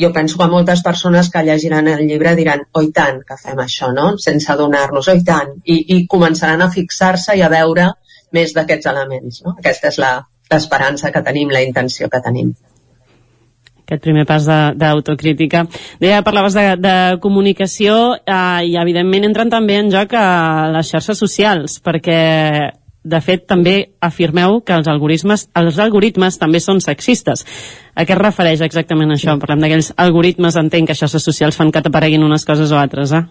jo 0.00 0.10
penso 0.12 0.38
que 0.38 0.50
moltes 0.50 0.82
persones 0.82 1.30
que 1.30 1.44
llegiran 1.46 1.88
el 1.88 2.06
llibre 2.08 2.34
diran 2.34 2.64
oi 2.80 2.90
tant 2.92 3.22
que 3.22 3.38
fem 3.38 3.60
això, 3.62 3.92
no? 3.94 4.14
Sense 4.18 4.50
adonar-nos, 4.52 5.08
oi 5.08 5.22
tant, 5.26 5.54
i, 5.64 5.78
i 5.96 6.06
començaran 6.10 6.62
a 6.64 6.70
fixar-se 6.70 7.38
i 7.38 7.44
a 7.46 7.50
veure 7.52 7.92
més 8.34 8.54
d'aquests 8.54 8.90
elements, 8.90 9.42
no? 9.46 9.54
Aquesta 9.58 9.92
és 9.92 10.00
l'esperança 10.02 11.12
que 11.14 11.22
tenim, 11.22 11.52
la 11.54 11.62
intenció 11.62 12.10
que 12.10 12.22
tenim 12.24 12.54
aquest 13.84 14.00
primer 14.00 14.22
pas 14.24 14.46
d'autocrítica. 14.80 15.66
Deia, 16.00 16.22
parlaves 16.24 16.54
de, 16.56 16.62
de 16.80 16.94
comunicació 17.20 18.14
eh, 18.16 18.64
i 18.64 18.78
evidentment 18.80 19.28
entren 19.28 19.52
també 19.52 19.76
en 19.76 19.90
joc 19.92 20.14
a 20.16 20.70
les 20.72 20.88
xarxes 20.88 21.20
socials, 21.20 21.76
perquè 21.84 22.16
de 23.04 23.20
fet, 23.20 23.44
també 23.46 23.74
afirmeu 24.00 24.62
que 24.64 24.72
els 24.78 24.88
algoritmes, 24.88 25.48
els 25.60 25.78
algoritmes 25.78 26.38
també 26.40 26.60
són 26.60 26.80
sexistes. 26.80 27.44
A 27.94 28.06
què 28.08 28.16
es 28.16 28.20
refereix 28.20 28.64
exactament 28.64 29.12
això? 29.12 29.36
Parlem 29.40 29.60
d'aquells 29.64 29.92
algoritmes, 30.00 30.56
entenc 30.56 30.88
que 30.88 30.96
xarxes 30.96 31.28
socials 31.28 31.60
fan 31.60 31.72
que 31.72 31.84
t'apareguin 31.84 32.24
unes 32.24 32.48
coses 32.48 32.72
o 32.72 32.80
altres, 32.80 33.12
eh? 33.12 33.22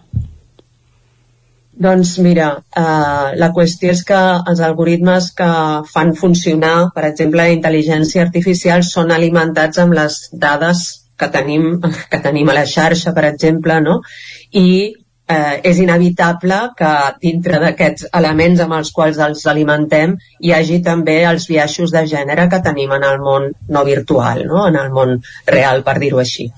Doncs 1.74 2.18
mira, 2.22 2.50
eh, 2.78 3.30
la 3.34 3.50
qüestió 3.50 3.90
és 3.90 4.04
que 4.06 4.18
els 4.50 4.60
algoritmes 4.62 5.32
que 5.34 5.48
fan 5.90 6.14
funcionar, 6.14 6.92
per 6.94 7.08
exemple, 7.08 7.42
la 7.42 7.54
intel·ligència 7.56 8.22
artificial, 8.22 8.86
són 8.86 9.10
alimentats 9.10 9.82
amb 9.82 9.98
les 9.98 10.20
dades 10.32 10.84
que 11.18 11.28
tenim, 11.34 11.80
que 12.10 12.20
tenim 12.22 12.50
a 12.50 12.60
la 12.60 12.66
xarxa, 12.66 13.12
per 13.14 13.26
exemple, 13.32 13.80
no? 13.82 14.02
i 14.54 14.94
eh, 15.28 15.60
és 15.64 15.78
inevitable 15.80 16.58
que 16.78 16.92
dintre 17.22 17.60
d'aquests 17.62 18.08
elements 18.20 18.60
amb 18.64 18.76
els 18.78 18.92
quals 18.92 19.20
els 19.26 19.46
alimentem 19.50 20.16
hi 20.40 20.52
hagi 20.52 20.80
també 20.84 21.22
els 21.28 21.48
biaixos 21.48 21.94
de 21.94 22.04
gènere 22.10 22.48
que 22.52 22.62
tenim 22.64 22.92
en 22.96 23.06
el 23.08 23.18
món 23.22 23.50
no 23.68 23.84
virtual, 23.84 24.44
no? 24.50 24.66
en 24.68 24.76
el 24.80 24.92
món 24.92 25.18
real, 25.46 25.82
per 25.86 25.98
dir-ho 26.02 26.20
així. 26.22 26.50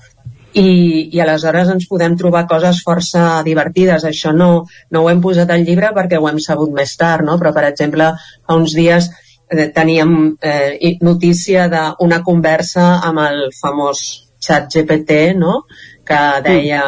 I, 0.57 0.67
i 1.13 1.21
aleshores 1.21 1.69
ens 1.69 1.85
podem 1.89 2.15
trobar 2.17 2.47
coses 2.49 2.79
força 2.81 3.43
divertides. 3.45 4.07
Això 4.09 4.31
no, 4.33 4.65
no 4.89 5.03
ho 5.03 5.09
hem 5.11 5.21
posat 5.21 5.51
al 5.53 5.63
llibre 5.67 5.91
perquè 5.93 6.17
ho 6.17 6.27
hem 6.29 6.39
sabut 6.41 6.73
més 6.73 6.95
tard, 6.97 7.25
no? 7.27 7.37
però 7.37 7.53
per 7.53 7.67
exemple 7.69 8.13
fa 8.17 8.57
uns 8.57 8.73
dies 8.75 9.11
eh, 9.51 9.67
teníem 9.75 10.37
eh, 10.41 10.95
notícia 11.05 11.67
d'una 11.71 12.23
conversa 12.25 12.95
amb 13.05 13.21
el 13.27 13.43
famós 13.59 14.07
xat 14.43 14.71
GPT, 14.73 15.35
no? 15.37 15.61
Que 16.07 16.21
deia 16.45 16.83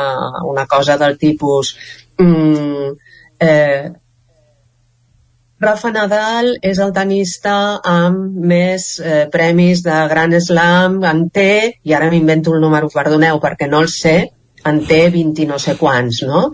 una 0.48 0.66
cosa 0.68 0.98
del 0.98 1.18
tipus 1.20 1.76
mm, 2.18 2.92
eh, 3.40 3.92
Rafa 5.60 5.90
Nadal 5.92 6.54
és 6.64 6.78
el 6.80 6.94
tenista 6.96 7.54
amb 7.94 8.36
més 8.52 8.84
eh, 9.04 9.26
premis 9.32 9.82
de 9.84 9.96
Gran 10.08 10.36
Slam 10.40 11.02
en 11.04 11.26
té, 11.36 11.52
i 11.84 11.96
ara 11.98 12.08
m'invento 12.14 12.54
el 12.56 12.64
número, 12.64 12.88
perdoneu, 12.94 13.42
perquè 13.44 13.68
no 13.68 13.82
el 13.84 13.90
sé, 13.92 14.14
en 14.72 14.80
té 14.88 15.02
20 15.12 15.50
no 15.50 15.60
sé 15.60 15.76
quants, 15.82 16.22
no? 16.30 16.46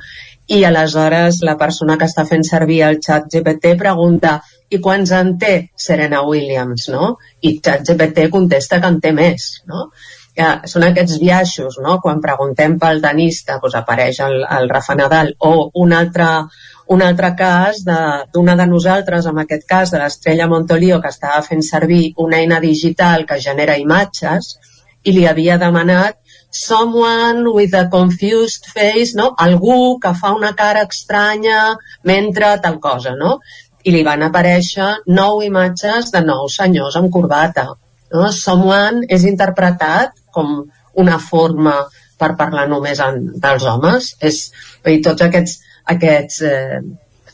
I 0.50 0.64
aleshores 0.66 1.44
la 1.46 1.54
persona 1.62 2.00
que 2.02 2.10
està 2.10 2.26
fent 2.26 2.46
servir 2.50 2.82
el 2.88 2.98
xat 3.06 3.30
GPT 3.34 3.76
pregunta 3.78 4.40
i 4.74 4.82
quants 4.82 5.14
en 5.14 5.36
té 5.42 5.54
Serena 5.88 6.24
Williams, 6.26 6.90
no? 6.90 7.14
I 7.46 7.60
xat 7.62 7.86
GPT 7.86 8.32
contesta 8.34 8.82
que 8.82 8.90
en 8.90 9.00
té 9.06 9.14
més, 9.14 9.52
no? 9.70 9.92
Que 10.36 10.48
són 10.68 10.84
aquests 10.84 11.18
viatges, 11.22 11.78
no? 11.84 12.00
quan 12.04 12.22
preguntem 12.24 12.76
pel 12.80 13.02
tenista 13.04 13.60
doncs 13.62 13.78
apareix 13.80 14.20
el, 14.26 14.42
el 14.58 14.70
Rafa 14.70 14.98
Nadal 15.00 15.32
o 15.40 15.70
un 15.84 15.94
altre, 15.96 16.28
un 16.92 17.04
altre 17.06 17.32
cas 17.40 17.82
d'una 17.88 18.56
de, 18.58 18.62
de 18.62 18.68
nosaltres, 18.72 19.30
en 19.32 19.40
aquest 19.46 19.64
cas 19.70 19.94
de 19.94 20.02
l'estrella 20.02 20.50
Montolio, 20.52 21.00
que 21.02 21.14
estava 21.14 21.42
fent 21.46 21.64
servir 21.64 22.14
una 22.26 22.42
eina 22.44 22.60
digital 22.60 23.26
que 23.30 23.40
genera 23.48 23.80
imatges 23.80 24.58
i 25.06 25.14
li 25.16 25.26
havia 25.30 25.58
demanat 25.62 26.20
someone 26.56 27.54
with 27.54 27.74
a 27.74 27.88
confused 27.90 28.68
face, 28.74 29.16
no? 29.16 29.34
algú 29.38 30.00
que 30.00 30.14
fa 30.20 30.34
una 30.36 30.52
cara 30.56 30.84
estranya 30.84 31.78
mentre 32.04 32.58
tal 32.64 32.80
cosa, 32.80 33.16
no? 33.16 33.40
I 33.86 33.92
li 33.94 34.04
van 34.04 34.24
aparèixer 34.26 34.92
nou 35.08 35.44
imatges 35.46 36.12
de 36.12 36.24
nou 36.26 36.48
senyors 36.50 36.96
amb 36.98 37.12
corbata. 37.14 37.68
No? 38.16 38.32
Someone 38.32 39.06
és 39.12 39.28
interpretat 39.30 40.16
com 40.36 40.58
una 41.06 41.20
forma 41.20 41.78
per 42.20 42.36
parlar 42.40 42.68
només 42.72 43.02
en, 43.04 43.24
dels 43.44 43.66
homes. 43.72 44.12
És, 44.24 44.44
dir, 44.86 45.00
tots 45.06 45.26
aquests, 45.26 45.58
aquests 45.96 46.44
eh, 46.48 46.84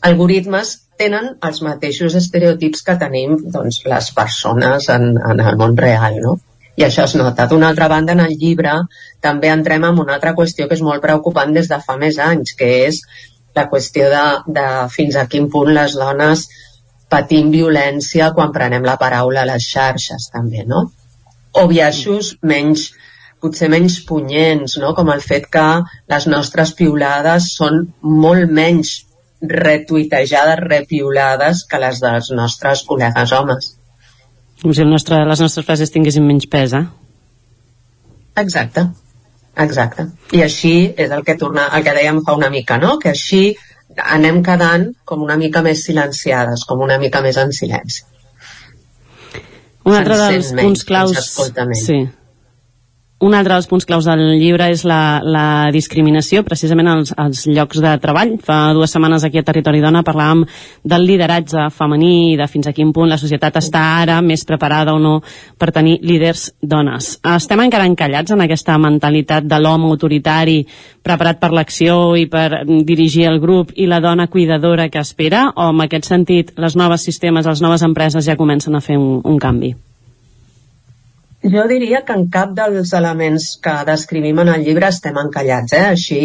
algoritmes 0.09 0.77
tenen 1.01 1.33
els 1.47 1.61
mateixos 1.65 2.15
estereotips 2.19 2.85
que 2.85 2.97
tenim 3.01 3.37
doncs, 3.53 3.81
les 3.89 4.09
persones 4.17 4.87
en, 4.93 5.11
en 5.17 5.43
el 5.43 5.59
món 5.61 5.77
real, 5.77 6.17
no? 6.21 6.37
I 6.79 6.85
això 6.87 7.03
es 7.05 7.17
nota. 7.19 7.47
D'una 7.49 7.71
altra 7.73 7.89
banda, 7.91 8.15
en 8.15 8.23
el 8.23 8.37
llibre 8.39 8.77
també 9.21 9.51
entrem 9.51 9.83
en 9.85 9.99
una 10.01 10.15
altra 10.17 10.33
qüestió 10.37 10.69
que 10.69 10.77
és 10.77 10.85
molt 10.85 11.03
preocupant 11.03 11.51
des 11.53 11.67
de 11.69 11.81
fa 11.83 11.97
més 11.99 12.17
anys, 12.21 12.55
que 12.57 12.69
és 12.87 13.01
la 13.57 13.67
qüestió 13.69 14.07
de, 14.13 14.25
de 14.55 14.67
fins 14.93 15.17
a 15.19 15.27
quin 15.31 15.49
punt 15.51 15.73
les 15.75 15.97
dones 15.99 16.47
patim 17.11 17.51
violència 17.51 18.31
quan 18.37 18.53
prenem 18.55 18.87
la 18.87 18.95
paraula 19.01 19.43
a 19.43 19.49
les 19.49 19.67
xarxes, 19.67 20.29
també, 20.31 20.63
no? 20.67 20.85
O 21.57 21.67
biaixos 21.67 22.35
menys, 22.47 22.91
potser 23.41 23.69
menys 23.73 23.99
punyents, 24.07 24.77
no? 24.81 24.93
com 24.97 25.11
el 25.13 25.23
fet 25.25 25.47
que 25.51 25.67
les 26.11 26.27
nostres 26.31 26.73
piulades 26.77 27.51
són 27.57 27.85
molt 28.01 28.51
menys 28.51 29.01
retuitejades, 29.41 30.61
repiulades 30.61 31.65
que 31.69 31.79
les 31.81 32.01
dels 32.01 32.31
nostres 32.37 32.83
col·legues 32.87 33.33
homes. 33.33 33.71
Com 34.61 34.73
si 34.77 34.83
el 34.83 34.91
nostre, 34.91 35.23
les 35.25 35.41
nostres 35.41 35.65
frases 35.65 35.89
tinguessin 35.89 36.27
menys 36.27 36.45
pes, 36.45 36.75
eh? 36.77 36.85
Exacte, 38.37 38.85
exacte. 39.57 40.05
I 40.37 40.43
així 40.45 40.75
és 40.93 41.11
el 41.11 41.25
que, 41.25 41.35
torna, 41.41 41.65
el 41.75 41.83
que 41.83 41.95
dèiem 41.97 42.21
fa 42.27 42.37
una 42.37 42.51
mica, 42.53 42.77
no? 42.77 42.99
Que 43.01 43.11
així 43.15 43.41
anem 43.97 44.39
quedant 44.45 44.85
com 45.03 45.25
una 45.25 45.35
mica 45.41 45.65
més 45.65 45.83
silenciades, 45.87 46.63
com 46.69 46.85
una 46.85 46.99
mica 47.01 47.23
més 47.25 47.41
en 47.41 47.51
silenci. 47.51 48.05
Un 49.89 49.97
altre 49.97 50.17
dels 50.19 50.51
punts 50.59 50.83
claus... 50.85 51.31
Sí, 51.81 52.03
un 53.21 53.35
altre 53.37 53.53
dels 53.53 53.67
punts 53.69 53.85
claus 53.85 54.07
del 54.09 54.21
llibre 54.41 54.65
és 54.73 54.81
la, 54.87 55.21
la 55.21 55.69
discriminació, 55.73 56.41
precisament 56.45 56.89
als, 56.89 57.11
als 57.21 57.43
llocs 57.45 57.81
de 57.83 57.91
treball. 58.01 58.33
Fa 58.41 58.73
dues 58.73 58.93
setmanes 58.93 59.25
aquí 59.27 59.37
a 59.37 59.45
Territori 59.45 59.81
Dona 59.83 60.01
parlàvem 60.05 60.41
del 60.81 61.05
lideratge 61.05 61.67
femení 61.75 62.31
i 62.31 62.39
de 62.39 62.47
fins 62.49 62.71
a 62.71 62.73
quin 62.73 62.89
punt 62.95 63.11
la 63.11 63.19
societat 63.21 63.59
està 63.61 63.83
ara 64.01 64.17
més 64.25 64.45
preparada 64.49 64.95
o 64.97 65.01
no 65.01 65.19
per 65.61 65.69
tenir 65.75 65.99
líders 66.01 66.47
dones. 66.61 67.13
Estem 67.35 67.61
encara 67.67 67.85
encallats 67.89 68.33
en 68.33 68.41
aquesta 68.41 68.79
mentalitat 68.81 69.45
de 69.45 69.61
l'home 69.61 69.91
autoritari 69.91 70.63
preparat 71.05 71.37
per 71.41 71.51
l'acció 71.53 72.15
i 72.17 72.25
per 72.25 72.63
dirigir 72.65 73.27
el 73.29 73.39
grup 73.43 73.75
i 73.75 73.85
la 73.85 74.01
dona 74.01 74.31
cuidadora 74.33 74.89
que 74.89 75.01
espera 75.05 75.51
o 75.55 75.69
en 75.69 75.85
aquest 75.85 76.09
sentit 76.09 76.51
les 76.57 76.75
noves 76.75 77.05
sistemes, 77.05 77.45
les 77.45 77.61
noves 77.61 77.85
empreses 77.85 78.25
ja 78.25 78.39
comencen 78.39 78.75
a 78.75 78.81
fer 78.81 78.97
un, 78.97 79.21
un 79.21 79.37
canvi? 79.37 79.75
Jo 81.43 81.63
diria 81.65 82.03
que 82.05 82.13
en 82.13 82.27
cap 82.29 82.51
dels 82.53 82.91
elements 82.93 83.45
que 83.63 83.71
descrivim 83.87 84.39
en 84.43 84.51
el 84.53 84.61
llibre 84.65 84.85
estem 84.93 85.15
encallats, 85.17 85.73
eh? 85.73 85.85
Així, 85.95 86.19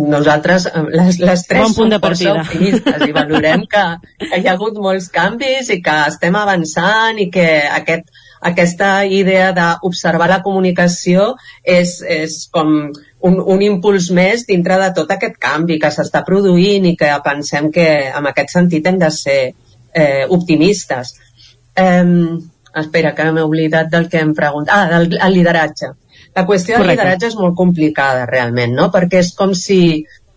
nosaltres, 0.00 0.64
eh, 0.70 0.84
les, 0.96 1.18
les 1.20 1.42
tres 1.48 1.66
bon 1.66 1.74
punt 1.76 1.92
de 1.92 1.98
partida. 2.00 2.40
optimistes 2.40 3.04
i 3.04 3.12
valorem 3.12 3.66
que, 3.68 3.82
que 4.22 4.38
hi 4.40 4.46
ha 4.48 4.54
hagut 4.54 4.78
molts 4.80 5.10
canvis 5.12 5.68
i 5.74 5.82
que 5.84 5.96
estem 6.08 6.38
avançant 6.40 7.20
i 7.20 7.26
que 7.34 7.44
aquest, 7.68 8.08
aquesta 8.40 9.04
idea 9.04 9.50
d'observar 9.58 10.30
la 10.30 10.40
comunicació 10.46 11.34
és, 11.62 11.98
és 12.08 12.38
com 12.56 12.72
un, 12.88 13.36
un 13.36 13.66
impuls 13.68 14.08
més 14.08 14.46
dintre 14.48 14.80
de 14.80 14.88
tot 14.96 15.12
aquest 15.12 15.36
canvi 15.36 15.76
que 15.82 15.92
s'està 15.92 16.24
produint 16.24 16.88
i 16.88 16.96
que 16.96 17.12
pensem 17.28 17.68
que 17.76 17.90
en 18.08 18.32
aquest 18.32 18.56
sentit 18.56 18.88
hem 18.88 18.96
de 19.04 19.12
ser 19.12 19.40
eh, 19.92 20.24
optimistes. 20.32 21.12
Eh, 21.76 22.40
Espera, 22.80 23.12
que 23.14 23.28
m'he 23.30 23.44
oblidat 23.44 23.90
del 23.92 24.08
que 24.08 24.22
em 24.24 24.32
pregunta. 24.34 24.78
Ah, 24.78 24.88
del 24.88 25.18
el 25.18 25.36
lideratge. 25.36 25.92
La 26.34 26.46
qüestió 26.48 26.78
del 26.78 26.88
lideratge 26.94 27.28
és 27.28 27.36
molt 27.36 27.56
complicada, 27.56 28.24
realment, 28.30 28.72
no? 28.78 28.88
Perquè 28.94 29.20
és 29.20 29.32
com 29.36 29.52
si 29.58 29.80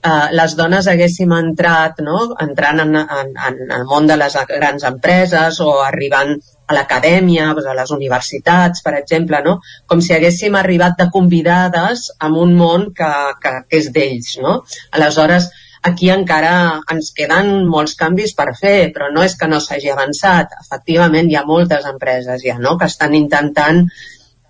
eh, 0.05 0.27
les 0.39 0.55
dones 0.59 0.87
haguéssim 0.91 1.31
entrat, 1.37 2.01
no? 2.05 2.19
entrant 2.45 2.83
en, 2.83 2.95
en, 2.99 3.31
en 3.49 3.71
el 3.77 3.85
món 3.89 4.09
de 4.09 4.17
les 4.19 4.35
grans 4.51 4.85
empreses 4.91 5.61
o 5.63 5.71
arribant 5.85 6.35
a 6.65 6.75
l'acadèmia, 6.77 7.51
doncs 7.53 7.69
a 7.69 7.75
les 7.77 7.93
universitats, 7.95 8.83
per 8.85 8.95
exemple, 8.99 9.41
no? 9.45 9.59
com 9.89 10.01
si 10.01 10.15
haguéssim 10.15 10.57
arribat 10.59 10.97
de 11.01 11.09
convidades 11.13 12.09
a 12.19 12.31
un 12.45 12.55
món 12.59 12.89
que, 12.97 13.11
que, 13.41 13.53
que 13.69 13.81
és 13.83 13.91
d'ells. 13.95 14.35
No? 14.45 14.57
Aleshores, 14.97 15.51
Aquí 15.85 16.09
encara 16.09 16.81
ens 16.91 17.11
queden 17.13 17.67
molts 17.69 17.93
canvis 17.99 18.33
per 18.37 18.51
fer, 18.57 18.91
però 18.93 19.11
no 19.13 19.23
és 19.25 19.35
que 19.37 19.49
no 19.49 19.59
s'hagi 19.61 19.91
avançat. 19.93 20.55
Efectivament, 20.63 21.29
hi 21.29 21.37
ha 21.37 21.45
moltes 21.45 21.85
empreses 21.89 22.41
ja 22.45 22.57
no? 22.59 22.77
que 22.79 22.89
estan 22.89 23.13
intentant 23.13 23.83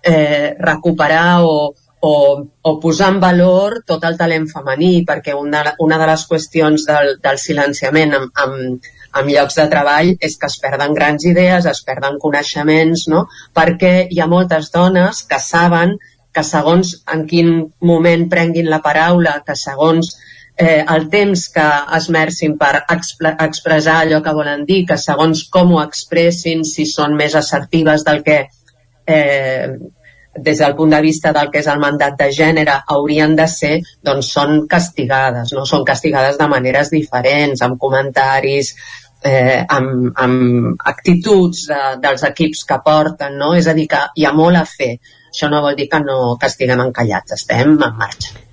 eh, 0.02 0.54
recuperar 0.58 1.42
o, 1.44 1.74
o, 2.00 2.14
o 2.62 2.80
posar 2.80 3.10
en 3.12 3.20
valor 3.20 3.80
tot 3.86 4.04
el 4.08 4.16
talent 4.16 4.46
femení, 4.48 5.04
perquè 5.08 5.34
una, 5.36 5.62
una 5.84 5.98
de 6.00 6.08
les 6.12 6.26
qüestions 6.30 6.86
del, 6.88 7.16
del 7.22 7.40
silenciament 7.42 8.16
amb, 8.16 8.42
amb, 8.44 8.90
amb 9.20 9.32
llocs 9.32 9.56
de 9.60 9.66
treball 9.72 10.12
és 10.16 10.36
que 10.40 10.50
es 10.50 10.58
perden 10.62 10.94
grans 10.96 11.24
idees, 11.28 11.66
es 11.66 11.82
perden 11.86 12.20
coneixements, 12.22 13.08
no? 13.12 13.26
perquè 13.56 13.94
hi 14.10 14.20
ha 14.20 14.30
moltes 14.30 14.70
dones 14.74 15.24
que 15.28 15.40
saben 15.42 15.96
que 16.36 16.44
segons 16.44 16.98
en 17.12 17.24
quin 17.28 17.52
moment 17.80 18.26
prenguin 18.32 18.68
la 18.68 18.82
paraula, 18.84 19.40
que 19.46 19.56
segons 19.56 20.14
eh, 20.56 20.84
el 20.88 21.08
temps 21.12 21.48
que 21.52 21.66
esmercin 21.98 22.56
per 22.58 22.72
expressar 22.88 23.98
allò 24.00 24.22
que 24.24 24.34
volen 24.36 24.64
dir, 24.68 24.84
que 24.88 24.96
segons 25.00 25.44
com 25.52 25.74
ho 25.74 25.82
expressin, 25.84 26.64
si 26.64 26.86
són 26.88 27.16
més 27.18 27.36
assertives 27.36 28.04
del 28.06 28.22
que 28.26 28.38
eh, 29.06 29.68
des 30.36 30.58
del 30.58 30.74
punt 30.76 30.92
de 30.92 31.00
vista 31.00 31.32
del 31.32 31.50
que 31.52 31.60
és 31.62 31.68
el 31.72 31.80
mandat 31.80 32.16
de 32.20 32.30
gènere 32.32 32.80
haurien 32.92 33.36
de 33.36 33.46
ser, 33.48 33.74
doncs 34.04 34.32
són 34.36 34.66
castigades, 34.68 35.52
no? 35.56 35.64
Són 35.68 35.84
castigades 35.84 36.38
de 36.40 36.48
maneres 36.52 36.92
diferents, 36.92 37.62
amb 37.64 37.78
comentaris, 37.80 38.74
eh, 39.24 39.64
amb, 39.68 40.10
amb 40.16 40.88
actituds 40.92 41.66
de, 41.70 41.82
dels 42.02 42.26
equips 42.28 42.64
que 42.68 42.80
porten, 42.84 43.38
no? 43.40 43.54
És 43.56 43.68
a 43.68 43.76
dir, 43.76 43.88
que 43.92 44.02
hi 44.16 44.28
ha 44.28 44.34
molt 44.36 44.60
a 44.60 44.66
fer. 44.68 44.96
Això 45.32 45.52
no 45.52 45.62
vol 45.64 45.76
dir 45.76 45.88
que 45.92 46.00
no 46.04 46.36
que 46.40 46.52
estiguem 46.52 46.84
encallats, 46.88 47.36
estem 47.40 47.76
en 47.76 47.96
marxa. 47.96 48.45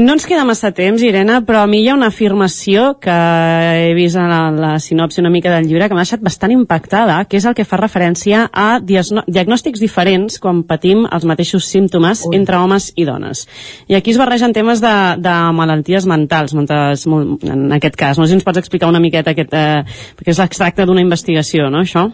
No 0.00 0.14
ens 0.16 0.24
queda 0.24 0.46
massa 0.48 0.70
temps, 0.72 1.02
Irene, 1.04 1.42
però 1.44 1.60
a 1.62 1.68
mi 1.68 1.82
hi 1.82 1.88
ha 1.90 1.94
una 1.94 2.06
afirmació 2.08 2.94
que 3.02 3.12
he 3.12 3.90
vist 3.92 4.16
en 4.16 4.30
la, 4.30 4.38
la 4.50 4.70
sinopsi 4.80 5.20
una 5.20 5.28
mica 5.30 5.52
del 5.52 5.66
llibre 5.68 5.84
que 5.84 5.92
m'ha 5.92 6.06
deixat 6.06 6.22
bastant 6.24 6.54
impactada, 6.54 7.18
que 7.28 7.36
és 7.36 7.44
el 7.44 7.52
que 7.52 7.66
fa 7.68 7.76
referència 7.76 8.46
a 8.48 8.80
diagnòstics 8.80 9.84
diferents 9.84 10.40
quan 10.40 10.62
patim 10.64 11.04
els 11.04 11.28
mateixos 11.28 11.68
símptomes 11.68 12.24
Ui. 12.24 12.38
entre 12.40 12.56
homes 12.56 12.88
i 12.96 13.04
dones. 13.04 13.44
I 13.92 14.00
aquí 14.00 14.16
es 14.16 14.22
barregen 14.22 14.56
temes 14.56 14.80
de, 14.80 14.94
de 15.20 15.36
malalties 15.60 16.08
mentals, 16.08 16.56
mentals, 16.56 17.04
en 17.04 17.68
aquest 17.76 18.00
cas. 18.00 18.16
No 18.16 18.24
sé 18.24 18.32
si 18.32 18.40
ens 18.40 18.48
pots 18.48 18.64
explicar 18.64 18.88
una 18.88 19.02
miqueta, 19.02 19.36
aquest, 19.36 19.52
eh, 19.52 19.84
perquè 20.16 20.32
és 20.32 20.40
l'extracte 20.40 20.88
d'una 20.88 21.04
investigació, 21.04 21.68
no, 21.68 21.84
això? 21.84 22.08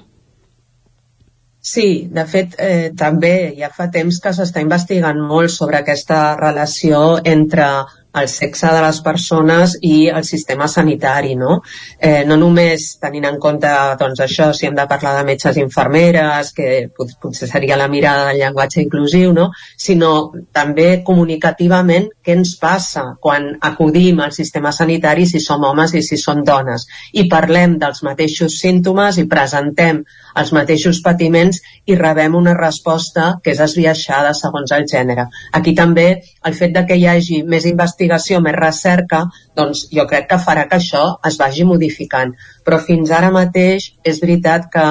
Sí, 1.60 2.08
de 2.14 2.24
fet, 2.24 2.54
eh, 2.62 2.90
també 2.96 3.32
ja 3.58 3.68
fa 3.74 3.88
temps 3.94 4.20
que 4.22 4.30
s'està 4.34 4.62
investigant 4.62 5.18
molt 5.30 5.50
sobre 5.50 5.80
aquesta 5.80 6.36
relació 6.38 7.00
entre 7.24 7.66
el 8.14 8.28
sexe 8.28 8.70
de 8.72 8.80
les 8.82 9.00
persones 9.04 9.76
i 9.84 10.08
el 10.08 10.24
sistema 10.24 10.68
sanitari, 10.68 11.34
no? 11.36 11.60
Eh, 12.00 12.24
no 12.26 12.38
només 12.40 12.94
tenint 13.00 13.26
en 13.28 13.38
compte, 13.40 13.70
doncs, 14.00 14.22
això, 14.24 14.48
si 14.56 14.66
hem 14.66 14.76
de 14.78 14.86
parlar 14.88 15.14
de 15.18 15.26
metges 15.28 15.58
i 15.58 15.64
infermeres, 15.64 16.52
que 16.56 16.88
potser 16.96 17.48
seria 17.50 17.76
la 17.76 17.88
mirada 17.88 18.28
del 18.28 18.40
llenguatge 18.40 18.80
inclusiu, 18.82 19.32
no? 19.36 19.50
Sinó 19.76 20.32
també 20.56 21.02
comunicativament 21.04 22.08
què 22.24 22.36
ens 22.38 22.54
passa 22.60 23.04
quan 23.20 23.50
acudim 23.60 24.22
al 24.24 24.32
sistema 24.32 24.72
sanitari 24.72 25.26
si 25.28 25.40
som 25.44 25.64
homes 25.64 25.94
i 25.94 26.02
si 26.02 26.18
són 26.20 26.42
dones. 26.48 26.88
I 27.12 27.28
parlem 27.28 27.78
dels 27.78 28.02
mateixos 28.06 28.58
símptomes 28.62 29.20
i 29.20 29.28
presentem 29.28 30.02
els 30.38 30.52
mateixos 30.54 31.02
patiments 31.04 31.60
i 31.86 31.96
rebem 31.98 32.34
una 32.38 32.56
resposta 32.56 33.34
que 33.42 33.52
és 33.52 33.60
esbiaixada 33.60 34.34
segons 34.36 34.72
el 34.72 34.86
gènere. 34.88 35.28
Aquí 35.52 35.74
també 35.74 36.08
el 36.46 36.54
fet 36.54 36.74
de 36.74 36.84
que 36.88 36.96
hi 36.96 37.06
hagi 37.10 37.42
més 37.44 37.66
investigació 37.68 37.97
investigació, 37.98 38.40
més 38.40 38.54
recerca, 38.54 39.26
doncs 39.56 39.88
jo 39.90 40.06
crec 40.06 40.28
que 40.28 40.38
farà 40.38 40.68
que 40.68 40.76
això 40.78 41.18
es 41.26 41.38
vagi 41.38 41.64
modificant. 41.64 42.34
Però 42.64 42.78
fins 42.78 43.10
ara 43.10 43.30
mateix 43.30 43.92
és 44.04 44.20
veritat 44.20 44.70
que 44.72 44.86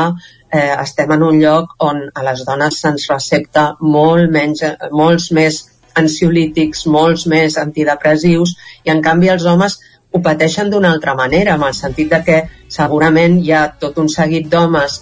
eh, 0.52 0.76
estem 0.82 1.12
en 1.12 1.24
un 1.24 1.40
lloc 1.40 1.76
on 1.80 2.10
a 2.14 2.24
les 2.24 2.44
dones 2.46 2.80
se'ns 2.82 3.08
recepta 3.10 3.76
molt 3.82 4.30
menys, 4.32 4.64
molts 4.92 5.32
més 5.32 5.66
ansiolítics, 5.96 6.86
molts 6.88 7.28
més 7.28 7.58
antidepressius, 7.58 8.56
i 8.86 8.92
en 8.92 9.02
canvi 9.02 9.30
els 9.30 9.46
homes 9.46 9.80
ho 10.12 10.22
pateixen 10.22 10.70
d'una 10.70 10.92
altra 10.92 11.16
manera, 11.16 11.56
en 11.56 11.64
el 11.64 11.74
sentit 11.74 12.10
de 12.12 12.22
que 12.24 12.42
segurament 12.70 13.40
hi 13.40 13.52
ha 13.52 13.68
tot 13.80 13.98
un 13.98 14.10
seguit 14.10 14.48
d'homes 14.50 15.02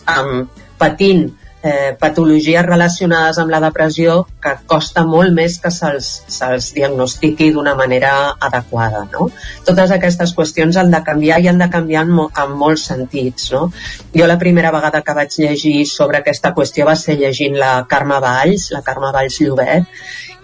patint 0.77 1.29
eh, 1.65 1.95
patologies 1.99 2.65
relacionades 2.65 3.39
amb 3.41 3.49
la 3.49 3.59
depressió 3.63 4.19
que 4.41 4.51
costa 4.69 5.01
molt 5.09 5.33
més 5.33 5.57
que 5.63 5.71
se'ls 5.73 6.09
se, 6.29 6.49
diagnostiqui 6.77 7.49
d'una 7.55 7.73
manera 7.79 8.11
adequada. 8.49 9.01
No? 9.11 9.31
Totes 9.65 9.95
aquestes 9.95 10.35
qüestions 10.37 10.77
han 10.77 10.93
de 10.93 11.01
canviar 11.07 11.41
i 11.41 11.49
han 11.49 11.63
de 11.63 11.69
canviar 11.73 12.05
en, 12.05 12.13
mo 12.19 12.27
en 12.43 12.53
molts 12.59 12.85
sentits. 12.91 13.49
No? 13.55 13.71
Jo 14.13 14.29
la 14.29 14.37
primera 14.37 14.71
vegada 14.75 15.01
que 15.01 15.17
vaig 15.17 15.39
llegir 15.41 15.87
sobre 15.89 16.21
aquesta 16.21 16.53
qüestió 16.53 16.85
va 16.85 16.95
ser 17.01 17.17
llegint 17.17 17.57
la 17.57 17.73
Carme 17.89 18.21
Valls, 18.21 18.69
la 18.75 18.85
Carme 18.85 19.11
Valls 19.15 19.41
Llobet, 19.41 19.89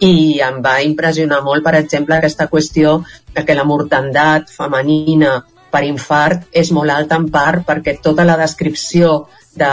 i 0.01 0.41
em 0.41 0.57
va 0.65 0.79
impressionar 0.81 1.43
molt, 1.45 1.61
per 1.61 1.77
exemple, 1.77 2.17
aquesta 2.17 2.49
qüestió 2.49 2.97
de 3.35 3.45
que 3.45 3.53
la 3.53 3.67
mortandat 3.69 4.49
femenina 4.49 5.37
per 5.71 5.85
infart 5.85 6.49
és 6.51 6.73
molt 6.73 6.91
alta 6.91 7.21
en 7.21 7.29
part 7.31 7.61
perquè 7.67 7.99
tota 8.01 8.25
la 8.25 8.41
descripció 8.41 9.27
de 9.55 9.69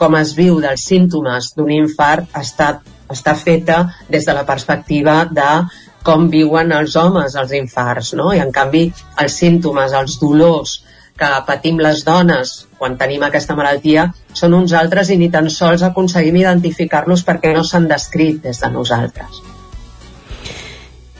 com 0.00 0.16
es 0.16 0.32
viu 0.36 0.60
dels 0.64 0.86
símptomes 0.88 1.52
d'un 1.56 1.70
infart 1.76 2.40
està, 2.40 2.72
està 3.12 3.36
feta 3.36 3.82
des 4.08 4.24
de 4.26 4.36
la 4.36 4.46
perspectiva 4.48 5.22
de 5.28 5.50
com 6.06 6.30
viuen 6.32 6.72
els 6.72 6.96
homes 6.96 7.36
els 7.36 7.52
infarts, 7.58 8.14
no? 8.16 8.30
I 8.32 8.40
en 8.40 8.52
canvi 8.56 8.86
els 9.20 9.36
símptomes, 9.42 9.92
els 9.92 10.16
dolors 10.22 10.78
que 11.20 11.28
patim 11.46 11.82
les 11.84 12.00
dones 12.06 12.54
quan 12.80 12.96
tenim 12.96 13.26
aquesta 13.26 13.56
malaltia 13.58 14.08
són 14.32 14.56
uns 14.62 14.72
altres 14.72 15.12
i 15.12 15.20
ni 15.20 15.28
tan 15.34 15.52
sols 15.52 15.84
aconseguim 15.84 16.40
identificar-los 16.40 17.26
perquè 17.28 17.52
no 17.56 17.66
s'han 17.68 17.90
descrit 17.92 18.40
des 18.48 18.64
de 18.64 18.72
nosaltres. 18.72 19.49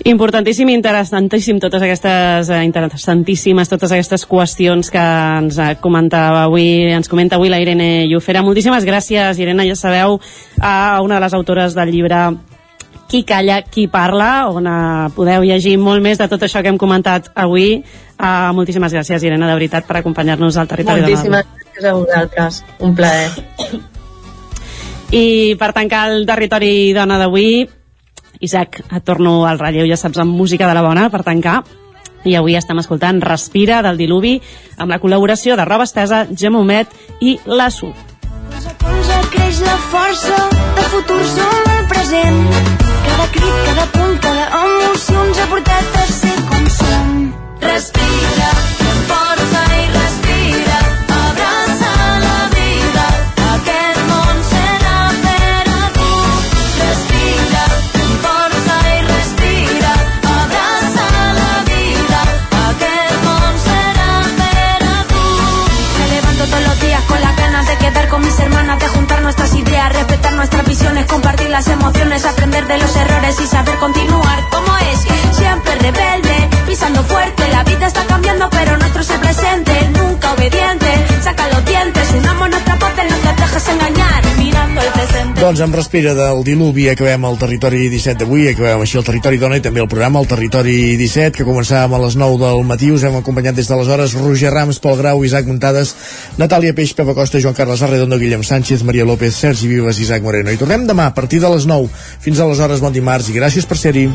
Importantíssim 0.08 0.70
i 0.70 0.74
interessantíssim 0.78 1.58
totes 1.60 1.82
aquestes 1.84 2.48
eh, 2.48 2.60
interessantíssimes 2.64 3.68
totes 3.68 3.92
aquestes 3.92 4.24
qüestions 4.24 4.88
que 4.88 5.00
ens 5.00 5.58
eh, 5.60 5.74
comentava 5.80 6.46
avui, 6.46 6.86
ens 6.88 7.10
comenta 7.10 7.36
avui 7.36 7.50
la 7.52 7.58
Irene 7.60 8.06
Llufera. 8.08 8.40
Moltíssimes 8.42 8.86
gràcies, 8.88 9.40
Irene, 9.42 9.66
ja 9.68 9.76
sabeu, 9.76 10.16
a 10.56 11.02
una 11.04 11.18
de 11.18 11.26
les 11.26 11.36
autores 11.36 11.76
del 11.76 11.92
llibre 11.92 12.22
qui 13.10 13.24
calla, 13.24 13.60
qui 13.62 13.88
parla, 13.90 14.46
on 14.48 14.68
uh, 14.70 15.08
podeu 15.16 15.42
llegir 15.42 15.74
molt 15.82 15.98
més 16.00 16.20
de 16.20 16.28
tot 16.30 16.44
això 16.46 16.62
que 16.62 16.70
hem 16.70 16.78
comentat 16.78 17.32
avui. 17.34 17.80
Uh, 18.14 18.52
moltíssimes 18.54 18.94
gràcies, 18.94 19.24
Irene, 19.26 19.48
de 19.50 19.56
veritat, 19.58 19.84
per 19.88 19.98
acompanyar-nos 19.98 20.56
al 20.56 20.70
territori 20.70 21.02
moltíssimes 21.02 21.42
de 21.42 21.58
gràcies 21.58 21.90
a 21.90 21.96
vosaltres. 21.98 22.60
Un 22.86 22.94
plaer. 22.94 23.28
I 25.10 25.24
per 25.58 25.72
tancar 25.74 26.04
el 26.12 26.22
territori 26.28 26.92
dona 26.94 27.18
d'avui, 27.18 27.66
Isaac, 28.40 28.80
et 28.88 29.04
torno 29.04 29.44
al 29.46 29.60
relleu, 29.60 29.86
ja 29.88 29.98
saps, 30.00 30.18
amb 30.18 30.34
música 30.36 30.68
de 30.68 30.74
la 30.74 30.82
bona, 30.84 31.08
per 31.12 31.22
tancar. 31.26 31.60
I 32.24 32.34
avui 32.36 32.56
estem 32.56 32.80
escoltant 32.80 33.20
Respira, 33.24 33.80
del 33.84 34.00
Diluvi, 34.00 34.34
amb 34.76 34.92
la 34.92 35.00
col·laboració 35.00 35.56
de 35.56 35.64
Roba 35.68 35.86
Estesa, 35.88 36.26
Gemomet 36.32 36.92
i 37.20 37.38
la 37.46 37.70
SUP. 37.72 37.96
Colze 38.80 39.20
creix 39.32 39.60
la 39.64 39.76
força, 39.92 40.36
de 40.76 40.84
futur 40.92 41.20
som 41.34 41.70
el 41.76 41.86
present. 41.92 42.42
Cada 43.06 43.30
crit, 43.36 43.56
cada 43.68 43.86
punt, 43.94 44.18
cada 44.26 44.50
emoció 44.64 45.24
ens 45.28 45.40
ha 45.40 45.48
portat 45.54 45.96
a 46.02 46.06
ser 46.12 46.36
com 46.50 46.68
som. 46.80 47.16
Respira, 47.64 48.52
nuestras 69.30 69.54
ideas, 69.54 69.99
respetar 70.40 70.64
nuestras 70.64 70.66
visiones, 70.66 71.06
compartir 71.06 71.50
las 71.50 71.68
emociones, 71.68 72.24
aprender 72.24 72.66
de 72.66 72.78
los 72.78 72.96
errores 72.96 73.36
y 73.40 73.46
saber 73.46 73.76
continuar 73.76 74.48
como 74.50 74.76
es. 74.78 75.00
Siempre 75.36 75.74
rebelde, 75.76 76.48
pisando 76.66 77.02
fuerte, 77.04 77.42
la 77.50 77.62
vida 77.64 77.86
está 77.86 78.06
cambiando, 78.06 78.48
pero 78.50 78.76
nuestro 78.78 79.02
es 79.02 79.10
el 79.10 79.20
presente, 79.20 79.72
nunca 79.98 80.32
obediente. 80.32 80.86
Saca 81.22 81.48
los 81.48 81.64
dientes, 81.64 82.10
unamos 82.18 82.50
nuestra 82.50 82.78
parte, 82.78 83.02
no 83.04 83.16
te 83.16 83.42
dejes 83.42 83.68
engañar, 83.68 84.36
mirando 84.38 84.80
el 84.80 84.88
presente. 84.88 85.40
Doncs 85.40 85.60
amb 85.64 85.74
Respira 85.74 86.12
del 86.12 86.42
Diluvi 86.44 86.90
acabem 86.92 87.24
el 87.24 87.38
Territori 87.40 87.86
17 87.88 88.20
d'avui, 88.20 88.50
acabem 88.50 88.82
així 88.84 88.98
el 89.00 89.06
Territori 89.06 89.38
Dona 89.40 89.56
i 89.56 89.62
també 89.64 89.80
el 89.80 89.88
programa 89.88 90.20
el 90.20 90.28
Territori 90.28 90.96
17, 91.00 91.32
que 91.38 91.46
començàvem 91.48 91.96
a 91.96 92.00
les 92.02 92.16
9 92.20 92.36
del 92.42 92.60
matí. 92.68 92.90
Us 92.92 93.06
hem 93.08 93.16
acompanyat 93.16 93.56
des 93.56 93.70
d'aleshores 93.70 94.16
Roger 94.20 94.52
Rams, 94.52 94.80
Pol 94.84 94.98
Grau, 95.00 95.24
Isaac 95.24 95.48
Muntades, 95.48 95.94
Natàlia 96.36 96.76
Peix, 96.76 96.92
Pepa 96.92 97.16
Costa, 97.16 97.40
Joan 97.40 97.56
Carles 97.56 97.80
Arredondo, 97.80 98.18
Guillem 98.20 98.44
Sánchez, 98.44 98.84
Maria 98.84 99.08
López, 99.08 99.32
Sergi 99.34 99.68
Vives, 99.68 100.00
Isaac 100.00 100.22
Moreno. 100.30 100.54
I 100.54 100.60
tornem 100.60 100.86
demà 100.86 101.10
a 101.10 101.14
partir 101.14 101.42
de 101.42 101.50
les 101.50 101.66
9. 101.66 101.90
Fins 102.22 102.40
aleshores, 102.40 102.82
bon 102.84 102.94
dimarts 102.94 103.30
i 103.32 103.36
gràcies 103.36 103.66
per 103.66 103.78
ser-hi. 103.80 104.08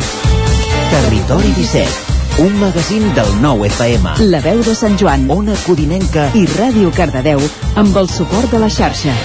Territori 0.96 1.56
17 1.60 2.14
un 2.36 2.52
magazín 2.60 3.06
del 3.16 3.30
nou 3.40 3.62
FM. 3.64 4.18
La 4.28 4.42
veu 4.44 4.60
de 4.60 4.74
Sant 4.76 4.98
Joan, 5.00 5.24
Ona 5.32 5.56
Codinenca 5.64 6.28
i 6.36 6.44
Ràdio 6.58 6.92
Cardedeu 6.92 7.40
amb 7.80 7.96
el 8.04 8.12
suport 8.12 8.52
de 8.52 8.60
la 8.60 8.68
xarxa. 8.68 9.16